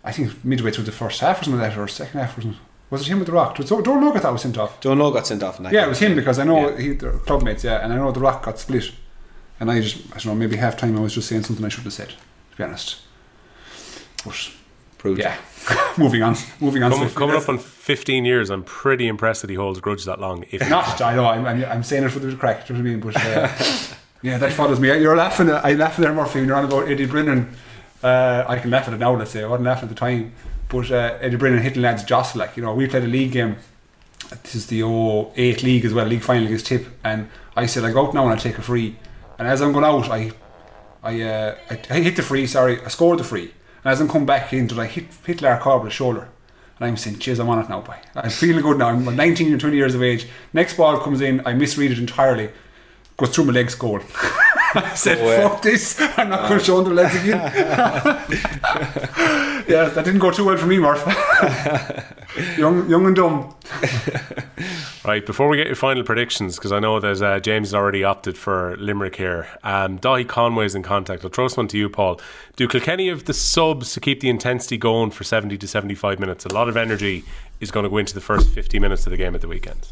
I 0.05 0.13
think 0.13 0.45
midway 0.45 0.71
through 0.71 0.85
the 0.85 0.93
first 0.93 1.21
half 1.21 1.41
or 1.41 1.45
something 1.45 1.61
like 1.61 1.75
that, 1.75 1.81
or 1.81 1.89
second 1.89 2.21
half 2.21 2.37
or 2.39 2.43
something. 2.43 2.61
Was 2.91 3.03
it 3.03 3.09
him 3.13 3.19
with 3.19 3.27
The 3.27 3.33
Rock? 3.35 3.59
Was 3.59 3.71
it 3.71 3.75
Dónal 3.75 4.11
Óg 4.13 4.17
I 4.17 4.21
thought 4.21 4.33
was 4.33 4.43
sent 4.43 4.57
off? 4.59 4.81
Dónal 4.81 5.11
Óg 5.11 5.15
got 5.15 5.27
sent 5.27 5.43
off 5.43 5.59
in 5.59 5.65
that. 5.65 5.73
Yeah, 5.73 5.81
game. 5.81 5.87
it 5.87 5.91
was 5.91 5.99
him 5.99 6.15
because 6.15 6.39
I 6.39 6.45
know 6.45 6.71
Yeah. 6.71 6.79
he, 6.79 6.93
they're 6.95 7.13
club 7.13 7.43
mates, 7.43 7.65
yeah, 7.65 7.85
and 7.85 7.93
I 7.93 7.97
know 7.97 8.11
The 8.13 8.21
Rock 8.21 8.43
got 8.45 8.59
split. 8.59 8.91
And 9.61 9.71
I 9.71 9.81
just, 9.81 10.07
I 10.13 10.19
don't 10.19 10.27
know, 10.27 10.35
maybe 10.37 10.57
half 10.57 10.77
time 10.77 10.97
I 10.97 11.01
was 11.01 11.13
just 11.15 11.29
saying 11.29 11.43
something 11.43 11.65
I 11.65 11.69
shouldn't 11.69 11.87
have 11.87 11.93
said, 11.93 12.11
to 12.11 12.57
be 12.57 12.63
honest. 12.65 12.99
But, 14.25 14.51
Proved. 14.99 15.21
yeah, 15.21 15.37
moving 15.99 16.23
on, 16.23 16.37
moving 16.61 16.83
on. 16.83 16.91
Coming, 16.93 17.09
swiftly. 17.09 17.27
coming 17.27 17.37
up 17.43 17.49
on 17.49 17.59
15 17.59 18.25
years, 18.25 18.51
I'm 18.51 18.63
pretty 18.65 19.07
impressed 19.09 19.43
that 19.43 19.51
he 19.51 19.57
holds 19.57 19.79
a 19.79 19.81
grudge 19.81 20.05
that 20.05 20.21
long. 20.21 20.45
If 20.51 20.69
Not, 20.71 21.01
I 21.01 21.15
know, 21.17 21.25
I'm, 21.27 21.45
I'm, 21.45 21.65
I'm 21.65 21.83
saying 21.83 22.05
it 22.05 22.11
for 22.11 22.21
the 22.21 22.35
crack, 22.37 22.67
do 22.67 22.75
you 22.75 22.83
know 22.83 22.99
what 23.01 23.09
I 23.09 23.13
mean? 23.13 23.13
But 23.13 23.17
uh, 23.17 23.49
yeah, 24.23 24.39
that 24.39 24.53
follows 24.53 24.81
me. 24.81 24.89
You're 24.89 25.17
laughing, 25.17 25.49
at, 25.49 25.65
I'm 25.65 25.79
laughing 25.79 26.05
there, 26.05 26.15
Murphy, 26.15 26.41
when 26.41 26.49
you're 26.49 26.57
on 26.57 26.65
about 26.65 26.89
Eddie 26.89 27.07
Brennan. 27.07 27.55
Uh, 28.03 28.45
I 28.47 28.59
can 28.59 28.71
laugh 28.71 28.89
at 28.89 28.95
it 28.95 28.99
now, 28.99 29.15
let's 29.17 29.31
say. 29.31 29.43
I 29.43 29.47
wasn't 29.47 29.67
laughing 29.67 29.89
at 29.89 29.95
the 29.95 29.95
time. 29.95 30.33
But 30.69 30.91
uh, 30.91 31.19
Eddie 31.21 31.37
Brennan 31.37 31.63
hitting 31.63 31.83
lads 31.83 32.05
jostle, 32.05 32.41
like, 32.41 32.57
you 32.57 32.63
know, 32.63 32.75
we 32.75 32.87
played 32.87 33.05
a 33.05 33.09
league 33.09 33.33
game. 33.33 33.57
This 34.43 34.55
is 34.55 34.67
the 34.67 34.83
08 34.83 35.63
league 35.63 35.85
as 35.85 35.95
well, 35.95 36.07
league 36.07 36.23
final 36.23 36.47
against 36.47 36.67
Tip. 36.67 36.87
And 37.05 37.29
I 37.57 37.67
said, 37.67 37.85
I 37.85 37.93
go 37.93 38.07
out 38.07 38.15
now 38.15 38.25
and 38.29 38.33
I 38.33 38.37
take 38.37 38.59
a 38.59 38.63
free. 38.63 38.97
And 39.39 39.49
as 39.49 39.63
I'm 39.63 39.73
going 39.73 39.85
out, 39.85 40.11
I 40.11 40.33
I, 41.03 41.23
uh, 41.23 41.57
I, 41.71 41.81
I 41.91 42.01
hit 42.01 42.17
the 42.17 42.23
free, 42.23 42.47
sorry, 42.47 42.81
I 42.83 42.89
scored 42.89 43.19
the 43.19 43.25
free. 43.25 43.53
And 43.85 43.93
as 43.93 44.01
I'm 44.01 44.09
coming 44.09 44.27
back 44.27 44.53
in, 44.53 44.67
did 44.67 44.79
I 44.79 44.87
hit, 44.87 45.07
hit 45.25 45.43
Lar 45.43 45.59
Corbett 45.61 45.85
with 45.85 45.93
the 45.93 45.97
shoulder? 45.97 46.29
And 46.79 46.89
I'm 46.89 46.97
saying, 46.97 47.19
cheers, 47.19 47.39
I'm 47.39 47.49
on 47.49 47.61
it 47.61 47.69
now, 47.69 47.81
boy. 47.81 47.97
I'm 48.15 48.31
feeling 48.31 48.63
good 48.63 48.79
now. 48.79 48.89
I'm 48.89 49.17
19 49.17 49.55
or 49.55 49.59
20 49.59 49.77
years 49.77 49.95
of 49.95 50.03
age. 50.03 50.27
Next 50.53 50.77
ball 50.77 50.99
comes 51.01 51.21
in, 51.21 51.43
I 51.47 51.55
misread 51.55 51.93
it 51.93 51.99
entirely. 51.99 52.51
Goes 53.19 53.35
through 53.35 53.45
my 53.47 53.53
legs, 53.53 53.75
goal. 53.75 54.01
I 54.75 54.95
said, 54.95 55.19
Oh, 55.21 55.29
yeah. 55.31 55.49
fuck 55.49 55.61
this. 55.63 56.01
I'm 56.17 56.29
not 56.31 56.49
going 56.49 56.61
to 56.61 56.65
show 56.65 56.79
under 56.79 56.95
legs 56.95 57.15
again. 57.17 57.39
yeah, 59.69 59.89
that 59.89 60.05
didn't 60.05 60.21
go 60.21 60.31
too 60.31 60.45
well 60.45 60.57
for 60.57 60.67
me, 60.67 60.79
Murph. 60.79 61.05
young, 62.59 62.89
young 62.89 63.07
and 63.07 63.17
dumb. 63.17 63.55
Right, 65.05 65.25
before 65.25 65.49
we 65.49 65.57
get 65.57 65.67
your 65.67 65.75
final 65.75 66.05
predictions, 66.05 66.57
because 66.57 66.71
I 66.71 66.79
know 66.79 67.01
there's 67.01 67.23
uh, 67.23 67.41
James 67.41 67.69
has 67.69 67.75
already 67.75 68.05
opted 68.05 68.37
for 68.39 68.77
Limerick 68.77 69.17
here. 69.17 69.49
Um, 69.65 69.99
Daithí 69.99 70.29
Conway's 70.29 70.75
in 70.75 70.83
contact. 70.83 71.25
I'll 71.25 71.31
throw 71.31 71.47
this 71.47 71.57
one 71.57 71.67
to 71.69 71.79
you, 71.79 71.89
Paul. 71.89 72.21
Do 72.57 72.69
Kilkenny 72.69 73.09
have 73.09 73.25
the 73.25 73.35
subs 73.35 73.95
to 73.95 74.01
keep 74.01 74.21
the 74.21 74.29
intensity 74.29 74.77
going 74.77 75.11
for 75.11 75.25
70 75.25 75.59
to 75.59 75.67
75 75.67 76.21
minutes? 76.21 76.45
A 76.45 76.53
lot 76.55 76.69
of 76.69 76.77
energy 76.77 77.25
is 77.61 77.71
going 77.73 77.85
to 77.85 77.91
go 77.91 77.99
into 77.99 78.15
the 78.15 78.21
first 78.21 78.49
50 78.51 78.79
minutes 78.79 79.07
of 79.07 79.11
the 79.11 79.17
game 79.17 79.35
at 79.35 79.41
the 79.41 79.49
weekend. 79.49 79.89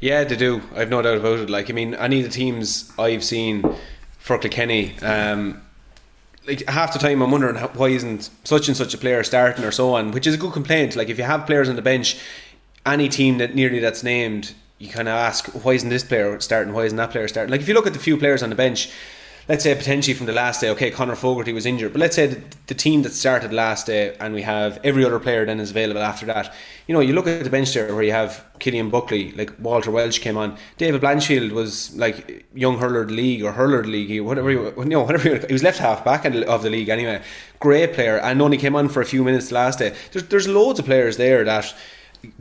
Yeah, 0.00 0.24
they 0.24 0.36
do. 0.36 0.62
I've 0.74 0.90
no 0.90 1.02
doubt 1.02 1.18
about 1.18 1.40
it. 1.40 1.50
Like, 1.50 1.70
I 1.70 1.72
mean, 1.72 1.94
any 1.94 2.18
of 2.20 2.24
the 2.24 2.32
teams 2.32 2.92
I've 2.98 3.24
seen 3.24 3.64
for 4.18 4.38
Kilkenny, 4.38 4.98
um, 5.00 5.60
like 6.46 6.64
half 6.68 6.92
the 6.92 6.98
time 6.98 7.20
I'm 7.20 7.30
wondering 7.30 7.56
why 7.56 7.88
isn't 7.88 8.30
such 8.44 8.68
and 8.68 8.76
such 8.76 8.94
a 8.94 8.98
player 8.98 9.22
starting 9.24 9.64
or 9.64 9.72
so 9.72 9.94
on, 9.94 10.12
which 10.12 10.26
is 10.26 10.34
a 10.34 10.38
good 10.38 10.52
complaint. 10.52 10.94
Like, 10.94 11.08
if 11.08 11.18
you 11.18 11.24
have 11.24 11.46
players 11.46 11.68
on 11.68 11.76
the 11.76 11.82
bench, 11.82 12.20
any 12.86 13.08
team 13.08 13.38
that 13.38 13.54
nearly 13.54 13.80
that's 13.80 14.02
named, 14.02 14.54
you 14.78 14.88
kind 14.88 15.08
of 15.08 15.14
ask 15.14 15.48
why 15.64 15.72
isn't 15.72 15.88
this 15.88 16.04
player 16.04 16.38
starting? 16.40 16.72
Why 16.72 16.84
isn't 16.84 16.96
that 16.96 17.10
player 17.10 17.26
starting? 17.26 17.50
Like, 17.50 17.60
if 17.60 17.68
you 17.68 17.74
look 17.74 17.86
at 17.86 17.92
the 17.92 17.98
few 17.98 18.16
players 18.16 18.42
on 18.42 18.50
the 18.50 18.56
bench. 18.56 18.90
Let's 19.48 19.62
say 19.62 19.74
potentially 19.74 20.12
from 20.12 20.26
the 20.26 20.34
last 20.34 20.60
day, 20.60 20.68
okay, 20.70 20.90
Connor 20.90 21.16
Fogarty 21.16 21.54
was 21.54 21.64
injured, 21.64 21.92
but 21.92 22.00
let's 22.00 22.14
say 22.14 22.26
the, 22.26 22.42
the 22.66 22.74
team 22.74 23.00
that 23.02 23.14
started 23.14 23.50
last 23.50 23.86
day 23.86 24.14
and 24.20 24.34
we 24.34 24.42
have 24.42 24.78
every 24.84 25.06
other 25.06 25.18
player 25.18 25.46
then 25.46 25.58
is 25.58 25.70
available 25.70 26.02
after 26.02 26.26
that. 26.26 26.54
You 26.86 26.92
know, 26.92 27.00
you 27.00 27.14
look 27.14 27.26
at 27.26 27.44
the 27.44 27.48
bench 27.48 27.72
there 27.72 27.94
where 27.94 28.04
you 28.04 28.12
have 28.12 28.44
Cillian 28.58 28.90
Buckley, 28.90 29.32
like 29.32 29.54
Walter 29.58 29.90
Walsh 29.90 30.18
came 30.18 30.36
on, 30.36 30.58
David 30.76 31.00
Blanchfield 31.00 31.52
was 31.52 31.96
like 31.96 32.46
young 32.52 32.76
hurler 32.76 33.06
league 33.06 33.42
or 33.42 33.52
hurler 33.52 33.84
league, 33.84 34.20
whatever. 34.20 34.50
You, 34.50 34.74
no, 34.84 35.00
whatever. 35.02 35.28
You, 35.30 35.38
he 35.46 35.52
was 35.54 35.62
left 35.62 35.78
half 35.78 36.04
back 36.04 36.26
of 36.26 36.62
the 36.62 36.70
league 36.70 36.90
anyway. 36.90 37.22
Great 37.58 37.94
player 37.94 38.18
and 38.18 38.42
only 38.42 38.58
came 38.58 38.76
on 38.76 38.90
for 38.90 39.00
a 39.00 39.06
few 39.06 39.24
minutes 39.24 39.50
last 39.50 39.78
day. 39.78 39.94
There's 40.12 40.28
there's 40.28 40.46
loads 40.46 40.78
of 40.78 40.84
players 40.84 41.16
there 41.16 41.42
that 41.44 41.74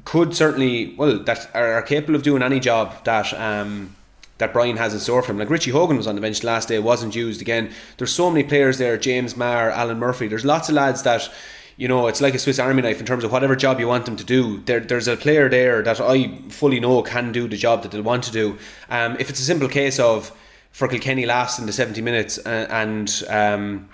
could 0.04 0.36
certainly 0.36 0.94
well 0.96 1.20
that 1.20 1.50
are, 1.54 1.74
are 1.74 1.82
capable 1.82 2.16
of 2.16 2.24
doing 2.24 2.42
any 2.42 2.60
job 2.60 3.04
that 3.06 3.34
um 3.34 3.96
that 4.38 4.54
Brian 4.54 4.78
has 4.78 4.94
in 4.94 5.00
store 5.00 5.22
for 5.22 5.32
him. 5.32 5.40
Like 5.40 5.50
Richie 5.50 5.72
Hogan 5.72 5.98
was 5.98 6.08
on 6.08 6.16
the 6.16 6.22
bench 6.22 6.44
last 6.44 6.68
day, 6.68 6.80
wasn't 6.80 7.16
used 7.16 7.42
again. 7.42 7.72
There's 7.98 8.14
so 8.14 8.30
many 8.30 8.48
players 8.48 8.78
there, 8.78 8.98
James 8.98 9.36
Maher, 9.36 9.72
Alan 9.72 10.00
Murphy. 10.00 10.28
There's 10.28 10.46
lots 10.46 10.70
of 10.70 10.76
lads 10.76 11.04
that, 11.04 11.30
you 11.78 11.88
know, 11.88 12.08
it's 12.08 12.22
like 12.22 12.34
a 12.34 12.40
Swiss 12.40 12.60
Army 12.60 12.82
knife 12.82 13.00
in 13.00 13.06
terms 13.06 13.24
of 13.24 13.32
whatever 13.32 13.56
job 13.56 13.80
you 13.80 13.88
want 13.88 14.06
them 14.06 14.16
to 14.18 14.24
do. 14.24 14.60
There, 14.62 14.80
there's 14.80 15.08
a 15.08 15.18
player 15.18 15.50
there 15.50 15.82
that 15.82 16.00
I 16.00 16.40
fully 16.50 16.80
know 16.80 17.02
can 17.02 17.32
do 17.32 17.48
the 17.48 17.58
job 17.58 17.84
that 17.84 17.92
they'll 17.92 18.04
want 18.04 18.24
to 18.26 18.32
do. 18.32 18.58
Um, 18.90 19.18
if 19.20 19.30
it's 19.30 19.40
a 19.40 19.44
simple 19.44 19.70
case 19.70 20.00
of 20.00 20.32
for 20.72 20.88
Kilkenny 20.88 21.26
last 21.26 21.58
in 21.58 21.66
the 21.66 21.74
70 21.74 22.02
minutes 22.02 22.38
uh, 22.38 22.68
and 22.70 23.24
um, 23.30 23.90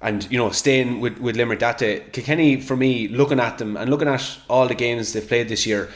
and 0.00 0.30
you 0.30 0.38
know 0.38 0.50
staying 0.50 1.00
with, 1.00 1.18
with 1.18 1.36
Limerick 1.36 1.60
that 1.60 1.78
day, 1.78 2.00
Kilkenny 2.12 2.60
for 2.60 2.76
me 2.76 3.08
looking 3.08 3.40
at 3.40 3.58
them 3.58 3.76
and 3.76 3.90
looking 3.90 4.08
at 4.08 4.38
all 4.48 4.68
the 4.68 4.74
games 4.74 5.12
they've 5.12 5.26
played 5.26 5.48
this 5.48 5.66
year, 5.66 5.88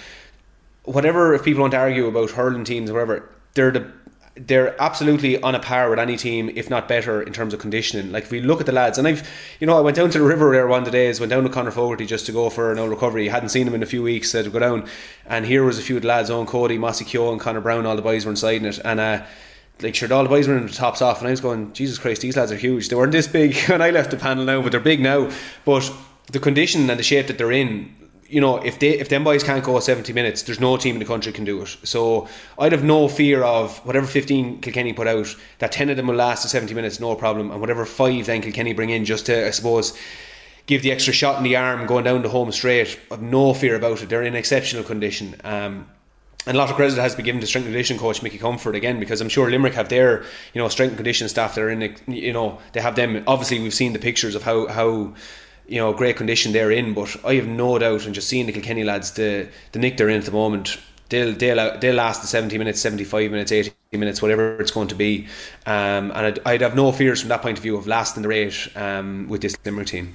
whatever 0.84 1.34
if 1.34 1.44
people 1.44 1.60
want 1.60 1.72
to 1.72 1.78
argue 1.78 2.06
about 2.06 2.30
hurling 2.30 2.64
teams 2.64 2.90
or 2.90 2.94
whatever, 2.94 3.28
they're 3.56 3.72
the 3.72 3.90
they're 4.36 4.80
absolutely 4.80 5.40
on 5.42 5.54
a 5.54 5.58
par 5.58 5.88
with 5.88 5.98
any 5.98 6.16
team, 6.16 6.50
if 6.54 6.68
not 6.68 6.86
better, 6.86 7.22
in 7.22 7.32
terms 7.32 7.54
of 7.54 7.60
conditioning. 7.60 8.12
Like 8.12 8.24
if 8.24 8.30
we 8.30 8.42
look 8.42 8.60
at 8.60 8.66
the 8.66 8.72
lads, 8.72 8.98
and 8.98 9.08
I've, 9.08 9.26
you 9.60 9.66
know, 9.66 9.78
I 9.78 9.80
went 9.80 9.96
down 9.96 10.10
to 10.10 10.18
the 10.18 10.24
river 10.24 10.52
there 10.52 10.66
one 10.66 10.80
of 10.80 10.84
the 10.84 10.90
days, 10.90 11.18
went 11.18 11.30
down 11.30 11.42
to 11.44 11.48
Conor 11.48 11.70
Fogarty 11.70 12.04
just 12.04 12.26
to 12.26 12.32
go 12.32 12.50
for 12.50 12.70
an 12.70 12.78
old 12.78 12.90
recovery. 12.90 13.28
Hadn't 13.28 13.48
seen 13.48 13.66
him 13.66 13.74
in 13.74 13.82
a 13.82 13.86
few 13.86 14.02
weeks, 14.02 14.30
said 14.30 14.44
to 14.44 14.50
go 14.50 14.58
down, 14.58 14.86
and 15.24 15.46
here 15.46 15.64
was 15.64 15.78
a 15.78 15.82
few 15.82 15.96
of 15.96 16.02
the 16.02 16.08
lads, 16.08 16.28
Eoin 16.28 16.46
Cody, 16.46 16.76
Mossy 16.76 17.06
Keogh, 17.06 17.32
and 17.32 17.40
Conor 17.40 17.62
Browne. 17.62 17.86
All 17.86 17.96
the 17.96 18.02
boys 18.02 18.26
were 18.26 18.30
inside 18.30 18.60
in 18.60 18.66
it, 18.66 18.78
and 18.84 19.00
uh, 19.00 19.24
like 19.80 19.94
sure, 19.94 20.12
all 20.12 20.22
the 20.22 20.28
boys 20.28 20.48
were 20.48 20.56
in 20.56 20.66
the 20.66 20.72
tops 20.72 21.00
off, 21.00 21.20
and 21.20 21.28
I 21.28 21.30
was 21.30 21.40
going, 21.40 21.72
Jesus 21.72 21.98
Christ, 21.98 22.20
these 22.20 22.36
lads 22.36 22.52
are 22.52 22.56
huge. 22.56 22.90
They 22.90 22.96
weren't 22.96 23.12
this 23.12 23.26
big 23.26 23.56
when 23.68 23.80
I 23.80 23.88
left 23.90 24.10
the 24.10 24.18
panel 24.18 24.44
now, 24.44 24.60
but 24.60 24.70
they're 24.70 24.80
big 24.80 25.00
now. 25.00 25.30
But 25.64 25.90
the 26.30 26.40
condition 26.40 26.90
and 26.90 26.98
the 26.98 27.04
shape 27.04 27.28
that 27.28 27.38
they're 27.38 27.52
in, 27.52 27.94
you 28.28 28.40
know, 28.40 28.58
if 28.58 28.78
they 28.78 28.90
if 28.98 29.08
them 29.08 29.24
boys 29.24 29.42
can't 29.42 29.64
go 29.64 29.78
70 29.78 30.12
minutes, 30.12 30.42
there's 30.42 30.60
no 30.60 30.76
team 30.76 30.96
in 30.96 30.98
the 30.98 31.04
country 31.04 31.32
can 31.32 31.44
do 31.44 31.62
it. 31.62 31.76
So 31.84 32.28
I'd 32.58 32.72
have 32.72 32.84
no 32.84 33.08
fear 33.08 33.42
of 33.42 33.78
whatever 33.86 34.06
15 34.06 34.60
Kilkenny 34.60 34.92
put 34.92 35.06
out, 35.06 35.34
that 35.58 35.72
10 35.72 35.90
of 35.90 35.96
them 35.96 36.06
will 36.08 36.16
last 36.16 36.42
the 36.42 36.48
70 36.48 36.74
minutes, 36.74 37.00
no 37.00 37.14
problem. 37.14 37.50
And 37.50 37.60
whatever 37.60 37.84
five 37.84 38.26
then 38.26 38.42
Kilkenny 38.42 38.72
bring 38.72 38.90
in 38.90 39.04
just 39.04 39.26
to, 39.26 39.46
I 39.46 39.50
suppose, 39.50 39.96
give 40.66 40.82
the 40.82 40.92
extra 40.92 41.12
shot 41.12 41.38
in 41.38 41.44
the 41.44 41.56
arm 41.56 41.86
going 41.86 42.04
down 42.04 42.22
the 42.22 42.28
home 42.28 42.50
straight, 42.52 42.98
I've 43.10 43.22
no 43.22 43.54
fear 43.54 43.76
about 43.76 44.02
it. 44.02 44.08
They're 44.08 44.22
in 44.22 44.34
exceptional 44.34 44.84
condition. 44.84 45.36
Um, 45.44 45.86
and 46.46 46.56
a 46.56 46.58
lot 46.58 46.70
of 46.70 46.76
credit 46.76 46.96
has 46.96 47.12
to 47.12 47.16
be 47.16 47.24
given 47.24 47.40
to 47.40 47.46
strength 47.46 47.66
and 47.66 47.72
conditioning 47.74 48.00
coach 48.00 48.22
Mickey 48.22 48.38
Comerford 48.38 48.76
again 48.76 49.00
because 49.00 49.20
I'm 49.20 49.28
sure 49.28 49.50
Limerick 49.50 49.74
have 49.74 49.88
their 49.88 50.22
you 50.54 50.62
know 50.62 50.68
strength 50.68 50.90
and 50.90 50.98
conditioning 50.98 51.28
staff 51.28 51.56
that 51.56 51.60
are 51.62 51.70
in 51.70 51.96
you 52.06 52.32
know 52.32 52.58
they 52.72 52.80
have 52.80 52.94
them 52.94 53.24
obviously 53.26 53.58
we've 53.58 53.74
seen 53.74 53.92
the 53.92 53.98
pictures 53.98 54.36
of 54.36 54.44
how 54.44 54.68
how 54.68 55.12
you 55.68 55.78
know 55.78 55.92
great 55.92 56.16
condition 56.16 56.52
they're 56.52 56.70
in 56.70 56.94
but 56.94 57.16
I 57.24 57.34
have 57.34 57.48
no 57.48 57.78
doubt 57.78 58.06
and 58.06 58.14
just 58.14 58.28
seeing 58.28 58.46
the 58.46 58.52
Kilkenny 58.52 58.84
lads 58.84 59.12
the 59.12 59.48
the 59.72 59.78
nick 59.78 59.96
they're 59.96 60.08
in 60.08 60.18
at 60.18 60.24
the 60.24 60.32
moment 60.32 60.78
they'll 61.08 61.32
they'll, 61.32 61.78
they'll 61.78 61.94
last 61.94 62.20
the 62.20 62.26
70 62.26 62.58
minutes 62.58 62.80
75 62.80 63.30
minutes 63.30 63.52
80 63.52 63.72
minutes 63.92 64.20
whatever 64.22 64.60
it's 64.60 64.70
going 64.70 64.88
to 64.88 64.94
be. 64.94 65.26
Um, 65.64 66.10
and 66.10 66.26
I'd, 66.26 66.40
I'd 66.46 66.60
have 66.60 66.74
no 66.74 66.92
fears 66.92 67.20
from 67.20 67.28
that 67.28 67.42
point 67.42 67.58
of 67.58 67.62
view 67.62 67.76
of 67.76 67.86
lasting 67.86 68.22
the 68.22 68.28
rate 68.28 68.68
um, 68.76 69.28
with 69.28 69.40
this 69.40 69.56
Limerick 69.64 69.88
team 69.88 70.14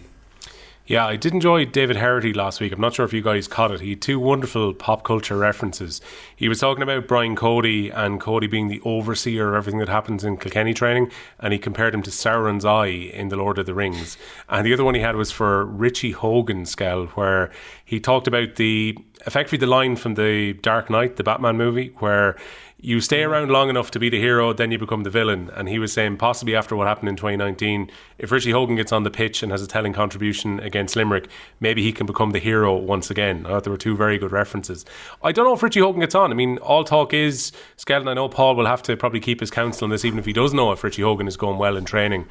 Yeah, 0.88 1.06
I 1.06 1.16
did 1.16 1.34
enjoy 1.34 1.66
David 1.66 1.96
Herity 1.96 2.36
last 2.36 2.60
week. 2.60 2.74
I'm 2.74 2.82
not 2.82 2.96
sure 2.96 3.06
if 3.06 3.14
you 3.14 3.22
guys 3.22 3.48
caught 3.48 3.72
it. 3.72 3.82
He 3.82 3.92
had 3.92 4.02
two 4.02 4.20
wonderful 4.20 4.74
pop 4.74 5.04
culture 5.04 5.38
references. 5.38 6.02
He 6.36 6.50
was 6.50 6.60
talking 6.60 6.82
about 6.82 7.08
Brian 7.08 7.36
Cody 7.36 7.92
and 7.92 8.20
Cody 8.20 8.48
being 8.48 8.68
the 8.68 8.82
overseer 8.84 9.50
of 9.50 9.56
everything 9.56 9.80
that 9.80 9.90
happens 9.90 10.24
in 10.24 10.38
Kilkenny 10.38 10.74
training, 10.74 11.12
and 11.40 11.54
he 11.54 11.60
compared 11.60 11.94
him 11.94 12.02
to 12.02 12.10
Sauron's 12.10 12.66
eye 12.66 12.88
in 12.88 13.30
The 13.30 13.36
Lord 13.36 13.60
of 13.60 13.68
the 13.68 13.76
Rings. 13.76 14.18
And 14.50 14.66
the 14.66 14.74
other 14.74 14.84
one 14.84 14.96
he 14.96 15.02
had 15.02 15.16
was 15.16 15.32
for 15.32 15.66
Richie 15.66 16.12
Hogan's 16.12 16.72
Skell, 16.72 17.06
where 17.08 17.52
he 17.86 18.00
talked 18.00 18.28
about 18.28 18.56
the 18.56 18.98
effectively 19.28 19.60
the 19.60 19.68
line 19.68 19.96
from 19.96 20.16
the 20.16 20.54
Dark 20.54 20.90
Knight, 20.90 21.16
the 21.16 21.24
Batman 21.24 21.58
movie, 21.58 21.94
where 22.00 22.36
you 22.82 23.00
stay 23.00 23.22
mm. 23.22 23.28
around 23.28 23.52
long 23.52 23.70
enough 23.70 23.92
to 23.92 24.00
be 24.00 24.10
the 24.10 24.20
hero, 24.20 24.54
then 24.54 24.72
you 24.72 24.80
become 24.80 25.04
the 25.04 25.10
villain. 25.10 25.52
And 25.56 25.70
he 25.70 25.78
was 25.78 25.94
saying, 25.94 26.18
possibly 26.18 26.56
after 26.56 26.76
what 26.76 26.88
happened 26.88 27.10
in 27.10 27.16
2019, 27.16 27.90
if 28.18 28.32
Richie 28.32 28.52
Hogan 28.52 28.76
gets 28.76 28.92
on 28.92 29.04
the 29.04 29.12
pitch 29.12 29.44
and 29.44 29.52
has 29.52 29.62
a 29.62 29.68
telling 29.68 29.94
contribution 29.94 30.60
against 30.60 30.96
Limerick, 30.96 31.30
maybe 31.60 31.84
he 31.84 31.92
can 31.94 32.08
become 32.08 32.32
the 32.32 32.40
hero 32.40 32.76
once 32.76 33.12
again. 33.12 33.46
I 33.46 33.50
thought 33.50 33.64
there 33.66 33.72
were 33.72 33.78
two 33.78 33.96
very 33.96 34.18
good 34.18 34.32
references. 34.32 34.84
I 35.24 35.32
don't 35.32 35.46
know 35.46 35.54
if 35.54 35.62
Richie 35.62 35.80
Hogan 35.80 36.02
gets 36.02 36.16
on. 36.16 36.32
I 36.32 36.36
mean, 36.36 36.58
all 36.58 36.84
talk 36.84 37.14
is, 37.14 37.52
Skelton, 37.78 38.08
I 38.08 38.16
know 38.16 38.28
Paul 38.28 38.56
will 38.56 38.66
have 38.66 38.82
to 38.84 38.98
probably 38.98 39.20
keep 39.20 39.40
his 39.40 39.52
counsel 39.52 39.86
on 39.86 39.92
this, 39.92 40.04
even 40.04 40.18
if 40.18 40.26
he 40.26 40.34
does 40.34 40.54
know 40.54 40.72
if 40.72 40.84
Richie 40.84 41.04
Hogan 41.04 41.28
is 41.28 41.38
going 41.38 41.60
well 41.60 41.78
in 41.78 41.86
training. 41.86 42.28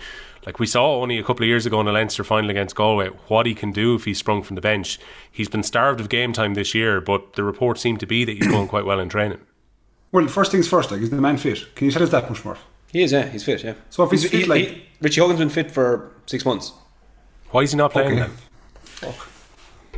Like 0.46 0.58
we 0.58 0.66
saw 0.66 1.00
only 1.00 1.18
a 1.18 1.22
couple 1.22 1.44
of 1.44 1.48
years 1.48 1.66
ago 1.66 1.78
in 1.80 1.86
the 1.86 1.92
Leinster 1.92 2.24
final 2.24 2.50
against 2.50 2.74
Galway, 2.74 3.08
what 3.28 3.46
he 3.46 3.54
can 3.54 3.72
do 3.72 3.94
if 3.94 4.04
he's 4.04 4.18
sprung 4.18 4.42
from 4.42 4.54
the 4.54 4.62
bench. 4.62 4.98
He's 5.30 5.50
been 5.50 5.62
starved 5.62 6.00
of 6.00 6.08
game 6.08 6.32
time 6.32 6.54
this 6.54 6.74
year, 6.74 7.00
but 7.00 7.34
the 7.34 7.44
reports 7.44 7.82
seem 7.82 7.98
to 7.98 8.06
be 8.06 8.24
that 8.24 8.32
he's 8.32 8.48
going 8.48 8.66
quite 8.66 8.86
well 8.86 9.00
in 9.00 9.10
training. 9.10 9.38
Well, 10.12 10.26
first 10.28 10.50
things 10.52 10.66
first, 10.68 10.90
like, 10.90 11.00
is 11.00 11.10
the 11.10 11.16
man 11.16 11.36
fit? 11.36 11.74
Can 11.74 11.86
you 11.86 11.92
tell 11.92 12.02
us 12.02 12.10
that 12.10 12.28
much 12.28 12.44
more? 12.44 12.56
He 12.92 13.02
is, 13.02 13.12
yeah, 13.12 13.26
he's 13.28 13.44
fit, 13.44 13.62
yeah. 13.62 13.74
So 13.90 14.02
if 14.04 14.10
he's, 14.10 14.22
fit, 14.28 14.32
he, 14.40 14.44
like. 14.46 14.66
he, 14.68 14.82
Richie 15.00 15.20
Hogan's 15.20 15.38
been 15.38 15.48
fit 15.50 15.70
for 15.70 16.10
six 16.26 16.44
months. 16.44 16.72
Why 17.50 17.60
is 17.62 17.70
he 17.72 17.76
not 17.76 17.92
playing 17.92 18.12
Okay. 18.20 18.20
then? 18.20 18.30
Fuck. 18.82 19.28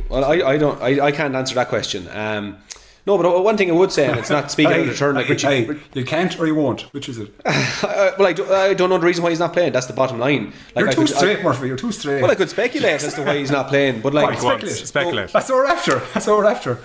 Well, 0.09 0.23
I, 0.25 0.33
I 0.51 0.57
don't, 0.57 0.81
I, 0.81 1.07
I 1.07 1.11
can't 1.11 1.35
answer 1.35 1.55
that 1.55 1.69
question. 1.69 2.07
Um, 2.09 2.57
no, 3.05 3.17
but 3.17 3.43
one 3.43 3.57
thing 3.57 3.69
I 3.69 3.73
would 3.73 3.91
say, 3.91 4.07
and 4.07 4.17
it's 4.17 4.29
not 4.29 4.49
speaking 4.49 4.71
out 4.73 4.87
of 4.87 4.97
turn, 4.97 5.15
like 5.15 5.27
Richie. 5.27 5.47
Hey, 5.47 5.79
you 5.93 6.05
can't 6.05 6.39
or 6.39 6.47
you 6.47 6.55
won't. 6.55 6.81
Which 6.93 7.09
is 7.09 7.17
it? 7.17 7.33
Well, 7.83 8.27
I, 8.27 8.33
do, 8.33 8.45
I 8.53 8.73
don't 8.75 8.89
know 8.91 8.97
the 8.99 9.05
reason 9.05 9.23
why 9.23 9.31
he's 9.31 9.39
not 9.39 9.53
playing. 9.53 9.73
That's 9.73 9.87
the 9.87 9.93
bottom 9.93 10.19
line. 10.19 10.53
Like 10.75 10.83
You're 10.83 10.89
I 10.89 10.91
too 10.93 11.01
could, 11.01 11.09
straight, 11.09 11.39
I, 11.39 11.43
Murphy. 11.43 11.67
You're 11.67 11.75
too 11.77 11.91
straight. 11.91 12.21
well, 12.21 12.29
I 12.31 12.35
could 12.35 12.49
speculate 12.49 13.03
as 13.03 13.13
to 13.15 13.23
why 13.23 13.37
he's 13.39 13.49
not 13.51 13.67
playing, 13.69 14.01
but 14.01 14.13
like, 14.13 14.29
Right, 14.29 14.39
Go 14.39 14.47
on, 14.49 14.59
Speculate. 14.59 14.87
speculate. 14.87 15.31
That's 15.33 15.49
what 15.49 15.55
we're 15.57 15.65
after. 15.65 15.99
That's 16.13 16.27
what 16.27 16.37
we're 16.37 16.45
after. 16.45 16.79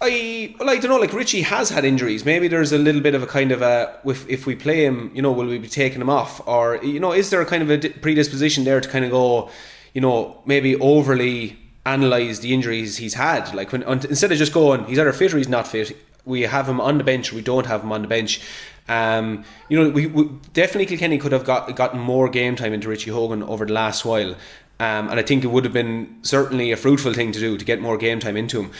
I 0.00 0.54
well, 0.58 0.70
I 0.70 0.76
don't 0.78 0.90
know. 0.90 0.98
Like 0.98 1.12
Richie 1.12 1.42
has 1.42 1.70
had 1.70 1.84
injuries. 1.84 2.24
Maybe 2.24 2.46
there's 2.46 2.72
a 2.72 2.78
little 2.78 3.00
bit 3.00 3.14
of 3.14 3.22
a 3.22 3.26
kind 3.26 3.50
of 3.50 3.62
a 3.62 3.98
if 4.04 4.28
if 4.28 4.46
we 4.46 4.54
play 4.54 4.84
him, 4.84 5.10
you 5.14 5.22
know, 5.22 5.32
will 5.32 5.46
we 5.46 5.58
be 5.58 5.68
taking 5.68 6.00
him 6.00 6.10
off, 6.10 6.46
or 6.46 6.76
you 6.84 7.00
know, 7.00 7.12
is 7.12 7.30
there 7.30 7.40
a 7.40 7.46
kind 7.46 7.62
of 7.62 7.70
a 7.70 7.88
predisposition 7.90 8.64
there 8.64 8.80
to 8.80 8.88
kind 8.88 9.04
of 9.04 9.10
go, 9.10 9.50
you 9.94 10.00
know, 10.00 10.40
maybe 10.46 10.76
overly 10.76 11.58
analyze 11.84 12.40
the 12.40 12.54
injuries 12.54 12.96
he's 12.96 13.14
had? 13.14 13.52
Like 13.54 13.72
when 13.72 13.82
instead 13.82 14.30
of 14.30 14.38
just 14.38 14.52
going, 14.52 14.84
he's 14.84 14.98
either 14.98 15.12
fit 15.12 15.34
or 15.34 15.38
he's 15.38 15.48
not 15.48 15.66
fit. 15.66 15.96
We 16.24 16.42
have 16.42 16.68
him 16.68 16.80
on 16.80 16.98
the 16.98 17.04
bench, 17.04 17.32
or 17.32 17.36
we 17.36 17.42
don't 17.42 17.66
have 17.66 17.82
him 17.82 17.90
on 17.90 18.02
the 18.02 18.08
bench. 18.08 18.40
Um, 18.88 19.44
you 19.68 19.82
know, 19.82 19.90
we, 19.90 20.06
we 20.06 20.30
definitely 20.52 20.86
Kilkenny 20.86 21.18
could 21.18 21.32
have 21.32 21.44
got 21.44 21.74
gotten 21.74 21.98
more 21.98 22.28
game 22.28 22.54
time 22.54 22.72
into 22.72 22.88
Richie 22.88 23.10
Hogan 23.10 23.42
over 23.42 23.66
the 23.66 23.72
last 23.72 24.04
while. 24.04 24.36
Um, 24.80 25.08
and 25.08 25.18
I 25.18 25.22
think 25.22 25.42
it 25.42 25.48
would 25.48 25.64
have 25.64 25.72
been 25.72 26.18
certainly 26.22 26.70
a 26.70 26.76
fruitful 26.76 27.12
thing 27.12 27.32
to 27.32 27.40
do 27.40 27.58
to 27.58 27.64
get 27.64 27.80
more 27.80 27.98
game 27.98 28.20
time 28.20 28.36
into 28.36 28.62
him. 28.62 28.70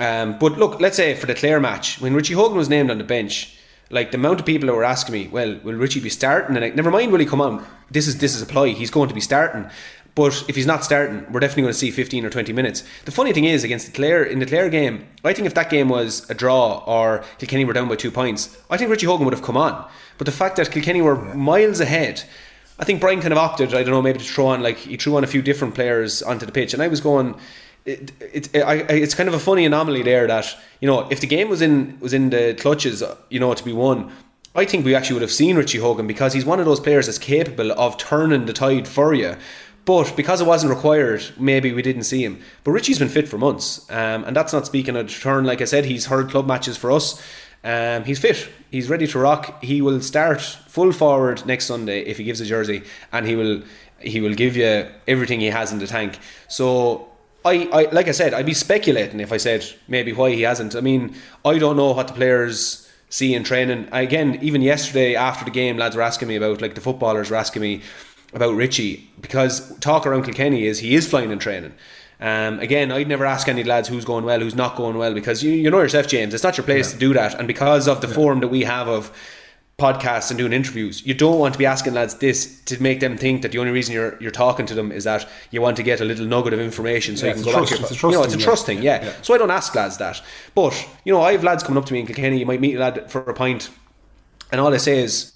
Um, 0.00 0.38
but 0.38 0.58
look, 0.58 0.80
let's 0.80 0.96
say 0.96 1.14
for 1.14 1.26
the 1.26 1.34
Clare 1.34 1.60
match, 1.60 2.00
when 2.00 2.14
Richie 2.14 2.32
Hogan 2.32 2.56
was 2.56 2.70
named 2.70 2.90
on 2.90 2.96
the 2.96 3.04
bench, 3.04 3.54
like 3.90 4.12
the 4.12 4.16
amount 4.16 4.40
of 4.40 4.46
people 4.46 4.66
that 4.66 4.74
were 4.74 4.84
asking 4.84 5.12
me, 5.12 5.28
well, 5.28 5.60
will 5.62 5.74
Richie 5.74 6.00
be 6.00 6.08
starting? 6.08 6.56
And 6.56 6.64
like, 6.64 6.74
never 6.74 6.90
mind, 6.90 7.12
will 7.12 7.20
he 7.20 7.26
come 7.26 7.42
on? 7.42 7.66
This 7.90 8.08
is 8.08 8.18
this 8.18 8.34
is 8.34 8.40
a 8.40 8.46
ploy. 8.46 8.72
He's 8.72 8.90
going 8.90 9.08
to 9.08 9.14
be 9.14 9.20
starting. 9.20 9.68
But 10.14 10.44
if 10.48 10.56
he's 10.56 10.66
not 10.66 10.84
starting, 10.84 11.30
we're 11.30 11.40
definitely 11.40 11.64
going 11.64 11.72
to 11.72 11.78
see 11.78 11.90
15 11.90 12.24
or 12.24 12.30
20 12.30 12.52
minutes. 12.52 12.82
The 13.04 13.12
funny 13.12 13.32
thing 13.32 13.44
is, 13.44 13.62
against 13.62 13.86
the 13.86 13.92
Clare 13.92 14.24
in 14.24 14.38
the 14.38 14.46
Clare 14.46 14.68
game, 14.70 15.06
I 15.22 15.32
think 15.32 15.46
if 15.46 15.54
that 15.54 15.70
game 15.70 15.88
was 15.88 16.28
a 16.30 16.34
draw 16.34 16.82
or 16.86 17.22
Kilkenny 17.38 17.64
were 17.64 17.74
down 17.74 17.88
by 17.88 17.96
two 17.96 18.10
points, 18.10 18.56
I 18.70 18.76
think 18.76 18.90
Richie 18.90 19.06
Hogan 19.06 19.24
would 19.26 19.34
have 19.34 19.44
come 19.44 19.56
on. 19.56 19.88
But 20.18 20.24
the 20.24 20.32
fact 20.32 20.56
that 20.56 20.70
Kilkenny 20.70 21.02
were 21.02 21.16
miles 21.34 21.80
ahead, 21.80 22.24
I 22.78 22.84
think 22.84 23.00
Brian 23.00 23.20
kind 23.20 23.32
of 23.32 23.38
opted, 23.38 23.74
I 23.74 23.82
don't 23.82 23.90
know, 23.90 24.02
maybe 24.02 24.18
to 24.18 24.24
throw 24.24 24.46
on 24.46 24.62
like 24.62 24.78
he 24.78 24.96
threw 24.96 25.16
on 25.16 25.24
a 25.24 25.28
few 25.28 25.42
different 25.42 25.74
players 25.74 26.22
onto 26.22 26.46
the 26.46 26.52
pitch, 26.52 26.72
and 26.72 26.82
I 26.82 26.88
was 26.88 27.00
going. 27.00 27.36
It, 27.84 28.12
it, 28.20 28.56
I, 28.56 28.80
I, 28.80 28.92
it's 28.92 29.14
kind 29.14 29.28
of 29.28 29.34
a 29.34 29.38
funny 29.38 29.64
anomaly 29.64 30.02
there 30.02 30.26
that 30.26 30.54
you 30.80 30.86
know 30.86 31.08
if 31.10 31.20
the 31.20 31.26
game 31.26 31.48
was 31.48 31.62
in 31.62 31.98
was 32.00 32.12
in 32.12 32.30
the 32.30 32.54
clutches, 32.58 33.02
you 33.30 33.40
know, 33.40 33.54
to 33.54 33.64
be 33.64 33.72
won, 33.72 34.12
I 34.54 34.64
think 34.64 34.84
we 34.84 34.94
actually 34.94 35.14
would 35.14 35.22
have 35.22 35.30
seen 35.30 35.56
Richie 35.56 35.78
Hogan 35.78 36.06
because 36.06 36.32
he's 36.32 36.44
one 36.44 36.58
of 36.58 36.66
those 36.66 36.80
players 36.80 37.06
that's 37.06 37.18
capable 37.18 37.72
of 37.72 37.96
turning 37.96 38.46
the 38.46 38.52
tide 38.52 38.88
for 38.88 39.14
you. 39.14 39.36
But 39.84 40.14
because 40.16 40.40
it 40.40 40.46
wasn't 40.46 40.74
required, 40.74 41.24
maybe 41.38 41.72
we 41.72 41.82
didn't 41.82 42.04
see 42.04 42.22
him. 42.22 42.40
But 42.64 42.72
Richie's 42.72 42.98
been 42.98 43.08
fit 43.08 43.28
for 43.28 43.38
months, 43.38 43.90
um, 43.90 44.24
and 44.24 44.36
that's 44.36 44.52
not 44.52 44.66
speaking 44.66 44.96
of 44.96 45.10
turn. 45.10 45.44
Like 45.44 45.60
I 45.60 45.64
said, 45.64 45.84
he's 45.84 46.06
heard 46.06 46.30
club 46.30 46.46
matches 46.46 46.76
for 46.76 46.90
us. 46.92 47.22
Um, 47.62 48.04
he's 48.04 48.18
fit. 48.18 48.48
He's 48.70 48.88
ready 48.88 49.06
to 49.06 49.18
rock. 49.18 49.62
He 49.62 49.82
will 49.82 50.00
start 50.00 50.40
full 50.40 50.92
forward 50.92 51.44
next 51.46 51.66
Sunday 51.66 52.02
if 52.02 52.18
he 52.18 52.24
gives 52.24 52.40
a 52.40 52.44
jersey, 52.44 52.82
and 53.12 53.26
he 53.26 53.36
will 53.36 53.62
he 54.00 54.20
will 54.20 54.34
give 54.34 54.56
you 54.56 54.86
everything 55.06 55.40
he 55.40 55.48
has 55.48 55.72
in 55.72 55.78
the 55.78 55.86
tank. 55.86 56.18
So 56.48 57.09
I, 57.44 57.68
I 57.72 57.90
like 57.90 58.08
I 58.08 58.12
said, 58.12 58.34
I'd 58.34 58.46
be 58.46 58.54
speculating 58.54 59.20
if 59.20 59.32
I 59.32 59.38
said 59.38 59.64
maybe 59.88 60.12
why 60.12 60.30
he 60.30 60.42
hasn't. 60.42 60.74
I 60.74 60.80
mean, 60.80 61.14
I 61.44 61.58
don't 61.58 61.76
know 61.76 61.92
what 61.92 62.08
the 62.08 62.12
players 62.12 62.88
see 63.08 63.34
in 63.34 63.44
training. 63.44 63.88
Again, 63.92 64.38
even 64.42 64.62
yesterday 64.62 65.14
after 65.14 65.44
the 65.44 65.50
game, 65.50 65.76
lads 65.76 65.96
were 65.96 66.02
asking 66.02 66.28
me 66.28 66.36
about 66.36 66.60
like 66.60 66.74
the 66.74 66.80
footballers 66.80 67.30
were 67.30 67.36
asking 67.36 67.62
me 67.62 67.82
about 68.32 68.54
Richie 68.54 69.10
because 69.20 69.76
talk 69.78 70.06
around 70.06 70.24
Kilkenny 70.24 70.66
is 70.66 70.78
he 70.78 70.94
is 70.94 71.08
flying 71.08 71.30
in 71.30 71.38
training. 71.38 71.74
Um, 72.20 72.60
again, 72.60 72.92
I'd 72.92 73.08
never 73.08 73.24
ask 73.24 73.48
any 73.48 73.64
lads 73.64 73.88
who's 73.88 74.04
going 74.04 74.26
well, 74.26 74.40
who's 74.40 74.54
not 74.54 74.76
going 74.76 74.98
well, 74.98 75.14
because 75.14 75.42
you, 75.42 75.52
you 75.52 75.70
know 75.70 75.80
yourself, 75.80 76.06
James. 76.06 76.34
It's 76.34 76.44
not 76.44 76.58
your 76.58 76.64
place 76.64 76.92
to 76.92 76.98
do 76.98 77.14
that, 77.14 77.34
and 77.34 77.48
because 77.48 77.88
of 77.88 78.02
the 78.02 78.08
forum 78.08 78.40
that 78.40 78.48
we 78.48 78.62
have 78.64 78.88
of 78.88 79.10
podcasts 79.80 80.30
and 80.30 80.38
doing 80.38 80.52
interviews, 80.52 81.04
you 81.06 81.14
don't 81.14 81.38
want 81.38 81.54
to 81.54 81.58
be 81.58 81.66
asking 81.66 81.94
lads 81.94 82.14
this 82.14 82.62
to 82.66 82.80
make 82.82 83.00
them 83.00 83.16
think 83.16 83.42
that 83.42 83.52
the 83.52 83.58
only 83.58 83.72
reason 83.72 83.94
you're 83.94 84.16
you're 84.20 84.30
talking 84.30 84.66
to 84.66 84.74
them 84.74 84.92
is 84.92 85.04
that 85.04 85.26
you 85.50 85.60
want 85.60 85.76
to 85.78 85.82
get 85.82 86.00
a 86.00 86.04
little 86.04 86.26
nugget 86.26 86.52
of 86.52 86.60
information 86.60 87.16
so 87.16 87.26
Yeah, 87.26 87.30
you 87.36 87.42
can 87.42 87.44
go 87.44 87.52
trust- 87.58 87.70
back 87.72 87.78
to 87.88 87.94
it's 87.94 88.02
your, 88.02 88.10
a 88.10 88.12
you 88.12 88.18
know, 88.18 88.24
it's 88.24 88.34
a 88.34 88.38
trust 88.38 88.66
thing, 88.66 88.82
yeah. 88.82 89.02
Yeah. 89.04 89.12
So 89.22 89.34
I 89.34 89.38
don't 89.38 89.50
ask 89.50 89.74
lads 89.74 89.96
that, 89.98 90.20
but 90.54 90.74
you 91.04 91.12
know, 91.12 91.22
I 91.22 91.32
have 91.32 91.42
lads 91.42 91.62
coming 91.64 91.78
up 91.78 91.86
to 91.86 91.92
me 91.94 92.00
in 92.00 92.06
Kilkenny. 92.06 92.38
You 92.38 92.46
might 92.46 92.60
meet 92.60 92.76
a 92.76 92.78
lad 92.78 93.10
for 93.10 93.20
a 93.22 93.34
pint, 93.34 93.70
and 94.52 94.60
all 94.60 94.72
I 94.72 94.76
say 94.76 94.98
is, 95.00 95.32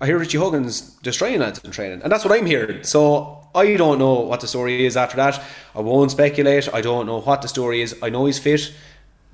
I 0.00 0.06
hear 0.06 0.18
Richie 0.18 0.38
Hogan's 0.38 0.80
destroying 1.02 1.40
lads 1.40 1.58
in 1.64 1.70
training, 1.72 2.02
and 2.02 2.12
that's 2.12 2.24
what 2.24 2.32
I'm 2.38 2.46
hearing. 2.46 2.84
So 2.84 3.48
I 3.54 3.74
don't 3.76 3.98
know 3.98 4.20
what 4.20 4.40
the 4.40 4.46
story 4.46 4.86
is 4.86 4.96
after 4.96 5.16
that. 5.16 5.42
I 5.74 5.80
won't 5.80 6.10
speculate. 6.12 6.72
I 6.72 6.80
don't 6.80 7.06
know 7.06 7.18
what 7.20 7.42
the 7.42 7.48
story 7.48 7.82
is. 7.82 7.96
I 8.02 8.08
know 8.10 8.26
he's 8.26 8.38
fit. 8.38 8.72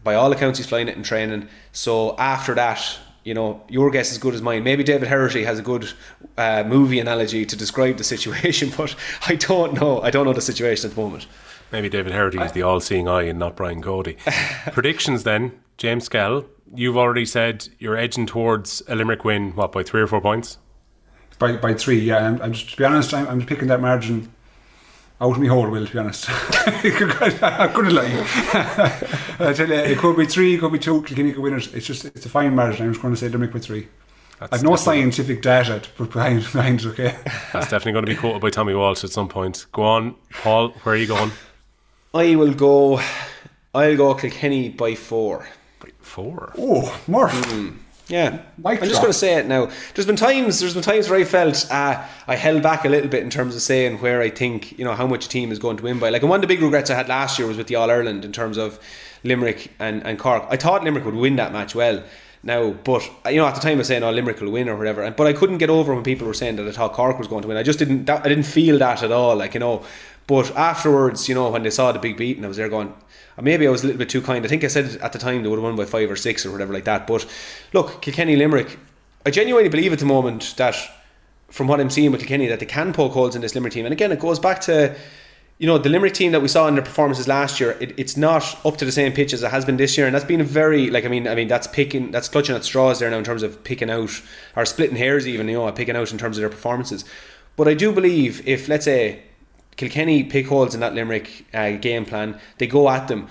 By 0.03 0.15
all 0.15 0.31
accounts, 0.33 0.59
he's 0.59 0.67
flying 0.67 0.89
it 0.89 0.97
in 0.97 1.03
training. 1.03 1.49
So 1.73 2.17
after 2.19 2.55
that, 2.55 2.81
you 3.25 3.33
know, 3.33 3.63
your 3.69 3.91
guess 3.91 4.09
is 4.09 4.13
as 4.13 4.19
good 4.19 4.35
as 4.35 4.43
mine. 4.43 4.63
Maybe 4.63 4.85
David 4.85 5.09
Herity 5.09 5.45
has 5.45 5.59
a 5.59 5.63
good 5.63 5.91
uh, 6.37 6.63
movie 6.67 7.01
analogy 7.01 7.47
to 7.47 7.57
describe 7.57 7.97
the 7.97 8.05
situation, 8.05 8.71
but 8.77 8.95
I 9.27 9.35
don't 9.35 9.75
know. 9.75 10.01
I 10.03 10.11
don't 10.11 10.27
know 10.27 10.33
the 10.33 10.43
situation 10.43 10.91
at 10.91 10.95
the 10.95 11.03
moment. 11.03 11.27
Maybe 11.73 11.89
David 11.89 12.13
Herity 12.13 12.45
is 12.45 12.53
the 12.53 12.63
all-seeing 12.63 13.09
eye 13.09 13.23
and 13.23 13.39
not 13.39 13.57
Brian 13.57 13.83
Cody. 13.83 14.17
Predictions 14.73 15.25
then, 15.25 15.59
James 15.79 16.05
Skell. 16.05 16.45
You've 16.73 16.97
already 16.97 17.25
said 17.25 17.67
you're 17.79 17.97
edging 17.97 18.27
towards 18.27 18.83
a 18.87 18.95
Limerick 18.95 19.25
win. 19.25 19.53
What 19.57 19.73
by 19.73 19.83
three 19.83 20.03
or 20.03 20.07
four 20.07 20.21
points? 20.21 20.59
By, 21.39 21.57
by 21.57 21.75
three, 21.75 21.99
yeah. 21.99 22.19
I'm, 22.19 22.41
I'm 22.43 22.53
just, 22.53 22.71
to 22.71 22.77
be 22.77 22.85
honest, 22.85 23.13
I'm, 23.13 23.27
I'm 23.27 23.45
picking 23.45 23.69
that 23.69 23.81
margin 23.81 24.33
out 25.21 25.33
of 25.33 25.41
my 25.41 25.47
hole, 25.47 25.71
Will, 25.71 25.87
to 25.87 25.93
be 25.93 25.99
honest. 25.99 26.27
I 26.29 27.71
couldn't 27.75 27.95
lie. 27.95 28.27
I 29.39 29.53
tell 29.53 29.69
you, 29.69 29.75
it 29.75 29.99
could 29.99 30.17
be 30.17 30.27
three, 30.27 30.55
it 30.55 30.61
could 30.61 30.73
be 30.73 30.79
two, 30.79 31.03
Kilkenny 31.03 31.33
could 31.33 31.43
win 31.43 31.55
it. 31.55 31.73
It's 31.75 31.87
just, 31.87 32.05
it's 32.05 32.27
a 32.27 32.29
fine 32.29 32.55
margin. 32.55 32.87
I'm 32.87 32.93
just 32.93 33.03
going 33.03 33.15
to 33.15 33.21
say 33.21 33.29
Limerick 33.29 33.53
by 33.53 33.61
three. 33.61 33.89
That's 34.41 34.53
I've 34.53 34.63
no 34.65 34.77
scientific 34.77 35.43
data 35.43 35.79
to 35.79 35.91
put 35.91 36.11
behind, 36.11 36.43
behind 36.43 36.81
it, 36.81 36.87
okay? 36.89 37.17
That's 37.53 37.71
definitely 37.71 37.93
going 37.93 38.07
to 38.07 38.11
be 38.11 38.17
quoted 38.17 38.43
by 38.43 38.51
Tommy 38.51 38.75
Walsh 38.75 39.05
at 39.05 39.11
some 39.11 39.29
point. 39.29 39.67
Go 39.73 39.83
on, 39.85 40.17
Paul. 40.43 40.71
Where 40.83 40.95
are 40.95 40.99
you 40.99 41.07
going? 41.07 41.31
I 42.13 42.35
will 42.35 42.53
go. 42.53 43.01
I'll 43.73 43.97
go 43.97 44.15
Kilkenny 44.15 44.71
by 44.71 44.95
four. 44.95 45.47
By 45.81 45.91
Four. 46.01 46.53
Oh, 46.59 47.01
Murph. 47.07 47.73
Yeah, 48.09 48.43
Mic 48.59 48.83
I'm 48.83 48.89
just 48.89 49.01
going 49.01 49.13
to 49.13 49.19
say 49.19 49.39
it 49.39 49.47
now. 49.47 49.71
There's 49.95 50.07
been 50.07 50.17
times, 50.17 50.61
there's 50.61 50.75
been 50.75 50.83
times 50.83 51.09
where 51.09 51.19
I 51.19 51.25
felt 51.25 51.67
uh, 51.71 52.05
I 52.29 52.37
held 52.37 52.63
back 52.63 52.85
a 52.85 52.89
little 52.89 53.09
bit 53.09 53.23
in 53.23 53.31
terms 53.31 53.57
of 53.57 53.63
saying 53.63 53.99
where 54.01 54.21
I 54.21 54.29
think 54.29 54.79
you 54.79 54.85
know 54.85 54.93
how 54.95 55.07
much 55.07 55.25
a 55.25 55.29
team 55.29 55.51
is 55.51 55.59
going 55.59 55.79
to 55.79 55.83
win 55.85 55.99
by. 55.99 56.11
Like, 56.11 56.21
and 56.21 56.29
one 56.29 56.37
of 56.39 56.43
the 56.43 56.47
big 56.55 56.61
regrets 56.63 56.91
I 56.91 56.97
had 56.97 57.09
last 57.09 57.39
year 57.39 57.49
was 57.49 57.57
with 57.57 57.67
the 57.67 57.77
All 57.77 57.91
Ireland 57.91 58.25
in 58.25 58.33
terms 58.33 58.59
of 58.59 58.79
Limerick 59.25 59.73
and, 59.79 60.07
and 60.07 60.19
Cork. 60.19 60.45
I 60.51 60.57
thought 60.57 60.85
Limerick 60.85 61.07
would 61.07 61.15
win 61.15 61.37
that 61.37 61.53
match 61.53 61.75
well. 61.75 62.03
Now, 62.43 62.73
but 62.73 63.03
you 63.31 63.37
know, 63.37 63.47
at 63.47 63.55
the 63.55 63.61
time 63.63 63.77
I 63.77 63.79
was 63.79 63.87
saying, 63.89 64.03
"Oh, 64.03 64.11
Limerick 64.11 64.39
will 64.43 64.51
win" 64.51 64.69
or 64.69 64.77
whatever, 64.77 65.03
and- 65.03 65.17
but 65.17 65.27
I 65.27 65.33
couldn't 65.33 65.57
get 65.57 65.71
over 65.71 65.95
when 65.95 66.05
people 66.05 66.27
were 66.27 66.35
saying 66.35 66.57
that 66.57 66.69
I 66.69 66.73
thought 66.73 66.93
Cork 66.93 67.19
was 67.19 67.27
going 67.27 67.41
to 67.41 67.49
win. 67.49 67.57
I 67.57 67.63
just 67.63 67.79
didn't. 67.79 68.05
That, 68.05 68.23
I 68.23 68.29
didn't 68.29 68.45
feel 68.45 68.79
that 68.81 69.03
at 69.03 69.11
all. 69.11 69.35
Like 69.35 69.55
you 69.55 69.61
know, 69.61 69.83
but 70.27 70.55
afterwards, 70.57 71.29
you 71.29 71.35
know, 71.35 71.51
when 71.51 71.63
they 71.63 71.71
saw 71.71 71.93
the 71.93 71.99
big 71.99 72.17
beat, 72.17 72.37
and 72.37 72.45
I 72.45 72.49
was 72.49 72.57
there 72.57 72.69
going, 72.69 72.95
maybe 73.41 73.67
I 73.67 73.71
was 73.71 73.83
a 73.83 73.87
little 73.87 73.99
bit 73.99 74.09
too 74.09 74.23
kind. 74.23 74.45
I 74.45 74.49
think 74.49 74.65
I 74.65 74.69
said 74.69 74.97
at 74.97 75.13
the 75.13 75.19
time 75.19 75.43
they 75.43 75.49
would 75.49 75.57
have 75.57 75.65
won 75.65 75.77
by 75.77 75.85
five 75.85 76.11
or 76.11 76.17
six 76.17 76.47
or 76.47 76.53
whatever 76.53 76.73
like 76.73 76.85
that. 76.85 77.07
But 77.07 77.27
look, 77.73 78.01
Kilkenny 78.01 78.37
Limerick, 78.37 78.79
I 79.27 79.31
genuinely 79.31 79.69
believe 79.69 79.93
at 79.93 79.99
the 79.99 80.07
moment 80.07 80.55
that 80.57 80.77
from 81.49 81.69
what 81.69 81.81
I'm 81.81 81.91
seeing 81.91 82.11
with 82.11 82.21
Kilkenny 82.21 82.47
that 82.49 82.61
they 82.61 82.67
can 82.67 82.93
poke 82.93 83.13
holes 83.13 83.37
in 83.37 83.43
this 83.43 83.55
Limerick 83.55 83.75
team. 83.75 83.87
And 83.87 83.93
again, 83.93 84.13
it 84.13 84.21
goes 84.21 84.39
back 84.39 84.61
to 84.63 84.97
you 85.59 85.69
know 85.69 85.79
the 85.79 85.89
Limerick 85.89 86.15
team 86.15 86.33
that 86.33 86.43
we 86.43 86.49
saw 86.49 86.67
in 86.67 86.75
their 86.75 86.83
performances 86.83 87.29
last 87.29 87.61
year. 87.61 87.77
It, 87.81 87.95
it's 87.99 88.17
not 88.17 88.59
up 88.67 88.77
to 88.79 88.85
the 88.85 88.93
same 88.93 89.13
pitch 89.13 89.33
as 89.33 89.43
it 89.43 89.51
has 89.51 89.65
been 89.65 89.77
this 89.77 89.97
year, 89.97 90.07
and 90.07 90.15
that's 90.15 90.25
been 90.25 90.41
a 90.41 90.45
very 90.45 90.91
like 90.91 91.05
I 91.05 91.09
mean 91.09 91.29
I 91.29 91.35
mean 91.35 91.49
that's 91.49 91.67
picking 91.67 92.11
that's 92.11 92.29
clutching 92.29 92.57
at 92.57 92.65
straws 92.65 92.99
there 92.99 93.11
now 93.11 93.19
in 93.19 93.25
terms 93.25 93.43
of 93.43 93.63
picking 93.63 93.91
out 93.91 94.11
or 94.57 94.65
splitting 94.65 94.97
hairs 94.97 95.29
even 95.29 95.47
you 95.49 95.55
know 95.55 95.71
picking 95.73 95.97
out 95.97 96.11
in 96.11 96.19
terms 96.19 96.37
of 96.39 96.43
their 96.43 96.51
performances. 96.51 97.05
But 97.57 97.69
I 97.69 97.75
do 97.75 97.93
believe 97.93 98.47
if 98.49 98.69
let's 98.69 98.85
say 98.85 99.23
Kilkenny 99.77 100.25
pick 100.25 100.47
holes 100.47 100.75
in 100.75 100.81
that 100.81 100.95
Limerick 100.95 101.47
uh, 101.53 101.73
game 101.73 102.05
plan, 102.05 102.39
they 102.59 102.67
go 102.67 102.89
at 102.89 103.09
them. 103.09 103.29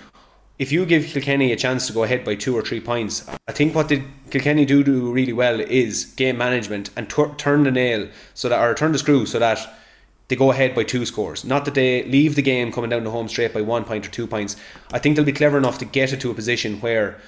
if 0.60 0.72
you 0.72 0.86
give 0.86 1.06
Kilkenny 1.06 1.52
a 1.52 1.56
chance 1.56 1.88
to 1.88 1.94
go 1.94 2.04
ahead 2.04 2.24
by 2.24 2.36
two 2.36 2.56
or 2.56 2.62
three 2.62 2.80
points, 2.80 3.28
I 3.48 3.52
think 3.52 3.74
what 3.74 3.88
did 3.88 4.04
Kilkenny 4.30 4.66
do 4.66 4.84
do 4.84 5.12
really 5.12 5.34
well 5.34 5.60
is 5.60 6.06
game 6.16 6.38
management 6.38 6.90
and 6.96 7.10
tur- 7.10 7.34
turn 7.38 7.64
the 7.64 7.72
nail 7.72 8.08
so 8.34 8.50
that 8.50 8.62
or 8.62 8.74
turn 8.76 8.92
the 8.92 9.00
screw 9.00 9.26
so 9.26 9.40
that 9.40 9.60
they 10.28 10.36
go 10.36 10.52
ahead 10.52 10.74
by 10.76 10.84
two 10.84 11.06
scores. 11.06 11.44
Not 11.44 11.66
that 11.66 11.74
they 11.74 12.04
leave 12.06 12.36
the 12.36 12.42
game 12.42 12.72
coming 12.72 12.90
down 12.90 13.04
the 13.04 13.12
home 13.12 13.28
straight 13.28 13.54
by 13.54 13.62
one 13.62 13.84
point 13.84 14.08
or 14.08 14.12
two 14.12 14.28
points. 14.28 14.56
I 14.92 15.00
think 15.00 15.16
they'll 15.16 15.26
be 15.26 15.34
clever 15.34 15.58
enough 15.58 15.80
to 15.80 15.86
get 15.86 16.14
it 16.14 16.22
to 16.22 16.32
a 16.32 16.36
position 16.36 16.80
where 16.80 17.20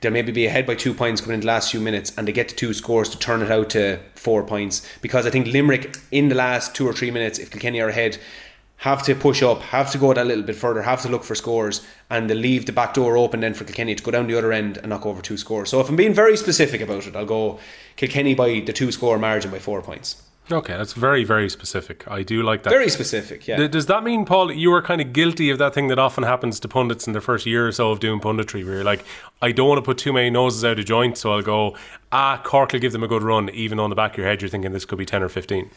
they'll 0.00 0.12
maybe 0.12 0.30
be 0.30 0.46
ahead 0.46 0.66
by 0.66 0.76
two 0.76 0.94
points 0.94 1.20
coming 1.20 1.34
in 1.34 1.40
the 1.40 1.46
last 1.46 1.72
few 1.72 1.80
minutes 1.80 2.12
and 2.16 2.28
they 2.28 2.32
get 2.32 2.48
to 2.50 2.54
two 2.54 2.72
scores 2.72 3.08
to 3.08 3.18
turn 3.18 3.42
it 3.42 3.50
out 3.50 3.70
to 3.70 3.98
four 4.14 4.44
points. 4.44 4.86
Because 5.00 5.26
I 5.26 5.30
think 5.30 5.48
Limerick 5.48 5.98
in 6.12 6.28
the 6.28 6.36
last 6.36 6.74
two 6.74 6.86
or 6.86 6.92
three 6.92 7.10
minutes, 7.10 7.38
if 7.40 7.50
Kilkenny 7.50 7.80
are 7.80 7.88
ahead, 7.88 8.18
have 8.78 9.02
to 9.02 9.14
push 9.14 9.42
up, 9.42 9.60
have 9.60 9.90
to 9.90 9.98
go 9.98 10.14
that 10.14 10.26
little 10.26 10.44
bit 10.44 10.56
further, 10.56 10.82
have 10.82 11.02
to 11.02 11.08
look 11.08 11.24
for 11.24 11.34
scores, 11.34 11.84
and 12.10 12.30
they 12.30 12.34
leave 12.34 12.66
the 12.66 12.72
back 12.72 12.94
door 12.94 13.16
open 13.16 13.40
then 13.40 13.52
for 13.52 13.64
Kilkenny 13.64 13.94
to 13.94 14.02
go 14.02 14.10
down 14.10 14.26
the 14.28 14.38
other 14.38 14.52
end 14.52 14.78
and 14.78 14.88
knock 14.88 15.04
over 15.04 15.20
two 15.20 15.36
scores. 15.36 15.68
So 15.68 15.80
if 15.80 15.88
I'm 15.88 15.96
being 15.96 16.14
very 16.14 16.36
specific 16.36 16.80
about 16.80 17.06
it, 17.06 17.16
I'll 17.16 17.26
go 17.26 17.58
Kilkenny 17.96 18.34
by 18.34 18.60
the 18.60 18.72
two 18.72 18.92
score 18.92 19.18
margin 19.18 19.50
by 19.50 19.58
four 19.58 19.82
points. 19.82 20.22
Okay, 20.50 20.76
that's 20.78 20.94
very, 20.94 21.24
very 21.24 21.50
specific. 21.50 22.10
I 22.10 22.22
do 22.22 22.42
like 22.42 22.62
that. 22.62 22.70
Very 22.70 22.88
specific, 22.88 23.46
yeah. 23.46 23.66
Does 23.66 23.86
that 23.86 24.02
mean, 24.02 24.24
Paul, 24.24 24.50
you 24.50 24.70
were 24.70 24.80
kind 24.80 25.00
of 25.00 25.12
guilty 25.12 25.50
of 25.50 25.58
that 25.58 25.74
thing 25.74 25.88
that 25.88 25.98
often 25.98 26.24
happens 26.24 26.58
to 26.60 26.68
pundits 26.68 27.06
in 27.06 27.12
their 27.12 27.20
first 27.20 27.44
year 27.44 27.68
or 27.68 27.72
so 27.72 27.90
of 27.90 28.00
doing 28.00 28.18
punditry, 28.18 28.64
where 28.64 28.76
you're 28.76 28.84
like, 28.84 29.04
I 29.42 29.52
don't 29.52 29.68
want 29.68 29.78
to 29.78 29.82
put 29.82 29.98
too 29.98 30.12
many 30.12 30.30
noses 30.30 30.64
out 30.64 30.78
of 30.78 30.86
joint, 30.86 31.18
so 31.18 31.32
I'll 31.32 31.42
go, 31.42 31.76
ah, 32.12 32.40
Cork 32.42 32.72
will 32.72 32.80
give 32.80 32.92
them 32.92 33.02
a 33.02 33.08
good 33.08 33.22
run, 33.22 33.50
even 33.50 33.78
on 33.78 33.90
the 33.90 33.96
back 33.96 34.12
of 34.12 34.18
your 34.18 34.26
head 34.26 34.40
you're 34.40 34.48
thinking 34.48 34.72
this 34.72 34.86
could 34.86 34.98
be 34.98 35.04
10 35.04 35.22
or 35.22 35.28
15. 35.28 35.68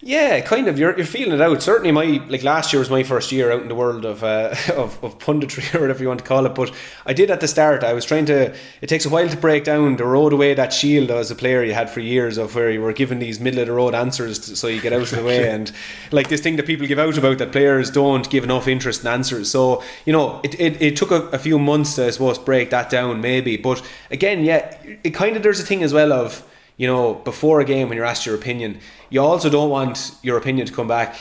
Yeah, 0.00 0.40
kind 0.40 0.68
of. 0.68 0.78
You're, 0.78 0.94
you're 0.94 1.06
feeling 1.06 1.32
it 1.32 1.40
out. 1.40 1.62
Certainly, 1.62 1.92
my 1.92 2.22
like 2.28 2.42
last 2.42 2.70
year 2.70 2.80
was 2.80 2.90
my 2.90 3.02
first 3.02 3.32
year 3.32 3.50
out 3.50 3.62
in 3.62 3.68
the 3.68 3.74
world 3.74 4.04
of, 4.04 4.22
uh, 4.22 4.54
of 4.76 5.02
of 5.02 5.18
punditry 5.18 5.74
or 5.74 5.80
whatever 5.80 6.02
you 6.02 6.08
want 6.08 6.20
to 6.20 6.26
call 6.26 6.44
it. 6.44 6.54
But 6.54 6.70
I 7.06 7.14
did 7.14 7.30
at 7.30 7.40
the 7.40 7.48
start. 7.48 7.82
I 7.82 7.94
was 7.94 8.04
trying 8.04 8.26
to. 8.26 8.54
It 8.82 8.88
takes 8.88 9.06
a 9.06 9.08
while 9.08 9.28
to 9.28 9.36
break 9.38 9.64
down 9.64 9.96
the 9.96 10.04
road 10.04 10.34
away 10.34 10.52
that 10.52 10.74
shield 10.74 11.10
as 11.10 11.30
a 11.30 11.34
player 11.34 11.64
you 11.64 11.72
had 11.72 11.88
for 11.88 12.00
years 12.00 12.36
of 12.36 12.54
where 12.54 12.70
you 12.70 12.82
were 12.82 12.92
given 12.92 13.20
these 13.20 13.40
middle 13.40 13.60
of 13.60 13.68
the 13.68 13.72
road 13.72 13.94
answers 13.94 14.38
to, 14.40 14.54
so 14.56 14.66
you 14.68 14.82
get 14.82 14.92
out 14.92 15.00
of 15.00 15.10
the 15.10 15.24
way 15.24 15.48
and 15.54 15.72
like 16.12 16.28
this 16.28 16.42
thing 16.42 16.56
that 16.56 16.66
people 16.66 16.86
give 16.86 16.98
out 16.98 17.16
about 17.16 17.38
that 17.38 17.52
players 17.52 17.90
don't 17.90 18.28
give 18.28 18.44
enough 18.44 18.68
interest 18.68 19.00
in 19.00 19.06
answers. 19.06 19.50
So 19.50 19.82
you 20.04 20.12
know, 20.12 20.40
it 20.44 20.60
it, 20.60 20.82
it 20.82 20.96
took 20.96 21.10
a, 21.10 21.22
a 21.28 21.38
few 21.38 21.58
months 21.58 21.94
to 21.94 22.06
I 22.06 22.10
suppose 22.10 22.38
break 22.38 22.68
that 22.68 22.90
down 22.90 23.22
maybe. 23.22 23.56
But 23.56 23.82
again, 24.10 24.44
yeah, 24.44 24.76
it 25.02 25.10
kind 25.10 25.36
of 25.36 25.42
there's 25.42 25.60
a 25.60 25.64
thing 25.64 25.82
as 25.82 25.94
well 25.94 26.12
of 26.12 26.44
you 26.76 26.86
know, 26.86 27.14
before 27.14 27.60
a 27.60 27.64
game 27.64 27.88
when 27.88 27.96
you're 27.96 28.06
asked 28.06 28.26
your 28.26 28.34
opinion, 28.34 28.80
you 29.10 29.20
also 29.20 29.48
don't 29.48 29.70
want 29.70 30.12
your 30.22 30.36
opinion 30.36 30.66
to 30.66 30.72
come 30.72 30.88
back. 30.88 31.16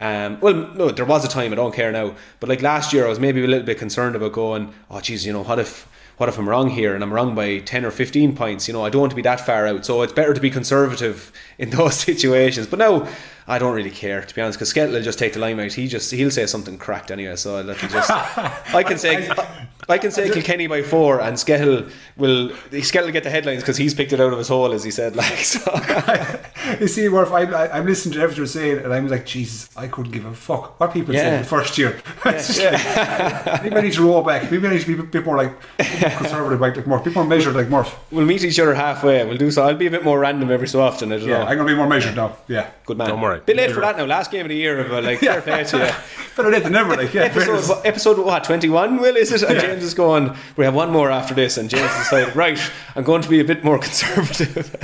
Um, 0.00 0.40
well, 0.40 0.54
no, 0.54 0.90
there 0.90 1.04
was 1.04 1.24
a 1.24 1.28
time 1.28 1.52
I 1.52 1.56
don't 1.56 1.74
care 1.74 1.92
now, 1.92 2.14
but 2.40 2.48
like 2.48 2.62
last 2.62 2.92
year, 2.92 3.06
I 3.06 3.08
was 3.08 3.20
maybe 3.20 3.42
a 3.44 3.46
little 3.46 3.66
bit 3.66 3.78
concerned 3.78 4.16
about 4.16 4.32
going, 4.32 4.72
oh, 4.90 5.00
geez, 5.00 5.24
you 5.24 5.32
know, 5.32 5.44
what 5.44 5.58
if, 5.58 5.88
what 6.16 6.28
if 6.28 6.38
I'm 6.38 6.48
wrong 6.48 6.68
here 6.70 6.94
and 6.94 7.02
I'm 7.02 7.12
wrong 7.12 7.34
by 7.34 7.58
ten 7.58 7.84
or 7.84 7.90
fifteen 7.90 8.34
points? 8.34 8.66
You 8.66 8.74
know, 8.74 8.84
I 8.84 8.90
don't 8.90 9.00
want 9.00 9.10
to 9.10 9.16
be 9.16 9.22
that 9.22 9.40
far 9.40 9.66
out, 9.66 9.84
so 9.84 10.02
it's 10.02 10.12
better 10.12 10.34
to 10.34 10.40
be 10.40 10.50
conservative 10.50 11.32
in 11.58 11.70
those 11.78 11.94
situations. 11.94 12.66
But 12.66 12.78
now, 12.78 13.08
I 13.46 13.58
don't 13.58 13.74
really 13.74 13.90
care 13.90 14.22
to 14.22 14.34
be 14.34 14.40
honest, 14.40 14.58
because 14.58 14.72
Skehill 14.72 14.92
will 14.92 15.02
just 15.02 15.18
take 15.18 15.34
the 15.34 15.38
limelight. 15.38 15.72
He 15.74 15.86
just 15.86 16.10
he'll 16.10 16.30
say 16.30 16.46
something 16.46 16.78
cracked 16.78 17.10
anyway, 17.10 17.36
so 17.36 17.56
I'll 17.56 17.64
let 17.64 17.76
him 17.78 17.90
just. 17.90 18.10
I 18.10 18.82
can 18.82 18.98
say. 18.98 19.28
I 19.86 19.98
can 19.98 20.10
say 20.10 20.30
Kilkenny 20.30 20.66
by 20.66 20.80
four, 20.82 21.20
and 21.20 21.36
Skehill 21.36 21.90
will 22.16 22.48
Skehill 22.70 23.04
will 23.04 23.12
get 23.12 23.22
the 23.22 23.28
headlines 23.28 23.60
because 23.60 23.76
he's 23.76 23.92
picked 23.92 24.14
it 24.14 24.20
out 24.20 24.32
of 24.32 24.38
his 24.38 24.48
hole, 24.48 24.72
as 24.72 24.82
he 24.82 24.90
said. 24.90 25.14
Like, 25.24 25.36
so. 25.38 25.60
you 26.80 26.88
see, 26.88 27.06
Murph, 27.10 27.30
I'm, 27.32 27.52
I'm 27.54 27.84
listening 27.84 28.14
to 28.14 28.20
everything 28.20 28.38
you're 28.38 28.46
saying, 28.46 28.78
and 28.78 28.94
I'm 28.94 29.08
like, 29.08 29.26
Jesus, 29.26 29.68
I 29.76 29.88
couldn't 29.88 30.12
give 30.12 30.24
a 30.24 30.32
fuck 30.32 30.80
what 30.80 30.94
people 30.94 31.14
Yeah. 31.14 31.20
said 31.20 31.40
the 31.44 31.48
first 31.48 31.76
year. 31.76 32.00
It's 32.24 32.56
just 32.56 32.60
like, 33.46 33.62
maybe 33.62 33.76
I 33.76 33.80
need 33.82 33.92
to 33.92 34.02
roll 34.06 34.22
back. 34.22 34.50
Maybe 34.50 34.66
I 34.66 34.70
need 34.72 34.80
to 34.80 34.86
be 34.96 34.98
a 34.98 35.02
bit 35.04 35.26
more 35.26 35.36
like 35.36 35.52
conservative, 36.16 36.60
like, 36.62 36.76
like 36.76 36.86
Murph. 36.86 37.04
Be 37.04 37.10
more 37.10 37.24
measured, 37.26 37.54
like 37.54 37.68
Murph. 37.68 37.94
we'll 38.10 38.24
meet 38.24 38.42
each 38.42 38.58
other 38.58 38.74
halfway. 38.74 39.22
We'll 39.26 39.36
do 39.36 39.50
so. 39.50 39.64
I'll 39.64 39.74
be 39.76 39.86
a 39.86 39.90
bit 39.90 40.02
more 40.04 40.18
random 40.18 40.50
every 40.50 40.68
so 40.68 40.80
often. 40.80 41.12
I 41.12 41.18
don't 41.18 41.28
Yeah, 41.28 41.38
know. 41.38 41.44
I'm 41.44 41.56
going 41.58 41.68
to 41.68 41.72
be 41.74 41.76
more 41.76 41.86
measured 41.88 42.16
now. 42.16 42.36
Yeah. 42.48 42.70
Good 42.86 42.96
man. 42.96 43.08
Don't 43.08 43.20
worry. 43.20 43.33
Bit 43.38 43.56
late 43.56 43.72
for 43.72 43.80
that 43.80 43.96
now. 43.96 44.04
Last 44.04 44.30
game 44.30 44.42
of 44.42 44.48
the 44.48 44.56
year, 44.56 44.84
but 44.88 45.04
like 45.04 45.20
fair 45.20 45.40
play 45.40 45.64
to 45.64 45.78
you. 45.78 45.90
Better 46.36 46.50
late 46.50 46.62
than 46.64 46.72
never, 46.72 46.96
like, 46.96 47.14
yeah. 47.14 47.22
episode, 47.22 47.86
episode 47.86 48.18
what 48.18 48.44
21 48.44 48.98
will 48.98 49.16
is 49.16 49.30
it 49.30 49.42
and 49.42 49.60
James 49.60 49.84
is 49.84 49.94
going 49.94 50.34
we 50.56 50.64
have 50.64 50.74
one 50.74 50.90
more 50.90 51.10
after 51.10 51.32
this 51.32 51.56
and 51.56 51.70
James 51.70 51.92
decided 51.96 52.34
right 52.34 52.58
I'm 52.96 53.04
going 53.04 53.22
to 53.22 53.28
be 53.28 53.38
a 53.38 53.44
bit 53.44 53.62
more 53.62 53.78
conservative 53.88 54.74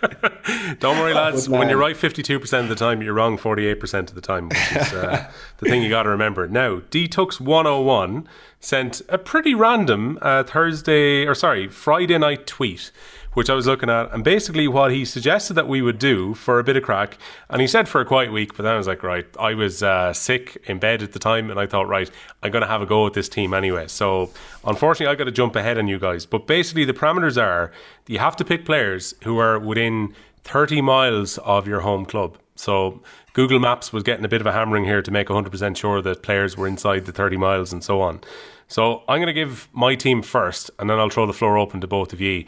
Don't 0.78 0.98
worry, 0.98 1.14
lads. 1.14 1.48
When 1.48 1.68
you're 1.68 1.78
right 1.78 1.96
52% 1.96 2.60
of 2.60 2.68
the 2.68 2.74
time, 2.74 3.02
you're 3.02 3.14
wrong 3.14 3.38
48% 3.38 4.08
of 4.08 4.14
the 4.14 4.20
time, 4.20 4.48
which 4.48 4.72
is 4.76 4.92
uh, 4.92 5.30
the 5.58 5.68
thing 5.68 5.82
you 5.82 5.88
got 5.88 6.04
to 6.04 6.08
remember. 6.08 6.48
Now, 6.48 6.80
Dtux101 6.90 8.26
sent 8.60 9.02
a 9.08 9.18
pretty 9.18 9.54
random 9.54 10.18
uh, 10.22 10.44
Thursday, 10.44 11.26
or 11.26 11.34
sorry, 11.34 11.68
Friday 11.68 12.18
night 12.18 12.46
tweet, 12.46 12.90
which 13.34 13.48
I 13.48 13.54
was 13.54 13.66
looking 13.66 13.88
at, 13.88 14.12
and 14.12 14.24
basically 14.24 14.66
what 14.66 14.90
he 14.90 15.04
suggested 15.04 15.54
that 15.54 15.68
we 15.68 15.82
would 15.82 15.98
do 15.98 16.34
for 16.34 16.58
a 16.58 16.64
bit 16.64 16.76
of 16.76 16.82
crack, 16.82 17.18
and 17.48 17.60
he 17.60 17.66
said 17.66 17.88
for 17.88 18.00
a 18.00 18.04
quiet 18.04 18.32
week, 18.32 18.56
but 18.56 18.64
then 18.64 18.74
I 18.74 18.76
was 18.76 18.86
like, 18.86 19.02
right, 19.02 19.26
I 19.38 19.54
was 19.54 19.82
uh, 19.82 20.12
sick 20.12 20.62
in 20.64 20.78
bed 20.78 21.02
at 21.02 21.12
the 21.12 21.18
time, 21.18 21.50
and 21.50 21.60
I 21.60 21.66
thought, 21.66 21.88
right, 21.88 22.10
I'm 22.42 22.50
going 22.50 22.62
to 22.62 22.68
have 22.68 22.82
a 22.82 22.86
go 22.86 23.06
at 23.06 23.12
this 23.12 23.28
team 23.28 23.54
anyway. 23.54 23.86
So, 23.88 24.30
unfortunately, 24.64 25.12
I 25.12 25.16
got 25.16 25.24
to 25.24 25.32
jump 25.32 25.54
ahead 25.56 25.78
on 25.78 25.86
you 25.86 25.98
guys. 25.98 26.26
But 26.26 26.46
basically, 26.46 26.84
the 26.84 26.94
parameters 26.94 27.40
are 27.40 27.72
you 28.06 28.18
have 28.18 28.36
to 28.36 28.44
pick 28.44 28.64
players 28.64 29.14
who 29.22 29.38
are 29.38 29.58
within 29.58 30.14
30 30.44 30.80
miles 30.80 31.38
of 31.38 31.68
your 31.68 31.80
home 31.80 32.04
club. 32.04 32.38
So 32.56 33.00
Google 33.32 33.58
Maps 33.58 33.92
was 33.92 34.02
getting 34.02 34.24
a 34.24 34.28
bit 34.28 34.40
of 34.40 34.46
a 34.46 34.52
hammering 34.52 34.84
here 34.84 35.02
to 35.02 35.10
make 35.10 35.28
100% 35.28 35.76
sure 35.76 36.02
that 36.02 36.22
players 36.22 36.56
were 36.56 36.66
inside 36.66 37.06
the 37.06 37.12
30 37.12 37.36
miles 37.36 37.72
and 37.72 37.82
so 37.82 38.00
on. 38.00 38.20
So 38.68 39.02
I'm 39.08 39.18
going 39.18 39.26
to 39.26 39.32
give 39.32 39.68
my 39.72 39.94
team 39.94 40.22
first 40.22 40.70
and 40.78 40.88
then 40.88 40.98
I'll 40.98 41.10
throw 41.10 41.26
the 41.26 41.32
floor 41.32 41.58
open 41.58 41.80
to 41.80 41.86
both 41.86 42.12
of 42.12 42.20
you. 42.20 42.44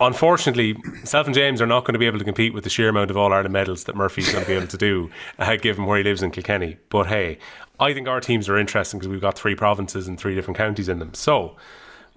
Unfortunately, 0.00 0.76
Self 1.04 1.26
and 1.26 1.34
James 1.34 1.60
are 1.60 1.66
not 1.66 1.84
going 1.84 1.94
to 1.94 1.98
be 1.98 2.06
able 2.06 2.18
to 2.18 2.24
compete 2.24 2.54
with 2.54 2.64
the 2.64 2.70
sheer 2.70 2.88
amount 2.88 3.10
of 3.10 3.16
All 3.16 3.32
Ireland 3.32 3.52
medals 3.52 3.84
that 3.84 3.96
Murphy's 3.96 4.30
going 4.30 4.44
to 4.44 4.48
be 4.48 4.56
able 4.56 4.68
to 4.68 4.76
do, 4.76 5.10
uh, 5.38 5.56
given 5.56 5.86
where 5.86 5.98
he 5.98 6.04
lives 6.04 6.22
in 6.22 6.30
Kilkenny. 6.30 6.76
But 6.88 7.06
hey, 7.06 7.38
I 7.80 7.92
think 7.92 8.08
our 8.08 8.20
teams 8.20 8.48
are 8.48 8.58
interesting 8.58 8.98
because 8.98 9.08
we've 9.08 9.20
got 9.20 9.38
three 9.38 9.54
provinces 9.54 10.08
and 10.08 10.18
three 10.18 10.34
different 10.34 10.56
counties 10.56 10.88
in 10.88 10.98
them. 10.98 11.14
So, 11.14 11.56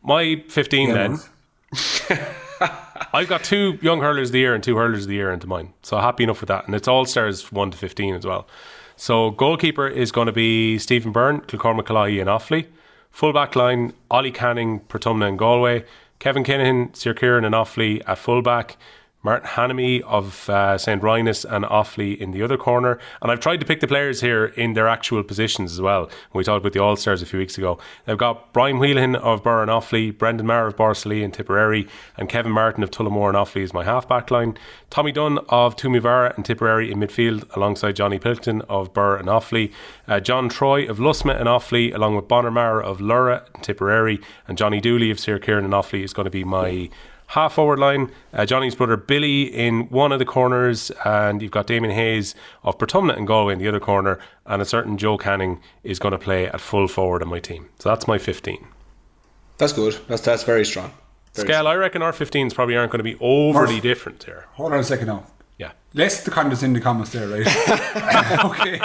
my 0.03 0.43
15 0.49 0.89
Yeah, 0.89 0.93
then. 0.93 2.27
I've 3.13 3.27
got 3.27 3.43
two 3.43 3.77
young 3.82 3.99
hurlers 3.99 4.29
of 4.29 4.34
the 4.34 4.39
year 4.39 4.53
and 4.53 4.63
two 4.63 4.75
hurlers 4.75 5.03
of 5.03 5.09
the 5.09 5.15
year 5.15 5.32
into 5.32 5.47
mine. 5.47 5.73
So 5.82 5.97
happy 5.97 6.23
enough 6.23 6.39
with 6.41 6.47
that. 6.47 6.65
And 6.65 6.75
it's 6.75 6.88
all 6.88 7.05
stars 7.05 7.51
1 7.51 7.71
to 7.71 7.77
15 7.77 8.15
as 8.15 8.25
well. 8.25 8.47
So 8.95 9.32
goalkeeper 9.32 9.88
is 9.88 10.11
going 10.11 10.27
to 10.27 10.32
be 10.32 10.77
Stephen 10.77 11.11
Byrne, 11.11 11.41
Kilcormac, 11.41 11.86
Killoughey 11.86 12.21
and 12.21 12.29
Offaly. 12.29 12.67
Full 13.11 13.34
back 13.34 13.55
line, 13.55 13.93
Ollie 14.09 14.32
Canning, 14.32 14.79
Portumna 14.82 15.27
and 15.27 15.38
Galway. 15.38 15.84
Kevin 16.22 16.43
Kinahan, 16.43 16.95
Seir 16.95 17.15
Kieran 17.15 17.43
and 17.45 17.55
Offaly 17.55 18.03
at 18.05 18.19
full 18.19 18.43
back. 18.43 18.78
Martin 19.24 19.47
Hanamy 19.49 20.01
of 20.01 20.49
uh, 20.49 20.78
St. 20.78 21.01
Rynagh's 21.01 21.45
and 21.45 21.63
Offaly 21.65 22.17
in 22.17 22.32
the 22.32 22.41
other 22.41 22.57
corner. 22.57 22.99
And 23.22 23.32
I've 23.32 23.39
tried 23.39 23.59
to 23.59 23.65
pick 23.65 23.80
the 23.80 23.88
players 23.88 24.22
here 24.22 24.45
in 24.45 24.74
their 24.74 24.88
actual 24.88 25.24
positions 25.24 25.72
as 25.72 25.82
well. 25.82 26.09
We 26.34 26.43
talked 26.43 26.61
about 26.61 26.74
the 26.74 26.82
All 26.82 26.95
Stars 26.95 27.22
a 27.22 27.26
few 27.26 27.39
weeks 27.39 27.57
ago. 27.57 27.78
They've 28.05 28.17
got 28.17 28.51
Brian 28.53 28.80
Whelan 28.80 29.15
of 29.15 29.43
Birr 29.43 29.61
and 29.61 29.69
Offaly, 29.69 30.17
Brendan 30.17 30.47
Maher 30.47 30.67
of 30.67 30.76
Borrisoleigh 30.76 31.24
and 31.24 31.34
Tipperary, 31.34 31.88
and 32.17 32.30
Kevin 32.30 32.51
Martin 32.51 32.84
of 32.84 32.91
Tullamore 32.91 33.30
and 33.30 33.38
Offaly 33.38 33.61
is 33.61 33.74
my 33.74 33.84
half 33.84 34.07
back 34.07 34.32
line. 34.32 34.57
Tommy 34.89 35.11
Dunne 35.11 35.38
of 35.49 35.76
Toomevara 35.76 36.36
and 36.36 36.43
Tipperary 36.43 36.91
in 36.91 36.99
midfield, 36.99 37.45
alongside 37.55 37.95
Johnny 37.95 38.19
Pilkington 38.19 38.61
of 38.69 38.93
Birr 38.93 39.17
and 39.17 39.28
Offaly. 39.28 39.72
Uh, 40.07 40.19
John 40.19 40.49
Troy 40.49 40.88
of 40.89 40.97
Lusmagh 40.97 41.39
and 41.39 41.47
Offaly, 41.47 41.93
along 41.93 42.15
with 42.15 42.28
Bonner 42.28 42.51
Maher 42.51 42.82
of 42.82 42.99
Lorrha 42.99 43.45
and 43.53 43.63
Tipperary, 43.63 44.19
and 44.48 44.57
Johnny 44.57 44.81
Dooley 44.81 45.11
of 45.11 45.19
Seir 45.19 45.39
Kieran 45.39 45.65
and 45.65 45.73
Offaly 45.73 46.03
is 46.03 46.14
going 46.14 46.26
to 46.26 46.31
be 46.31 46.43
my 46.43 46.89
half 47.32 47.53
forward 47.53 47.80
line. 47.80 48.12
Uh, 48.34 48.45
Johnny's 48.45 48.76
brother 48.76 48.98
Billy 48.98 49.44
in 49.44 49.88
one 49.90 50.12
of 50.12 50.20
the 50.20 50.26
corners, 50.26 50.91
and 51.06 51.41
you've 51.41 51.52
got 51.52 51.66
Damien 51.66 51.94
Hayes 51.94 52.36
of 52.64 52.78
Portumna 52.78 53.18
and 53.18 53.26
Galway 53.26 53.53
in 53.53 53.60
the 53.60 53.68
other 53.68 53.80
corner, 53.80 54.20
and 54.45 54.62
a 54.62 54.66
certain 54.66 54.98
Joe 54.98 55.18
Canning 55.18 55.60
is 55.84 55.98
going 55.98 56.12
to 56.12 56.18
play 56.18 56.48
at 56.48 56.60
full 56.60 56.88
forward 56.88 57.24
on 57.24 57.30
my 57.30 57.40
team. 57.40 57.70
So 57.80 57.90
that's 57.90 58.08
my 58.08 58.18
15. 58.18 58.68
that's 59.58 59.74
good 59.74 59.95
that's 60.08 60.24
that's 60.24 60.44
very 60.44 60.66
strong 60.66 60.91
very 61.34 61.48
Scale, 61.48 61.68
I 61.68 61.76
reckon 61.76 62.02
our 62.02 62.12
15s 62.12 62.53
probably 62.53 62.76
aren't 62.76 62.91
going 62.91 62.99
to 62.99 63.03
be 63.03 63.16
overly 63.22 63.76
Murph. 63.76 63.84
different 63.84 64.24
here. 64.24 64.48
Hold 64.53 64.74
on 64.74 64.80
a 64.80 64.84
second 64.84 65.08
now. 65.08 65.24
Yeah. 65.58 65.72
Less 65.94 66.24
the 66.26 66.32
comments 66.32 66.62
in 66.64 66.74
the 66.74 66.82
comments 66.82 67.12
there, 67.12 67.28
right? 67.28 67.48
okay. 68.45 68.82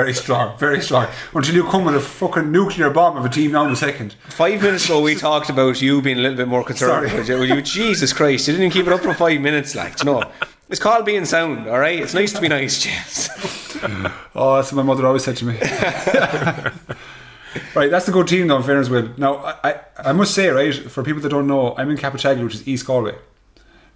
Very 0.00 0.14
strong, 0.14 0.56
very 0.56 0.80
strong. 0.80 1.08
Until 1.34 1.54
you 1.54 1.64
come 1.64 1.84
with 1.84 1.94
a 1.94 2.00
fucking 2.00 2.50
nuclear 2.50 2.88
bomb 2.88 3.18
of 3.18 3.24
a 3.26 3.28
team 3.28 3.52
now 3.52 3.66
in 3.66 3.72
a 3.72 3.76
second. 3.76 4.14
Five 4.30 4.62
minutes 4.62 4.86
ago, 4.86 5.02
we 5.02 5.14
talked 5.14 5.50
about 5.50 5.82
you 5.82 6.00
being 6.00 6.16
a 6.16 6.22
little 6.22 6.38
bit 6.38 6.48
more 6.48 6.64
conservative. 6.64 7.26
Sorry. 7.26 7.48
You, 7.48 7.60
Jesus 7.60 8.14
Christ, 8.14 8.48
you 8.48 8.54
didn't 8.54 8.70
keep 8.70 8.86
it 8.86 8.94
up 8.94 9.02
for 9.02 9.12
five 9.12 9.42
minutes. 9.42 9.74
Like, 9.74 9.98
you 9.98 10.06
know, 10.06 10.24
it's 10.70 10.80
called 10.80 11.04
being 11.04 11.26
sound. 11.26 11.68
All 11.68 11.78
right, 11.78 12.00
it's 12.00 12.14
nice 12.14 12.32
to 12.32 12.40
be 12.40 12.48
nice, 12.48 12.82
James. 12.82 13.28
Oh, 14.34 14.56
that's 14.56 14.72
what 14.72 14.76
my 14.76 14.82
mother 14.82 15.06
always 15.06 15.24
said 15.24 15.36
to 15.38 15.44
me. 15.44 15.54
right, 17.74 17.90
that's 17.90 18.06
the 18.06 18.12
good 18.12 18.28
team, 18.28 18.46
though, 18.46 18.58
in 18.58 18.62
fairness, 18.62 18.88
Will. 18.88 19.10
Now, 19.16 19.58
I, 19.64 19.80
I, 19.96 20.12
must 20.12 20.34
say, 20.34 20.48
right, 20.48 20.74
for 20.74 21.02
people 21.02 21.22
that 21.22 21.30
don't 21.30 21.46
know, 21.46 21.74
I'm 21.76 21.90
in 21.90 21.96
Cappataggle, 21.96 22.44
which 22.44 22.54
is 22.54 22.68
East 22.68 22.86
Galway. 22.86 23.16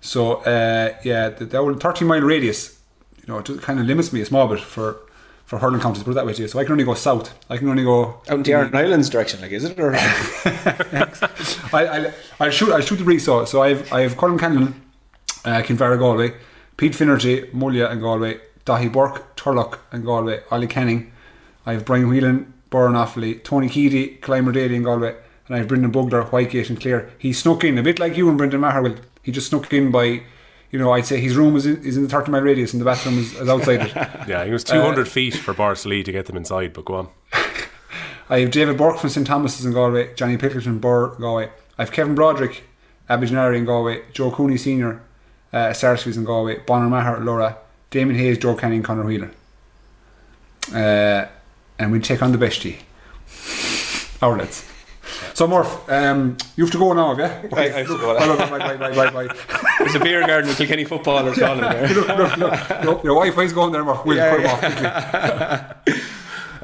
So, 0.01 0.37
uh, 0.37 0.97
yeah, 1.03 1.31
the, 1.31 1.45
the 1.45 1.59
old 1.59 1.83
30 1.83 2.05
mile 2.05 2.21
radius, 2.21 2.81
you 3.19 3.33
know, 3.33 3.41
it 3.41 3.47
just 3.47 3.63
kind 3.63 3.79
of 3.79 3.87
limits 3.87 4.13
me 4.13 4.23
a 4.23 4.27
small 4.27 4.49
bit 4.49 4.61
for, 4.61 4.99
for 5.55 5.61
hurling 5.61 5.81
counties. 5.81 6.03
Put 6.03 6.13
it 6.13 6.15
that 6.15 6.27
way 6.27 6.33
to 6.33 6.43
you. 6.43 6.49
So 6.49 6.59
I 6.59 6.65
can 6.65 6.73
only 6.73 6.85
go 6.85 6.95
south. 6.95 7.33
I 7.49 7.57
can 7.57 7.69
only 7.69 7.85
go 7.85 8.21
out 8.29 8.39
in 8.39 8.43
the 8.43 8.55
Ireland 8.55 8.77
Islands 8.77 9.09
direction, 9.09 9.41
like 9.41 9.53
is 9.53 9.65
it? 9.65 9.79
Or 9.79 9.95
I, 9.97 10.03
I, 11.73 12.13
I'll 12.41 12.51
shoot. 12.51 12.73
I'll 12.73 12.81
shoot 12.81 12.97
the 12.97 13.05
brief. 13.05 13.23
So, 13.23 13.45
so 13.45 13.63
I've 13.63 13.93
I 13.93 14.01
have 14.01 14.17
Colm 14.17 14.39
Callanan, 14.39 14.83
uh, 15.45 15.63
Kinvara 15.63 15.99
Galway, 15.99 16.35
Pete 16.77 16.95
Finnerty, 16.95 17.43
Mullagh 17.53 17.91
and 17.91 18.01
Galway, 18.01 18.41
Daithí 18.67 18.93
Burke, 18.93 19.37
Turlock 19.37 19.79
and 19.93 20.05
Galway, 20.05 20.43
Ollie 20.51 20.67
Canning. 20.67 21.13
I 21.67 21.75
have 21.75 21.85
Brian 21.85 22.09
Whelan, 22.09 22.53
Burren 22.71 22.95
Offaly, 22.95 23.43
Tony 23.43 23.69
Keady, 23.69 24.21
Killimordaly 24.21 24.75
and 24.75 24.85
Galway, 24.85 25.15
and 25.47 25.55
I 25.55 25.59
have 25.59 25.69
Brendan 25.69 25.93
Bugler, 25.93 26.25
Whitegate 26.25 26.69
and 26.69 26.81
Clare. 26.81 27.11
He 27.19 27.33
snuck 27.33 27.63
in 27.65 27.79
a 27.79 27.83
bit 27.83 27.99
like 28.01 28.17
you 28.17 28.29
and 28.29 28.37
Brendan 28.37 28.61
Maher 28.61 28.83
will. 28.83 28.97
He 29.23 29.31
just 29.31 29.49
snuck 29.51 29.73
in 29.73 29.91
by. 29.93 30.23
You 30.75 30.81
know, 30.81 30.91
I'd 30.91 31.07
say 31.07 31.21
his 31.21 31.37
room 31.37 31.55
is 31.55 31.67
in, 31.67 31.85
is 31.85 31.97
in 31.97 32.03
the 32.03 32.09
30 32.09 32.33
mile 32.33 32.41
radius 32.41 32.73
and 32.73 32.81
the 32.81 32.85
bathroom 32.85 33.17
is, 33.17 33.33
is 33.35 33.49
outside 33.49 33.83
it. 33.83 33.95
yeah, 34.29 34.43
it 34.43 34.51
was 34.51 34.65
200 34.65 35.07
feet 35.07 35.33
for 35.33 35.55
Barcelona 35.55 36.03
to 36.03 36.11
get 36.11 36.27
them 36.27 36.37
inside, 36.37 36.73
but 36.73 36.85
go 36.85 36.95
on. 36.95 37.09
I 38.29 38.41
have 38.41 38.51
David 38.51 38.77
Burke 38.77 38.99
from 38.99 39.09
St 39.09 39.25
Thomas's 39.25 39.65
in 39.65 39.73
Galway, 39.73 40.13
Johnny 40.17 40.37
Pilkington, 40.37 40.81
Birr, 40.81 41.15
Galway. 41.15 41.49
I 41.79 41.83
have 41.83 41.93
Kevin 41.93 42.17
Broderick, 42.17 42.65
Abbeyknockmoy 43.09 43.57
in 43.57 43.65
Galway, 43.67 44.03
Joe 44.13 44.33
Cooney 44.33 44.57
Senior, 44.57 45.01
uh, 45.53 45.73
Sarsfields 45.73 46.17
in 46.17 46.25
Galway, 46.25 46.59
Bonner 46.59 46.89
Maher, 46.89 47.21
Lorrha, 47.21 47.57
Damien 47.91 48.19
Hayes, 48.19 48.39
Joe 48.39 48.57
Canning, 48.57 48.83
Conor 48.83 49.05
Whelan. 49.05 49.33
Uh, 50.75 51.29
and 51.79 51.93
we 51.93 52.01
take 52.01 52.21
on 52.21 52.33
the 52.33 52.39
bestie. 52.39 52.79
Our 54.21 54.39
lads. 54.39 54.69
So 55.33 55.47
Murph, 55.49 55.89
um, 55.91 56.37
you 56.57 56.65
have 56.65 56.73
to 56.73 56.79
go 56.79 56.93
now, 56.93 57.15
have 57.15 57.19
you? 57.19 57.49
Okay. 57.49 57.73
I, 57.73 57.77
I 57.77 57.79
have 57.79 57.87
to 57.89 57.99
go 57.99 58.13
now. 58.19 58.35
Right, 58.35 58.51
right, 58.51 58.81
right, 58.81 58.97
right, 58.97 59.15
right. 59.29 59.31
There's 59.79 59.95
a 59.95 60.01
beer 60.01 60.27
garden 60.27 60.49
with 60.49 60.59
Kilkenny 60.59 60.85
footballers 60.85 61.39
calling 61.39 61.61
there. 61.63 61.89
look, 61.89 62.09
look, 62.09 62.37
look, 62.37 62.71
look, 62.85 63.05
your 63.05 63.15
Wi-Fi's 63.15 63.53
going 63.53 63.73
there, 63.73 63.85
Murph. 63.85 64.05
We'll 64.05 64.17
Yeah, 64.17 64.31
put 64.31 64.41
him 64.41 64.47
yeah. 64.47 64.53
off 65.67 65.85
quickly. 65.85 66.03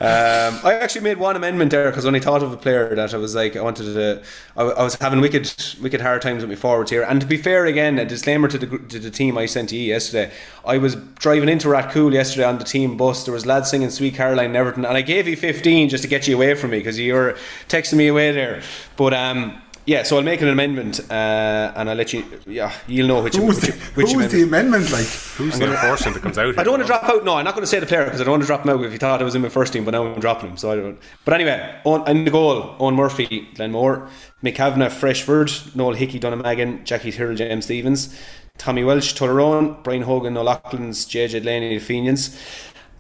Um, 0.01 0.59
I 0.65 0.79
actually 0.81 1.03
made 1.03 1.19
one 1.19 1.37
amendment 1.37 1.71
there 1.71 1.91
because 1.91 2.07
when 2.07 2.15
I 2.15 2.21
thought 2.21 2.43
of 2.43 2.51
a 2.55 2.57
player 2.57 2.95
that 2.95 3.13
I 3.13 3.19
was 3.19 3.35
like, 3.35 3.55
I 3.55 3.61
wanted 3.61 3.85
to, 3.93 4.23
I, 4.57 4.63
I 4.63 4.83
was 4.83 4.95
having 4.95 5.21
wicked, 5.21 5.53
wicked 5.79 6.01
hard 6.01 6.23
times 6.23 6.43
with 6.43 6.49
my 6.49 6.57
forwards 6.57 6.91
here. 6.91 7.03
And 7.03 7.21
to 7.21 7.27
be 7.27 7.37
fair, 7.37 7.67
again, 7.67 7.99
a 7.99 8.07
disclaimer 8.07 8.49
to 8.49 8.57
the 8.57 8.79
to 8.79 8.99
the 8.99 9.11
team 9.11 9.37
I 9.37 9.45
sent 9.45 9.69
to 9.69 9.77
you 9.77 9.83
yesterday. 9.83 10.33
I 10.65 10.79
was 10.79 10.95
driving 10.95 11.51
into 11.51 11.69
Ratcool 11.69 12.15
yesterday 12.15 12.45
on 12.45 12.57
the 12.57 12.65
team 12.65 12.97
bus. 12.97 13.25
There 13.25 13.35
was 13.35 13.45
lads 13.45 13.69
singing 13.69 13.91
"Sweet 13.91 14.15
Caroline" 14.15 14.47
and 14.47 14.57
Everton, 14.57 14.87
and 14.87 14.97
I 14.97 15.03
gave 15.03 15.29
you 15.29 15.37
fifteen 15.37 15.91
just 15.91 16.03
to 16.03 16.09
get 16.09 16.27
you 16.27 16.35
away 16.35 16.55
from 16.55 16.71
me 16.71 16.79
because 16.79 16.99
you 16.99 17.13
were 17.13 17.37
texting 17.69 17.99
me 17.99 18.09
away 18.09 18.33
there. 18.33 18.63
But 18.97 19.13
um, 19.13 19.61
yeah, 19.87 20.03
so 20.03 20.17
I'll 20.17 20.23
make 20.23 20.41
an 20.43 20.49
amendment 20.49 21.01
uh, 21.11 21.73
and 21.75 21.89
I'll 21.89 21.97
let 21.97 22.13
you. 22.13 22.25
Yeah, 22.47 22.73
you'll 22.87 23.09
know 23.09 23.23
which. 23.23 23.37
Who's 23.37 23.61
which, 23.61 23.75
the, 23.75 23.81
which 23.95 24.13
who's 24.13 24.31
the 24.31 24.43
amendment 24.43 24.91
like? 24.93 25.07
Who's 25.07 25.59
the 25.59 25.71
enforcement 25.71 26.15
that 26.15 26.23
comes 26.23 26.39
out 26.39 26.47
here? 26.47 26.55
I 26.59 26.65
don't 26.65 26.73
want 26.73 26.83
to 26.83 26.87
drop 26.87 27.05
out. 27.05 27.25
No, 27.25 27.35
I'm 27.35 27.45
not 27.45 27.55
going 27.55 27.63
to 27.63 27.67
say 27.67 27.81
the 27.81 27.87
player 27.87 28.05
because 28.05 28.21
I 28.21 28.25
don't 28.25 28.33
want 28.33 28.43
to 28.43 28.47
drop 28.47 28.65
him 28.65 28.71
out 28.71 28.85
if 28.85 28.93
he 28.93 28.99
thought 28.99 29.21
I 29.21 29.25
was 29.25 29.35
in 29.35 29.43
my 29.43 29.49
first 29.49 29.73
team, 29.73 29.85
but 29.85 29.93
now 29.93 30.07
I'm 30.07 30.21
dropping 30.21 30.51
him. 30.51 30.57
So 30.57 30.71
I 30.71 30.77
don't. 30.77 30.99
But 31.25 31.35
anyway, 31.35 31.81
on 31.85 32.09
in 32.09 32.25
the 32.25 32.31
goal, 32.31 32.77
Eoin 32.79 32.95
Murphy, 32.95 33.49
Glenmore, 33.55 34.09
Mick 34.45 34.55
Kavanagh, 34.55 34.91
Freshford, 34.91 35.51
Noel 35.75 35.95
Hickey, 35.95 36.21
Dunnamaggin, 36.21 36.85
Jackie 36.85 37.13
Tyrrell, 37.13 37.35
James 37.35 37.65
Stephens, 37.65 38.17
Tommy 38.59 38.85
Walsh, 38.85 39.15
Tullaroan, 39.15 39.83
Brian 39.83 40.03
Hogan, 40.03 40.37
O'Loughlin's, 40.37 41.07
JJ 41.07 41.41
Delaney, 41.41 41.79
the 41.79 41.79
Fenians. 41.79 42.39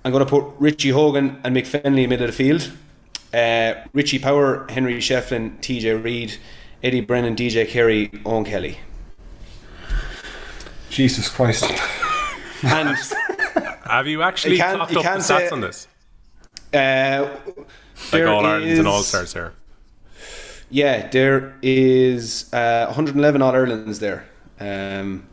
I'm 0.04 0.12
going 0.12 0.24
to 0.24 0.30
put 0.30 0.46
Richie 0.58 0.88
Hogan 0.88 1.40
and 1.44 1.54
Mick 1.54 1.66
Fennelly 1.66 1.84
in 1.84 1.94
the 1.94 2.06
middle 2.06 2.28
of 2.28 2.36
the 2.36 2.36
field. 2.36 2.72
Uh, 3.34 3.74
Richie 3.92 4.18
Power, 4.18 4.66
Henry 4.70 4.94
Shefflin, 4.94 5.58
TJ 5.60 6.02
Reid, 6.02 6.36
Eddie 6.82 7.00
Brennan, 7.00 7.36
DJ 7.36 7.68
Carey, 7.68 8.08
Eoin 8.08 8.46
Kelly. 8.46 8.78
Jesus 10.88 11.28
Christ. 11.28 11.64
And 12.62 12.96
Have 13.84 14.06
you 14.06 14.22
actually 14.22 14.54
You 14.54 14.60
can't- 14.60 14.78
topped 14.78 14.92
you 14.92 14.98
up 14.98 15.04
the 15.04 15.08
can't 15.08 15.20
stats 15.22 15.48
say- 15.48 15.48
on 15.50 15.60
this? 15.60 15.86
uh, 16.72 17.28
Like 18.12 18.24
All 18.26 18.46
Ireland's 18.46 18.78
and 18.78 18.88
All 18.88 19.02
Stars 19.02 19.32
here. 19.32 19.52
Yeah, 20.70 21.08
there 21.08 21.54
is 21.62 22.52
uh, 22.52 22.86
111 22.86 23.42
All 23.42 23.52
Irelands 23.54 23.98
there. 23.98 24.24
Um, 24.60 25.26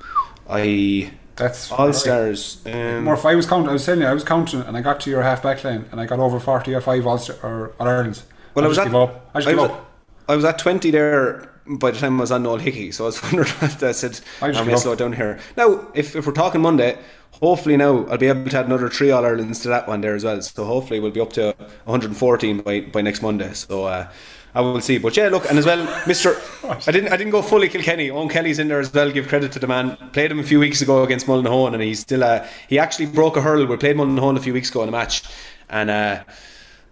I 0.50 1.12
That's 1.36 1.72
All 1.72 1.94
Stars. 1.94 2.62
Um, 2.66 3.08
if 3.08 3.26
I 3.26 3.36
was 3.36 3.46
counting. 3.46 3.70
I 3.70 3.74
was 3.74 3.86
telling 3.86 4.02
you, 4.02 4.08
I 4.08 4.14
was 4.14 4.24
counting, 4.24 4.62
and 4.62 4.76
I 4.76 4.82
got 4.82 5.00
to 5.02 5.10
your 5.12 5.22
half 5.22 5.44
back 5.44 5.64
line, 5.64 5.86
and 5.92 6.02
I 6.02 6.06
got 6.08 6.20
over 6.20 6.40
forty 6.40 6.74
or 6.74 6.82
five 6.82 7.06
All 7.06 7.20
or 7.44 7.74
All 7.80 7.88
Irelands. 7.88 8.24
well, 8.56 8.66
I 8.66 8.68
was 8.68 8.78
just 8.78 8.88
at 8.88 8.92
give 8.92 8.96
up. 9.02 9.30
I 9.36 9.40
just 9.40 9.48
I 9.48 9.52
give 9.52 9.60
was, 9.62 9.70
up. 9.72 9.87
I 10.28 10.36
was 10.36 10.46
at 10.46 10.60
20 10.60 10.92
there 10.92 11.50
by 11.66 11.92
the 11.92 12.00
time 12.00 12.18
I 12.18 12.22
was 12.22 12.32
on 12.32 12.44
Noel 12.44 12.58
Hickey, 12.58 12.92
so 12.92 13.06
I 13.06 13.08
was 13.08 13.22
wondering 13.24 13.50
what 13.50 13.84
I 13.84 13.92
said. 13.92 14.20
I 14.42 14.48
give 14.48 14.56
going 14.56 14.70
to 14.70 14.78
slow 14.78 14.94
it 14.94 15.00
down 15.00 15.14
here. 15.14 15.40
Now, 15.56 15.88
if, 15.94 16.16
if 16.16 16.26
we're 16.26 16.34
talking 16.34 16.62
Monday, 16.62 16.98
hopefully 17.32 17.78
now 17.78 18.06
I'll 18.06 18.18
be 18.18 18.28
able 18.28 18.50
to 18.50 18.58
add 18.58 18.66
another 18.66 18.90
three 18.90 19.12
All 19.12 19.24
Irelands 19.24 19.62
to 19.62 19.70
that 19.70 19.88
one 19.88 20.02
there 20.02 20.16
as 20.16 20.24
well. 20.24 20.42
So 20.42 20.66
hopefully 20.66 21.00
we'll 21.00 21.12
be 21.12 21.20
up 21.20 21.34
to 21.34 21.56
114 21.86 22.62
by, 22.62 22.82
by 22.82 23.02
next 23.02 23.22
Monday. 23.22 23.54
So 23.54 23.86
uh, 23.86 24.10
I 24.56 24.62
will 24.62 24.82
see. 24.82 24.98
But 24.98 25.16
yeah, 25.16 25.30
look, 25.30 25.48
and 25.50 25.58
as 25.58 25.66
well, 25.66 25.84
Mister, 26.08 26.36
I 26.64 26.92
didn't 26.92 27.12
I 27.12 27.18
didn't 27.18 27.32
go 27.32 27.42
fully 27.42 27.70
Kilkenny. 27.70 28.10
Eoin 28.10 28.30
Kelly's 28.30 28.60
in 28.60 28.68
there 28.68 28.80
as 28.80 28.94
well. 28.94 29.12
Give 29.12 29.28
credit 29.28 29.52
to 29.54 29.60
the 29.60 29.68
man. 29.68 29.98
Played 30.14 30.32
him 30.32 30.40
a 30.40 30.44
few 30.44 30.60
weeks 30.60 30.82
ago 30.82 31.04
against 31.04 31.28
Mullinahone, 31.28 31.74
and 31.74 31.84
he's 31.84 32.00
still 32.00 32.24
uh, 32.24 32.46
he 32.68 32.80
actually 32.80 33.06
broke 33.06 33.38
a 33.38 33.42
hurl. 33.42 33.66
We 33.66 33.78
played 33.78 33.96
Mullinahone 33.96 34.38
a 34.38 34.42
few 34.42 34.54
weeks 34.54 34.70
ago 34.70 34.84
in 34.84 34.90
a 34.90 34.92
match, 34.92 35.24
and. 35.70 35.90
Uh, 35.90 36.24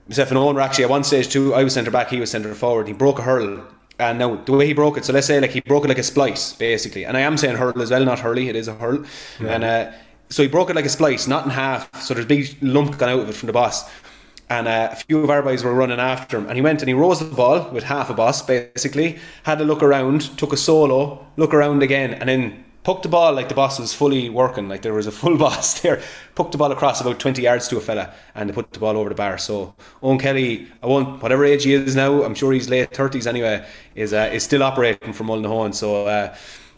myself 0.07 0.30
and 0.30 0.40
Eoin 0.40 0.56
were 0.56 0.61
actually 0.61 0.86
at 0.86 0.90
one 0.90 1.03
stage 1.03 1.30
too. 1.30 1.53
I 1.53 1.64
was 1.64 1.73
centre 1.73 1.91
back, 1.91 2.10
he 2.10 2.19
was 2.19 2.32
centre 2.32 2.53
forward. 2.56 2.88
He 2.88 2.94
broke 2.94 3.19
a 3.19 3.23
hurl, 3.23 3.64
and 3.99 4.19
now 4.19 4.36
the 4.36 4.52
way 4.53 4.68
he 4.68 4.73
broke 4.73 4.98
it. 4.98 5.06
So 5.06 5.14
let's 5.14 5.27
say 5.27 5.40
like 5.40 5.52
he 5.52 5.61
broke 5.61 5.86
it 5.86 5.88
like 5.88 5.98
a 5.98 6.03
splice, 6.03 6.53
basically. 6.53 7.06
And 7.06 7.18
I 7.18 7.22
am 7.22 7.38
saying 7.38 7.57
hurl 7.57 7.82
as 7.82 7.91
well, 7.91 8.06
not 8.06 8.19
hurley. 8.19 8.49
It 8.49 8.56
is 8.56 8.68
a 8.68 8.76
hurl, 8.76 9.06
and 9.40 9.64
uh, 9.64 9.91
so 10.30 10.44
he 10.44 10.49
broke 10.49 10.69
it 10.69 10.76
like 10.76 10.86
a 10.86 10.90
splice, 10.90 11.27
not 11.27 11.45
in 11.45 11.52
half. 11.52 11.90
So 12.02 12.14
there's 12.14 12.26
a 12.26 12.27
big 12.27 12.57
lump 12.61 12.98
gone 12.98 13.10
out 13.10 13.19
of 13.19 13.30
it 13.30 13.36
from 13.36 13.48
the 13.48 13.53
boss. 13.53 13.90
And 14.48 14.68
uh, 14.68 14.90
a 14.91 14.95
few 14.95 15.23
of 15.23 15.32
our 15.32 15.41
boys 15.41 15.64
were 15.64 15.73
running 15.73 15.99
after 15.99 16.38
him, 16.38 16.45
and 16.48 16.56
he 16.56 16.61
went 16.61 16.82
and 16.82 16.88
he 16.88 16.94
rose 16.94 17.19
the 17.19 17.26
ball 17.26 17.72
with 17.72 17.84
half 17.84 18.11
a 18.11 18.14
boss, 18.14 18.44
basically. 18.44 19.18
Had 19.41 19.60
a 19.60 19.65
look 19.65 19.82
around, 19.82 20.38
took 20.38 20.53
a 20.53 20.57
solo, 20.57 21.26
look 21.36 21.52
around 21.52 21.82
again, 21.82 22.14
and 22.14 22.30
then 22.30 22.65
pucked 22.86 23.02
the 23.02 23.10
ball 23.10 23.34
like 23.34 23.49
the 23.49 23.56
boss 23.56 23.80
was 23.80 23.94
fully 23.94 24.30
working, 24.30 24.70
like 24.70 24.84
there 24.84 24.94
was 24.94 25.07
a 25.07 25.12
full 25.12 25.38
boss 25.45 25.82
there. 25.82 26.02
Pucked 26.36 26.53
the 26.53 26.57
ball 26.57 26.72
across 26.72 27.02
about 27.02 27.20
20 27.20 27.41
yards 27.41 27.68
to 27.68 27.78
a 27.78 27.82
fella 27.82 28.14
and 28.36 28.49
they 28.49 28.53
put 28.53 28.72
the 28.72 28.80
ball 28.80 28.95
over 28.95 29.10
the 29.10 29.16
bar. 29.16 29.38
So 29.38 29.74
Eoin 30.02 30.20
Kelly, 30.20 30.68
I 30.82 30.88
won't, 30.88 31.22
whatever 31.22 31.44
age 31.44 31.64
he 31.66 31.74
is 31.74 31.95
now, 31.95 32.24
I'm 32.24 32.36
sure 32.36 32.53
he's 32.53 32.70
late 32.70 32.91
30s 32.91 33.28
anyway, 33.28 33.66
is 33.95 34.14
uh, 34.14 34.30
is 34.32 34.44
still 34.44 34.64
operating 34.64 35.12
for 35.12 35.24
Mullinahone. 35.24 35.74
So 35.74 36.06
uh, 36.06 36.36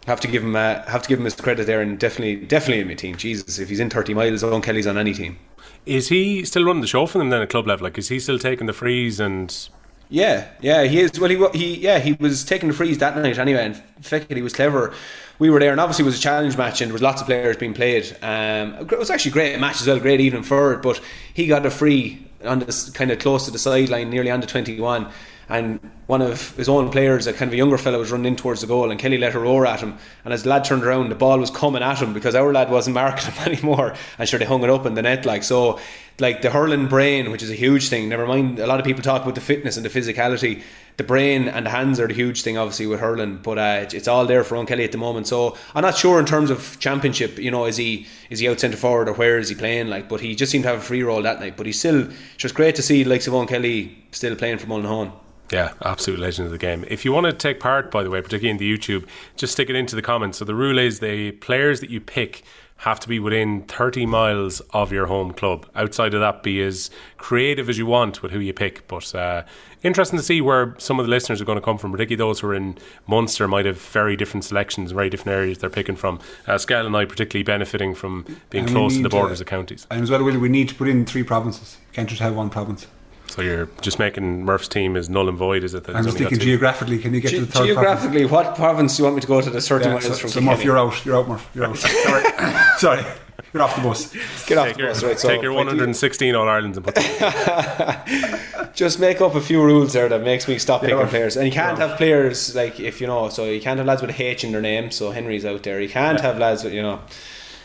have 0.07 0.21
to 0.21 0.27
give 0.27 0.43
him 0.43 0.55
uh, 0.55 0.81
have 0.85 1.01
to 1.03 1.09
give 1.09 1.19
him 1.19 1.25
his 1.25 1.35
credit 1.35 1.67
there 1.67 1.81
and 1.81 1.99
definitely 1.99 2.37
definitely 2.37 2.81
in 2.81 2.87
my 2.87 2.93
team. 2.93 3.17
Jesus, 3.17 3.59
if 3.59 3.67
he's 3.67 3.81
in 3.81 3.89
30 3.89 4.13
miles, 4.13 4.43
Eoin 4.43 4.63
Kelly's 4.63 4.87
on 4.87 4.97
any 4.97 5.13
team. 5.13 5.37
Is 5.85 6.07
he 6.07 6.45
still 6.45 6.63
running 6.63 6.81
the 6.81 6.87
show 6.87 7.05
for 7.05 7.17
them 7.17 7.29
then 7.29 7.41
at 7.41 7.49
club 7.49 7.67
level? 7.67 7.83
Like, 7.83 7.97
is 7.97 8.07
he 8.07 8.19
still 8.19 8.39
taking 8.39 8.67
the 8.67 8.73
frees 8.73 9.19
and 9.19 9.69
Yeah, 10.09 10.47
yeah, 10.61 10.83
he 10.83 11.01
is. 11.01 11.19
Well, 11.19 11.29
he 11.29 11.57
he 11.57 11.79
yeah 11.79 11.99
he 11.99 12.13
was 12.13 12.45
taking 12.45 12.69
the 12.69 12.75
frees 12.75 12.97
that 12.99 13.17
night 13.17 13.37
anyway, 13.37 13.65
and 13.65 13.75
feck 14.01 14.25
it, 14.29 14.37
he 14.37 14.41
was 14.43 14.53
clever. 14.53 14.93
We 15.37 15.49
were 15.49 15.59
there, 15.59 15.71
and 15.71 15.81
obviously 15.81 16.03
it 16.03 16.05
was 16.05 16.17
a 16.17 16.21
challenge 16.21 16.57
match, 16.57 16.79
and 16.81 16.89
there 16.89 16.93
was 16.93 17.01
lots 17.01 17.21
of 17.21 17.27
players 17.27 17.57
being 17.57 17.73
played. 17.73 18.05
Um, 18.21 18.75
it 18.89 18.97
was 18.97 19.09
actually 19.09 19.31
a 19.31 19.33
great 19.33 19.59
match 19.59 19.81
as 19.81 19.87
well, 19.87 19.99
great 19.99 20.21
evening 20.21 20.43
for 20.43 20.73
it. 20.73 20.81
But 20.81 21.01
he 21.33 21.45
got 21.45 21.65
a 21.65 21.69
free 21.69 22.25
on 22.45 22.59
this 22.59 22.89
kind 22.91 23.11
of 23.11 23.19
close 23.19 23.45
to 23.45 23.51
the 23.51 23.59
sideline, 23.59 24.09
nearly 24.09 24.31
on 24.31 24.39
the 24.39 24.47
twenty 24.47 24.79
one, 24.79 25.11
and 25.49 25.79
one 26.07 26.21
of 26.21 26.55
his 26.55 26.69
own 26.69 26.89
players, 26.89 27.27
a 27.27 27.33
kind 27.33 27.49
of 27.49 27.53
a 27.53 27.57
younger 27.57 27.77
fellow, 27.77 27.99
was 27.99 28.11
running 28.11 28.27
in 28.33 28.35
towards 28.35 28.61
the 28.61 28.67
goal, 28.67 28.91
and 28.91 28.99
Kelly 28.99 29.17
let 29.17 29.35
a 29.35 29.39
roar 29.39 29.65
at 29.65 29.81
him. 29.81 29.97
And 30.23 30.33
as 30.33 30.43
the 30.43 30.49
lad 30.49 30.63
turned 30.65 30.83
around, 30.83 31.09
the 31.09 31.15
ball 31.15 31.39
was 31.39 31.49
coming 31.49 31.83
at 31.83 31.99
him 32.01 32.13
because 32.13 32.35
our 32.35 32.51
lad 32.53 32.69
wasn't 32.69 32.95
marking 32.95 33.31
him 33.31 33.43
anymore, 33.53 33.93
and 34.17 34.27
sure 34.27 34.39
they 34.39 34.45
hung 34.45 34.63
it 34.63 34.69
up 34.69 34.85
in 34.85 34.93
the 34.93 35.01
net 35.01 35.25
like 35.25 35.43
so. 35.43 35.79
Like 36.19 36.41
the 36.41 36.49
hurling 36.49 36.87
brain, 36.87 37.29
which 37.29 37.43
is 37.43 37.51
a 37.51 37.55
huge 37.55 37.89
thing. 37.89 38.09
Never 38.09 38.25
mind, 38.25 38.57
a 38.57 38.65
lot 38.65 38.79
of 38.79 38.85
people 38.87 39.03
talk 39.03 39.21
about 39.21 39.35
the 39.35 39.41
fitness 39.41 39.77
and 39.77 39.85
the 39.85 39.89
physicality. 39.89 40.63
The 40.97 41.03
brain 41.03 41.47
and 41.47 41.67
the 41.67 41.69
hands 41.69 41.99
are 41.99 42.07
the 42.07 42.15
huge 42.15 42.41
thing, 42.41 42.57
obviously, 42.57 42.87
with 42.87 42.99
hurling. 42.99 43.37
But 43.43 43.59
uh, 43.59 43.79
it's- 43.83 44.07
all 44.07 44.25
there 44.25 44.43
for 44.43 44.55
Eoin 44.55 44.67
Kelly 44.67 44.83
at 44.83 44.91
the 44.91 44.97
moment. 44.97 45.27
So 45.27 45.55
I'm 45.75 45.83
not 45.83 45.95
sure 45.95 46.19
in 46.19 46.25
terms 46.25 46.49
of 46.49 46.75
championship. 46.79 47.37
You 47.37 47.51
know, 47.51 47.65
is 47.65 47.77
he 47.77 48.07
is 48.31 48.39
he 48.39 48.49
out 48.49 48.59
centre 48.59 48.77
forward 48.77 49.09
or 49.09 49.13
where 49.13 49.37
is 49.37 49.49
he 49.49 49.53
playing? 49.53 49.89
Like, 49.89 50.09
but 50.09 50.19
he 50.19 50.33
just 50.33 50.51
seemed 50.51 50.63
to 50.63 50.69
have 50.69 50.79
a 50.79 50.81
free 50.81 51.03
roll 51.03 51.21
that 51.21 51.39
night. 51.39 51.55
But 51.55 51.67
he's 51.67 51.77
still 51.77 52.09
just 52.37 52.55
great 52.55 52.73
to 52.77 52.81
see 52.81 53.03
the 53.03 53.09
likes 53.11 53.27
of 53.27 53.33
Eoin 53.33 53.47
Kelly 53.47 53.95
still 54.11 54.35
playing 54.35 54.57
for 54.57 54.65
Mullinahone. 54.65 55.11
Yeah, 55.51 55.73
absolute 55.81 56.19
legend 56.19 56.47
of 56.47 56.51
the 56.51 56.57
game. 56.57 56.85
If 56.89 57.05
you 57.05 57.13
want 57.13 57.25
to 57.25 57.33
take 57.33 57.59
part, 57.59 57.89
by 57.89 58.03
the 58.03 58.09
way, 58.09 58.21
particularly 58.21 58.49
in 58.49 58.57
the 58.57 58.77
YouTube, 58.77 59.07
just 59.37 59.53
stick 59.53 59.69
it 59.69 59.75
into 59.75 59.95
the 59.95 60.01
comments. 60.01 60.37
So 60.39 60.45
the 60.45 60.55
rule 60.55 60.77
is 60.77 60.99
the 60.99 61.31
players 61.31 61.79
that 61.79 61.89
you 61.89 62.01
pick 62.01 62.43
have 62.77 62.99
to 62.99 63.07
be 63.07 63.17
within 63.17 63.63
30 63.63 64.05
miles 64.05 64.59
of 64.71 64.91
your 64.91 65.07
home 65.07 65.33
club. 65.33 65.65
Outside 65.75 66.13
of 66.13 66.19
that, 66.19 66.43
be 66.43 66.61
as 66.61 66.91
creative 67.17 67.69
as 67.69 67.77
you 67.77 67.87
want 67.87 68.21
with 68.21 68.31
who 68.31 68.39
you 68.39 68.53
pick. 68.53 68.87
But 68.87 69.15
uh, 69.15 69.43
interesting 69.81 70.17
to 70.17 70.23
see 70.23 70.41
where 70.41 70.75
some 70.77 70.99
of 70.99 71.05
the 71.05 71.09
listeners 71.09 71.41
are 71.41 71.45
going 71.45 71.57
to 71.57 71.65
come 71.65 71.79
from, 71.79 71.91
particularly 71.91 72.17
those 72.17 72.39
who 72.39 72.47
are 72.47 72.53
in 72.53 72.77
Munster 73.07 73.47
might 73.47 73.65
have 73.65 73.81
very 73.81 74.15
different 74.15 74.43
selections, 74.43 74.91
very 74.91 75.09
different 75.09 75.35
areas 75.35 75.57
they're 75.57 75.71
picking 75.71 75.95
from. 75.95 76.19
Uh, 76.45 76.57
Skell 76.57 76.85
and 76.85 76.95
I 76.95 77.05
particularly 77.05 77.43
benefiting 77.43 77.95
from 77.95 78.25
being 78.51 78.65
And 78.65 78.73
close 78.73 78.95
to 78.95 79.03
the 79.03 79.09
borders 79.09 79.41
uh, 79.41 79.43
of 79.43 79.47
counties. 79.47 79.87
And 79.89 80.03
as 80.03 80.11
well, 80.11 80.23
we 80.23 80.49
need 80.49 80.69
to 80.69 80.75
put 80.75 80.87
in 80.87 81.05
three 81.05 81.23
provinces. 81.23 81.77
You 81.89 81.93
can't 81.93 82.09
just 82.09 82.21
have 82.21 82.35
one 82.35 82.51
province. 82.51 82.85
So 83.29 83.41
you're 83.41 83.67
just 83.81 83.99
making 83.99 84.45
Murph's 84.45 84.67
team 84.67 84.95
as 84.95 85.09
null 85.09 85.29
and 85.29 85.37
void, 85.37 85.63
is 85.63 85.73
it? 85.73 85.83
that 85.83 85.95
I'm 85.95 86.03
just 86.05 86.17
thinking 86.17 86.39
geographically, 86.39 86.97
can 86.97 87.13
you 87.13 87.21
get 87.21 87.29
Ge- 87.31 87.35
to 87.35 87.39
the 87.41 87.45
third 87.47 87.53
province? 87.53 87.75
geographically, 87.75 88.25
what 88.25 88.55
province 88.55 88.95
do 88.97 89.01
you 89.01 89.05
want 89.05 89.15
me 89.15 89.21
to 89.21 89.27
go 89.27 89.41
to? 89.41 89.49
The 89.49 89.61
30 89.61 89.85
Yeah, 89.85 89.91
miles 89.91 90.05
so, 90.05 90.13
from 90.15 90.29
so 90.29 90.41
Murph, 90.41 90.63
you're 90.63 90.77
out. 90.77 91.05
You're 91.05 91.17
out, 91.17 91.27
Murph. 91.27 91.49
You're 91.53 91.65
out. 91.65 91.77
Sorry. 91.77 92.23
Sorry. 92.77 93.05
Get 93.53 93.61
off 93.61 93.75
the 93.75 93.81
bus. 93.81 94.13
Get 94.45 94.57
off 94.57 94.67
Take 94.67 94.75
the 94.75 94.81
your, 94.83 94.89
bus, 94.91 95.03
right? 95.03 95.19
So 95.19 95.27
take 95.29 95.41
your 95.41 95.51
point 95.51 95.67
116 95.67 96.35
All 96.35 96.47
Irelands 96.47 96.77
and 96.77 96.85
put 96.85 96.95
them. 96.95 98.71
just 98.73 98.99
make 98.99 99.21
up 99.21 99.35
a 99.35 99.41
few 99.41 99.63
rules 99.63 99.93
there 99.93 100.09
that 100.09 100.21
makes 100.23 100.47
me 100.47 100.57
stop 100.57 100.81
picking 100.81 101.07
players. 101.07 101.37
And 101.37 101.45
you 101.45 101.51
can't 101.51 101.77
well. 101.77 101.89
have 101.89 101.97
players 101.97 102.55
like 102.55 102.79
if 102.79 102.99
you 102.99 103.07
know, 103.07 103.29
so 103.29 103.45
you 103.45 103.61
can't 103.61 103.77
have 103.77 103.87
lads 103.87 104.01
with 104.01 104.11
a 104.11 104.23
H 104.23 104.43
in 104.43 104.51
their 104.51 104.61
name. 104.61 104.91
So 104.91 105.11
Henry's 105.11 105.45
out 105.45 105.63
there. 105.63 105.79
You 105.81 105.89
can't 105.89 106.19
have 106.19 106.37
lads 106.37 106.63
with 106.63 106.73
you 106.73 106.81
know 106.81 106.99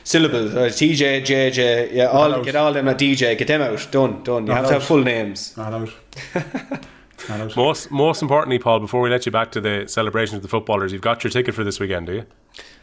syllables. 0.05 0.55
Uh, 0.55 0.61
TJ, 0.69 1.23
JJ, 1.25 1.93
yeah, 1.93 2.07
all 2.07 2.43
get 2.43 2.57
all 2.57 2.73
them 2.73 2.89
at 2.89 2.99
DJ. 2.99 3.37
Get 3.39 3.49
them 3.49 3.63
out. 3.63 3.89
Done, 3.91 4.23
done. 4.23 4.43
You 4.43 4.49
Not 4.49 4.57
have 4.59 4.67
to 4.69 4.73
have 4.75 4.85
full 4.85 5.03
names. 5.03 5.57
Not 5.57 5.73
out. 5.73 5.91
Not 7.29 7.41
out. 7.41 7.57
Most, 7.57 7.91
most 7.91 8.23
importantly, 8.23 8.59
Paul, 8.59 8.81
before 8.81 9.01
we 9.01 9.11
let 9.11 9.27
you 9.27 9.33
back 9.33 9.53
to 9.53 9.61
the 9.61 9.87
celebration 9.87 10.37
of 10.37 10.43
the 10.43 10.49
footballers, 10.49 10.93
you've 10.93 11.03
got 11.03 11.23
your 11.23 11.31
ticket 11.31 11.55
for 11.55 11.63
this 11.65 11.79
weekend, 11.79 12.07
do 12.07 12.15
you? 12.15 12.27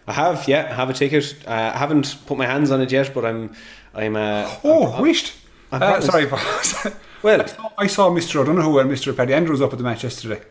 I 0.08 0.14
have, 0.14 0.48
yeah, 0.48 0.68
I 0.72 0.74
have 0.76 0.90
a 0.90 0.94
ticket. 0.94 1.36
Uh, 1.46 1.72
I 1.74 1.78
haven't 1.78 2.18
put 2.26 2.38
my 2.38 2.46
hands 2.46 2.72
on 2.72 2.82
it 2.82 2.92
yet, 2.92 3.12
but 3.14 3.26
I'm, 3.26 3.54
I'm. 3.94 4.16
Uh, 4.16 4.50
Oh, 4.64 5.02
wished. 5.02 5.34
I'm 5.72 5.84
Uh, 5.84 6.00
proud. 6.00 6.04
sorry. 6.04 6.94
well, 7.22 7.46
I 7.78 7.86
saw 7.88 8.10
Mr. 8.10 8.38
O'Donoghue 8.38 8.80
and 8.80 8.90
Mr. 8.90 9.16
Paddy 9.16 9.34
Andrews 9.34 9.62
up 9.62 9.72
at 9.72 9.78
the 9.78 9.84
match 9.84 10.04
yesterday. 10.04 10.42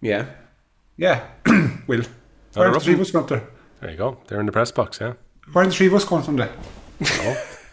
yeah. 0.00 0.26
Yeah. 0.96 1.24
Will. 1.86 2.02
Where 2.54 2.68
are 2.68 2.70
the 2.70 2.70
rough 2.70 2.84
three 2.84 2.92
of 2.94 2.98
one. 3.00 3.06
us 3.06 3.10
going 3.10 3.24
up 3.24 3.28
there? 3.28 3.48
There 3.80 3.90
you 3.90 3.96
go. 3.96 4.16
They're 4.28 4.38
in 4.40 4.46
the 4.46 4.52
press 4.52 4.70
box, 4.70 4.98
yeah. 5.00 5.14
Where 5.52 5.64
are 5.64 5.68
the 5.68 5.74
three 5.74 5.86
of 5.86 5.94
us 5.94 6.04
going 6.04 6.22
someday? 6.22 6.50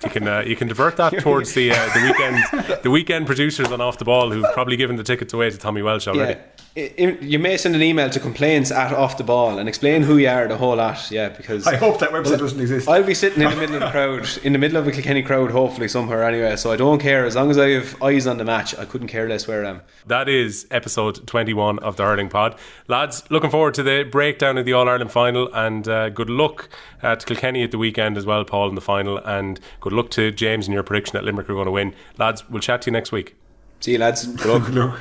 You 0.03 0.09
can 0.09 0.27
uh, 0.27 0.39
you 0.41 0.55
can 0.55 0.67
divert 0.67 0.97
that 0.97 1.19
towards 1.19 1.53
the 1.53 1.71
uh, 1.71 1.93
the 1.93 2.01
weekend 2.01 2.81
the 2.83 2.89
weekend 2.89 3.27
producers 3.27 3.71
on 3.71 3.81
off 3.81 3.99
the 3.99 4.05
ball 4.05 4.31
who've 4.31 4.51
probably 4.53 4.75
given 4.75 4.95
the 4.95 5.03
tickets 5.03 5.33
away 5.33 5.49
to 5.51 5.57
Tommy 5.57 5.81
Walsh 5.83 6.07
already. 6.07 6.39
Yeah. 6.39 6.60
I- 6.77 6.93
I- 6.97 7.17
You 7.21 7.37
may 7.37 7.57
send 7.57 7.75
an 7.75 7.81
email 7.81 8.09
to 8.09 8.19
complaints 8.19 8.71
at 8.71 8.93
off 8.93 9.17
the 9.17 9.25
ball 9.25 9.59
and 9.59 9.67
explain 9.67 10.03
who 10.03 10.17
you 10.17 10.29
are 10.29 10.47
the 10.47 10.55
whole 10.55 10.77
lot. 10.77 11.11
Yeah, 11.11 11.27
because 11.27 11.67
I 11.67 11.75
hope 11.75 11.99
that 11.99 12.11
website 12.11 12.39
doesn't 12.39 12.61
exist. 12.61 12.87
I'll 12.87 13.03
be 13.03 13.13
sitting 13.13 13.41
in 13.43 13.49
the 13.49 13.55
middle 13.57 13.75
of 13.75 13.81
the 13.81 13.89
crowd, 13.89 14.27
in 14.45 14.53
the 14.53 14.59
middle 14.59 14.77
of 14.77 14.87
a 14.87 14.91
Kilkenny 14.91 15.21
crowd, 15.21 15.51
hopefully 15.51 15.89
somewhere 15.89 16.23
anyway. 16.23 16.55
So 16.55 16.71
I 16.71 16.77
don't 16.77 16.99
care 16.99 17.25
as 17.25 17.35
long 17.35 17.51
as 17.51 17.57
I 17.57 17.71
have 17.71 18.01
eyes 18.01 18.25
on 18.25 18.37
the 18.37 18.45
match. 18.45 18.73
I 18.77 18.85
couldn't 18.85 19.09
care 19.09 19.27
less 19.27 19.49
where 19.49 19.65
I 19.65 19.69
am. 19.71 19.81
That 20.07 20.29
is 20.29 20.65
episode 20.71 21.27
21 21.27 21.79
of 21.79 21.97
the 21.97 22.03
Hurling 22.03 22.29
Pod. 22.29 22.55
Lads, 22.87 23.23
looking 23.29 23.49
forward 23.49 23.73
to 23.73 23.83
the 23.83 24.03
breakdown 24.09 24.57
of 24.57 24.63
the 24.65 24.71
All 24.71 24.87
Ireland 24.87 25.11
final 25.11 25.53
and 25.53 25.85
uh, 25.89 26.07
good 26.09 26.29
luck 26.29 26.69
uh, 27.03 27.17
to 27.17 27.25
Kilkenny 27.25 27.63
at 27.63 27.71
the 27.71 27.77
weekend 27.79 28.17
as 28.17 28.25
well, 28.25 28.45
Paul, 28.45 28.69
in 28.69 28.75
the 28.75 28.81
final. 28.81 29.17
And 29.17 29.59
good 29.81 29.91
luck 29.91 30.09
to 30.11 30.31
James 30.31 30.67
in 30.67 30.73
your 30.73 30.83
prediction 30.83 31.13
that 31.13 31.25
Limerick 31.25 31.49
are 31.49 31.53
going 31.53 31.65
to 31.65 31.71
win. 31.71 31.93
Lads, 32.17 32.49
we'll 32.49 32.61
chat 32.61 32.83
to 32.83 32.89
you 32.89 32.93
next 32.93 33.11
week. 33.11 33.35
See 33.81 33.93
you 33.93 33.97
lads. 33.97 34.25
Good 34.25 34.45
luck. 34.45 34.69
Look. 34.69 34.99